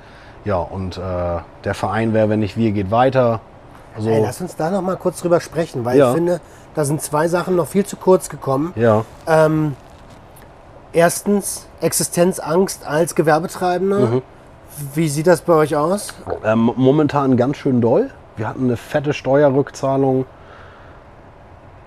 Ja, 0.46 0.58
und 0.58 0.98
äh, 0.98 1.02
der 1.64 1.74
Verein 1.74 2.14
Wer, 2.14 2.30
wenn 2.30 2.40
nicht 2.40 2.58
wir, 2.58 2.72
geht 2.72 2.92
weiter. 2.92 3.42
Also, 3.98 4.10
Ey, 4.10 4.22
lass 4.22 4.40
uns 4.42 4.56
da 4.56 4.70
noch 4.70 4.82
mal 4.82 4.96
kurz 4.96 5.22
drüber 5.22 5.42
sprechen, 5.42 5.84
weil 5.84 5.98
ja. 5.98 6.10
ich 6.10 6.16
finde, 6.16 6.40
da 6.76 6.86
sind 6.86 7.02
zwei 7.02 7.28
Sachen 7.28 7.56
noch 7.56 7.68
viel 7.68 7.86
zu 7.86 7.98
kurz 7.98 8.30
gekommen. 8.30 8.74
Ja. 8.76 9.04
Ähm, 9.26 9.76
erstens 10.94 11.66
Existenzangst 11.82 12.86
als 12.86 13.16
Gewerbetreibender. 13.16 14.00
Mhm. 14.00 14.22
Wie 14.94 15.10
sieht 15.10 15.26
das 15.26 15.42
bei 15.42 15.54
euch 15.54 15.76
aus? 15.76 16.14
Ähm, 16.44 16.72
momentan 16.76 17.36
ganz 17.36 17.58
schön 17.58 17.82
doll. 17.82 18.12
Wir 18.36 18.48
hatten 18.48 18.66
eine 18.66 18.78
fette 18.78 19.14
Steuerrückzahlung 19.14 20.26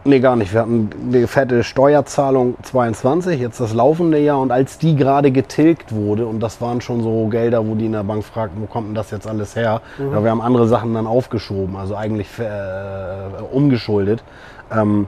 Nee, 0.03 0.21
gar 0.21 0.35
nicht. 0.35 0.55
Wir 0.55 0.63
hatten 0.63 0.89
eine 1.09 1.27
fette 1.27 1.63
Steuerzahlung 1.63 2.55
22, 2.63 3.39
jetzt 3.39 3.61
das 3.61 3.75
laufende 3.75 4.19
Jahr. 4.19 4.41
Und 4.41 4.51
als 4.51 4.79
die 4.79 4.97
gerade 4.97 5.31
getilgt 5.31 5.93
wurde, 5.95 6.27
und 6.27 6.41
das 6.41 6.63
waren 6.63 6.81
schon 6.81 7.03
so 7.03 7.27
Gelder, 7.27 7.67
wo 7.67 7.75
die 7.75 7.85
in 7.85 7.93
der 7.93 8.03
Bank 8.03 8.25
fragten, 8.25 8.63
wo 8.63 8.67
kommt 8.67 8.89
denn 8.89 8.95
das 8.95 9.11
jetzt 9.11 9.27
alles 9.27 9.57
her? 9.57 9.83
Mhm. 9.99 10.13
Ja, 10.13 10.25
wir 10.25 10.31
haben 10.31 10.41
andere 10.41 10.69
Sachen 10.69 10.95
dann 10.95 11.07
aufgeschoben, 11.07 11.77
also 11.77 11.97
eigentlich 11.97 12.29
äh, 12.39 13.43
umgeschuldet. 13.53 14.25
Ähm, 14.75 15.07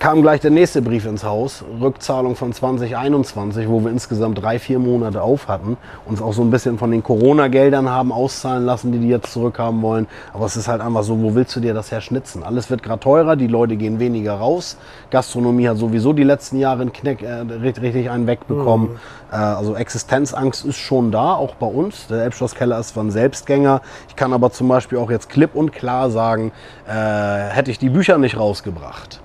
kam 0.00 0.20
gleich 0.20 0.40
der 0.40 0.50
nächste 0.50 0.82
Brief 0.82 1.06
ins 1.06 1.22
Haus, 1.22 1.64
Rückzahlung 1.80 2.34
von 2.34 2.52
2021, 2.52 3.68
wo 3.68 3.80
wir 3.84 3.90
insgesamt 3.90 4.42
drei, 4.42 4.58
vier 4.58 4.80
Monate 4.80 5.22
auf 5.22 5.46
hatten, 5.46 5.76
uns 6.06 6.20
auch 6.20 6.32
so 6.32 6.42
ein 6.42 6.50
bisschen 6.50 6.76
von 6.76 6.90
den 6.90 7.04
Corona-Geldern 7.04 7.88
haben 7.88 8.10
auszahlen 8.10 8.64
lassen, 8.64 8.90
die 8.90 8.98
die 8.98 9.08
jetzt 9.08 9.32
zurückhaben 9.32 9.80
wollen. 9.82 10.08
Aber 10.32 10.46
es 10.46 10.56
ist 10.56 10.66
halt 10.66 10.80
einfach 10.80 11.04
so, 11.04 11.22
wo 11.22 11.36
willst 11.36 11.54
du 11.54 11.60
dir 11.60 11.72
das 11.72 11.92
herschnitzen? 11.92 12.42
Alles 12.42 12.68
wird 12.68 12.82
gerade 12.82 12.98
teurer, 12.98 13.36
die 13.36 13.46
Leute 13.46 13.76
gehen 13.76 14.00
weniger 14.00 14.34
raus. 14.34 14.76
Gastronomie 15.10 15.68
hat 15.68 15.78
sowieso 15.78 16.12
die 16.12 16.24
letzten 16.24 16.58
Jahre 16.58 16.82
einen 16.82 16.92
Kneck, 16.92 17.22
äh, 17.22 17.42
richtig 17.62 18.10
einen 18.10 18.26
wegbekommen. 18.26 18.90
Mhm. 18.90 18.96
Äh, 19.30 19.36
also 19.36 19.76
Existenzangst 19.76 20.64
ist 20.64 20.78
schon 20.78 21.12
da, 21.12 21.34
auch 21.34 21.54
bei 21.54 21.66
uns. 21.66 22.08
Der 22.08 22.24
Elbschlosskeller 22.24 22.78
ist 22.80 22.98
ein 22.98 23.12
Selbstgänger. 23.12 23.82
Ich 24.08 24.16
kann 24.16 24.32
aber 24.32 24.50
zum 24.50 24.66
Beispiel 24.66 24.98
auch 24.98 25.12
jetzt 25.12 25.28
klipp 25.28 25.54
und 25.54 25.72
klar 25.72 26.10
sagen, 26.10 26.50
äh, 26.88 26.92
hätte 26.92 27.70
ich 27.70 27.78
die 27.78 27.90
Bücher 27.90 28.18
nicht 28.18 28.36
rausgebracht 28.36 29.20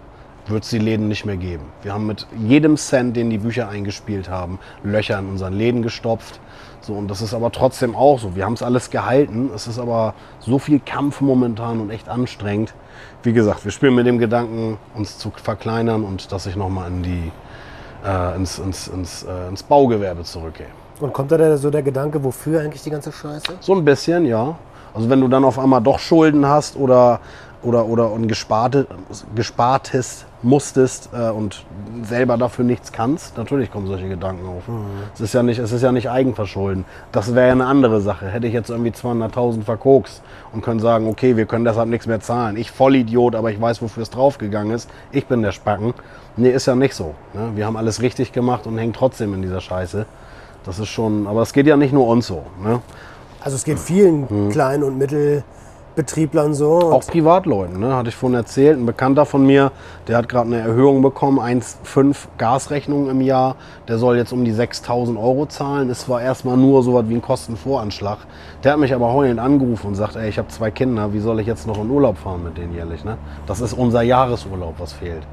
wird 0.47 0.63
es 0.63 0.69
die 0.69 0.79
Läden 0.79 1.07
nicht 1.07 1.25
mehr 1.25 1.37
geben. 1.37 1.63
Wir 1.83 1.93
haben 1.93 2.07
mit 2.07 2.27
jedem 2.37 2.77
Cent, 2.77 3.15
den 3.15 3.29
die 3.29 3.37
Bücher 3.37 3.69
eingespielt 3.69 4.29
haben, 4.29 4.59
Löcher 4.83 5.19
in 5.19 5.27
unseren 5.27 5.53
Läden 5.53 5.81
gestopft. 5.81 6.39
So, 6.81 6.93
und 6.93 7.09
das 7.09 7.21
ist 7.21 7.33
aber 7.33 7.51
trotzdem 7.51 7.95
auch 7.95 8.19
so. 8.19 8.35
Wir 8.35 8.45
haben 8.45 8.53
es 8.53 8.63
alles 8.63 8.89
gehalten. 8.89 9.51
Es 9.53 9.67
ist 9.67 9.77
aber 9.77 10.15
so 10.39 10.57
viel 10.57 10.79
Kampf 10.79 11.21
momentan 11.21 11.79
und 11.79 11.91
echt 11.91 12.09
anstrengend. 12.09 12.73
Wie 13.21 13.33
gesagt, 13.33 13.63
wir 13.65 13.71
spielen 13.71 13.93
mit 13.93 14.07
dem 14.07 14.17
Gedanken, 14.17 14.77
uns 14.95 15.19
zu 15.19 15.31
verkleinern 15.31 16.03
und 16.03 16.31
dass 16.31 16.47
ich 16.47 16.55
nochmal 16.55 16.89
in 16.89 17.31
äh, 18.03 18.35
ins, 18.35 18.57
ins, 18.57 18.87
ins, 18.87 19.23
äh, 19.23 19.47
ins 19.49 19.61
Baugewerbe 19.61 20.23
zurückgehe. 20.23 20.67
Und 20.99 21.13
kommt 21.13 21.31
da 21.31 21.57
so 21.57 21.69
der 21.69 21.83
Gedanke, 21.83 22.23
wofür 22.23 22.61
eigentlich 22.61 22.81
die 22.83 22.89
ganze 22.89 23.11
Scheiße? 23.11 23.57
So 23.59 23.75
ein 23.75 23.85
bisschen, 23.85 24.25
ja. 24.25 24.55
Also 24.93 25.09
wenn 25.09 25.21
du 25.21 25.27
dann 25.27 25.43
auf 25.43 25.57
einmal 25.57 25.81
doch 25.81 25.99
Schulden 25.99 26.45
hast 26.45 26.75
oder 26.75 27.19
oder, 27.64 27.86
oder 27.86 28.14
ein 28.14 28.28
gesparte, 28.28 28.88
gespartes 29.36 30.26
musstest 30.43 31.09
äh, 31.14 31.30
und 31.30 31.64
selber 32.03 32.38
dafür 32.38 32.66
nichts 32.66 32.91
kannst, 32.91 33.38
natürlich 33.38 33.72
kommen 33.72 33.88
solche 33.88 34.09
Gedanken 34.09 34.47
auf. 34.47 34.68
Mhm. 34.68 34.86
Es, 35.14 35.22
ist 35.22 35.34
ja 35.34 35.43
nicht, 35.43 35.59
es 35.59 35.72
ist 35.72 35.82
ja 35.82 35.91
nicht 35.91 36.09
Eigenverschulden. 36.09 36.86
Das 37.12 37.36
wäre 37.36 37.47
ja 37.47 37.53
eine 37.53 37.66
andere 37.66 38.01
Sache. 38.01 38.28
Hätte 38.28 38.47
ich 38.47 38.53
jetzt 38.53 38.70
irgendwie 38.70 38.91
200.000 38.91 39.64
verkokst 39.64 40.22
und 40.51 40.62
können 40.64 40.80
sagen, 40.80 41.07
okay, 41.07 41.38
wir 41.38 41.45
können 41.45 41.66
deshalb 41.66 41.89
nichts 41.89 42.07
mehr 42.07 42.20
zahlen. 42.20 42.57
Ich 42.57 42.72
Vollidiot, 42.72 43.36
aber 43.36 43.51
ich 43.51 43.62
weiß, 43.62 43.82
wofür 43.82 44.03
es 44.03 44.09
draufgegangen 44.09 44.74
ist. 44.74 44.89
Ich 45.12 45.28
bin 45.28 45.41
der 45.41 45.51
Spacken. 45.51 45.93
Nee, 46.38 46.49
ist 46.49 46.66
ja 46.66 46.76
nicht 46.76 46.95
so. 46.95 47.14
Ne? 47.34 47.51
Wir 47.55 47.66
haben 47.66 47.78
alles 47.78 48.01
richtig 48.01 48.32
gemacht 48.32 48.66
und 48.66 48.78
hängen 48.78 48.93
trotzdem 48.93 49.34
in 49.34 49.41
dieser 49.41 49.62
Scheiße. 49.62 50.05
Das 50.64 50.80
ist 50.80 50.89
schon, 50.89 51.28
aber 51.28 51.41
es 51.41 51.53
geht 51.53 51.68
ja 51.68 51.78
nicht 51.78 51.93
nur 51.93 52.07
uns 52.07 52.28
so. 52.28 52.43
Ne? 52.64 52.82
Also 53.41 53.55
es 53.55 53.64
geht 53.64 53.80
vielen 53.80 54.28
mhm. 54.30 54.49
kleinen 54.49 54.84
und 54.84 54.97
mittel 54.97 55.43
Betrieblern 55.95 56.53
so. 56.53 56.79
Auch 56.79 57.05
Privatleuten, 57.05 57.79
ne? 57.79 57.95
hatte 57.95 58.09
ich 58.09 58.15
vorhin 58.15 58.37
erzählt. 58.37 58.77
Ein 58.77 58.85
Bekannter 58.85 59.25
von 59.25 59.45
mir, 59.45 59.71
der 60.07 60.17
hat 60.17 60.29
gerade 60.29 60.47
eine 60.47 60.59
Erhöhung 60.59 61.01
bekommen, 61.01 61.39
1,5 61.39 62.15
Gasrechnungen 62.37 63.09
im 63.09 63.21
Jahr. 63.21 63.55
Der 63.87 63.97
soll 63.97 64.17
jetzt 64.17 64.31
um 64.31 64.45
die 64.45 64.51
6000 64.51 65.17
Euro 65.17 65.45
zahlen. 65.47 65.89
Es 65.89 66.07
war 66.07 66.21
erstmal 66.21 66.55
nur 66.55 66.81
so 66.83 66.93
was 66.93 67.09
wie 67.09 67.15
ein 67.15 67.21
Kostenvoranschlag. 67.21 68.19
Der 68.63 68.73
hat 68.73 68.79
mich 68.79 68.93
aber 68.93 69.11
heulend 69.11 69.39
angerufen 69.39 69.87
und 69.87 69.95
sagt, 69.95 70.15
ey, 70.15 70.29
ich 70.29 70.37
habe 70.37 70.47
zwei 70.47 70.71
Kinder, 70.71 71.13
wie 71.13 71.19
soll 71.19 71.39
ich 71.39 71.47
jetzt 71.47 71.67
noch 71.67 71.77
in 71.77 71.89
Urlaub 71.89 72.17
fahren 72.17 72.43
mit 72.43 72.57
denen 72.57 72.73
jährlich? 72.73 73.03
Ne? 73.03 73.17
Das 73.45 73.59
ist 73.59 73.73
unser 73.73 74.01
Jahresurlaub, 74.01 74.75
was 74.77 74.93
fehlt. 74.93 75.23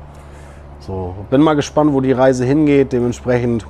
So, 0.80 1.14
bin 1.30 1.40
mal 1.40 1.54
gespannt, 1.54 1.92
wo 1.92 2.00
die 2.00 2.12
Reise 2.12 2.44
hingeht. 2.44 2.92
Dementsprechend 2.92 3.66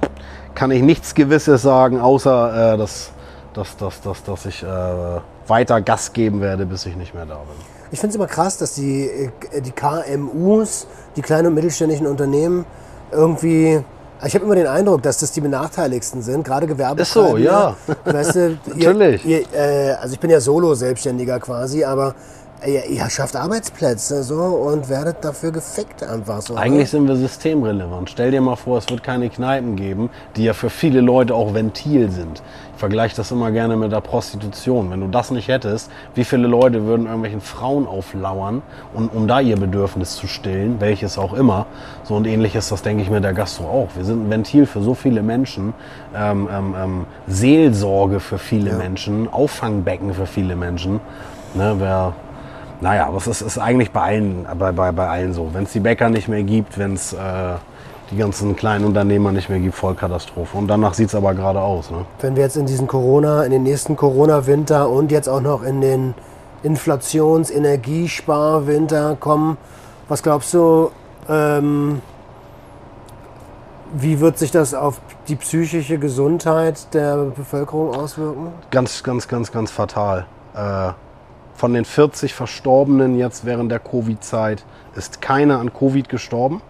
kann 0.54 0.70
ich 0.70 0.82
nichts 0.82 1.14
Gewisses 1.14 1.62
sagen, 1.62 2.00
außer 2.00 2.74
äh, 2.74 2.78
dass, 2.78 3.12
dass, 3.52 3.76
dass, 3.76 4.00
dass, 4.00 4.24
dass 4.24 4.46
ich... 4.46 4.62
Äh, 4.62 5.20
weiter 5.48 5.80
Gas 5.80 6.12
geben 6.12 6.40
werde, 6.40 6.66
bis 6.66 6.86
ich 6.86 6.96
nicht 6.96 7.14
mehr 7.14 7.26
da 7.26 7.36
bin. 7.36 7.56
Ich 7.90 8.00
finde 8.00 8.10
es 8.10 8.16
immer 8.16 8.26
krass, 8.26 8.58
dass 8.58 8.74
die, 8.74 9.06
äh, 9.06 9.60
die 9.60 9.72
KMUs, 9.72 10.86
die 11.16 11.22
kleinen 11.22 11.48
und 11.48 11.54
mittelständischen 11.54 12.06
Unternehmen, 12.06 12.66
irgendwie 13.10 13.82
ich 14.26 14.34
habe 14.34 14.44
immer 14.44 14.56
den 14.56 14.66
Eindruck, 14.66 15.02
dass 15.02 15.18
das 15.18 15.30
die 15.30 15.40
benachteiligsten 15.40 16.22
sind, 16.22 16.44
gerade 16.44 16.66
Gewerbe. 16.66 17.02
Ist 17.02 17.12
so, 17.12 17.36
ja. 17.36 17.76
Weißt 18.04 18.34
du, 18.34 18.58
Natürlich. 18.66 19.24
Ihr, 19.24 19.42
äh, 19.54 19.92
also 19.92 20.14
ich 20.14 20.20
bin 20.20 20.30
ja 20.30 20.40
Solo-Selbstständiger 20.40 21.38
quasi, 21.38 21.84
aber 21.84 22.14
ihr, 22.66 22.86
ihr 22.86 23.08
schafft 23.10 23.36
Arbeitsplätze 23.36 24.22
so 24.22 24.36
und 24.36 24.88
werdet 24.88 25.24
dafür 25.24 25.52
gefickt 25.52 26.02
einfach 26.02 26.42
so. 26.42 26.56
Eigentlich 26.56 26.90
sind 26.90 27.06
wir 27.06 27.16
systemrelevant. 27.16 28.10
Stell 28.10 28.30
dir 28.30 28.40
mal 28.40 28.56
vor, 28.56 28.78
es 28.78 28.88
wird 28.90 29.02
keine 29.02 29.28
Kneipen 29.30 29.76
geben, 29.76 30.10
die 30.36 30.44
ja 30.44 30.52
für 30.52 30.70
viele 30.70 31.00
Leute 31.00 31.34
auch 31.34 31.54
Ventil 31.54 32.10
sind. 32.10 32.42
Ich 32.74 32.80
vergleiche 32.80 33.16
das 33.16 33.30
immer 33.30 33.50
gerne 33.50 33.76
mit 33.76 33.92
der 33.92 34.00
Prostitution. 34.00 34.90
Wenn 34.90 35.00
du 35.00 35.08
das 35.08 35.30
nicht 35.30 35.48
hättest, 35.48 35.90
wie 36.14 36.24
viele 36.24 36.46
Leute 36.46 36.84
würden 36.84 37.06
irgendwelchen 37.06 37.40
Frauen 37.40 37.86
auflauern, 37.86 38.62
und, 38.94 39.12
um 39.14 39.26
da 39.26 39.40
ihr 39.40 39.56
Bedürfnis 39.56 40.16
zu 40.16 40.26
stillen, 40.26 40.80
welches 40.80 41.18
auch 41.18 41.32
immer. 41.32 41.66
So 42.04 42.14
und 42.14 42.26
ähnlich 42.26 42.54
ist 42.54 42.70
das, 42.70 42.82
denke 42.82 43.02
ich, 43.02 43.10
mit 43.10 43.24
der 43.24 43.34
Gastro 43.34 43.64
auch. 43.64 43.88
Wir 43.96 44.04
sind 44.04 44.26
ein 44.26 44.30
Ventil 44.30 44.66
für 44.66 44.80
so 44.80 44.94
viele 44.94 45.22
Menschen, 45.22 45.74
ähm, 46.14 46.48
ähm, 46.52 46.74
ähm, 46.78 47.06
Seelsorge 47.26 48.20
für 48.20 48.38
viele 48.38 48.70
ja. 48.70 48.76
Menschen, 48.76 49.32
Auffangbecken 49.32 50.14
für 50.14 50.26
viele 50.26 50.54
Menschen. 50.56 51.00
Ne, 51.54 51.74
wer, 51.78 52.14
naja, 52.80 53.06
aber 53.06 53.16
es 53.16 53.26
ist, 53.26 53.40
ist 53.40 53.58
eigentlich 53.58 53.90
bei 53.90 54.02
allen, 54.02 54.46
bei, 54.58 54.72
bei, 54.72 54.92
bei 54.92 55.08
allen 55.08 55.34
so. 55.34 55.50
Wenn 55.52 55.64
es 55.64 55.72
die 55.72 55.80
Bäcker 55.80 56.10
nicht 56.10 56.28
mehr 56.28 56.42
gibt, 56.42 56.78
wenn 56.78 56.94
es 56.94 57.12
äh, 57.12 57.16
die 58.10 58.16
ganzen 58.16 58.56
kleinen 58.56 58.84
Unternehmer 58.84 59.32
nicht 59.32 59.48
mehr 59.48 59.58
gibt, 59.58 59.74
Vollkatastrophe. 59.74 60.56
Und 60.56 60.68
danach 60.68 60.94
sieht 60.94 61.08
es 61.08 61.14
aber 61.14 61.34
gerade 61.34 61.60
aus. 61.60 61.90
Ne? 61.90 62.04
Wenn 62.20 62.36
wir 62.36 62.44
jetzt 62.44 62.56
in 62.56 62.66
diesen 62.66 62.86
Corona, 62.86 63.44
in 63.44 63.50
den 63.50 63.64
nächsten 63.64 63.96
Corona-Winter 63.96 64.88
und 64.88 65.10
jetzt 65.10 65.28
auch 65.28 65.40
noch 65.40 65.62
in 65.62 65.80
den 65.80 66.14
Inflations-, 66.62 67.50
Energiespar-Winter 67.50 69.16
kommen, 69.18 69.58
was 70.08 70.22
glaubst 70.22 70.54
du, 70.54 70.90
ähm, 71.28 72.00
wie 73.94 74.20
wird 74.20 74.38
sich 74.38 74.50
das 74.50 74.74
auf 74.74 75.00
die 75.28 75.36
psychische 75.36 75.98
Gesundheit 75.98 76.94
der 76.94 77.16
Bevölkerung 77.16 77.94
auswirken? 77.94 78.48
Ganz, 78.70 79.02
ganz, 79.02 79.28
ganz, 79.28 79.50
ganz 79.52 79.70
fatal. 79.70 80.26
Äh, 80.54 80.92
von 81.58 81.74
den 81.74 81.84
40 81.84 82.32
Verstorbenen 82.32 83.18
jetzt 83.18 83.44
während 83.44 83.70
der 83.70 83.80
Covid-Zeit 83.80 84.64
ist 84.94 85.20
keiner 85.20 85.58
an 85.58 85.74
Covid 85.74 86.08
gestorben 86.08 86.62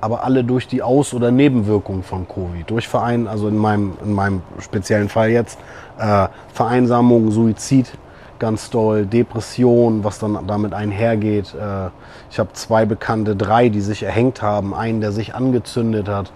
aber 0.00 0.24
alle 0.24 0.44
durch 0.44 0.68
die 0.68 0.82
Aus- 0.82 1.12
oder 1.12 1.30
Nebenwirkungen 1.30 2.02
von 2.02 2.26
Covid. 2.28 2.70
Durch 2.70 2.86
Verein, 2.86 3.26
also 3.26 3.48
in 3.48 3.56
meinem, 3.56 3.94
in 4.04 4.12
meinem 4.12 4.42
speziellen 4.60 5.08
Fall 5.08 5.30
jetzt, 5.30 5.58
äh, 5.98 6.28
Vereinsamung, 6.52 7.30
Suizid, 7.30 7.90
ganz 8.38 8.70
doll, 8.70 9.06
Depression, 9.06 10.04
was 10.04 10.20
dann 10.20 10.38
damit 10.46 10.72
einhergeht. 10.72 11.52
Äh, 11.54 11.88
ich 12.30 12.38
habe 12.38 12.52
zwei 12.52 12.84
Bekannte, 12.84 13.34
drei, 13.34 13.68
die 13.68 13.80
sich 13.80 14.04
erhängt 14.04 14.40
haben, 14.40 14.74
einen, 14.74 15.00
der 15.00 15.10
sich 15.10 15.34
angezündet 15.34 16.08
hat. 16.08 16.30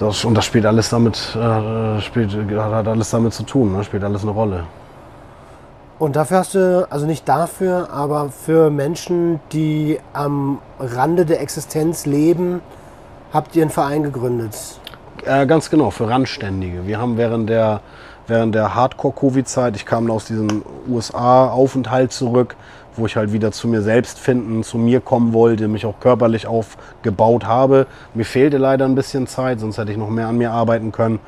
Das, 0.00 0.24
und 0.24 0.34
das 0.34 0.44
spielt 0.44 0.66
alles 0.66 0.88
damit, 0.88 1.36
äh, 1.36 2.00
spielt, 2.00 2.34
hat 2.56 2.88
alles 2.88 3.10
damit 3.10 3.32
zu 3.34 3.44
tun, 3.44 3.72
ne? 3.72 3.84
spielt 3.84 4.02
alles 4.02 4.22
eine 4.22 4.32
Rolle. 4.32 4.64
Und 6.02 6.16
dafür 6.16 6.38
hast 6.38 6.56
du, 6.56 6.88
also 6.90 7.06
nicht 7.06 7.28
dafür, 7.28 7.90
aber 7.92 8.30
für 8.30 8.70
Menschen, 8.70 9.38
die 9.52 10.00
am 10.12 10.58
Rande 10.80 11.24
der 11.24 11.40
Existenz 11.40 12.06
leben, 12.06 12.60
habt 13.32 13.54
ihr 13.54 13.62
einen 13.62 13.70
Verein 13.70 14.02
gegründet. 14.02 14.56
Äh, 15.24 15.46
ganz 15.46 15.70
genau, 15.70 15.90
für 15.90 16.08
Randständige. 16.08 16.88
Wir 16.88 16.98
haben 16.98 17.18
während 17.18 17.48
der, 17.48 17.82
während 18.26 18.52
der 18.52 18.74
Hardcore-Covid-Zeit, 18.74 19.76
ich 19.76 19.86
kam 19.86 20.10
aus 20.10 20.24
diesem 20.24 20.64
USA-Aufenthalt 20.88 22.10
zurück, 22.10 22.56
wo 22.96 23.06
ich 23.06 23.14
halt 23.14 23.32
wieder 23.32 23.52
zu 23.52 23.68
mir 23.68 23.82
selbst 23.82 24.18
finden, 24.18 24.64
zu 24.64 24.78
mir 24.78 25.00
kommen 25.00 25.32
wollte, 25.32 25.68
mich 25.68 25.86
auch 25.86 26.00
körperlich 26.00 26.48
aufgebaut 26.48 27.46
habe. 27.46 27.86
Mir 28.12 28.24
fehlte 28.24 28.58
leider 28.58 28.86
ein 28.86 28.96
bisschen 28.96 29.28
Zeit, 29.28 29.60
sonst 29.60 29.78
hätte 29.78 29.92
ich 29.92 29.98
noch 29.98 30.10
mehr 30.10 30.26
an 30.26 30.36
mir 30.36 30.50
arbeiten 30.50 30.90
können. 30.90 31.20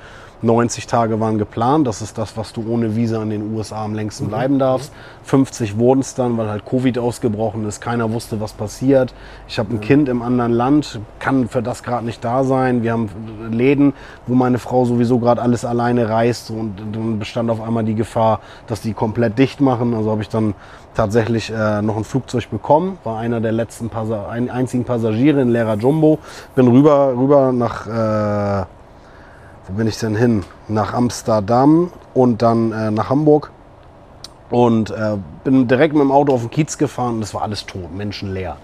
90 0.45 0.87
Tage 0.87 1.21
waren 1.21 1.39
geplant. 1.39 1.87
Das 1.87 2.03
ist 2.03 2.19
das, 2.19 2.37
was 2.37 2.53
du 2.53 2.65
ohne 2.69 2.95
Visa 2.97 3.23
in 3.23 3.31
den 3.31 3.55
USA 3.55 3.85
am 3.85 3.95
längsten 3.95 4.29
bleiben 4.29 4.59
darfst. 4.59 4.93
50 5.25 5.79
wurden 5.79 6.01
es 6.01 6.15
dann, 6.15 6.37
weil 6.37 6.49
halt 6.49 6.65
Covid 6.65 6.99
ausgebrochen 6.99 7.67
ist. 7.67 7.81
Keiner 7.81 8.13
wusste, 8.13 8.41
was 8.41 8.53
passiert. 8.53 9.15
Ich 9.49 9.59
habe 9.59 9.75
ein 9.75 9.81
Kind 9.81 10.09
im 10.09 10.23
anderen 10.23 10.53
Land, 10.53 11.01
kann 11.19 11.49
für 11.49 11.63
das 11.63 11.83
gerade 11.83 12.05
nicht 12.05 12.25
da 12.25 12.45
sein. 12.45 12.83
Wir 12.83 12.93
haben 12.93 13.09
Läden, 13.51 13.95
wo 14.27 14.35
meine 14.35 14.59
Frau 14.59 14.85
sowieso 14.85 15.19
gerade 15.19 15.41
alles 15.43 15.65
alleine 15.65 16.09
reist. 16.09 16.51
Und 16.51 16.75
dann 16.93 17.19
bestand 17.19 17.51
auf 17.51 17.61
einmal 17.61 17.85
die 17.85 17.95
Gefahr, 17.95 18.41
dass 18.67 18.81
die 18.81 18.93
komplett 18.93 19.39
dicht 19.39 19.61
machen. 19.61 19.95
Also 19.95 20.11
habe 20.11 20.23
ich 20.23 20.29
dann 20.29 20.55
tatsächlich 20.95 21.51
äh, 21.51 21.83
noch 21.83 21.97
ein 21.97 22.05
Flugzeug 22.05 22.51
bekommen, 22.51 22.99
war 23.05 23.19
einer 23.19 23.41
der 23.41 23.53
letzten 23.53 23.89
Passa 23.89 24.29
ein, 24.29 24.51
einzigen 24.51 24.85
Passagiere 24.85 25.41
in 25.41 25.49
Lehrer 25.49 25.77
Jumbo. 25.77 26.19
Bin 26.55 26.69
rüber, 26.69 27.15
rüber 27.17 27.53
nach 27.53 27.87
äh, 27.87 28.67
wo 29.67 29.75
bin 29.75 29.87
ich 29.87 29.99
denn 29.99 30.15
hin? 30.15 30.45
Nach 30.69 30.93
Amsterdam 30.93 31.91
und 32.13 32.43
dann 32.43 32.73
äh, 32.73 32.91
nach 32.91 33.11
Hamburg. 33.11 33.51
Und 34.51 34.91
äh, 34.91 35.17
bin 35.43 35.67
direkt 35.69 35.95
mit 35.95 36.03
dem 36.03 36.13
Auto 36.13 36.33
auf 36.33 36.43
den 36.43 36.51
Kiez 36.51 36.79
gefahren 36.79 37.17
und 37.17 37.23
es 37.23 37.35
war 37.35 37.43
alles 37.43 37.67
tot, 37.67 37.93
menschenleer. 37.95 38.57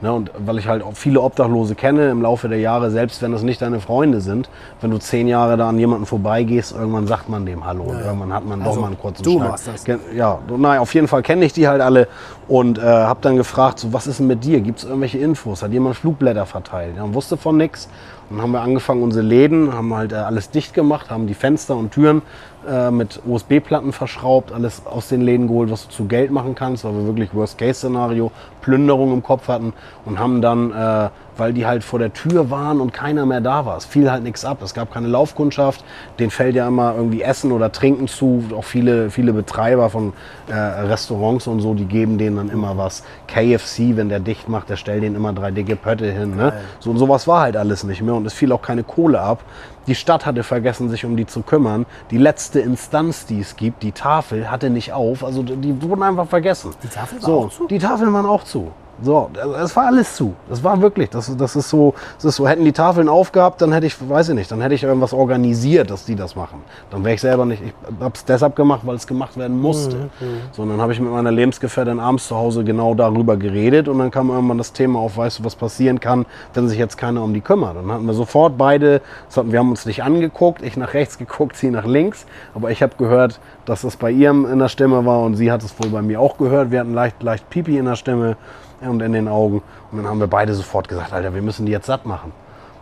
Ne, 0.00 0.12
und 0.12 0.30
weil 0.38 0.58
ich 0.58 0.68
halt 0.68 0.84
auch 0.84 0.94
viele 0.94 1.20
Obdachlose 1.20 1.74
kenne 1.74 2.10
im 2.10 2.22
Laufe 2.22 2.48
der 2.48 2.60
Jahre, 2.60 2.88
selbst 2.92 3.20
wenn 3.20 3.32
das 3.32 3.42
nicht 3.42 3.60
deine 3.60 3.80
Freunde 3.80 4.20
sind, 4.20 4.48
wenn 4.80 4.92
du 4.92 4.98
zehn 4.98 5.26
Jahre 5.26 5.56
da 5.56 5.68
an 5.68 5.76
jemanden 5.76 6.06
vorbeigehst, 6.06 6.70
irgendwann 6.70 7.08
sagt 7.08 7.28
man 7.28 7.44
dem 7.46 7.66
Hallo 7.66 7.82
und 7.82 7.98
irgendwann 8.00 8.32
hat 8.32 8.44
man 8.44 8.62
Also, 8.62 8.74
doch 8.74 8.80
mal 8.82 8.86
einen 8.86 8.98
kurzen 8.98 9.24
du 9.24 9.38
Schnack. 9.38 9.48
machst 9.48 9.66
das. 9.66 9.84
Ja, 10.14 10.38
nein, 10.56 10.78
auf 10.78 10.94
jeden 10.94 11.08
Fall 11.08 11.22
kenne 11.22 11.44
ich 11.44 11.52
die 11.52 11.66
halt 11.66 11.80
alle 11.82 12.06
und 12.46 12.78
äh, 12.78 12.82
habe 12.82 13.18
dann 13.22 13.36
gefragt, 13.36 13.80
so, 13.80 13.92
was 13.92 14.06
ist 14.06 14.20
denn 14.20 14.28
mit 14.28 14.44
dir? 14.44 14.60
Gibt 14.60 14.78
es 14.78 14.84
irgendwelche 14.84 15.18
Infos? 15.18 15.64
Hat 15.64 15.72
jemand 15.72 15.96
Flugblätter 15.96 16.46
verteilt? 16.46 16.94
Ja, 16.96 17.02
und 17.02 17.14
wusste 17.14 17.36
von 17.36 17.56
nichts. 17.56 17.88
Und 18.30 18.36
dann 18.36 18.44
haben 18.44 18.52
wir 18.52 18.60
angefangen, 18.60 19.02
unsere 19.02 19.24
Läden, 19.24 19.72
haben 19.74 19.92
halt 19.94 20.12
äh, 20.12 20.16
alles 20.16 20.50
dicht 20.50 20.74
gemacht, 20.74 21.10
haben 21.10 21.26
die 21.26 21.34
Fenster 21.34 21.74
und 21.76 21.90
Türen 21.90 22.22
äh, 22.66 22.90
mit 22.90 23.20
USB-Platten 23.26 23.92
verschraubt, 23.92 24.52
alles 24.52 24.86
aus 24.86 25.08
den 25.08 25.20
Läden 25.20 25.48
geholt, 25.48 25.70
was 25.70 25.86
du 25.86 25.92
zu 25.92 26.04
Geld 26.06 26.30
machen 26.30 26.54
kannst, 26.54 26.84
weil 26.84 26.94
wir 26.94 27.06
wirklich 27.06 27.34
Worst-Case-Szenario, 27.34 28.30
Plünderung 28.60 29.12
im 29.12 29.22
Kopf 29.22 29.48
hatten 29.48 29.72
und 30.04 30.18
haben 30.18 30.40
dann, 30.40 30.72
äh, 30.72 31.08
weil 31.38 31.52
die 31.52 31.66
halt 31.66 31.84
vor 31.84 31.98
der 31.98 32.12
Tür 32.12 32.50
waren 32.50 32.80
und 32.80 32.92
keiner 32.92 33.26
mehr 33.26 33.40
da 33.40 33.64
war, 33.64 33.76
es 33.76 33.84
fiel 33.84 34.10
halt 34.10 34.22
nichts 34.22 34.44
ab, 34.44 34.58
es 34.62 34.74
gab 34.74 34.92
keine 34.92 35.08
Laufkundschaft, 35.08 35.84
denen 36.18 36.30
fällt 36.30 36.54
ja 36.54 36.68
immer 36.68 36.94
irgendwie 36.96 37.22
Essen 37.22 37.52
oder 37.52 37.72
Trinken 37.72 38.08
zu, 38.08 38.44
auch 38.56 38.64
viele, 38.64 39.10
viele 39.10 39.32
Betreiber 39.32 39.90
von 39.90 40.12
äh, 40.48 40.54
Restaurants 40.54 41.46
und 41.46 41.60
so, 41.60 41.74
die 41.74 41.84
geben 41.84 42.18
denen 42.18 42.36
dann 42.36 42.50
immer 42.50 42.76
was. 42.76 43.02
KFC, 43.26 43.96
wenn 43.96 44.08
der 44.08 44.20
dicht 44.20 44.48
macht, 44.48 44.68
der 44.68 44.76
stellt 44.76 45.02
denen 45.02 45.16
immer 45.16 45.32
drei 45.32 45.50
dicke 45.50 45.76
Pötte 45.76 46.10
hin. 46.10 46.36
Ne? 46.36 46.52
So, 46.80 46.90
und 46.90 46.98
sowas 46.98 47.26
war 47.26 47.42
halt 47.42 47.56
alles 47.56 47.84
nicht 47.84 48.02
mehr 48.02 48.14
und 48.14 48.26
es 48.26 48.34
fiel 48.34 48.52
auch 48.52 48.62
keine 48.62 48.82
Kohle 48.82 49.20
ab. 49.20 49.44
Die 49.86 49.94
Stadt 49.94 50.26
hatte 50.26 50.42
vergessen, 50.42 50.90
sich 50.90 51.06
um 51.06 51.16
die 51.16 51.26
zu 51.26 51.40
kümmern. 51.40 51.86
Die 52.10 52.18
letzte 52.18 52.60
Instanz, 52.60 53.24
die 53.24 53.40
es 53.40 53.56
gibt, 53.56 53.82
die 53.82 53.92
Tafel, 53.92 54.50
hatte 54.50 54.68
nicht 54.68 54.92
auf. 54.92 55.24
Also 55.24 55.42
die 55.42 55.82
wurden 55.82 56.02
einfach 56.02 56.28
vergessen. 56.28 56.72
Die 56.82 56.88
Tafel 56.88 57.22
war 57.22 57.26
so, 57.26 57.40
auch 57.40 57.50
zu? 57.50 57.66
Die 57.68 57.78
Tafeln 57.78 58.12
waren 58.12 58.26
auch 58.26 58.44
zu. 58.44 58.70
So, 59.00 59.30
es 59.62 59.76
war 59.76 59.86
alles 59.86 60.16
zu. 60.16 60.34
Das 60.48 60.64
war 60.64 60.80
wirklich, 60.80 61.08
das, 61.10 61.34
das 61.36 61.54
ist 61.54 61.70
so, 61.70 61.94
das 62.16 62.24
ist 62.24 62.36
so, 62.36 62.48
hätten 62.48 62.64
die 62.64 62.72
Tafeln 62.72 63.08
aufgehabt, 63.08 63.62
dann 63.62 63.72
hätte 63.72 63.86
ich, 63.86 63.96
weiß 64.08 64.30
ich 64.30 64.34
nicht, 64.34 64.50
dann 64.50 64.60
hätte 64.60 64.74
ich 64.74 64.82
irgendwas 64.82 65.12
organisiert, 65.12 65.90
dass 65.90 66.04
die 66.04 66.16
das 66.16 66.34
machen. 66.34 66.62
Dann 66.90 67.04
wäre 67.04 67.14
ich 67.14 67.20
selber 67.20 67.44
nicht, 67.44 67.62
ich 67.62 67.72
habe 68.00 68.14
es 68.14 68.24
deshalb 68.24 68.56
gemacht, 68.56 68.80
weil 68.84 68.96
es 68.96 69.06
gemacht 69.06 69.36
werden 69.36 69.60
musste. 69.60 69.96
Mhm, 69.96 70.40
So, 70.52 70.62
und 70.62 70.70
dann 70.70 70.80
habe 70.80 70.92
ich 70.92 71.00
mit 71.00 71.12
meiner 71.12 71.30
Lebensgefährtin 71.30 72.00
abends 72.00 72.26
zu 72.26 72.36
Hause 72.36 72.64
genau 72.64 72.94
darüber 72.94 73.36
geredet 73.36 73.88
und 73.88 73.98
dann 73.98 74.10
kam 74.10 74.30
irgendwann 74.30 74.58
das 74.58 74.72
Thema 74.72 74.98
auf, 74.98 75.16
weißt 75.16 75.38
du, 75.40 75.44
was 75.44 75.54
passieren 75.54 76.00
kann, 76.00 76.26
wenn 76.54 76.68
sich 76.68 76.78
jetzt 76.78 76.98
keiner 76.98 77.22
um 77.22 77.32
die 77.32 77.40
kümmert. 77.40 77.76
Dann 77.76 77.90
hatten 77.92 78.06
wir 78.06 78.14
sofort 78.14 78.58
beide, 78.58 79.00
hatten, 79.34 79.52
wir 79.52 79.60
haben 79.60 79.70
uns 79.70 79.86
nicht 79.86 80.02
angeguckt, 80.02 80.62
ich 80.62 80.76
nach 80.76 80.94
rechts 80.94 81.18
geguckt, 81.18 81.56
sie 81.56 81.70
nach 81.70 81.86
links, 81.86 82.26
aber 82.54 82.72
ich 82.72 82.82
habe 82.82 82.94
gehört, 82.98 83.38
dass 83.64 83.82
das 83.82 83.96
bei 83.96 84.10
ihr 84.10 84.30
in 84.30 84.58
der 84.58 84.68
Stimme 84.68 85.06
war 85.06 85.20
und 85.20 85.36
sie 85.36 85.52
hat 85.52 85.62
es 85.62 85.78
wohl 85.78 85.90
bei 85.90 86.02
mir 86.02 86.20
auch 86.20 86.38
gehört. 86.38 86.70
Wir 86.70 86.80
hatten 86.80 86.94
leicht, 86.94 87.22
leicht 87.22 87.48
Pipi 87.50 87.78
in 87.78 87.84
der 87.84 87.96
Stimme 87.96 88.36
und 88.80 89.00
in 89.02 89.12
den 89.12 89.28
Augen. 89.28 89.62
Und 89.90 89.98
dann 89.98 90.06
haben 90.06 90.20
wir 90.20 90.26
beide 90.26 90.54
sofort 90.54 90.88
gesagt, 90.88 91.12
Alter, 91.12 91.34
wir 91.34 91.42
müssen 91.42 91.66
die 91.66 91.72
jetzt 91.72 91.86
satt 91.86 92.06
machen. 92.06 92.32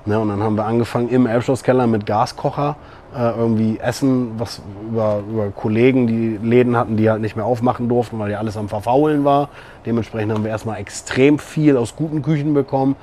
Ne, 0.04 0.20
und 0.20 0.28
dann 0.28 0.40
haben 0.40 0.54
wir 0.54 0.64
angefangen 0.64 1.08
im 1.08 1.26
Elbschlosskeller 1.26 1.88
mit 1.88 2.06
Gaskocher 2.06 2.76
äh, 3.12 3.30
irgendwie 3.30 3.80
Essen, 3.80 4.38
was 4.38 4.62
über, 4.88 5.20
über 5.28 5.50
Kollegen, 5.50 6.06
die 6.06 6.36
Läden 6.36 6.76
hatten, 6.76 6.96
die 6.96 7.10
halt 7.10 7.20
nicht 7.20 7.34
mehr 7.34 7.44
aufmachen 7.44 7.88
durften, 7.88 8.18
weil 8.20 8.30
ja 8.30 8.38
alles 8.38 8.56
am 8.56 8.68
Verfaulen 8.68 9.24
war. 9.24 9.48
Dementsprechend 9.84 10.32
haben 10.32 10.44
wir 10.44 10.50
erstmal 10.50 10.78
extrem 10.78 11.40
viel 11.40 11.76
aus 11.76 11.96
guten 11.96 12.22
Küchen 12.22 12.54
bekommen. 12.54 12.94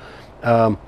Ähm, 0.42 0.78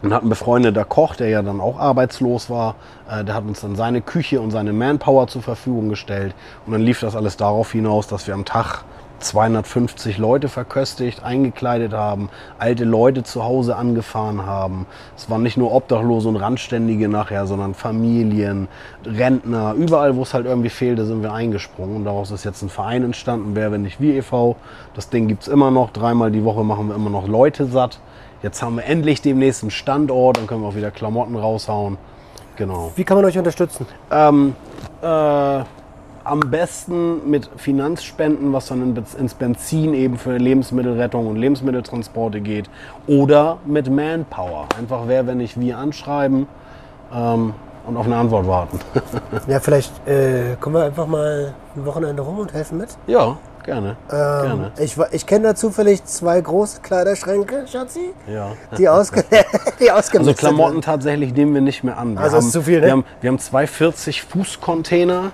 und 0.00 0.14
hatten 0.14 0.28
befreundeter 0.28 0.84
Koch, 0.84 1.16
der 1.16 1.28
ja 1.28 1.42
dann 1.42 1.60
auch 1.60 1.78
arbeitslos 1.78 2.50
war, 2.50 2.76
äh, 3.10 3.24
der 3.24 3.34
hat 3.34 3.44
uns 3.44 3.60
dann 3.60 3.74
seine 3.74 4.00
Küche 4.00 4.40
und 4.40 4.52
seine 4.52 4.72
Manpower 4.72 5.26
zur 5.26 5.42
Verfügung 5.42 5.88
gestellt. 5.88 6.34
Und 6.66 6.72
dann 6.72 6.82
lief 6.82 7.00
das 7.00 7.16
alles 7.16 7.36
darauf 7.36 7.72
hinaus, 7.72 8.06
dass 8.06 8.26
wir 8.28 8.34
am 8.34 8.44
Tag 8.44 8.84
250 9.18 10.18
Leute 10.18 10.48
verköstigt, 10.48 11.22
eingekleidet 11.22 11.92
haben, 11.92 12.30
alte 12.58 12.84
Leute 12.84 13.22
zu 13.22 13.44
Hause 13.44 13.76
angefahren 13.76 14.46
haben. 14.46 14.86
Es 15.16 15.28
waren 15.28 15.42
nicht 15.42 15.56
nur 15.56 15.72
Obdachlose 15.72 16.28
und 16.28 16.36
Randständige 16.36 17.08
nachher, 17.08 17.46
sondern 17.46 17.74
Familien, 17.74 18.68
Rentner, 19.04 19.74
überall, 19.74 20.16
wo 20.16 20.22
es 20.22 20.34
halt 20.34 20.46
irgendwie 20.46 20.70
fehlte, 20.70 21.04
sind 21.04 21.22
wir 21.22 21.32
eingesprungen. 21.32 21.96
Und 21.96 22.04
daraus 22.04 22.30
ist 22.30 22.44
jetzt 22.44 22.62
ein 22.62 22.68
Verein 22.68 23.04
entstanden, 23.04 23.54
Wer, 23.54 23.72
wenn 23.72 23.82
nicht 23.82 24.00
wir 24.00 24.14
e.V. 24.14 24.56
Das 24.94 25.10
Ding 25.10 25.28
gibt 25.28 25.42
es 25.42 25.48
immer 25.48 25.70
noch, 25.70 25.90
dreimal 25.90 26.30
die 26.30 26.44
Woche 26.44 26.64
machen 26.64 26.88
wir 26.88 26.94
immer 26.94 27.10
noch 27.10 27.26
Leute 27.26 27.66
satt. 27.66 27.98
Jetzt 28.42 28.62
haben 28.62 28.76
wir 28.76 28.84
endlich 28.84 29.20
demnächst 29.20 29.62
einen 29.62 29.70
Standort, 29.70 30.36
dann 30.36 30.46
können 30.46 30.62
wir 30.62 30.68
auch 30.68 30.76
wieder 30.76 30.90
Klamotten 30.90 31.34
raushauen. 31.34 31.98
Genau. 32.56 32.92
Wie 32.96 33.04
kann 33.04 33.16
man 33.16 33.24
euch 33.24 33.38
unterstützen? 33.38 33.86
Ähm, 34.10 34.54
äh, 35.02 35.60
am 36.28 36.40
besten 36.40 37.28
mit 37.30 37.48
Finanzspenden, 37.56 38.52
was 38.52 38.66
dann 38.66 38.96
ins 39.18 39.34
Benzin 39.34 39.94
eben 39.94 40.18
für 40.18 40.36
Lebensmittelrettung 40.36 41.26
und 41.26 41.36
Lebensmitteltransporte 41.36 42.40
geht. 42.40 42.68
Oder 43.06 43.58
mit 43.66 43.90
Manpower. 43.90 44.66
Einfach 44.78 45.02
wer, 45.06 45.26
wenn 45.26 45.38
nicht 45.38 45.58
wir 45.60 45.78
anschreiben 45.78 46.46
ähm, 47.14 47.54
und 47.86 47.96
auf 47.96 48.06
eine 48.06 48.16
Antwort 48.16 48.46
warten. 48.46 48.78
Ja, 49.48 49.60
vielleicht 49.60 49.92
äh, 50.06 50.56
kommen 50.60 50.76
wir 50.76 50.84
einfach 50.84 51.06
mal 51.06 51.54
ein 51.74 51.86
Wochenende 51.86 52.22
rum 52.22 52.38
und 52.40 52.52
helfen 52.52 52.78
mit. 52.78 52.90
ja, 53.06 53.36
gerne. 53.64 53.96
Ähm, 54.10 54.16
gerne. 54.16 54.72
ich 54.78 54.96
ich 55.12 55.26
kenne 55.26 55.48
da 55.48 55.54
zufällig 55.54 56.04
zwei 56.04 56.40
große 56.40 56.80
Kleiderschränke, 56.82 57.66
Schatzi, 57.66 58.10
Ja. 58.26 58.52
die, 58.76 58.88
ausge 58.88 59.24
die 59.80 59.90
Also 59.90 60.34
Klamotten 60.34 60.82
tatsächlich 60.82 61.32
nehmen 61.34 61.54
wir 61.54 61.60
nicht 61.62 61.82
mehr 61.84 61.96
an. 61.98 62.14
Wir 62.14 62.20
Also 62.20 62.38
ist 62.38 62.44
haben, 62.44 62.50
zu 62.52 62.62
viel, 62.62 62.80
ne? 62.80 62.86
wir, 62.86 62.92
haben, 62.92 63.04
wir 63.20 63.30
haben 63.30 63.38
zwei 63.38 63.66
40 63.66 64.22
Fußcontainer, 64.22 65.32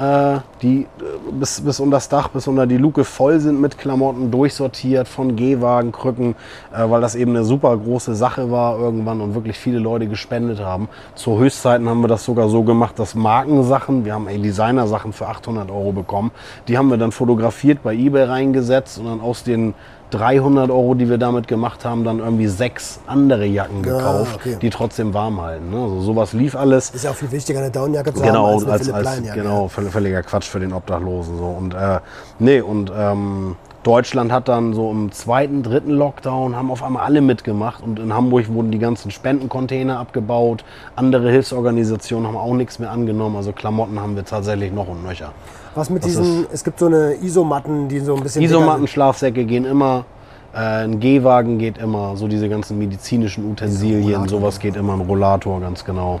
äh, 0.00 0.40
die 0.62 0.82
äh, 0.82 0.86
bis, 1.32 1.60
bis 1.60 1.80
unter 1.80 1.96
das 1.96 2.08
Dach, 2.08 2.28
bis 2.28 2.46
unter 2.46 2.66
die 2.66 2.76
Luke 2.76 3.04
voll 3.04 3.40
sind 3.40 3.60
mit 3.60 3.78
Klamotten, 3.78 4.30
durchsortiert 4.30 5.08
von 5.08 5.36
Gehwagen, 5.36 5.92
Krücken, 5.92 6.34
äh, 6.74 6.88
weil 6.88 7.00
das 7.00 7.14
eben 7.14 7.30
eine 7.34 7.44
super 7.44 7.76
große 7.76 8.14
Sache 8.14 8.50
war 8.50 8.78
irgendwann 8.78 9.20
und 9.20 9.34
wirklich 9.34 9.58
viele 9.58 9.78
Leute 9.78 10.06
gespendet 10.06 10.60
haben. 10.60 10.88
Zu 11.14 11.38
Höchstzeiten 11.38 11.88
haben 11.88 12.00
wir 12.02 12.08
das 12.08 12.24
sogar 12.24 12.48
so 12.48 12.62
gemacht, 12.62 12.98
dass 12.98 13.14
Markensachen, 13.14 14.04
wir 14.04 14.14
haben 14.14 14.28
ey, 14.28 14.38
Designersachen 14.40 15.12
für 15.12 15.26
800 15.28 15.70
Euro 15.70 15.92
bekommen, 15.92 16.30
die 16.68 16.76
haben 16.78 16.88
wir 16.88 16.96
dann 16.98 17.12
fotografiert 17.12 17.82
bei 17.82 17.94
eBay 17.94 18.24
reingesetzt 18.24 18.98
und 18.98 19.06
dann 19.06 19.20
aus 19.20 19.42
den 19.44 19.74
300 20.10 20.70
Euro, 20.70 20.94
die 20.94 21.08
wir 21.08 21.18
damit 21.18 21.46
gemacht 21.46 21.84
haben, 21.84 22.02
dann 22.02 22.18
irgendwie 22.18 22.48
sechs 22.48 22.98
andere 23.06 23.44
Jacken 23.46 23.84
Ja, 23.84 23.96
gekauft, 23.96 24.40
okay. 24.40 24.56
die 24.60 24.68
trotzdem 24.68 25.14
warm 25.14 25.40
halten. 25.40 25.70
Ne? 25.70 25.76
Also 25.80 26.00
sowas 26.00 26.32
lief 26.32 26.56
alles. 26.56 26.90
Ist 26.90 27.04
ja 27.04 27.12
auch 27.12 27.14
viel 27.14 27.30
wichtiger, 27.30 27.60
eine 27.60 27.70
Downjacke 27.70 28.12
zu 28.12 28.20
Genau, 28.20 28.48
haben 28.60 28.68
als 28.68 28.88
eine 28.88 28.94
als, 28.98 29.06
als, 29.06 29.32
genau, 29.32 29.68
völl- 29.68 29.88
völliger 29.88 30.24
Quatsch 30.24 30.48
für 30.50 30.60
den 30.60 30.72
Obdachlosen. 30.72 31.38
So. 31.38 31.44
Und 31.44 31.74
äh, 31.74 32.00
nee, 32.38 32.60
und 32.60 32.92
ähm, 32.96 33.56
Deutschland 33.82 34.30
hat 34.30 34.48
dann 34.48 34.74
so 34.74 34.90
im 34.90 35.10
zweiten, 35.10 35.62
dritten 35.62 35.92
Lockdown 35.92 36.54
haben 36.54 36.70
auf 36.70 36.82
einmal 36.82 37.04
alle 37.04 37.22
mitgemacht 37.22 37.82
und 37.82 37.98
in 37.98 38.12
Hamburg 38.12 38.52
wurden 38.52 38.70
die 38.70 38.78
ganzen 38.78 39.10
Spendencontainer 39.10 39.98
abgebaut. 39.98 40.64
Andere 40.96 41.30
Hilfsorganisationen 41.30 42.26
haben 42.26 42.36
auch 42.36 42.54
nichts 42.54 42.78
mehr 42.78 42.90
angenommen. 42.90 43.36
Also 43.36 43.52
Klamotten 43.52 43.98
haben 43.98 44.16
wir 44.16 44.24
tatsächlich 44.24 44.70
noch 44.70 44.86
und 44.86 45.02
nöcher. 45.02 45.32
Was 45.74 45.88
mit 45.88 46.02
Das 46.02 46.10
diesen, 46.10 46.46
es 46.52 46.62
gibt 46.62 46.78
so 46.78 46.86
eine 46.86 47.14
Isomatten, 47.22 47.88
die 47.88 48.00
so 48.00 48.16
ein 48.16 48.22
bisschen 48.22 48.42
Isomatten, 48.42 48.86
Schlafsäcke 48.86 49.44
gehen 49.44 49.64
immer. 49.64 50.04
Äh, 50.52 50.84
ein 50.84 51.00
Gehwagen 51.00 51.58
geht 51.58 51.78
immer. 51.78 52.16
So 52.16 52.28
diese 52.28 52.50
ganzen 52.50 52.76
medizinischen 52.76 53.50
Utensilien, 53.50 54.28
sowas 54.28 54.58
geht 54.58 54.76
immer. 54.76 54.92
Ein 54.94 55.00
Rollator, 55.00 55.58
ganz 55.60 55.84
genau. 55.84 56.20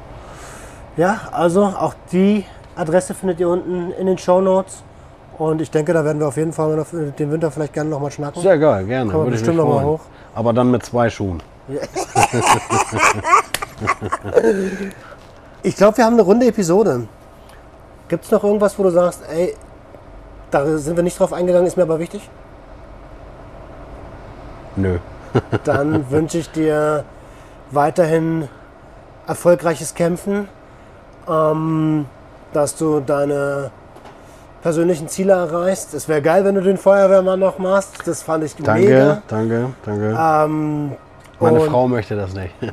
Ja, 0.96 1.20
also 1.32 1.64
auch 1.64 1.94
die 2.10 2.44
Adresse 2.76 3.14
findet 3.14 3.40
ihr 3.40 3.48
unten 3.48 3.90
in 3.92 4.06
den 4.06 4.18
Show 4.18 4.40
Notes. 4.40 4.82
Und 5.38 5.62
ich 5.62 5.70
denke, 5.70 5.92
da 5.94 6.04
werden 6.04 6.18
wir 6.20 6.28
auf 6.28 6.36
jeden 6.36 6.52
Fall 6.52 6.84
den 7.18 7.30
Winter 7.32 7.50
vielleicht 7.50 7.72
gerne 7.72 7.88
nochmal 7.88 8.10
schnacken. 8.10 8.42
Sehr 8.42 8.58
geil, 8.58 8.84
gerne. 8.84 9.10
Kann 9.10 9.20
man 9.20 9.26
Würde 9.28 9.36
ich 9.36 9.40
mich 9.40 9.48
bestimmt 9.48 9.56
noch 9.56 9.66
mal 9.74 9.80
freuen. 9.80 9.86
hoch. 9.86 10.00
Aber 10.34 10.52
dann 10.52 10.70
mit 10.70 10.84
zwei 10.84 11.08
Schuhen. 11.08 11.42
Ich 15.62 15.76
glaube, 15.76 15.98
wir 15.98 16.04
haben 16.06 16.14
eine 16.14 16.22
runde 16.22 16.46
Episode. 16.46 17.06
Gibt 18.08 18.24
es 18.24 18.30
noch 18.30 18.42
irgendwas, 18.44 18.78
wo 18.78 18.82
du 18.82 18.90
sagst, 18.90 19.22
ey, 19.30 19.54
da 20.50 20.78
sind 20.78 20.96
wir 20.96 21.02
nicht 21.02 21.18
drauf 21.18 21.32
eingegangen, 21.32 21.66
ist 21.66 21.76
mir 21.76 21.82
aber 21.82 21.98
wichtig? 21.98 22.28
Nö. 24.76 24.98
Dann 25.64 26.10
wünsche 26.10 26.38
ich 26.38 26.50
dir 26.50 27.04
weiterhin 27.70 28.48
erfolgreiches 29.26 29.94
Kämpfen, 29.94 30.48
ähm, 31.28 32.06
dass 32.52 32.76
du 32.76 33.00
deine 33.00 33.70
persönlichen 34.62 35.08
Ziele 35.08 35.32
erreichst. 35.32 35.94
Es 35.94 36.08
wäre 36.08 36.20
geil, 36.22 36.44
wenn 36.44 36.54
du 36.54 36.60
den 36.60 36.76
Feuerwehrmann 36.76 37.38
noch 37.40 37.58
machst. 37.58 38.06
Das 38.06 38.22
fand 38.22 38.44
ich 38.44 38.54
Danke, 38.56 38.82
mega. 38.88 39.22
danke, 39.28 39.66
danke. 39.84 40.18
Ähm, 40.18 40.92
Meine 41.38 41.60
Frau 41.60 41.88
möchte 41.88 42.16
das 42.16 42.34
nicht. 42.34 42.52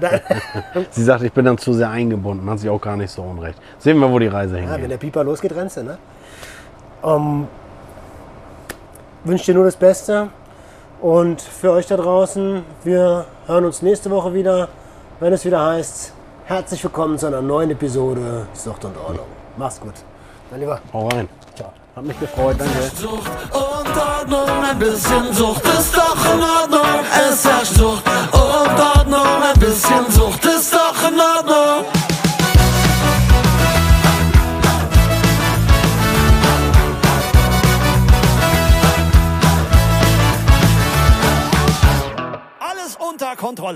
Sie 0.91 1.03
sagt, 1.03 1.23
ich 1.23 1.31
bin 1.31 1.45
dann 1.45 1.57
zu 1.57 1.73
sehr 1.73 1.89
eingebunden. 1.89 2.49
Hat 2.49 2.59
sie 2.59 2.69
auch 2.69 2.81
gar 2.81 2.97
nicht 2.97 3.11
so 3.11 3.21
unrecht. 3.21 3.57
Sehen 3.79 3.99
wir, 3.99 4.11
wo 4.11 4.19
die 4.19 4.27
Reise 4.27 4.55
Ja, 4.57 4.63
wenn 4.63 4.71
hingeht. 4.73 4.91
der 4.91 4.97
Pieper 4.97 5.23
losgeht, 5.23 5.55
rennst 5.55 5.77
du, 5.77 5.83
ne? 5.83 5.97
Ähm, 7.03 7.47
wünsche 9.23 9.45
dir 9.45 9.53
nur 9.55 9.65
das 9.65 9.75
Beste. 9.77 10.27
Und 10.99 11.41
für 11.41 11.71
euch 11.71 11.85
da 11.85 11.95
draußen, 11.95 12.63
wir 12.83 13.25
hören 13.45 13.65
uns 13.65 13.81
nächste 13.83 14.09
Woche 14.09 14.33
wieder, 14.33 14.67
wenn 15.19 15.31
es 15.31 15.45
wieder 15.45 15.63
heißt, 15.63 16.11
herzlich 16.45 16.83
willkommen 16.83 17.17
zu 17.19 17.27
einer 17.27 17.41
neuen 17.41 17.69
Episode 17.71 18.47
Sucht 18.53 18.83
und 18.83 18.97
Ordnung. 18.97 19.36
Mach's 19.57 19.79
gut. 19.79 19.93
Mein 20.51 20.59
Lieber. 20.59 20.79
Hau 20.93 21.07
rein. 21.09 21.27
Hat 21.95 22.05
mich 22.05 22.19
gefreut, 22.19 22.55
danke. 22.59 22.91
Sucht 22.95 23.31
und 23.51 23.97
Ordnung, 23.97 24.63
ein 24.63 24.77
bisschen 24.77 25.33
Sucht 25.33 25.65
ist 25.65 25.97
doch 25.97 26.25
in 26.31 26.43
Ordnung. 26.43 27.05
Es 27.27 27.43
herrscht 27.43 27.73
Sucht 27.73 28.03
und 28.33 28.79
Ordnung, 28.79 29.41
ein 29.41 29.59
bisschen 29.59 30.11
Sucht 30.11 30.45
ist 30.45 30.71
doch 30.71 31.09
in 31.09 31.19
Ordnung. 31.19 31.85
Alles 42.59 42.95
unter 42.99 43.35
Kontrolle. 43.35 43.75